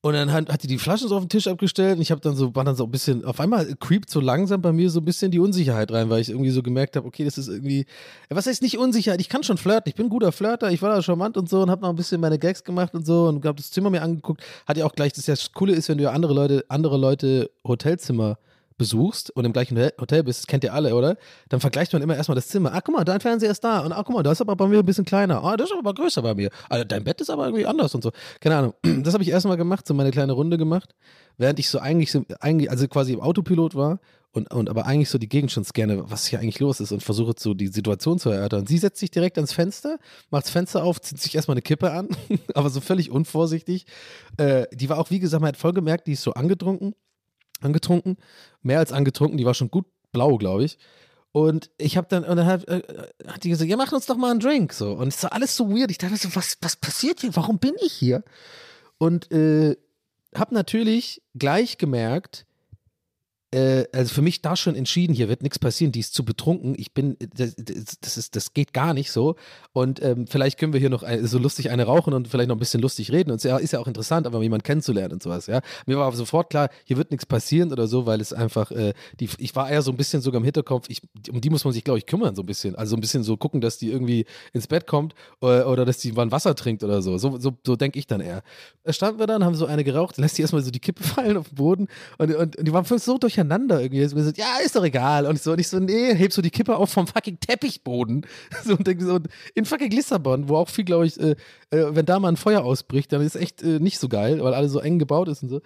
Und 0.02 0.14
dann 0.14 0.32
hat, 0.32 0.52
hat 0.52 0.62
die 0.62 0.68
die 0.68 0.78
Flaschen 0.78 1.08
so 1.08 1.16
auf 1.16 1.24
den 1.24 1.30
Tisch 1.30 1.48
abgestellt 1.48 1.96
und 1.96 2.02
ich 2.04 2.12
habe 2.12 2.22
dann 2.22 2.36
so, 2.36 2.54
war 2.54 2.64
dann 2.64 2.76
so 2.76 2.84
ein 2.84 2.92
bisschen, 2.92 3.26
auf 3.26 3.40
einmal 3.40 3.66
creept 3.80 4.08
so 4.08 4.20
langsam 4.20 4.62
bei 4.62 4.72
mir 4.72 4.92
so 4.92 5.00
ein 5.00 5.06
bisschen 5.06 5.32
die 5.32 5.40
Unsicherheit 5.40 5.92
rein, 5.92 6.12
weil 6.12 6.22
ich 6.22 6.30
irgendwie 6.30 6.52
so 6.52 6.62
gemerkt 6.62 6.96
habe, 6.96 7.08
okay, 7.08 7.26
das 7.26 7.40
ist 7.40 7.48
irgendwie, 7.48 7.88
was 8.30 8.46
heißt 8.46 8.62
nicht 8.62 8.78
Unsicherheit? 8.78 9.20
Ich 9.20 9.30
kann 9.30 9.42
schon 9.42 9.58
flirten, 9.58 9.90
ich 9.90 9.96
bin 9.96 10.06
ein 10.06 10.10
guter 10.10 10.32
Flirter, 10.32 10.70
ich 10.70 10.84
war 10.84 10.94
da 10.94 11.02
charmant 11.02 11.38
und 11.38 11.50
so 11.50 11.64
und 11.64 11.72
habe 11.72 11.82
noch 11.82 11.90
ein 11.90 11.96
bisschen 11.96 12.22
meine 12.22 12.38
Gags 12.38 12.64
gemacht 12.64 12.94
und 12.94 13.04
so 13.08 13.28
und 13.30 13.44
habe 13.44 13.58
das 13.58 13.72
Zimmer 13.72 13.90
mir 13.90 14.04
angeguckt. 14.04 14.44
Hat 14.68 14.78
ja 14.78 14.86
auch 14.86 14.94
gleich, 14.94 15.14
das 15.14 15.26
ja 15.26 15.34
das 15.34 15.52
Coole 15.54 15.74
ist, 15.74 15.90
wenn 15.90 15.98
du 15.98 16.04
ja 16.04 16.12
andere 16.12 16.36
Leute, 16.36 16.66
andere 16.68 16.98
Leute 16.98 17.50
Hotelzimmer 17.64 18.38
besuchst 18.78 19.32
und 19.32 19.46
im 19.46 19.54
gleichen 19.54 19.78
Hotel 20.00 20.24
bist, 20.24 20.40
das 20.42 20.48
kennt 20.48 20.64
ihr 20.64 20.74
alle, 20.74 20.96
oder? 20.96 21.18
Dann 21.50 21.60
vergleicht 21.60 21.94
man 21.94 22.02
immer 22.02 22.16
erstmal 22.16 22.36
das 22.36 22.48
Zimmer. 22.48 22.74
Ah, 22.74 22.82
guck 22.82 22.96
mal, 22.96 23.04
dein 23.04 23.20
Fernseher 23.20 23.52
ist 23.52 23.64
da. 23.64 23.80
Und 23.80 23.92
ah, 23.92 24.04
guck 24.04 24.16
mal, 24.16 24.24
da 24.24 24.32
ist 24.32 24.42
aber 24.42 24.56
bei 24.56 24.68
mir 24.68 24.80
ein 24.80 24.86
bisschen 24.86 25.06
kleiner. 25.06 25.44
Ah, 25.44 25.58
das 25.58 25.72
ist 25.72 25.78
aber 25.78 25.94
größer 25.94 26.22
bei 26.22 26.36
mir. 26.36 26.50
Also, 26.70 26.84
dein 26.84 27.04
Bett 27.04 27.22
ist 27.22 27.30
aber 27.30 27.46
irgendwie 27.46 27.66
anders 27.66 27.96
und 27.96 28.04
so. 28.04 28.12
Keine 28.40 28.58
Ahnung. 28.58 28.74
Das 29.06 29.14
habe 29.14 29.24
ich 29.24 29.30
erstmal 29.30 29.58
gemacht, 29.58 29.86
so 29.86 29.94
meine 29.94 30.10
kleine 30.10 30.32
Runde 30.32 30.58
gemacht, 30.58 30.96
während 31.38 31.60
ich 31.60 31.70
so 31.70 31.80
eigentlich, 31.80 32.12
so, 32.12 32.26
eigentlich 32.40 32.72
also 32.72 32.88
quasi 32.88 33.14
im 33.14 33.22
Autopilot 33.22 33.76
war 33.76 34.00
und, 34.32 34.52
und 34.54 34.70
aber 34.70 34.86
eigentlich 34.86 35.10
so 35.10 35.18
die 35.18 35.30
Gegend 35.30 35.52
schon 35.52 35.64
scanne, 35.64 36.10
was 36.10 36.26
hier 36.26 36.40
eigentlich 36.40 36.60
los 36.60 36.80
ist 36.80 36.92
und 36.92 37.04
versuche 37.04 37.34
so 37.38 37.54
die 37.54 37.68
Situation 37.68 38.20
zu 38.20 38.30
erörtern. 38.30 38.68
Sie 38.68 38.78
setzt 38.78 39.00
sich 39.00 39.12
direkt 39.12 39.38
ans 39.38 39.54
Fenster, 39.54 39.98
macht 40.30 40.46
das 40.46 40.52
Fenster 40.52 40.84
auf, 40.84 41.00
zieht 41.02 41.20
sich 41.20 41.36
erstmal 41.36 41.56
eine 41.56 41.62
Kippe 41.62 41.92
an, 41.92 42.10
aber 42.54 42.70
so 42.70 42.82
völlig 42.82 43.12
unvorsichtig. 43.12 43.86
Äh, 44.38 44.66
die 44.74 44.90
war 44.90 44.98
auch, 44.98 45.10
wie 45.10 45.20
gesagt, 45.20 45.42
man 45.42 45.50
hat 45.50 45.58
voll 45.58 45.74
gemerkt, 45.74 46.08
die 46.08 46.14
ist 46.14 46.24
so 46.24 46.34
angetrunken 46.34 46.96
angetrunken, 47.62 48.18
mehr 48.62 48.80
als 48.80 48.92
angetrunken, 48.92 49.38
die 49.38 49.46
war 49.46 49.54
schon 49.54 49.72
gut 49.72 49.86
blau, 50.12 50.38
glaube 50.38 50.64
ich. 50.64 50.78
Und 51.32 51.70
ich 51.78 51.98
habe 51.98 52.08
dann, 52.10 52.24
und 52.24 52.38
dann 52.38 52.46
hat, 52.46 52.66
äh, 52.70 52.82
hat 53.28 53.44
die 53.44 53.50
gesagt, 53.50 53.70
ja, 53.70 53.76
mach 53.76 53.92
uns 53.92 54.06
doch 54.06 54.16
mal 54.16 54.32
einen 54.32 54.40
Drink. 54.40 54.72
So. 54.72 54.94
Und 54.94 55.10
es 55.10 55.22
war 55.22 55.34
alles 55.34 55.56
so 55.56 55.70
weird. 55.70 55.92
Ich 55.92 55.98
dachte 55.98 56.16
so, 56.16 56.34
was, 56.34 56.58
was 56.62 56.78
passiert 56.78 57.20
hier? 57.20 57.36
Warum 57.36 57.60
bin 57.60 57.74
ich 57.82 57.92
hier? 57.92 58.24
Und 58.98 59.30
äh, 59.34 59.76
habe 60.34 60.54
natürlich 60.54 61.22
gleich 61.34 61.78
gemerkt, 61.78 62.46
äh, 63.56 63.88
also 63.94 64.14
für 64.14 64.22
mich 64.22 64.42
da 64.42 64.58
schon 64.58 64.76
entschieden, 64.76 65.14
hier 65.14 65.30
wird 65.30 65.42
nichts 65.42 65.60
passieren, 65.60 65.94
die 65.94 66.02
ist 66.02 66.14
zu 66.14 66.26
betrunken. 66.26 66.76
Ich 66.78 66.94
bin, 66.94 67.16
das, 67.36 67.56
das, 67.56 68.18
ist, 68.18 68.36
das 68.36 68.54
geht 68.54 68.74
gar 68.74 68.94
nicht 68.94 69.12
so. 69.12 69.36
Und 69.72 70.04
ähm, 70.04 70.28
vielleicht 70.28 70.60
können 70.60 70.74
wir 70.74 70.80
hier 70.82 70.90
noch 70.90 71.04
ein, 71.04 71.26
so 71.26 71.38
lustig 71.38 71.70
eine 71.70 71.86
rauchen 71.86 72.14
und 72.14 72.28
vielleicht 72.28 72.50
noch 72.50 72.58
ein 72.58 72.60
bisschen 72.60 72.82
lustig 72.82 73.14
reden. 73.14 73.32
Und 73.32 73.38
es 73.38 73.46
ist 73.46 73.72
ja 73.72 73.80
auch 73.80 73.88
interessant, 73.88 74.28
aber 74.28 74.44
jemanden 74.44 74.64
kennenzulernen 74.64 75.14
und 75.14 75.24
sowas, 75.24 75.48
ja. 75.48 75.62
Mir 75.86 75.98
war 75.98 76.12
sofort 76.12 76.50
klar, 76.50 76.70
hier 76.84 76.98
wird 76.98 77.12
nichts 77.12 77.26
passieren 77.26 77.72
oder 77.72 77.88
so, 77.88 78.06
weil 78.06 78.20
es 78.20 78.34
einfach, 78.34 78.72
äh, 78.72 78.94
die, 79.22 79.30
ich 79.38 79.56
war 79.56 79.70
eher 79.70 79.82
so 79.82 79.92
ein 79.92 79.98
bisschen 79.98 80.22
sogar 80.22 80.40
im 80.42 80.46
Hinterkopf, 80.46 80.90
ich, 80.90 81.02
um 81.32 81.40
die 81.40 81.50
muss 81.50 81.64
man 81.64 81.74
sich, 81.74 81.86
glaube 81.86 82.00
ich, 82.00 82.06
kümmern, 82.06 82.36
so 82.36 82.42
ein 82.42 82.46
bisschen. 82.46 82.76
Also 82.76 82.92
so 82.92 82.98
ein 82.98 83.02
bisschen 83.02 83.24
so 83.24 83.38
gucken, 83.38 83.62
dass 83.62 83.78
die 83.78 83.90
irgendwie 83.90 84.26
ins 84.52 84.68
Bett 84.68 84.86
kommt 84.86 85.16
oder, 85.40 85.70
oder 85.70 85.86
dass 85.86 86.00
die 86.00 86.12
mal 86.12 86.30
Wasser 86.30 86.56
trinkt 86.56 86.84
oder 86.84 87.02
so. 87.02 87.18
So, 87.18 87.38
so, 87.38 87.58
so 87.66 87.76
denke 87.78 88.00
ich 88.00 88.08
dann 88.08 88.20
eher. 88.20 88.44
Da 88.84 88.92
standen 88.92 89.20
wir 89.20 89.28
dann, 89.28 89.46
haben 89.46 89.56
so 89.56 89.66
eine 89.66 89.86
geraucht, 89.86 90.18
lässt 90.18 90.38
die 90.38 90.42
erstmal 90.42 90.62
so 90.62 90.72
die 90.72 90.80
Kippe 90.80 91.04
fallen 91.06 91.38
auf 91.38 91.48
den 91.48 91.56
Boden 91.56 91.88
und, 92.18 92.36
und, 92.36 92.58
und 92.58 92.68
die 92.68 92.74
waren 92.74 92.84
so 92.86 93.18
durcheinander 93.18 93.45
irgendwie. 93.50 94.04
Und 94.04 94.16
gesagt, 94.16 94.38
ja, 94.38 94.58
ist 94.64 94.76
doch 94.76 94.84
egal. 94.84 95.26
Und 95.26 95.36
ich 95.36 95.42
so, 95.42 95.52
und 95.52 95.60
ich 95.60 95.68
so, 95.68 95.80
nee, 95.80 96.14
heb 96.16 96.34
so 96.34 96.42
die 96.42 96.50
Kippe 96.50 96.76
auf 96.76 96.92
vom 96.92 97.08
fucking 97.08 97.40
Teppichboden. 97.40 98.26
So, 98.64 98.76
und 98.76 99.02
so, 99.02 99.20
in 99.54 99.66
fucking 99.66 99.92
Lissabon, 99.92 100.50
wo 100.50 100.58
auch 100.58 100.70
viel, 100.70 100.86
glaube 100.86 101.06
ich, 101.06 101.20
äh, 101.20 101.36
äh, 101.70 101.96
wenn 101.96 102.06
da 102.06 102.20
mal 102.20 102.30
ein 102.30 102.38
Feuer 102.38 102.64
ausbricht, 102.64 103.12
dann 103.12 103.22
ist 103.22 103.36
echt 103.36 103.62
äh, 103.62 103.80
nicht 103.80 104.00
so 104.00 104.08
geil, 104.08 104.42
weil 104.42 104.54
alles 104.54 104.72
so 104.72 104.80
eng 104.80 104.98
gebaut 104.98 105.28
ist 105.28 105.44
und 105.44 105.50
so. 105.50 105.62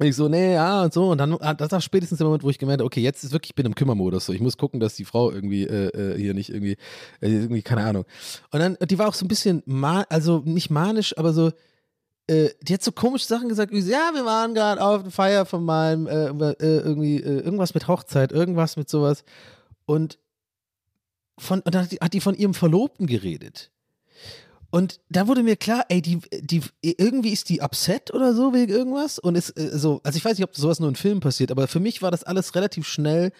Und 0.00 0.06
ich 0.06 0.16
so, 0.16 0.28
nee, 0.28 0.54
ja, 0.54 0.84
und 0.84 0.94
so. 0.94 1.10
Und 1.10 1.18
dann, 1.18 1.36
ah, 1.40 1.52
das 1.52 1.72
war 1.72 1.80
spätestens 1.82 2.16
der 2.16 2.26
Moment, 2.26 2.42
wo 2.42 2.48
ich 2.48 2.58
gemerkt 2.58 2.80
habe, 2.80 2.86
okay, 2.86 3.02
jetzt 3.02 3.22
ist 3.22 3.32
wirklich, 3.32 3.50
ich 3.50 3.54
bin 3.54 3.66
im 3.66 3.74
Kümmermodus. 3.74 4.24
So. 4.24 4.32
Ich 4.32 4.40
muss 4.40 4.56
gucken, 4.56 4.80
dass 4.80 4.94
die 4.94 5.04
Frau 5.04 5.30
irgendwie 5.30 5.64
äh, 5.64 5.88
äh 5.88 6.18
hier 6.18 6.32
nicht 6.32 6.48
irgendwie, 6.48 6.78
äh, 7.20 7.28
irgendwie, 7.28 7.60
keine 7.60 7.84
Ahnung. 7.84 8.06
Und 8.50 8.60
dann, 8.60 8.78
die 8.80 8.98
war 8.98 9.08
auch 9.08 9.14
so 9.14 9.26
ein 9.26 9.28
bisschen, 9.28 9.62
also 10.08 10.40
nicht 10.46 10.70
manisch, 10.70 11.18
aber 11.18 11.34
so, 11.34 11.52
äh, 12.30 12.54
die 12.62 12.74
hat 12.74 12.82
so 12.82 12.92
komische 12.92 13.26
Sachen 13.26 13.48
gesagt, 13.48 13.72
wie, 13.72 13.80
ja, 13.80 14.12
wir 14.14 14.24
waren 14.24 14.54
gerade 14.54 14.80
auf 14.80 15.02
der 15.02 15.10
Feier 15.10 15.46
von 15.46 15.64
meinem, 15.64 16.06
äh, 16.06 16.26
äh, 16.26 16.54
irgendwie, 16.60 17.16
irgendwas 17.18 17.74
mit 17.74 17.88
Hochzeit, 17.88 18.30
irgendwas 18.30 18.76
mit 18.76 18.88
sowas. 18.88 19.24
Und 19.84 20.18
von, 21.38 21.60
und 21.60 21.74
dann 21.74 21.88
hat 21.88 22.12
die 22.12 22.20
von 22.20 22.36
ihrem 22.36 22.54
Verlobten 22.54 23.06
geredet. 23.06 23.72
Und 24.70 25.00
da 25.08 25.26
wurde 25.26 25.42
mir 25.42 25.56
klar, 25.56 25.84
ey, 25.88 26.00
die, 26.00 26.20
die, 26.40 26.62
irgendwie 26.82 27.32
ist 27.32 27.48
die 27.48 27.60
upset 27.60 28.14
oder 28.14 28.32
so 28.34 28.54
wegen 28.54 28.72
irgendwas. 28.72 29.18
Und 29.18 29.34
ist 29.34 29.58
äh, 29.58 29.76
so, 29.76 30.00
also 30.04 30.16
ich 30.16 30.24
weiß 30.24 30.38
nicht, 30.38 30.44
ob 30.44 30.54
sowas 30.54 30.78
nur 30.78 30.88
in 30.88 30.94
Filmen 30.94 31.20
passiert, 31.20 31.50
aber 31.50 31.66
für 31.66 31.80
mich 31.80 32.00
war 32.00 32.12
das 32.12 32.22
alles 32.22 32.54
relativ 32.54 32.86
schnell 32.86 33.32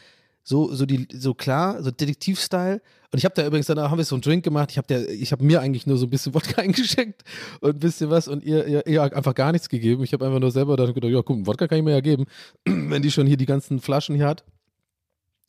so, 0.42 0.72
so, 0.74 0.86
die, 0.86 1.06
so 1.12 1.34
klar, 1.34 1.82
so 1.82 1.90
Detektiv-Style. 1.90 2.80
Und 3.12 3.18
ich 3.18 3.24
habe 3.24 3.34
da 3.34 3.46
übrigens, 3.46 3.66
dann 3.66 3.78
haben 3.78 3.98
wir 3.98 4.04
so 4.04 4.14
einen 4.14 4.22
Drink 4.22 4.44
gemacht. 4.44 4.70
Ich 4.70 4.78
habe 4.78 4.94
hab 4.94 5.42
mir 5.42 5.60
eigentlich 5.60 5.86
nur 5.86 5.96
so 5.96 6.06
ein 6.06 6.10
bisschen 6.10 6.34
Wodka 6.34 6.62
eingeschenkt 6.62 7.22
und 7.60 7.76
ein 7.76 7.78
bisschen 7.78 8.10
was 8.10 8.28
und 8.28 8.44
ihr, 8.44 8.66
ihr, 8.66 8.86
ihr 8.86 9.02
einfach 9.02 9.34
gar 9.34 9.52
nichts 9.52 9.68
gegeben. 9.68 10.02
Ich 10.04 10.12
habe 10.12 10.26
einfach 10.26 10.40
nur 10.40 10.50
selber 10.50 10.76
dann 10.76 10.92
gedacht, 10.92 11.12
ja, 11.12 11.22
guck, 11.22 11.46
Wodka 11.46 11.68
kann 11.68 11.78
ich 11.78 11.84
mir 11.84 11.92
ja 11.92 12.00
geben, 12.00 12.26
wenn 12.64 13.02
die 13.02 13.10
schon 13.10 13.26
hier 13.26 13.36
die 13.36 13.46
ganzen 13.46 13.80
Flaschen 13.80 14.16
hier 14.16 14.26
hat. 14.26 14.44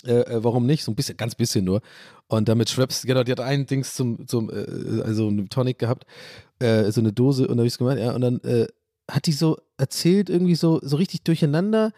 Äh, 0.05 0.21
äh, 0.21 0.43
warum 0.43 0.65
nicht? 0.65 0.83
So 0.83 0.91
ein 0.91 0.95
bisschen, 0.95 1.17
ganz 1.17 1.35
bisschen 1.35 1.63
nur. 1.63 1.81
Und 2.27 2.49
damit 2.49 2.69
Schweppes, 2.69 3.03
genau, 3.03 3.23
die 3.23 3.31
hat 3.31 3.39
ein 3.39 3.67
Dings 3.67 3.93
zum, 3.93 4.27
zum 4.27 4.49
äh, 4.49 5.01
also 5.03 5.27
eine 5.27 5.47
Tonic 5.47 5.77
gehabt, 5.77 6.05
äh, 6.59 6.91
so 6.91 7.01
eine 7.01 7.13
Dose 7.13 7.47
und 7.47 7.57
da 7.57 7.61
habe 7.61 7.67
ich 7.67 7.73
es 7.73 7.77
gemeint, 7.77 7.99
ja, 7.99 8.13
und 8.13 8.21
dann 8.21 8.39
äh, 8.41 8.67
hat 9.09 9.27
die 9.27 9.33
so 9.33 9.57
erzählt, 9.77 10.29
irgendwie 10.29 10.55
so, 10.55 10.79
so 10.81 10.97
richtig 10.97 11.23
durcheinander. 11.23 11.91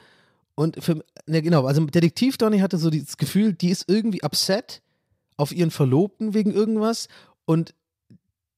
Und 0.56 0.84
für, 0.84 1.04
ne, 1.26 1.42
genau, 1.42 1.66
also 1.66 1.86
Detektiv 1.86 2.38
Donny 2.38 2.60
hatte 2.60 2.78
so 2.78 2.90
das 2.90 3.18
Gefühl, 3.18 3.54
die 3.54 3.70
ist 3.70 3.86
irgendwie 3.88 4.24
upset 4.24 4.82
auf 5.38 5.52
ihren 5.52 5.72
Verlobten 5.72 6.34
wegen 6.34 6.52
irgendwas 6.52 7.08
und 7.46 7.74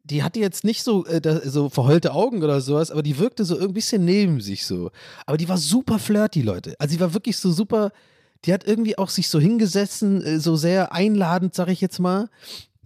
die 0.04 0.22
hatte 0.22 0.40
jetzt 0.40 0.64
nicht 0.64 0.84
so, 0.84 1.06
äh, 1.06 1.20
da, 1.20 1.42
so 1.42 1.70
verheulte 1.70 2.14
Augen 2.14 2.44
oder 2.44 2.62
sowas, 2.62 2.92
aber 2.92 3.02
die 3.02 3.18
wirkte 3.18 3.44
so 3.44 3.58
ein 3.58 3.74
bisschen 3.74 4.06
neben 4.06 4.40
sich 4.40 4.66
so. 4.66 4.92
Aber 5.26 5.38
die 5.38 5.50
war 5.50 5.58
super 5.58 5.98
flirty, 5.98 6.42
Leute. 6.44 6.76
Also 6.78 6.94
sie 6.94 7.00
war 7.00 7.14
wirklich 7.14 7.38
so 7.38 7.52
super, 7.52 7.92
die 8.46 8.54
hat 8.54 8.68
irgendwie 8.68 8.98
auch 8.98 9.10
sich 9.10 9.30
so 9.30 9.40
hingesessen, 9.40 10.22
äh, 10.22 10.40
so 10.40 10.56
sehr 10.56 10.94
einladend, 10.94 11.56
sag 11.56 11.70
ich 11.70 11.82
jetzt 11.82 12.00
mal. 12.00 12.30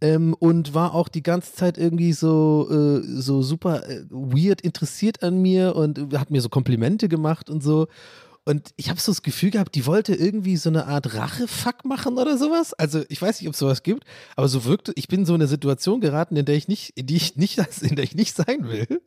Ähm, 0.01 0.33
und 0.39 0.73
war 0.73 0.95
auch 0.95 1.09
die 1.09 1.23
ganze 1.23 1.53
Zeit 1.53 1.77
irgendwie 1.77 2.13
so, 2.13 2.69
äh, 2.71 3.01
so 3.03 3.41
super 3.41 3.85
äh, 3.89 4.05
weird 4.09 4.61
interessiert 4.61 5.21
an 5.21 5.41
mir 5.41 5.75
und 5.75 6.17
hat 6.17 6.31
mir 6.31 6.39
so 6.39 6.47
Komplimente 6.47 7.09
gemacht 7.09 7.49
und 7.49 7.61
so. 7.61 7.87
Und 8.45 8.69
ich 8.77 8.89
habe 8.89 8.99
so 8.99 9.11
das 9.11 9.21
Gefühl 9.21 9.51
gehabt, 9.51 9.75
die 9.75 9.85
wollte 9.85 10.15
irgendwie 10.15 10.57
so 10.57 10.69
eine 10.69 10.87
Art 10.87 11.13
Rachefuck 11.13 11.85
machen 11.85 12.17
oder 12.17 12.37
sowas. 12.37 12.73
Also 12.73 13.03
ich 13.09 13.21
weiß 13.21 13.39
nicht, 13.39 13.47
ob 13.47 13.53
es 13.53 13.59
sowas 13.59 13.83
gibt, 13.83 14.05
aber 14.35 14.47
so 14.47 14.65
wirkte, 14.65 14.91
ich 14.95 15.07
bin 15.07 15.25
so 15.25 15.35
in 15.35 15.41
eine 15.41 15.47
Situation 15.47 16.01
geraten, 16.01 16.35
in 16.35 16.45
der 16.45 16.55
ich 16.55 16.67
nicht, 16.67 16.97
in 16.97 17.05
die 17.05 17.17
ich 17.17 17.35
nicht, 17.35 17.59
in 17.81 17.95
der 17.95 18.03
ich 18.03 18.15
nicht 18.15 18.35
sein 18.35 18.67
will. 18.67 19.01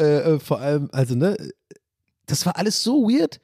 Äh, 0.00 0.04
äh 0.04 0.38
vor 0.40 0.60
allem, 0.60 0.88
also 0.92 1.14
ne, 1.14 1.36
das 2.26 2.46
war 2.46 2.56
alles 2.56 2.82
so 2.82 3.08
weird. 3.08 3.40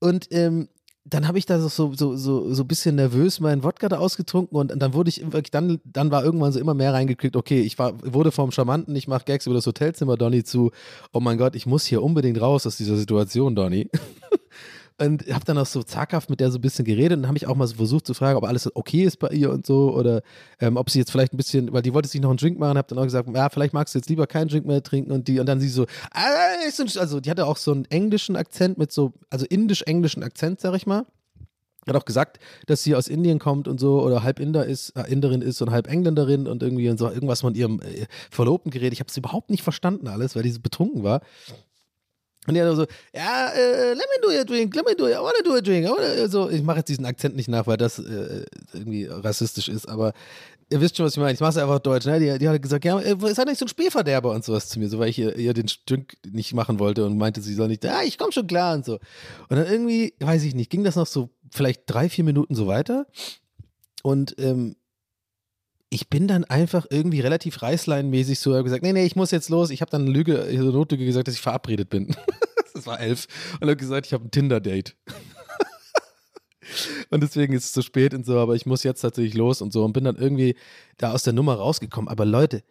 Und 0.00 0.28
ähm, 0.30 0.68
dann 1.10 1.26
habe 1.26 1.38
ich 1.38 1.46
da 1.46 1.58
so, 1.58 1.68
so, 1.94 2.16
so, 2.16 2.52
so 2.52 2.62
ein 2.62 2.68
bisschen 2.68 2.96
nervös 2.96 3.40
meinen 3.40 3.62
Wodka 3.62 3.88
da 3.88 3.98
ausgetrunken 3.98 4.56
und, 4.58 4.76
dann 4.76 4.92
wurde 4.92 5.08
ich 5.08 5.24
dann, 5.50 5.80
dann 5.84 6.10
war 6.10 6.24
irgendwann 6.24 6.52
so 6.52 6.60
immer 6.60 6.74
mehr 6.74 6.92
reingekriegt, 6.92 7.36
okay, 7.36 7.62
ich 7.62 7.78
war, 7.78 7.94
wurde 8.02 8.30
vom 8.30 8.52
Charmanten, 8.52 8.94
ich 8.94 9.08
mache 9.08 9.24
Gags 9.24 9.46
über 9.46 9.54
das 9.54 9.66
Hotelzimmer, 9.66 10.16
Donny, 10.16 10.44
zu, 10.44 10.70
oh 11.12 11.20
mein 11.20 11.38
Gott, 11.38 11.56
ich 11.56 11.66
muss 11.66 11.86
hier 11.86 12.02
unbedingt 12.02 12.40
raus 12.40 12.66
aus 12.66 12.76
dieser 12.76 12.96
Situation, 12.96 13.54
Donny. 13.54 13.88
und 14.98 15.26
habe 15.32 15.44
dann 15.44 15.58
auch 15.58 15.66
so 15.66 15.82
zaghaft 15.82 16.28
mit 16.28 16.40
der 16.40 16.50
so 16.50 16.58
ein 16.58 16.60
bisschen 16.60 16.84
geredet 16.84 17.18
und 17.18 17.26
habe 17.26 17.36
ich 17.36 17.46
auch 17.46 17.54
mal 17.54 17.66
so 17.66 17.76
versucht 17.76 18.06
zu 18.06 18.14
fragen, 18.14 18.36
ob 18.36 18.44
alles 18.44 18.74
okay 18.74 19.04
ist 19.04 19.18
bei 19.18 19.28
ihr 19.28 19.50
und 19.50 19.64
so 19.64 19.94
oder 19.94 20.22
ähm, 20.60 20.76
ob 20.76 20.90
sie 20.90 20.98
jetzt 20.98 21.10
vielleicht 21.10 21.32
ein 21.32 21.36
bisschen, 21.36 21.72
weil 21.72 21.82
die 21.82 21.94
wollte 21.94 22.08
sich 22.08 22.20
noch 22.20 22.30
einen 22.30 22.38
Drink 22.38 22.58
machen, 22.58 22.76
habe 22.76 22.88
dann 22.88 22.98
auch 22.98 23.04
gesagt, 23.04 23.28
ja, 23.32 23.48
vielleicht 23.48 23.74
magst 23.74 23.94
du 23.94 23.98
jetzt 23.98 24.08
lieber 24.08 24.26
keinen 24.26 24.48
Drink 24.48 24.66
mehr 24.66 24.82
trinken 24.82 25.12
und 25.12 25.28
die 25.28 25.38
und 25.38 25.46
dann 25.46 25.60
sie 25.60 25.68
so, 25.68 25.86
also 26.10 27.20
die 27.20 27.30
hatte 27.30 27.46
auch 27.46 27.56
so 27.56 27.72
einen 27.72 27.84
englischen 27.86 28.36
Akzent 28.36 28.76
mit 28.78 28.92
so, 28.92 29.12
also 29.30 29.46
indisch-englischen 29.46 30.22
Akzent, 30.22 30.60
sag 30.60 30.74
ich 30.74 30.86
mal. 30.86 31.06
Hat 31.86 31.96
auch 31.96 32.04
gesagt, 32.04 32.38
dass 32.66 32.82
sie 32.82 32.94
aus 32.94 33.08
Indien 33.08 33.38
kommt 33.38 33.66
und 33.66 33.80
so 33.80 34.02
oder 34.02 34.22
halb 34.22 34.40
Inder 34.40 34.66
ist, 34.66 34.90
äh, 34.90 35.10
Inderin 35.10 35.40
ist 35.40 35.62
und 35.62 35.70
halb 35.70 35.88
Engländerin 35.88 36.46
und 36.46 36.62
irgendwie 36.62 36.90
und 36.90 36.98
so 36.98 37.08
irgendwas 37.08 37.40
von 37.40 37.54
ihrem 37.54 37.80
äh, 37.80 38.06
Verlobten 38.30 38.70
geredet. 38.70 38.92
Ich 38.92 39.00
habe 39.00 39.08
es 39.08 39.16
überhaupt 39.16 39.48
nicht 39.48 39.62
verstanden 39.62 40.06
alles, 40.06 40.36
weil 40.36 40.42
die 40.42 40.50
so 40.50 40.60
betrunken 40.60 41.02
war. 41.02 41.22
Und 42.48 42.54
die 42.54 42.62
hat 42.62 42.74
so, 42.74 42.86
ja, 43.14 43.48
äh, 43.50 43.92
let 43.92 43.98
me 43.98 44.22
do 44.22 44.30
a 44.30 44.44
drink, 44.44 44.74
let 44.74 44.86
me 44.86 44.94
do, 44.96 45.06
I 45.06 45.16
wanna 45.16 45.42
do 45.44 45.54
a 45.54 45.60
drink. 45.60 45.86
I 45.86 45.90
wanna, 45.90 46.28
so, 46.28 46.48
ich 46.48 46.62
mache 46.62 46.78
jetzt 46.78 46.88
diesen 46.88 47.04
Akzent 47.04 47.36
nicht 47.36 47.48
nach, 47.48 47.66
weil 47.66 47.76
das 47.76 47.98
äh, 47.98 48.44
irgendwie 48.72 49.04
rassistisch 49.04 49.68
ist, 49.68 49.86
aber 49.86 50.14
ihr 50.70 50.80
wisst 50.80 50.96
schon, 50.96 51.06
was 51.06 51.12
ich 51.12 51.18
meine. 51.18 51.32
Ich 51.32 51.40
mache 51.40 51.50
es 51.50 51.56
einfach 51.56 51.78
deutsch. 51.78 52.06
Ne? 52.06 52.18
Die, 52.18 52.38
die 52.38 52.48
hat 52.48 52.60
gesagt, 52.60 52.84
ja, 52.84 52.98
äh, 52.98 53.16
ist 53.22 53.38
halt 53.38 53.48
nicht 53.48 53.58
so 53.58 53.64
ein 53.64 53.68
Spielverderber 53.68 54.32
und 54.32 54.44
sowas 54.44 54.68
zu 54.68 54.78
mir, 54.78 54.88
so 54.88 54.98
weil 54.98 55.10
ich 55.10 55.18
ihr, 55.18 55.36
ihr 55.36 55.54
den 55.54 55.70
Drink 55.86 56.16
nicht 56.26 56.54
machen 56.54 56.78
wollte 56.78 57.04
und 57.04 57.18
meinte, 57.18 57.40
sie 57.40 57.54
soll 57.54 57.68
nicht, 57.68 57.84
ja, 57.84 58.02
ich 58.02 58.18
komme 58.18 58.32
schon 58.32 58.46
klar 58.46 58.74
und 58.74 58.84
so. 58.84 58.94
Und 58.94 59.56
dann 59.56 59.66
irgendwie, 59.66 60.14
weiß 60.20 60.42
ich 60.44 60.54
nicht, 60.54 60.70
ging 60.70 60.84
das 60.84 60.96
noch 60.96 61.06
so 61.06 61.30
vielleicht 61.50 61.82
drei, 61.86 62.08
vier 62.08 62.24
Minuten 62.24 62.54
so 62.54 62.66
weiter. 62.66 63.06
Und 64.02 64.34
ähm, 64.38 64.76
ich 65.90 66.10
bin 66.10 66.28
dann 66.28 66.44
einfach 66.44 66.86
irgendwie 66.90 67.20
relativ 67.20 67.62
reißleinmäßig 67.62 68.40
so 68.40 68.62
gesagt, 68.62 68.82
nee, 68.82 68.92
nee, 68.92 69.06
ich 69.06 69.16
muss 69.16 69.30
jetzt 69.30 69.48
los. 69.48 69.70
Ich 69.70 69.80
habe 69.80 69.90
dann 69.90 70.02
eine 70.02 70.10
Lüge, 70.10 70.42
eine 70.42 70.64
Notlüge 70.64 71.04
gesagt, 71.04 71.28
dass 71.28 71.34
ich 71.34 71.40
verabredet 71.40 71.88
bin. 71.88 72.14
das 72.74 72.86
war 72.86 73.00
elf. 73.00 73.26
Und 73.54 73.68
habe 73.68 73.76
gesagt, 73.76 74.06
ich 74.06 74.12
habe 74.12 74.24
ein 74.24 74.30
Tinder-Date. 74.30 74.96
und 77.10 77.22
deswegen 77.22 77.54
ist 77.54 77.64
es 77.64 77.72
zu 77.72 77.82
spät 77.82 78.12
und 78.12 78.26
so, 78.26 78.38
aber 78.38 78.54
ich 78.54 78.66
muss 78.66 78.82
jetzt 78.82 79.00
tatsächlich 79.00 79.34
los 79.34 79.62
und 79.62 79.72
so 79.72 79.84
und 79.84 79.94
bin 79.94 80.04
dann 80.04 80.16
irgendwie 80.16 80.56
da 80.98 81.12
aus 81.12 81.22
der 81.22 81.32
Nummer 81.32 81.54
rausgekommen. 81.54 82.08
Aber 82.08 82.26
Leute, 82.26 82.62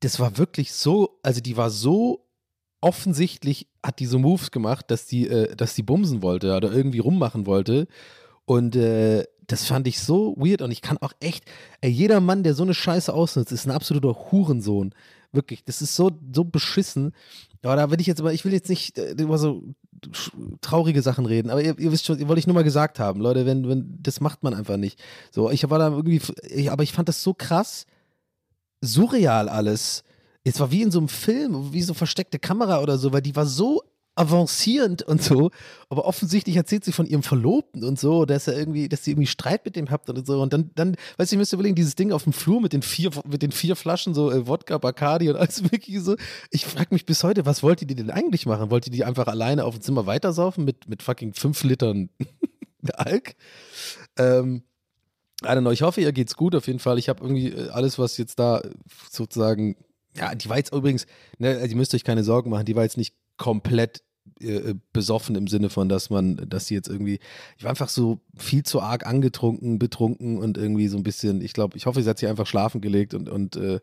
das 0.00 0.20
war 0.20 0.38
wirklich 0.38 0.72
so, 0.72 1.18
also 1.22 1.40
die 1.40 1.56
war 1.56 1.70
so 1.70 2.28
offensichtlich, 2.80 3.66
hat 3.82 3.98
diese 3.98 4.18
Moves 4.18 4.52
gemacht, 4.52 4.90
dass 4.90 5.06
die, 5.06 5.28
äh, 5.28 5.56
dass 5.56 5.74
die 5.74 5.82
bumsen 5.82 6.22
wollte 6.22 6.54
oder 6.54 6.70
irgendwie 6.70 7.00
rummachen 7.00 7.46
wollte. 7.46 7.88
Und 8.44 8.76
äh, 8.76 9.24
das 9.46 9.66
fand 9.66 9.86
ich 9.86 10.00
so 10.00 10.34
weird 10.36 10.62
und 10.62 10.70
ich 10.70 10.82
kann 10.82 10.98
auch 10.98 11.12
echt, 11.20 11.44
ey, 11.80 11.90
jeder 11.90 12.20
Mann, 12.20 12.42
der 12.42 12.54
so 12.54 12.62
eine 12.62 12.74
Scheiße 12.74 13.12
ausnutzt, 13.12 13.52
ist 13.52 13.66
ein 13.66 13.70
absoluter 13.70 14.30
Hurensohn. 14.30 14.94
Wirklich, 15.32 15.64
das 15.64 15.82
ist 15.82 15.96
so, 15.96 16.10
so 16.32 16.44
beschissen. 16.44 17.12
Aber 17.62 17.76
da 17.76 17.90
will 17.90 18.00
ich 18.00 18.06
jetzt 18.06 18.20
aber, 18.20 18.32
ich 18.32 18.44
will 18.44 18.52
jetzt 18.52 18.68
nicht 18.68 18.98
äh, 18.98 19.12
über 19.12 19.38
so 19.38 19.62
traurige 20.60 21.00
Sachen 21.02 21.24
reden, 21.24 21.50
aber 21.50 21.62
ihr, 21.62 21.78
ihr 21.78 21.90
wisst 21.90 22.04
schon, 22.04 22.20
wollte 22.28 22.38
ich 22.38 22.46
nur 22.46 22.54
mal 22.54 22.64
gesagt 22.64 22.98
haben, 22.98 23.20
Leute, 23.20 23.46
wenn, 23.46 23.68
wenn, 23.68 23.98
das 24.02 24.20
macht 24.20 24.42
man 24.42 24.52
einfach 24.52 24.76
nicht. 24.76 25.02
So, 25.30 25.50
ich 25.50 25.68
war 25.70 25.78
da 25.78 25.88
irgendwie, 25.88 26.20
ich, 26.42 26.70
aber 26.70 26.82
ich 26.82 26.92
fand 26.92 27.08
das 27.08 27.22
so 27.22 27.32
krass, 27.32 27.86
surreal 28.82 29.48
alles. 29.48 30.04
Es 30.44 30.60
war 30.60 30.70
wie 30.70 30.82
in 30.82 30.90
so 30.90 30.98
einem 30.98 31.08
Film, 31.08 31.72
wie 31.72 31.82
so 31.82 31.94
versteckte 31.94 32.38
Kamera 32.38 32.82
oder 32.82 32.98
so, 32.98 33.12
weil 33.12 33.22
die 33.22 33.34
war 33.34 33.46
so 33.46 33.82
avancierend 34.16 35.02
und 35.02 35.22
so, 35.22 35.50
aber 35.88 36.04
offensichtlich 36.04 36.56
erzählt 36.56 36.84
sie 36.84 36.92
von 36.92 37.06
ihrem 37.06 37.22
Verlobten 37.22 37.82
und 37.84 37.98
so, 37.98 38.24
dass 38.24 38.46
er 38.46 38.56
irgendwie, 38.56 38.88
dass 38.88 39.04
sie 39.04 39.12
irgendwie 39.12 39.26
Streit 39.26 39.64
mit 39.64 39.74
dem 39.74 39.90
habt 39.90 40.08
und 40.08 40.26
so 40.26 40.40
und 40.40 40.52
dann, 40.52 40.70
dann, 40.74 40.96
weißt 41.16 41.32
du, 41.32 41.36
ich 41.36 41.38
müsste 41.38 41.56
überlegen, 41.56 41.74
dieses 41.74 41.96
Ding 41.96 42.12
auf 42.12 42.24
dem 42.24 42.32
Flur 42.32 42.60
mit 42.60 42.72
den 42.72 42.82
vier, 42.82 43.10
mit 43.28 43.42
den 43.42 43.50
vier 43.50 43.74
Flaschen 43.74 44.14
so 44.14 44.30
äh, 44.30 44.46
Wodka, 44.46 44.78
Bacardi 44.78 45.30
und 45.30 45.36
alles 45.36 45.62
mögliche 45.62 46.00
so. 46.00 46.16
Ich 46.50 46.64
frage 46.64 46.88
mich 46.90 47.06
bis 47.06 47.24
heute, 47.24 47.44
was 47.44 47.62
wollte 47.62 47.86
die 47.86 47.96
denn 47.96 48.10
eigentlich 48.10 48.46
machen? 48.46 48.70
Wollte 48.70 48.90
die 48.90 49.04
einfach 49.04 49.26
alleine 49.26 49.64
auf 49.64 49.74
dem 49.74 49.82
Zimmer 49.82 50.06
weitersaufen 50.06 50.64
mit, 50.64 50.88
mit 50.88 51.02
fucking 51.02 51.34
fünf 51.34 51.62
Litern 51.64 52.10
Alk? 52.92 53.34
Ähm, 54.16 54.62
I 55.42 55.48
don't 55.48 55.62
know, 55.62 55.72
ich 55.72 55.82
hoffe, 55.82 56.00
ihr 56.00 56.12
geht's 56.12 56.36
gut 56.36 56.54
auf 56.54 56.68
jeden 56.68 56.78
Fall. 56.78 56.98
Ich 56.98 57.08
habe 57.08 57.22
irgendwie 57.22 57.48
äh, 57.48 57.70
alles, 57.70 57.98
was 57.98 58.16
jetzt 58.16 58.38
da 58.38 58.62
sozusagen, 59.10 59.76
ja, 60.16 60.34
die 60.34 60.48
war 60.48 60.56
jetzt 60.56 60.72
übrigens, 60.72 61.06
ne, 61.38 61.48
also 61.56 61.66
ihr 61.66 61.76
müsst 61.76 61.94
euch 61.94 62.04
keine 62.04 62.22
Sorgen 62.22 62.50
machen, 62.50 62.64
die 62.64 62.76
war 62.76 62.84
jetzt 62.84 62.96
nicht 62.96 63.14
komplett 63.36 64.02
äh, 64.40 64.74
besoffen 64.92 65.36
im 65.36 65.46
Sinne 65.46 65.70
von, 65.70 65.88
dass 65.88 66.10
man, 66.10 66.36
dass 66.48 66.66
sie 66.66 66.74
jetzt 66.74 66.88
irgendwie, 66.88 67.20
ich 67.56 67.64
war 67.64 67.70
einfach 67.70 67.88
so 67.88 68.20
viel 68.36 68.62
zu 68.62 68.80
arg 68.80 69.06
angetrunken, 69.06 69.78
betrunken 69.78 70.38
und 70.38 70.58
irgendwie 70.58 70.88
so 70.88 70.96
ein 70.96 71.02
bisschen, 71.02 71.40
ich 71.40 71.52
glaube, 71.52 71.76
ich 71.76 71.86
hoffe, 71.86 72.02
sie 72.02 72.08
hat 72.08 72.18
sich 72.18 72.28
einfach 72.28 72.46
schlafen 72.46 72.80
gelegt 72.80 73.14
und, 73.14 73.28
und 73.28 73.56
äh, 73.56 73.80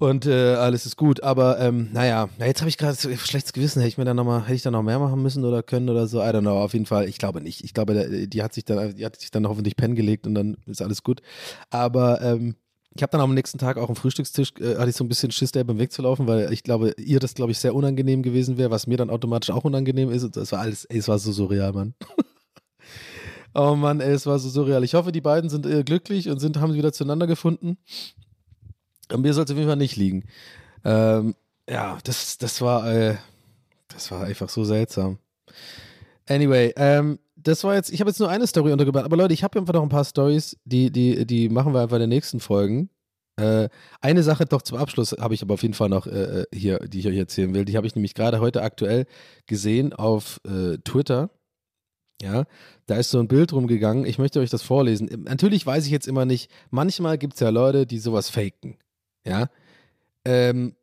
und 0.00 0.24
äh, 0.24 0.54
alles 0.54 0.86
ist 0.86 0.96
gut. 0.96 1.22
Aber 1.22 1.60
ähm, 1.60 1.90
naja, 1.92 2.30
na, 2.38 2.46
jetzt 2.46 2.62
habe 2.62 2.70
ich 2.70 2.78
gerade 2.78 2.96
schlechtes 2.96 3.52
Gewissen. 3.52 3.80
Hätte 3.80 3.90
ich 3.90 3.98
mir 3.98 4.06
dann 4.06 4.16
noch 4.16 4.24
mal, 4.24 4.44
hätte 4.44 4.54
ich 4.54 4.62
dann 4.62 4.72
noch 4.72 4.82
mehr 4.82 4.98
machen 4.98 5.22
müssen 5.22 5.44
oder 5.44 5.62
können 5.62 5.90
oder 5.90 6.06
so? 6.06 6.20
I 6.20 6.28
don't 6.28 6.40
know. 6.40 6.58
Auf 6.58 6.72
jeden 6.72 6.86
Fall, 6.86 7.06
ich 7.06 7.18
glaube 7.18 7.42
nicht. 7.42 7.62
Ich 7.64 7.74
glaube, 7.74 8.26
die 8.26 8.42
hat 8.42 8.54
sich 8.54 8.64
dann, 8.64 8.94
die 8.94 9.04
hat 9.04 9.20
sich 9.20 9.30
dann 9.30 9.46
hoffentlich 9.46 9.76
pennen 9.76 9.94
gelegt 9.94 10.26
und 10.26 10.34
dann 10.34 10.56
ist 10.64 10.80
alles 10.80 11.02
gut. 11.02 11.20
Aber 11.68 12.22
ähm, 12.22 12.56
ich 12.94 13.02
habe 13.02 13.12
dann 13.12 13.20
am 13.20 13.34
nächsten 13.34 13.58
Tag 13.58 13.76
auch 13.76 13.88
am 13.88 13.96
Frühstückstisch, 13.96 14.52
äh, 14.58 14.76
hatte 14.76 14.90
ich 14.90 14.96
so 14.96 15.04
ein 15.04 15.08
bisschen 15.08 15.30
Schiss, 15.30 15.52
der 15.52 15.64
beim 15.64 15.78
Weg 15.78 15.92
zu 15.92 16.02
laufen, 16.02 16.26
weil 16.26 16.52
ich 16.52 16.64
glaube, 16.64 16.94
ihr 16.98 17.20
das, 17.20 17.34
glaube 17.34 17.52
ich, 17.52 17.58
sehr 17.58 17.74
unangenehm 17.74 18.22
gewesen 18.22 18.58
wäre, 18.58 18.70
was 18.70 18.86
mir 18.86 18.96
dann 18.96 19.10
automatisch 19.10 19.50
auch 19.50 19.64
unangenehm 19.64 20.10
ist. 20.10 20.24
Und 20.24 20.36
es 20.36 20.50
war 20.50 20.60
alles, 20.60 20.86
ey, 20.86 20.98
es 20.98 21.06
war 21.06 21.18
so 21.18 21.30
surreal, 21.30 21.72
Mann. 21.72 21.94
oh 23.54 23.76
Mann, 23.76 24.00
ey, 24.00 24.12
es 24.12 24.26
war 24.26 24.38
so 24.40 24.48
surreal. 24.48 24.82
Ich 24.82 24.94
hoffe, 24.94 25.12
die 25.12 25.20
beiden 25.20 25.48
sind 25.48 25.66
äh, 25.66 25.84
glücklich 25.84 26.28
und 26.28 26.40
sind, 26.40 26.58
haben 26.58 26.74
wieder 26.74 26.92
zueinander 26.92 27.28
gefunden. 27.28 27.78
An 29.08 29.20
mir 29.20 29.34
soll 29.34 29.44
es 29.44 29.50
auf 29.50 29.56
jeden 29.56 29.68
Fall 29.68 29.76
nicht 29.76 29.96
liegen. 29.96 30.24
Ähm, 30.84 31.36
ja, 31.68 31.98
das, 32.02 32.38
das 32.38 32.60
war, 32.60 32.92
äh, 32.92 33.16
das 33.88 34.10
war 34.10 34.24
einfach 34.24 34.48
so 34.48 34.64
seltsam. 34.64 35.18
Anyway, 36.28 36.72
ähm, 36.76 37.20
das 37.42 37.64
war 37.64 37.74
jetzt, 37.74 37.92
ich 37.92 38.00
habe 38.00 38.10
jetzt 38.10 38.20
nur 38.20 38.28
eine 38.28 38.46
Story 38.46 38.72
untergebracht, 38.72 39.04
aber 39.04 39.16
Leute, 39.16 39.34
ich 39.34 39.44
habe 39.44 39.58
einfach 39.58 39.74
noch 39.74 39.82
ein 39.82 39.88
paar 39.88 40.04
Stories, 40.04 40.56
die, 40.64 40.90
die, 40.90 41.26
die 41.26 41.48
machen 41.48 41.72
wir 41.72 41.80
einfach 41.80 41.96
in 41.96 42.02
den 42.02 42.10
nächsten 42.10 42.40
Folgen. 42.40 42.90
Äh, 43.36 43.68
eine 44.00 44.22
Sache 44.22 44.44
doch 44.44 44.62
zum 44.62 44.78
Abschluss 44.78 45.12
habe 45.18 45.34
ich 45.34 45.42
aber 45.42 45.54
auf 45.54 45.62
jeden 45.62 45.74
Fall 45.74 45.88
noch 45.88 46.06
äh, 46.06 46.44
hier, 46.52 46.78
die 46.80 47.00
ich 47.00 47.06
euch 47.06 47.16
erzählen 47.16 47.54
will. 47.54 47.64
Die 47.64 47.76
habe 47.76 47.86
ich 47.86 47.94
nämlich 47.94 48.14
gerade 48.14 48.40
heute 48.40 48.62
aktuell 48.62 49.06
gesehen 49.46 49.92
auf 49.92 50.40
äh, 50.46 50.78
Twitter. 50.78 51.30
Ja, 52.20 52.44
da 52.84 52.96
ist 52.96 53.10
so 53.10 53.18
ein 53.18 53.28
Bild 53.28 53.52
rumgegangen. 53.54 54.04
Ich 54.04 54.18
möchte 54.18 54.40
euch 54.40 54.50
das 54.50 54.62
vorlesen. 54.62 55.08
Natürlich 55.24 55.64
weiß 55.64 55.86
ich 55.86 55.90
jetzt 55.90 56.06
immer 56.06 56.26
nicht, 56.26 56.50
manchmal 56.70 57.16
gibt 57.16 57.34
es 57.34 57.40
ja 57.40 57.48
Leute, 57.48 57.86
die 57.86 57.98
sowas 57.98 58.28
faken. 58.28 58.76
Ja. 59.26 59.48
Ähm, 60.26 60.74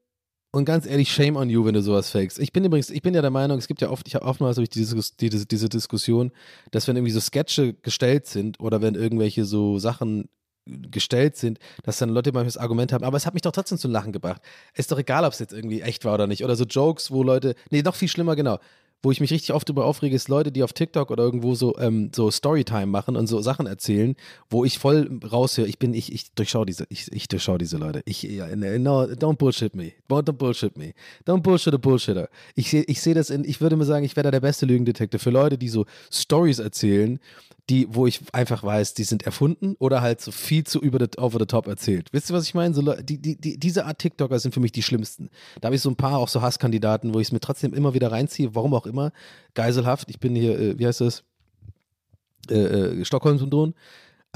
und 0.58 0.66
ganz 0.66 0.88
ehrlich, 0.88 1.12
shame 1.12 1.36
on 1.36 1.49
you, 1.49 1.64
wenn 1.66 1.76
du 1.76 1.84
sowas 1.84 2.10
fakest. 2.10 2.39
Ich 2.39 2.51
bin 2.51 2.66
übrigens, 2.66 2.89
ich 2.89 3.03
bin 3.03 3.14
ja 3.14 3.22
der 3.22 3.30
Meinung, 3.30 3.60
es 3.60 3.68
gibt 3.68 3.80
ja 3.80 3.91
oft, 3.91 4.08
ich 4.08 4.16
habe 4.16 4.26
oftmals 4.26 4.58
ich 4.58 4.70
diese, 4.70 4.99
diese, 5.20 5.45
diese 5.45 5.70
Diskussion, 5.70 6.32
dass 6.72 6.88
wenn 6.88 6.95
irgendwie 6.95 7.12
so 7.12 7.20
Sketche 7.20 7.76
gestellt 7.76 8.26
sind 8.26 8.60
oder 8.60 8.82
wenn 8.82 8.95
irgendwelche 8.95 9.45
so 9.45 9.78
Sachen 9.78 10.30
gestellt 10.66 11.38
sind, 11.38 11.60
dass 11.84 11.99
dann 11.99 12.10
Leute 12.10 12.32
manchmal 12.32 12.45
das 12.45 12.58
Argument 12.58 12.91
haben, 12.91 13.03
aber 13.03 13.18
es 13.18 13.28
hat 13.28 13.36
mich 13.36 13.43
doch 13.43 13.51
trotzdem 13.51 13.78
zum 13.78 13.91
Lachen 13.91 14.12
gebracht. 14.12 14.41
Ist 14.74 14.91
doch 14.91 14.97
egal, 14.97 15.26
ob 15.26 15.34
es 15.34 15.39
jetzt 15.39 15.53
irgendwie 15.53 15.82
echt 15.82 16.05
war 16.05 16.16
oder 16.16 16.26
nicht. 16.26 16.43
Oder 16.43 16.55
so 16.55 16.66
Jokes, 16.66 17.12
wo 17.12 17.22
Leute, 17.22 17.53
nee, 17.70 17.84
noch 17.84 17.95
viel 17.95 18.10
schlimmer, 18.10 18.36
genau 18.36 18.58
wo 19.03 19.11
ich 19.11 19.19
mich 19.19 19.31
richtig 19.31 19.53
oft 19.53 19.69
darüber 19.69 19.85
aufrege, 19.85 20.15
ist 20.15 20.27
Leute, 20.27 20.51
die 20.51 20.63
auf 20.63 20.73
TikTok 20.73 21.11
oder 21.11 21.23
irgendwo 21.23 21.55
so, 21.55 21.77
ähm, 21.77 22.11
so 22.15 22.31
Storytime 22.31 22.87
machen 22.87 23.15
und 23.15 23.27
so 23.27 23.41
Sachen 23.41 23.67
erzählen, 23.67 24.15
wo 24.49 24.65
ich 24.65 24.79
voll 24.79 25.19
raushöre, 25.23 25.67
ich 25.67 25.77
bin, 25.77 25.93
ich, 25.93 26.11
ich 26.11 26.33
durchschaue 26.33 26.65
diese, 26.65 26.85
ich, 26.89 27.11
ich 27.11 27.27
durchschaue 27.27 27.57
diese 27.57 27.77
Leute. 27.77 28.01
Ich, 28.05 28.23
no, 28.23 29.03
don't 29.03 29.37
bullshit 29.37 29.75
me. 29.75 29.93
Don't 30.09 30.31
bullshit 30.33 30.77
me. 30.77 30.93
Don't 31.25 31.41
bullshit 31.41 31.73
a 31.73 31.77
bullshitter. 31.77 32.29
Ich 32.55 32.69
sehe 32.69 32.83
ich 32.87 33.01
seh 33.01 33.13
das 33.13 33.29
in, 33.29 33.43
ich 33.43 33.61
würde 33.61 33.75
mir 33.75 33.85
sagen, 33.85 34.03
ich 34.03 34.15
wäre 34.15 34.25
da 34.25 34.31
der 34.31 34.41
beste 34.41 34.65
Lügendetektor 34.65 35.19
für 35.19 35.29
Leute, 35.29 35.57
die 35.57 35.69
so 35.69 35.85
Stories 36.11 36.59
erzählen, 36.59 37.19
die, 37.69 37.87
wo 37.89 38.07
ich 38.07 38.21
einfach 38.31 38.63
weiß, 38.63 38.93
die 38.93 39.03
sind 39.03 39.23
erfunden 39.23 39.75
oder 39.79 40.01
halt 40.01 40.21
so 40.21 40.31
viel 40.31 40.63
zu 40.63 40.79
über 40.79 40.99
the, 40.99 41.19
over 41.19 41.37
the 41.39 41.45
top 41.45 41.67
erzählt. 41.67 42.07
Wisst 42.13 42.31
ihr, 42.31 42.33
was 42.33 42.45
ich 42.45 42.53
meine? 42.53 42.73
So, 42.73 42.81
die, 42.81 43.17
die, 43.17 43.35
die, 43.35 43.59
diese 43.59 43.85
Art 43.85 43.99
TikToker 43.99 44.39
sind 44.39 44.53
für 44.53 44.61
mich 44.61 44.71
die 44.71 44.83
schlimmsten. 44.83 45.29
Da 45.59 45.67
habe 45.67 45.75
ich 45.75 45.81
so 45.81 45.89
ein 45.89 45.97
paar 45.97 46.17
auch 46.17 46.29
so 46.29 46.41
Hasskandidaten, 46.41 47.13
wo 47.13 47.19
ich 47.19 47.27
es 47.27 47.31
mir 47.31 47.41
trotzdem 47.41 47.73
immer 47.73 47.93
wieder 47.93 48.11
reinziehe, 48.11 48.55
warum 48.55 48.73
auch 48.73 48.85
immer. 48.88 49.11
Geiselhaft, 49.53 50.09
ich 50.09 50.19
bin 50.19 50.35
hier, 50.35 50.59
äh, 50.59 50.79
wie 50.79 50.88
heißt 50.88 51.01
das? 51.01 51.23
Äh, 52.49 52.55
äh, 52.55 53.05
Stockholm-Syndrom 53.05 53.73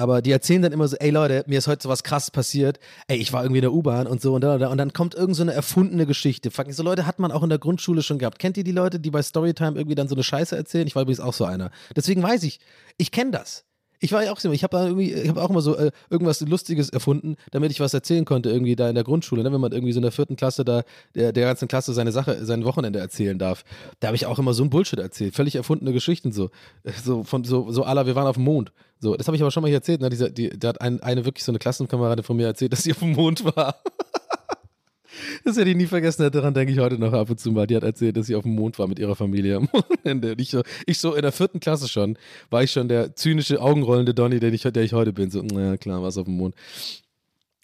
aber 0.02 0.22
die 0.22 0.32
erzählen 0.32 0.64
dann 0.64 0.72
immer 0.72 0.88
so, 0.88 0.96
ey 0.98 1.12
Leute, 1.12 1.44
mir 1.48 1.60
ist 1.60 1.68
heute 1.68 1.84
so 1.84 1.90
was 1.90 2.04
krasses 2.04 2.32
passiert, 2.32 2.80
ey, 3.08 3.18
ich 3.18 3.34
war 3.34 3.44
irgendwie 3.44 3.60
in 3.60 3.64
der 3.64 3.74
U-Bahn 3.74 4.08
und 4.08 4.20
so 4.20 4.34
und 4.34 4.42
da, 4.42 4.56
und 4.56 4.60
da 4.60 4.70
und 4.70 4.78
dann 4.78 4.94
kommt 4.94 5.14
irgend 5.14 5.36
so 5.36 5.44
eine 5.44 5.54
erfundene 5.54 6.06
Geschichte. 6.08 6.50
Fucking 6.50 6.74
so 6.74 6.82
Leute 6.82 7.06
hat 7.06 7.20
man 7.20 7.32
auch 7.32 7.44
in 7.44 7.50
der 7.50 7.60
Grundschule 7.60 8.02
schon 8.02 8.18
gehabt. 8.18 8.40
Kennt 8.40 8.58
ihr 8.58 8.64
die 8.64 8.72
Leute, 8.72 9.00
die 9.00 9.12
bei 9.12 9.22
Storytime 9.22 9.78
irgendwie 9.78 9.96
dann 9.96 10.08
so 10.08 10.16
eine 10.16 10.24
Scheiße 10.24 10.56
erzählen? 10.56 10.88
Ich 10.88 10.96
war 10.96 11.04
übrigens 11.04 11.20
auch 11.20 11.34
so 11.34 11.46
einer. 11.46 11.72
Deswegen 11.96 12.24
weiß 12.24 12.44
ich, 12.44 12.60
ich 12.98 13.12
kenne 13.12 13.32
das. 13.32 13.66
Ich 14.04 14.12
war 14.12 14.24
ja 14.24 14.32
auch 14.32 14.44
ich 14.44 14.64
habe 14.64 14.78
irgendwie, 14.78 15.14
ich 15.14 15.30
habe 15.30 15.42
auch 15.42 15.50
immer 15.52 15.62
so 15.62 15.78
äh, 15.78 15.92
irgendwas 16.10 16.42
Lustiges 16.42 16.90
erfunden, 16.90 17.36
damit 17.52 17.72
ich 17.72 17.80
was 17.80 17.94
erzählen 17.94 18.26
konnte, 18.26 18.50
irgendwie 18.50 18.76
da 18.76 18.90
in 18.90 18.96
der 18.96 19.04
Grundschule, 19.04 19.44
ne? 19.44 19.54
wenn 19.54 19.62
man 19.62 19.72
irgendwie 19.72 19.94
so 19.94 20.00
in 20.00 20.04
der 20.04 20.12
vierten 20.12 20.36
Klasse 20.36 20.66
da 20.66 20.84
der, 21.14 21.32
der 21.32 21.46
ganzen 21.46 21.68
Klasse 21.68 21.94
seine 21.94 22.12
Sache, 22.12 22.44
sein 22.44 22.66
Wochenende 22.66 23.00
erzählen 23.00 23.38
darf. 23.38 23.64
Da 24.00 24.08
habe 24.08 24.16
ich 24.16 24.26
auch 24.26 24.40
immer 24.40 24.54
so 24.54 24.64
ein 24.64 24.72
Bullshit 24.72 25.00
erzählt, 25.00 25.36
völlig 25.36 25.56
erfundene 25.56 25.94
Geschichten 25.94 26.32
so. 26.32 26.50
So 27.04 27.24
von 27.24 27.44
so, 27.44 27.72
so 27.72 27.84
aller, 27.84 28.08
wir 28.08 28.16
waren 28.16 28.28
auf 28.28 28.36
dem 28.36 28.44
Mond. 28.44 28.72
So, 29.00 29.16
das 29.16 29.28
habe 29.28 29.36
ich 29.36 29.42
aber 29.42 29.52
schon 29.52 29.62
mal 29.62 29.68
hier 29.68 29.78
erzählt, 29.78 30.02
ne? 30.02 30.10
Diese, 30.10 30.32
die, 30.32 30.50
da 30.50 30.70
hat 30.70 30.82
ein, 30.82 31.02
eine 31.02 31.26
wirklich 31.26 31.44
so 31.44 31.52
eine 31.52 31.60
Klassenkamerade 31.60 32.24
von 32.24 32.38
mir 32.38 32.46
erzählt, 32.46 32.74
dass 32.74 32.84
sie 32.84 32.92
auf 32.92 33.00
dem 33.00 33.14
Mond 33.14 33.44
war. 33.56 33.82
Das 35.44 35.58
hätte 35.58 35.70
ich 35.70 35.76
nie 35.76 35.88
vergessen, 35.88 36.30
daran 36.32 36.54
denke 36.54 36.72
ich 36.72 36.80
heute 36.80 36.98
noch 36.98 37.14
ab 37.14 37.30
und 37.30 37.40
zu 37.40 37.52
mal. 37.52 37.68
Die 37.68 37.76
hat 37.76 37.84
erzählt, 37.84 38.18
dass 38.18 38.28
sie 38.28 38.36
auf 38.36 38.44
dem 38.44 38.56
Mond 38.56 38.80
war 38.80 38.88
mit 38.88 39.00
ihrer 39.00 39.16
Familie 39.16 39.58
am 39.58 39.70
Wochenende. 39.72 40.36
Ich 40.38 40.52
so, 40.52 40.64
ich 40.86 41.00
so 41.00 41.14
in 41.14 41.22
der 41.22 41.32
vierten 41.32 41.60
Klasse 41.60 41.88
schon, 41.88 42.18
war 42.50 42.64
ich 42.64 42.72
schon 42.72 42.88
der 42.88 43.16
zynische, 43.16 43.62
augenrollende 43.62 44.14
Donny, 44.14 44.40
der 44.40 44.54
ich, 44.54 44.64
der 44.64 44.84
ich 44.84 44.94
heute 44.94 45.14
bin. 45.14 45.32
So, 45.32 45.42
naja, 45.42 45.78
klar, 45.78 46.02
was 46.02 46.18
auf 46.18 46.26
dem 46.26 46.38
Mond. 46.38 46.56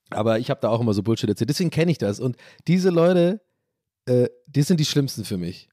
Aber 0.10 0.40
ich 0.40 0.50
habe 0.50 0.60
da 0.62 0.70
auch 0.70 0.82
immer 0.82 0.94
so 0.94 1.04
Bullshit 1.04 1.30
erzählt. 1.30 1.50
Deswegen 1.50 1.70
kenne 1.70 1.92
ich 1.92 1.98
das. 1.98 2.20
Und 2.20 2.38
diese 2.68 2.90
Leute, 2.90 3.42
äh, 4.06 4.28
die 4.48 4.62
sind 4.62 4.80
die 4.80 4.86
schlimmsten 4.86 5.26
für 5.26 5.38
mich 5.38 5.70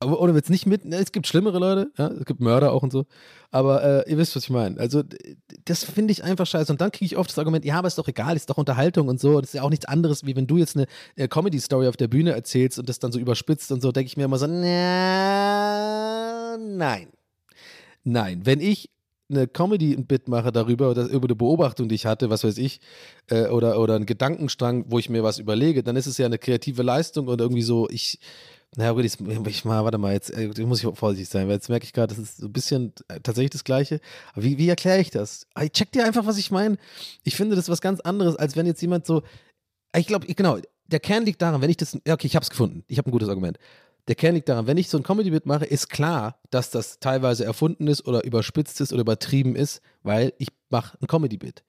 aber 0.00 0.20
oder 0.20 0.34
wird 0.34 0.44
es 0.44 0.50
nicht 0.50 0.66
mit, 0.66 0.86
ne, 0.86 0.96
es 0.96 1.12
gibt 1.12 1.26
schlimmere 1.26 1.58
Leute, 1.58 1.92
ja, 1.98 2.08
es 2.08 2.24
gibt 2.24 2.40
Mörder 2.40 2.72
auch 2.72 2.82
und 2.82 2.90
so, 2.90 3.04
aber 3.50 4.06
äh, 4.06 4.10
ihr 4.10 4.16
wisst, 4.16 4.34
was 4.34 4.44
ich 4.44 4.50
meine. 4.50 4.80
Also 4.80 5.02
das 5.66 5.84
finde 5.84 6.12
ich 6.12 6.24
einfach 6.24 6.46
scheiße 6.46 6.72
und 6.72 6.80
dann 6.80 6.90
kriege 6.90 7.04
ich 7.04 7.18
oft 7.18 7.28
das 7.28 7.38
Argument, 7.38 7.66
ja, 7.66 7.76
aber 7.76 7.88
ist 7.88 7.98
doch 7.98 8.08
egal, 8.08 8.34
ist 8.34 8.48
doch 8.48 8.56
Unterhaltung 8.56 9.08
und 9.08 9.20
so, 9.20 9.40
das 9.40 9.50
ist 9.50 9.54
ja 9.54 9.62
auch 9.62 9.68
nichts 9.70 9.84
anderes, 9.84 10.24
wie 10.24 10.34
wenn 10.34 10.46
du 10.46 10.56
jetzt 10.56 10.74
eine, 10.74 10.86
eine 11.16 11.28
Comedy-Story 11.28 11.86
auf 11.86 11.98
der 11.98 12.08
Bühne 12.08 12.32
erzählst 12.32 12.78
und 12.78 12.88
das 12.88 12.98
dann 12.98 13.12
so 13.12 13.18
überspitzt 13.18 13.70
und 13.72 13.82
so, 13.82 13.92
denke 13.92 14.06
ich 14.06 14.16
mir 14.16 14.24
immer 14.24 14.38
so, 14.38 14.46
na, 14.46 15.76
nein. 16.56 17.08
Nein, 18.02 18.40
wenn 18.46 18.60
ich 18.60 18.88
eine 19.28 19.46
Comedy 19.46 19.92
ein 19.92 20.06
Bit 20.06 20.28
mache 20.28 20.50
darüber, 20.50 20.94
dass, 20.94 21.08
über 21.10 21.26
eine 21.26 21.36
Beobachtung, 21.36 21.88
die 21.88 21.94
ich 21.94 22.06
hatte, 22.06 22.30
was 22.30 22.42
weiß 22.42 22.58
ich, 22.58 22.80
äh, 23.28 23.46
oder, 23.48 23.78
oder 23.78 23.94
einen 23.94 24.06
Gedankenstrang, 24.06 24.86
wo 24.88 24.98
ich 24.98 25.10
mir 25.10 25.22
was 25.22 25.38
überlege, 25.38 25.82
dann 25.82 25.96
ist 25.96 26.06
es 26.06 26.18
ja 26.18 26.26
eine 26.26 26.38
kreative 26.38 26.82
Leistung 26.82 27.28
und 27.28 27.40
irgendwie 27.40 27.62
so, 27.62 27.88
ich 27.90 28.18
naja, 28.76 28.92
gut, 28.92 29.04
ich, 29.04 29.18
ich 29.18 29.64
mal, 29.64 29.82
warte 29.82 29.98
mal, 29.98 30.12
jetzt 30.12 30.30
äh, 30.30 30.48
muss 30.64 30.82
ich 30.82 30.98
vorsichtig 30.98 31.28
sein, 31.28 31.48
weil 31.48 31.54
jetzt 31.54 31.68
merke 31.68 31.84
ich 31.84 31.92
gerade, 31.92 32.14
das 32.14 32.22
ist 32.22 32.36
so 32.36 32.46
ein 32.46 32.52
bisschen 32.52 32.92
äh, 33.08 33.18
tatsächlich 33.20 33.50
das 33.50 33.64
Gleiche. 33.64 34.00
Aber 34.32 34.44
wie, 34.44 34.58
wie 34.58 34.68
erkläre 34.68 35.00
ich 35.00 35.10
das? 35.10 35.42
Ich 35.42 35.62
ah, 35.62 35.68
check 35.68 35.90
dir 35.90 36.04
einfach, 36.04 36.24
was 36.24 36.38
ich 36.38 36.52
meine. 36.52 36.76
Ich 37.24 37.34
finde, 37.34 37.56
das 37.56 37.68
was 37.68 37.80
ganz 37.80 38.00
anderes, 38.00 38.36
als 38.36 38.56
wenn 38.56 38.66
jetzt 38.66 38.80
jemand 38.80 39.06
so. 39.06 39.22
Ich 39.96 40.06
glaube, 40.06 40.26
genau, 40.26 40.58
der 40.86 41.00
Kern 41.00 41.24
liegt 41.24 41.42
daran, 41.42 41.60
wenn 41.62 41.70
ich 41.70 41.78
das. 41.78 41.96
Okay, 41.96 42.28
ich 42.28 42.36
habe 42.36 42.44
es 42.44 42.50
gefunden. 42.50 42.84
Ich 42.86 42.98
habe 42.98 43.08
ein 43.08 43.12
gutes 43.12 43.28
Argument. 43.28 43.58
Der 44.10 44.16
Kern 44.16 44.34
liegt 44.34 44.48
daran, 44.48 44.66
wenn 44.66 44.76
ich 44.76 44.88
so 44.88 44.98
ein 44.98 45.04
Comedy-Bit 45.04 45.46
mache, 45.46 45.64
ist 45.64 45.88
klar, 45.88 46.40
dass 46.50 46.70
das 46.70 46.98
teilweise 46.98 47.44
erfunden 47.44 47.86
ist 47.86 48.08
oder 48.08 48.24
überspitzt 48.24 48.80
ist 48.80 48.92
oder 48.92 49.02
übertrieben 49.02 49.54
ist, 49.54 49.82
weil 50.02 50.32
ich 50.38 50.48
mache 50.68 50.98
ein 51.00 51.06
Comedy-Bit. 51.06 51.62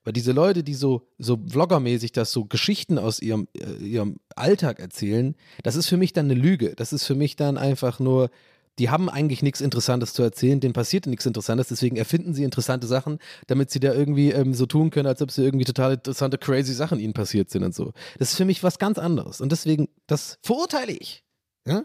Aber 0.00 0.12
diese 0.12 0.32
Leute, 0.32 0.64
die 0.64 0.72
so, 0.72 1.06
so 1.18 1.38
vloggermäßig 1.46 2.12
das 2.12 2.32
so 2.32 2.46
Geschichten 2.46 2.98
aus 2.98 3.20
ihrem, 3.20 3.46
äh, 3.54 3.84
ihrem 3.84 4.20
Alltag 4.36 4.80
erzählen, 4.80 5.34
das 5.64 5.76
ist 5.76 5.86
für 5.86 5.98
mich 5.98 6.14
dann 6.14 6.30
eine 6.30 6.40
Lüge. 6.40 6.74
Das 6.76 6.94
ist 6.94 7.04
für 7.04 7.14
mich 7.14 7.36
dann 7.36 7.58
einfach 7.58 8.00
nur, 8.00 8.30
die 8.78 8.88
haben 8.88 9.10
eigentlich 9.10 9.42
nichts 9.42 9.60
Interessantes 9.60 10.14
zu 10.14 10.22
erzählen, 10.22 10.60
denen 10.60 10.72
passiert 10.72 11.06
nichts 11.06 11.26
Interessantes, 11.26 11.68
deswegen 11.68 11.96
erfinden 11.96 12.32
sie 12.32 12.44
interessante 12.44 12.86
Sachen, 12.86 13.18
damit 13.48 13.70
sie 13.70 13.80
da 13.80 13.92
irgendwie 13.92 14.30
ähm, 14.30 14.54
so 14.54 14.64
tun 14.64 14.88
können, 14.88 15.08
als 15.08 15.20
ob 15.20 15.30
sie 15.30 15.44
irgendwie 15.44 15.66
total 15.66 15.92
interessante, 15.92 16.38
crazy 16.38 16.72
Sachen 16.72 16.98
ihnen 16.98 17.12
passiert 17.12 17.50
sind 17.50 17.64
und 17.64 17.74
so. 17.74 17.92
Das 18.18 18.30
ist 18.30 18.38
für 18.38 18.46
mich 18.46 18.62
was 18.62 18.78
ganz 18.78 18.98
anderes. 18.98 19.42
Und 19.42 19.52
deswegen, 19.52 19.90
das 20.06 20.38
verurteile 20.40 20.92
ich. 20.92 21.22
Ja? 21.66 21.84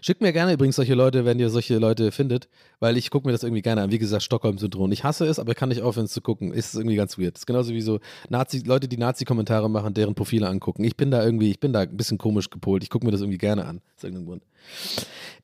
Schickt 0.00 0.20
mir 0.20 0.32
gerne 0.32 0.52
übrigens 0.52 0.76
solche 0.76 0.94
Leute, 0.94 1.24
wenn 1.24 1.38
ihr 1.38 1.50
solche 1.50 1.78
Leute 1.78 2.12
findet, 2.12 2.48
weil 2.78 2.96
ich 2.96 3.10
gucke 3.10 3.26
mir 3.26 3.32
das 3.32 3.42
irgendwie 3.42 3.62
gerne 3.62 3.82
an. 3.82 3.90
Wie 3.90 3.98
gesagt, 3.98 4.22
Stockholm-Syndrom. 4.22 4.92
Ich 4.92 5.02
hasse 5.02 5.26
es, 5.26 5.38
aber 5.38 5.54
kann 5.54 5.70
nicht 5.70 5.82
aufhören 5.82 6.04
es 6.04 6.12
zu 6.12 6.20
gucken. 6.20 6.52
Ist 6.52 6.74
irgendwie 6.74 6.96
ganz 6.96 7.18
weird. 7.18 7.34
Das 7.34 7.42
ist 7.42 7.46
genauso 7.46 7.72
wie 7.72 7.80
so 7.80 7.98
Nazi, 8.28 8.62
Leute, 8.64 8.86
die 8.86 8.96
Nazi-Kommentare 8.96 9.68
machen, 9.68 9.94
deren 9.94 10.14
Profile 10.14 10.48
angucken. 10.48 10.84
Ich 10.84 10.96
bin 10.96 11.10
da 11.10 11.24
irgendwie, 11.24 11.50
ich 11.50 11.60
bin 11.60 11.72
da 11.72 11.80
ein 11.80 11.96
bisschen 11.96 12.18
komisch 12.18 12.50
gepolt. 12.50 12.82
Ich 12.82 12.90
gucke 12.90 13.06
mir 13.06 13.12
das 13.12 13.20
irgendwie 13.20 13.38
gerne 13.38 13.64
an. 13.64 13.80
Aus 13.96 14.04
irgendeinem 14.04 14.26
Grund. 14.26 14.42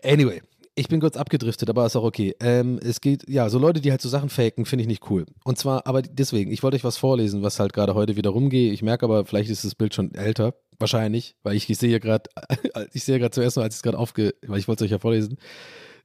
Anyway, 0.03 0.43
ich 0.77 0.89
bin 0.89 1.01
kurz 1.01 1.17
abgedriftet, 1.17 1.71
aber 1.71 1.87
ist 1.87 1.97
auch 1.97 2.03
okay. 2.03 2.35
Ähm, 2.41 2.81
es 2.83 3.01
geht, 3.01 3.29
ja, 3.29 3.49
so 3.49 3.59
Leute, 3.59 3.81
die 3.81 3.91
halt 3.91 4.01
so 4.01 4.09
Sachen 4.09 4.29
faken, 4.29 4.67
finde 4.67 4.83
ich 4.83 4.89
nicht 4.89 5.09
cool. 5.09 5.25
Und 5.45 5.59
zwar, 5.59 5.87
aber 5.87 6.03
deswegen, 6.03 6.51
ich 6.51 6.63
wollte 6.63 6.77
euch 6.77 6.85
was 6.85 6.97
vorlesen, 6.97 7.43
was 7.43 7.61
halt 7.61 7.73
gerade 7.73 7.95
heute 7.95 8.17
wieder 8.17 8.31
rumgeht. 8.31 8.73
Ich 8.73 8.83
merke 8.83 9.05
aber, 9.07 9.25
vielleicht 9.25 9.51
ist 9.51 9.65
das 9.65 9.75
Bild 9.75 9.95
schon 9.95 10.15
älter. 10.15 10.55
Wahrscheinlich, 10.79 11.37
weil 11.45 11.55
ich, 11.55 11.71
ich 11.71 11.79
sehe 11.79 12.01
gerade, 12.01 12.29
ich 12.93 13.05
sehe 13.05 13.19
gerade 13.19 13.31
zuerst 13.31 13.57
mal, 13.57 13.63
als 13.63 13.75
ich 13.75 13.79
es 13.79 13.83
gerade 13.83 13.99
aufge, 13.99 14.35
weil 14.47 14.59
ich 14.59 14.67
wollte 14.67 14.85
es 14.85 14.89
euch 14.89 14.93
ja 14.93 14.99
vorlesen, 14.99 15.39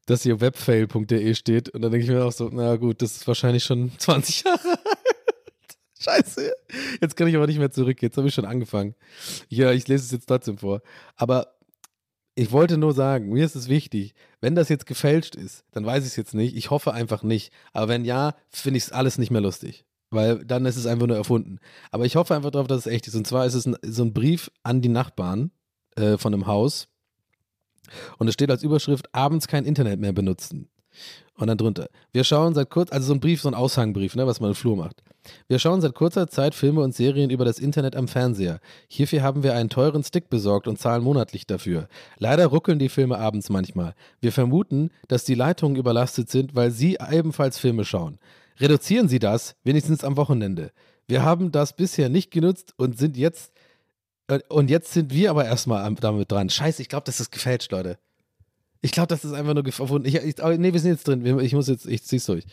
dass 0.06 0.24
hier 0.24 0.40
webfail.de 0.40 1.34
steht. 1.34 1.70
Und 1.70 1.82
dann 1.82 1.92
denke 1.92 2.06
ich 2.06 2.12
mir 2.12 2.24
auch 2.24 2.32
so, 2.32 2.50
na 2.52 2.76
gut, 2.76 3.02
das 3.02 3.18
ist 3.18 3.28
wahrscheinlich 3.28 3.64
schon 3.64 3.92
20 3.98 4.44
Jahre 4.44 4.70
alt. 4.70 4.80
Scheiße. 6.00 6.54
Jetzt 7.02 7.18
kann 7.18 7.28
ich 7.28 7.36
aber 7.36 7.48
nicht 7.48 7.60
mehr 7.60 7.72
zurück. 7.72 8.02
Jetzt 8.02 8.18
habe 8.18 8.28
ich 8.28 8.34
schon 8.34 8.46
angefangen. 8.46 8.96
Ja, 9.50 9.72
ich 9.74 9.88
lese 9.88 10.06
es 10.06 10.12
jetzt 10.12 10.28
trotzdem 10.28 10.58
vor. 10.58 10.82
Aber 11.18 11.59
Ich 12.40 12.54
wollte 12.54 12.78
nur 12.78 12.94
sagen, 12.94 13.34
mir 13.34 13.44
ist 13.44 13.58
es 13.58 13.68
wichtig, 13.68 14.14
wenn 14.40 14.56
das 14.56 14.70
jetzt 14.70 14.86
gefälscht 14.86 15.36
ist, 15.36 15.66
dann 15.72 15.86
weiß 15.86 16.06
ich 16.06 16.12
es 16.12 16.16
jetzt 16.16 16.34
nicht. 16.34 16.56
Ich 16.56 16.70
hoffe 16.70 16.94
einfach 16.94 17.22
nicht. 17.22 17.52
Aber 17.74 17.90
wenn 17.90 18.06
ja, 18.06 18.34
finde 18.50 18.78
ich 18.78 18.86
es 18.86 18.92
alles 18.94 19.18
nicht 19.18 19.30
mehr 19.30 19.42
lustig. 19.42 19.84
Weil 20.10 20.46
dann 20.46 20.66
ist 20.66 20.78
es 20.78 20.86
einfach 20.86 21.06
nur 21.06 21.18
erfunden. 21.18 21.60
Aber 21.92 22.06
ich 22.06 22.16
hoffe 22.16 22.34
einfach 22.34 22.52
darauf, 22.52 22.68
dass 22.68 22.86
es 22.86 22.88
echt 22.88 23.08
ist. 23.08 23.16
Und 23.16 23.28
zwar 23.28 23.46
ist 23.46 23.56
es 23.56 23.66
ein, 23.66 23.76
so 23.82 24.04
ein 24.04 24.14
Brief 24.14 24.50
an 24.64 24.80
die 24.80 24.88
Nachbarn 24.88 25.52
äh, 25.98 26.18
von 26.18 26.34
einem 26.34 26.48
Haus. 26.48 26.88
Und 28.20 28.30
es 28.30 28.36
steht 28.36 28.52
als 28.52 28.64
Überschrift: 28.64 29.14
Abends 29.14 29.50
kein 29.50 29.66
Internet 29.66 30.00
mehr 30.00 30.14
benutzen. 30.14 30.70
Und 31.36 31.48
dann 31.48 31.58
drunter. 31.58 31.88
Wir 32.12 32.26
schauen 32.26 32.54
seit 32.54 32.70
kurz, 32.70 32.92
also 32.92 33.08
so 33.08 33.14
ein 33.14 33.22
Brief, 33.22 33.42
so 33.42 33.48
ein 33.48 33.54
Aushangbrief, 33.56 34.14
ne, 34.16 34.28
was 34.28 34.42
man 34.42 34.50
im 34.50 34.56
Flur 34.56 34.76
macht. 34.76 35.02
Wir 35.48 35.58
schauen 35.58 35.80
seit 35.80 35.96
kurzer 35.96 36.28
Zeit 36.28 36.54
Filme 36.54 36.82
und 36.82 36.94
Serien 36.94 37.30
über 37.30 37.46
das 37.46 37.60
Internet 37.60 37.96
am 37.96 38.10
Fernseher. 38.10 38.60
Hierfür 38.90 39.22
haben 39.22 39.42
wir 39.42 39.54
einen 39.56 39.70
teuren 39.70 40.04
Stick 40.04 40.30
besorgt 40.30 40.68
und 40.68 40.80
zahlen 40.80 41.02
monatlich 41.04 41.48
dafür. 41.48 41.88
Leider 42.18 42.48
ruckeln 42.48 42.78
die 42.78 42.90
Filme 42.90 43.18
abends 43.20 43.50
manchmal. 43.50 43.94
Wir 44.20 44.34
vermuten, 44.34 44.90
dass 45.08 45.24
die 45.24 45.36
Leitungen 45.36 45.78
überlastet 45.78 46.30
sind, 46.30 46.56
weil 46.56 46.72
Sie 46.72 46.98
ebenfalls 47.10 47.58
Filme 47.58 47.86
schauen. 47.86 48.18
Reduzieren 48.60 49.08
Sie 49.08 49.20
das, 49.20 49.56
wenigstens 49.64 50.04
am 50.04 50.18
Wochenende. 50.18 50.72
Wir 51.08 51.24
haben 51.24 51.54
das 51.54 51.74
bisher 51.74 52.10
nicht 52.10 52.32
genutzt 52.32 52.74
und 52.76 52.98
sind 52.98 53.16
jetzt 53.16 53.54
äh, 54.28 54.40
und 54.50 54.70
jetzt 54.70 54.92
sind 54.94 55.14
wir 55.14 55.30
aber 55.30 55.46
erstmal 55.46 55.86
am- 55.86 55.96
damit 55.96 56.30
dran. 56.32 56.50
Scheiße, 56.50 56.82
ich 56.82 56.90
glaube, 56.90 57.06
das 57.06 57.20
ist 57.22 57.32
gefälscht, 57.32 57.72
Leute. 57.72 57.98
Ich 58.82 58.92
glaube, 58.92 59.08
das 59.08 59.26
ist 59.26 59.34
einfach 59.34 59.54
nur 59.54 59.64
gefunden. 59.64 60.06
Ich, 60.06 60.16
ich, 60.16 60.38
nee, 60.38 60.74
wir 60.74 60.80
sind 60.80 60.92
jetzt 60.92 61.08
drin. 61.08 61.40
Ich 61.40 61.54
muss 61.54 61.68
jetzt, 61.68 61.86
ich 61.86 62.04
zieh's 62.04 62.26
durch. 62.26 62.46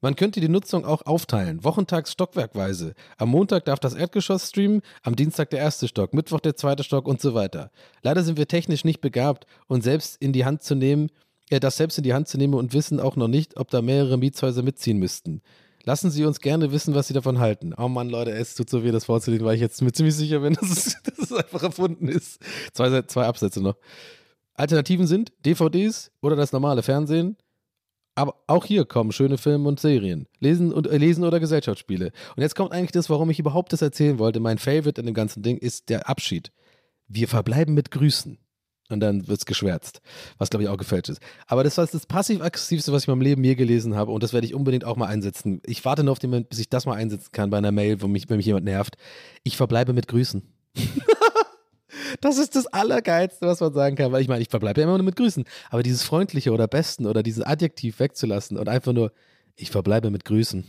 Man 0.00 0.16
könnte 0.16 0.40
die 0.40 0.48
Nutzung 0.48 0.86
auch 0.86 1.04
aufteilen, 1.04 1.62
wochentags 1.62 2.12
stockwerkweise. 2.12 2.94
Am 3.18 3.28
Montag 3.28 3.66
darf 3.66 3.78
das 3.78 3.94
Erdgeschoss 3.94 4.48
streamen, 4.48 4.80
am 5.02 5.14
Dienstag 5.14 5.50
der 5.50 5.58
erste 5.58 5.88
Stock, 5.88 6.14
Mittwoch 6.14 6.40
der 6.40 6.56
zweite 6.56 6.84
Stock 6.84 7.06
und 7.06 7.20
so 7.20 7.34
weiter. 7.34 7.70
Leider 8.02 8.22
sind 8.22 8.38
wir 8.38 8.48
technisch 8.48 8.84
nicht 8.84 9.02
begabt 9.02 9.46
und 9.66 9.84
selbst 9.84 10.16
in 10.22 10.32
die 10.32 10.46
Hand 10.46 10.62
zu 10.62 10.74
nehmen, 10.74 11.10
äh, 11.50 11.60
das 11.60 11.76
selbst 11.76 11.98
in 11.98 12.04
die 12.04 12.14
Hand 12.14 12.28
zu 12.28 12.38
nehmen 12.38 12.54
und 12.54 12.72
wissen 12.72 12.98
auch 12.98 13.16
noch 13.16 13.28
nicht, 13.28 13.58
ob 13.58 13.70
da 13.70 13.82
mehrere 13.82 14.16
Mietshäuser 14.16 14.62
mitziehen 14.62 14.98
müssten. 14.98 15.42
Lassen 15.84 16.10
Sie 16.10 16.24
uns 16.24 16.40
gerne 16.40 16.72
wissen, 16.72 16.94
was 16.94 17.08
Sie 17.08 17.14
davon 17.14 17.38
halten. 17.38 17.74
Oh 17.76 17.88
Mann, 17.88 18.08
Leute, 18.08 18.32
es 18.32 18.54
tut 18.54 18.70
so 18.70 18.82
weh, 18.82 18.92
das 18.92 19.04
vorzulesen, 19.04 19.46
weil 19.46 19.54
ich 19.54 19.60
jetzt 19.60 19.82
mir 19.82 19.92
ziemlich 19.92 20.14
sicher 20.14 20.40
bin, 20.40 20.54
dass 20.60 20.70
es, 20.70 20.96
dass 21.02 21.30
es 21.30 21.32
einfach 21.32 21.62
erfunden 21.62 22.08
ist. 22.08 22.40
Zwei, 22.72 23.02
zwei 23.02 23.26
Absätze 23.26 23.62
noch. 23.62 23.76
Alternativen 24.60 25.06
sind 25.06 25.32
DVDs 25.46 26.12
oder 26.20 26.36
das 26.36 26.52
normale 26.52 26.82
Fernsehen. 26.82 27.36
Aber 28.14 28.34
auch 28.46 28.66
hier 28.66 28.84
kommen 28.84 29.12
schöne 29.12 29.38
Filme 29.38 29.68
und 29.68 29.80
Serien. 29.80 30.26
Lesen, 30.38 30.72
und, 30.72 30.86
äh, 30.86 30.98
Lesen 30.98 31.24
oder 31.24 31.40
Gesellschaftsspiele. 31.40 32.12
Und 32.36 32.42
jetzt 32.42 32.54
kommt 32.54 32.72
eigentlich 32.72 32.92
das, 32.92 33.08
warum 33.08 33.30
ich 33.30 33.38
überhaupt 33.38 33.72
das 33.72 33.80
erzählen 33.80 34.18
wollte. 34.18 34.40
Mein 34.40 34.58
Favorite 34.58 35.00
in 35.00 35.06
dem 35.06 35.14
ganzen 35.14 35.42
Ding 35.42 35.56
ist 35.56 35.88
der 35.88 36.08
Abschied. 36.08 36.52
Wir 37.08 37.28
verbleiben 37.28 37.74
mit 37.74 37.90
Grüßen. 37.90 38.38
Und 38.90 39.00
dann 39.00 39.28
wird's 39.28 39.46
geschwärzt. 39.46 40.02
Was, 40.36 40.50
glaube 40.50 40.64
ich, 40.64 40.68
auch 40.68 40.76
gefälscht 40.76 41.08
ist. 41.08 41.22
Aber 41.46 41.64
das 41.64 41.78
war 41.78 41.86
das 41.86 42.06
passiv-aggressivste, 42.06 42.92
was 42.92 43.04
ich 43.04 43.08
in 43.08 43.12
meinem 43.12 43.22
Leben 43.22 43.44
je 43.44 43.54
gelesen 43.54 43.94
habe. 43.94 44.10
Und 44.10 44.22
das 44.22 44.32
werde 44.32 44.46
ich 44.46 44.54
unbedingt 44.54 44.84
auch 44.84 44.96
mal 44.96 45.06
einsetzen. 45.06 45.62
Ich 45.64 45.84
warte 45.84 46.02
nur 46.02 46.12
auf 46.12 46.18
den 46.18 46.30
Moment, 46.30 46.50
bis 46.50 46.58
ich 46.58 46.68
das 46.68 46.84
mal 46.84 46.94
einsetzen 46.94 47.30
kann 47.32 47.48
bei 47.48 47.58
einer 47.58 47.72
Mail, 47.72 48.02
wo 48.02 48.08
mich, 48.08 48.28
wenn 48.28 48.36
mich 48.36 48.46
jemand 48.46 48.64
nervt. 48.64 48.96
Ich 49.44 49.56
verbleibe 49.56 49.92
mit 49.92 50.08
Grüßen. 50.08 50.42
Das 52.20 52.38
ist 52.38 52.56
das 52.56 52.66
Allergeilste, 52.66 53.46
was 53.46 53.60
man 53.60 53.72
sagen 53.72 53.96
kann, 53.96 54.12
weil 54.12 54.22
ich 54.22 54.28
meine, 54.28 54.42
ich 54.42 54.48
verbleibe 54.48 54.80
ja 54.80 54.86
immer 54.86 54.98
nur 54.98 55.04
mit 55.04 55.16
Grüßen. 55.16 55.44
Aber 55.70 55.82
dieses 55.82 56.02
Freundliche 56.02 56.52
oder 56.52 56.68
Besten 56.68 57.06
oder 57.06 57.22
dieses 57.22 57.42
Adjektiv 57.42 58.00
wegzulassen 58.00 58.56
und 58.56 58.68
einfach 58.68 58.92
nur, 58.92 59.12
ich 59.56 59.70
verbleibe 59.70 60.10
mit 60.10 60.24
Grüßen. 60.24 60.64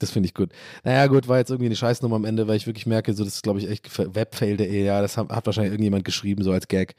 Das 0.00 0.10
finde 0.10 0.26
ich 0.26 0.34
gut. 0.34 0.50
Naja, 0.82 1.06
gut, 1.06 1.28
war 1.28 1.38
jetzt 1.38 1.50
irgendwie 1.50 1.66
eine 1.66 1.76
Scheißnummer 1.76 2.16
am 2.16 2.24
Ende, 2.24 2.48
weil 2.48 2.56
ich 2.56 2.66
wirklich 2.66 2.86
merke, 2.86 3.14
so, 3.14 3.24
das 3.24 3.36
ist, 3.36 3.42
glaube 3.42 3.60
ich, 3.60 3.70
echt 3.70 4.14
webfail.de, 4.14 4.84
ja, 4.84 5.00
das 5.00 5.16
hat, 5.16 5.30
hat 5.30 5.46
wahrscheinlich 5.46 5.72
irgendjemand 5.72 6.04
geschrieben, 6.04 6.42
so 6.42 6.52
als 6.52 6.66
Gag. 6.68 6.96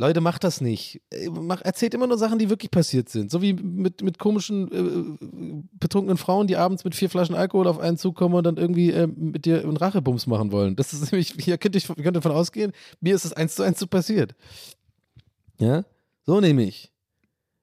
Leute, 0.00 0.22
macht 0.22 0.44
das 0.44 0.62
nicht. 0.62 1.02
Äh, 1.10 1.28
erzählt 1.60 1.92
immer 1.92 2.06
nur 2.06 2.16
Sachen, 2.16 2.38
die 2.38 2.48
wirklich 2.48 2.70
passiert 2.70 3.10
sind. 3.10 3.30
So 3.30 3.42
wie 3.42 3.52
mit, 3.52 4.00
mit 4.00 4.18
komischen, 4.18 4.72
äh, 4.72 5.68
betrunkenen 5.78 6.16
Frauen, 6.16 6.46
die 6.46 6.56
abends 6.56 6.84
mit 6.84 6.94
vier 6.94 7.10
Flaschen 7.10 7.34
Alkohol 7.34 7.66
auf 7.66 7.78
einen 7.78 7.98
zukommen 7.98 8.34
und 8.34 8.44
dann 8.44 8.56
irgendwie 8.56 8.92
äh, 8.92 9.06
mit 9.06 9.44
dir 9.44 9.60
einen 9.60 9.76
Rachebums 9.76 10.26
machen 10.26 10.52
wollen. 10.52 10.74
Das 10.74 10.94
ist 10.94 11.02
nämlich, 11.12 11.34
hier 11.38 11.58
könnt 11.58 11.74
ihr, 11.74 11.82
könnt 11.82 12.16
davon 12.16 12.32
ausgehen, 12.32 12.72
mir 13.02 13.14
ist 13.14 13.26
es 13.26 13.34
eins 13.34 13.56
zu 13.56 13.62
eins 13.62 13.78
so 13.78 13.86
passiert. 13.86 14.34
Ja? 15.58 15.84
So 16.24 16.40
nämlich. 16.40 16.90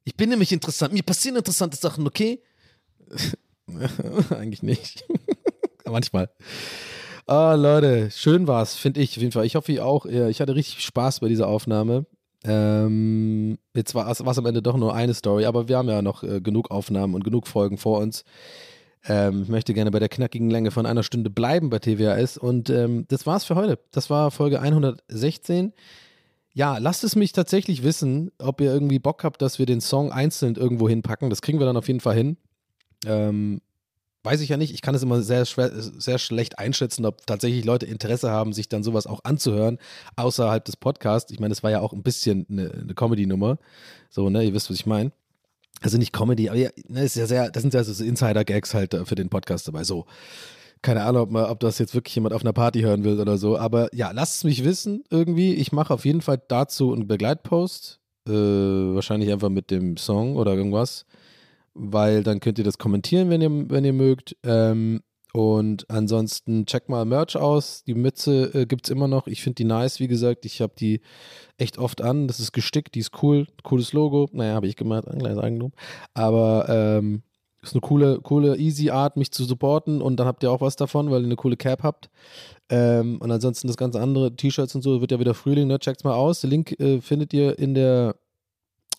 Ich 0.04 0.16
bin 0.16 0.30
nämlich 0.30 0.52
interessant. 0.52 0.94
Mir 0.94 1.02
passieren 1.02 1.38
interessante 1.38 1.76
Sachen, 1.76 2.06
okay? 2.06 2.44
Eigentlich 4.30 4.62
nicht. 4.62 5.06
Manchmal. 5.86 6.30
Ah, 7.26 7.56
Leute, 7.56 8.12
schön 8.12 8.46
war's, 8.46 8.76
finde 8.76 9.02
ich 9.02 9.18
auf 9.18 9.24
jeden 9.24 9.32
Fall. 9.32 9.46
Ich 9.48 9.56
hoffe, 9.56 9.72
ihr 9.72 9.84
auch. 9.84 10.06
Ich 10.06 10.40
hatte 10.40 10.54
richtig 10.54 10.84
Spaß 10.84 11.22
bei 11.22 11.30
dieser 11.30 11.48
Aufnahme. 11.48 12.06
Ähm, 12.44 13.58
jetzt 13.76 13.96
war 13.96 14.10
es 14.10 14.22
am 14.22 14.46
Ende 14.46 14.62
doch 14.62 14.78
nur 14.78 14.94
eine 14.94 15.14
Story, 15.14 15.46
aber 15.46 15.68
wir 15.68 15.78
haben 15.78 15.90
ja 15.90 16.02
noch 16.02 16.24
äh, 16.24 16.40
genug 16.42 16.72
Aufnahmen 16.72 17.16
und 17.16 17.24
genug 17.24 17.48
Folgen 17.48 17.78
vor 17.78 18.00
uns. 18.00 18.24
Ähm, 19.08 19.44
ich 19.44 19.50
möchte 19.50 19.74
gerne 19.74 19.92
bei 19.92 20.00
der 20.00 20.10
knackigen 20.10 20.50
Länge 20.50 20.72
von 20.72 20.86
einer 20.86 21.04
Stunde 21.04 21.30
bleiben 21.30 21.70
bei 21.70 21.80
TWAS 21.80 22.38
und 22.38 22.70
ähm, 22.70 23.06
das 23.08 23.26
war's 23.26 23.46
für 23.46 23.56
heute. 23.56 23.80
Das 23.92 24.10
war 24.10 24.32
Folge 24.32 24.60
116. 24.62 25.74
Ja, 26.54 26.78
lasst 26.78 27.04
es 27.04 27.16
mich 27.16 27.34
tatsächlich 27.34 27.84
wissen, 27.84 28.32
ob 28.40 28.62
ihr 28.62 28.72
irgendwie 28.72 29.00
Bock 29.00 29.24
habt, 29.24 29.42
dass 29.42 29.60
wir 29.60 29.66
den 29.66 29.82
Song 29.82 30.12
einzeln 30.12 30.56
irgendwo 30.56 30.90
hinpacken. 30.90 31.30
Das 31.30 31.42
kriegen 31.42 31.60
wir 31.60 31.66
dann 31.66 31.78
auf 31.78 31.88
jeden 31.88 32.00
Fall 32.00 32.16
hin. 32.16 32.38
Ähm, 33.06 33.62
weiß 34.28 34.42
ich 34.42 34.50
ja 34.50 34.58
nicht. 34.58 34.74
Ich 34.74 34.82
kann 34.82 34.94
es 34.94 35.04
immer 35.04 35.22
sehr, 35.22 35.46
schwer, 35.46 35.72
sehr 35.74 36.18
schlecht 36.18 36.60
einschätzen, 36.60 37.06
ob 37.06 37.26
tatsächlich 37.26 37.64
Leute 37.64 37.86
Interesse 37.86 38.30
haben, 38.30 38.52
sich 38.52 38.68
dann 38.68 38.84
sowas 38.84 39.08
auch 39.08 39.22
anzuhören, 39.24 39.78
außerhalb 40.18 40.64
des 40.66 40.76
Podcasts. 40.76 41.32
Ich 41.32 41.40
meine, 41.40 41.54
das 41.54 41.64
war 41.64 41.72
ja 41.72 41.80
auch 41.80 41.94
ein 41.94 42.04
bisschen 42.04 42.46
eine, 42.50 42.70
eine 42.72 42.94
Comedy-Nummer. 42.94 43.58
So, 44.10 44.30
ne, 44.30 44.44
ihr 44.44 44.54
wisst, 44.54 44.70
was 44.70 44.76
ich 44.76 44.86
meine. 44.86 45.14
Also 45.82 45.98
nicht 45.98 46.12
Comedy, 46.12 46.50
aber 46.50 46.58
ja, 46.58 46.70
ne, 46.90 47.04
ist 47.06 47.16
ja 47.16 47.26
sehr, 47.26 47.50
das 47.50 47.62
sind 47.62 47.74
ja 47.74 47.84
so 47.84 48.04
Insider-Gags 48.04 48.74
halt 48.74 48.94
äh, 48.94 49.06
für 49.06 49.16
den 49.16 49.30
Podcast 49.30 49.68
dabei. 49.68 49.86
So. 49.86 50.06
Keine 50.82 51.04
Ahnung, 51.04 51.24
ob, 51.24 51.32
man, 51.32 51.46
ob 51.46 51.60
das 51.62 51.80
jetzt 51.80 51.96
wirklich 51.96 52.14
jemand 52.14 52.36
auf 52.36 52.42
einer 52.42 52.54
Party 52.54 52.82
hören 52.82 53.06
will 53.06 53.20
oder 53.20 53.38
so. 53.38 53.58
Aber 53.58 53.88
ja, 53.96 54.12
lasst 54.12 54.38
es 54.38 54.44
mich 54.44 54.66
wissen 54.66 55.06
irgendwie. 55.10 55.54
Ich 55.54 55.72
mache 55.72 55.94
auf 55.94 56.06
jeden 56.06 56.22
Fall 56.22 56.42
dazu 56.48 56.94
einen 56.94 57.08
Begleitpost. 57.08 58.00
Äh, 58.28 58.32
wahrscheinlich 58.32 59.32
einfach 59.32 59.50
mit 59.50 59.72
dem 59.72 59.96
Song 59.96 60.36
oder 60.36 60.54
irgendwas 60.54 61.06
weil 61.78 62.24
dann 62.24 62.40
könnt 62.40 62.58
ihr 62.58 62.66
das 62.66 62.78
kommentieren, 62.78 63.30
wenn 63.30 63.42
ihr, 63.42 63.70
wenn 63.70 63.86
ihr 63.86 63.94
mögt. 63.94 64.36
Ähm, 64.44 65.02
und 65.34 65.90
ansonsten 65.90 66.66
checkt 66.66 66.90
mal 66.90 67.06
Merch 67.06 67.36
aus. 67.38 67.84
Die 67.84 67.94
Mütze 67.94 68.52
äh, 68.54 68.66
gibt 68.66 68.88
es 68.88 68.92
immer 68.92 69.08
noch. 69.08 69.28
Ich 69.28 69.44
finde 69.44 69.56
die 69.56 69.66
nice, 69.66 70.00
wie 70.00 70.08
gesagt. 70.08 70.46
Ich 70.46 70.62
habe 70.62 70.74
die 70.78 71.02
echt 71.58 71.78
oft 71.78 72.02
an. 72.02 72.28
Das 72.28 72.40
ist 72.40 72.54
gestickt, 72.54 72.96
die 72.96 73.02
ist 73.02 73.22
cool. 73.22 73.46
Cooles 73.62 73.94
Logo. 73.94 74.30
Naja, 74.32 74.56
habe 74.56 74.68
ich 74.68 74.76
gemacht, 74.76 75.08
ein 75.08 75.20
kleines 75.20 75.38
Eigentum. 75.38 75.74
Aber 76.14 76.66
ähm, 76.70 77.22
ist 77.62 77.74
eine 77.74 77.82
coole, 77.82 78.20
coole, 78.22 78.58
easy 78.58 78.90
Art, 78.90 79.18
mich 79.18 79.32
zu 79.32 79.44
supporten. 79.44 80.02
Und 80.02 80.20
dann 80.20 80.26
habt 80.28 80.42
ihr 80.42 80.52
auch 80.52 80.62
was 80.62 80.76
davon, 80.76 81.12
weil 81.12 81.22
ihr 81.22 81.26
eine 81.26 81.36
coole 81.36 81.58
Cap 81.58 81.84
habt. 81.84 82.10
Ähm, 82.70 83.20
und 83.22 83.30
ansonsten 83.30 83.68
das 83.68 83.78
ganze 83.78 84.02
andere, 84.02 84.36
T-Shirts 84.36 84.74
und 84.74 84.82
so, 84.82 85.02
wird 85.02 85.12
ja 85.12 85.20
wieder 85.20 85.34
Frühling. 85.34 85.68
Ne? 85.68 85.78
Checkt's 85.78 86.04
mal 86.04 86.16
aus. 86.16 86.42
Den 86.42 86.50
Link 86.50 86.80
äh, 86.80 87.02
findet 87.02 87.34
ihr 87.34 87.60
in 87.60 87.76
der 87.76 88.16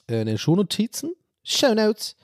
äh, 0.08 0.20
in 0.20 0.26
den 0.26 0.38
Shownotizen. 0.38 1.12
Show 1.42 1.74
Notes. 1.74 2.14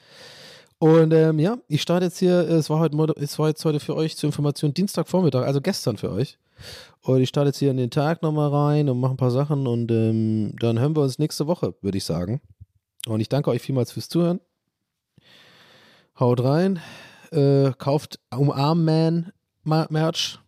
Und 0.84 1.14
ähm, 1.14 1.38
ja, 1.38 1.56
ich 1.66 1.80
starte 1.80 2.04
jetzt 2.04 2.18
hier, 2.18 2.40
es 2.46 2.68
war, 2.68 2.78
heute, 2.78 3.14
es 3.16 3.38
war 3.38 3.48
jetzt 3.48 3.64
heute 3.64 3.80
für 3.80 3.96
euch 3.96 4.18
zur 4.18 4.28
Information 4.28 4.74
Dienstagvormittag, 4.74 5.46
also 5.46 5.62
gestern 5.62 5.96
für 5.96 6.12
euch. 6.12 6.36
Und 7.00 7.22
ich 7.22 7.30
starte 7.30 7.48
jetzt 7.48 7.58
hier 7.58 7.70
in 7.70 7.78
den 7.78 7.90
Tag 7.90 8.20
nochmal 8.20 8.50
rein 8.50 8.90
und 8.90 9.00
mache 9.00 9.14
ein 9.14 9.16
paar 9.16 9.30
Sachen 9.30 9.66
und 9.66 9.90
ähm, 9.90 10.54
dann 10.60 10.78
hören 10.78 10.94
wir 10.94 11.00
uns 11.00 11.18
nächste 11.18 11.46
Woche, 11.46 11.74
würde 11.80 11.96
ich 11.96 12.04
sagen. 12.04 12.42
Und 13.06 13.20
ich 13.22 13.30
danke 13.30 13.48
euch 13.48 13.62
vielmals 13.62 13.92
fürs 13.92 14.10
Zuhören. 14.10 14.40
Haut 16.20 16.44
rein, 16.44 16.78
äh, 17.32 17.72
kauft 17.78 18.20
Umarm 18.30 18.84
Man 18.84 19.32
Ma- 19.62 19.86
Merch. 19.88 20.38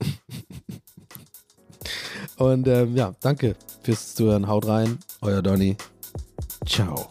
und 2.38 2.66
ähm, 2.66 2.96
ja, 2.96 3.14
danke 3.20 3.56
fürs 3.82 4.14
Zuhören. 4.14 4.48
Haut 4.48 4.66
rein, 4.66 5.00
euer 5.20 5.42
Donny. 5.42 5.76
Ciao. 6.64 7.10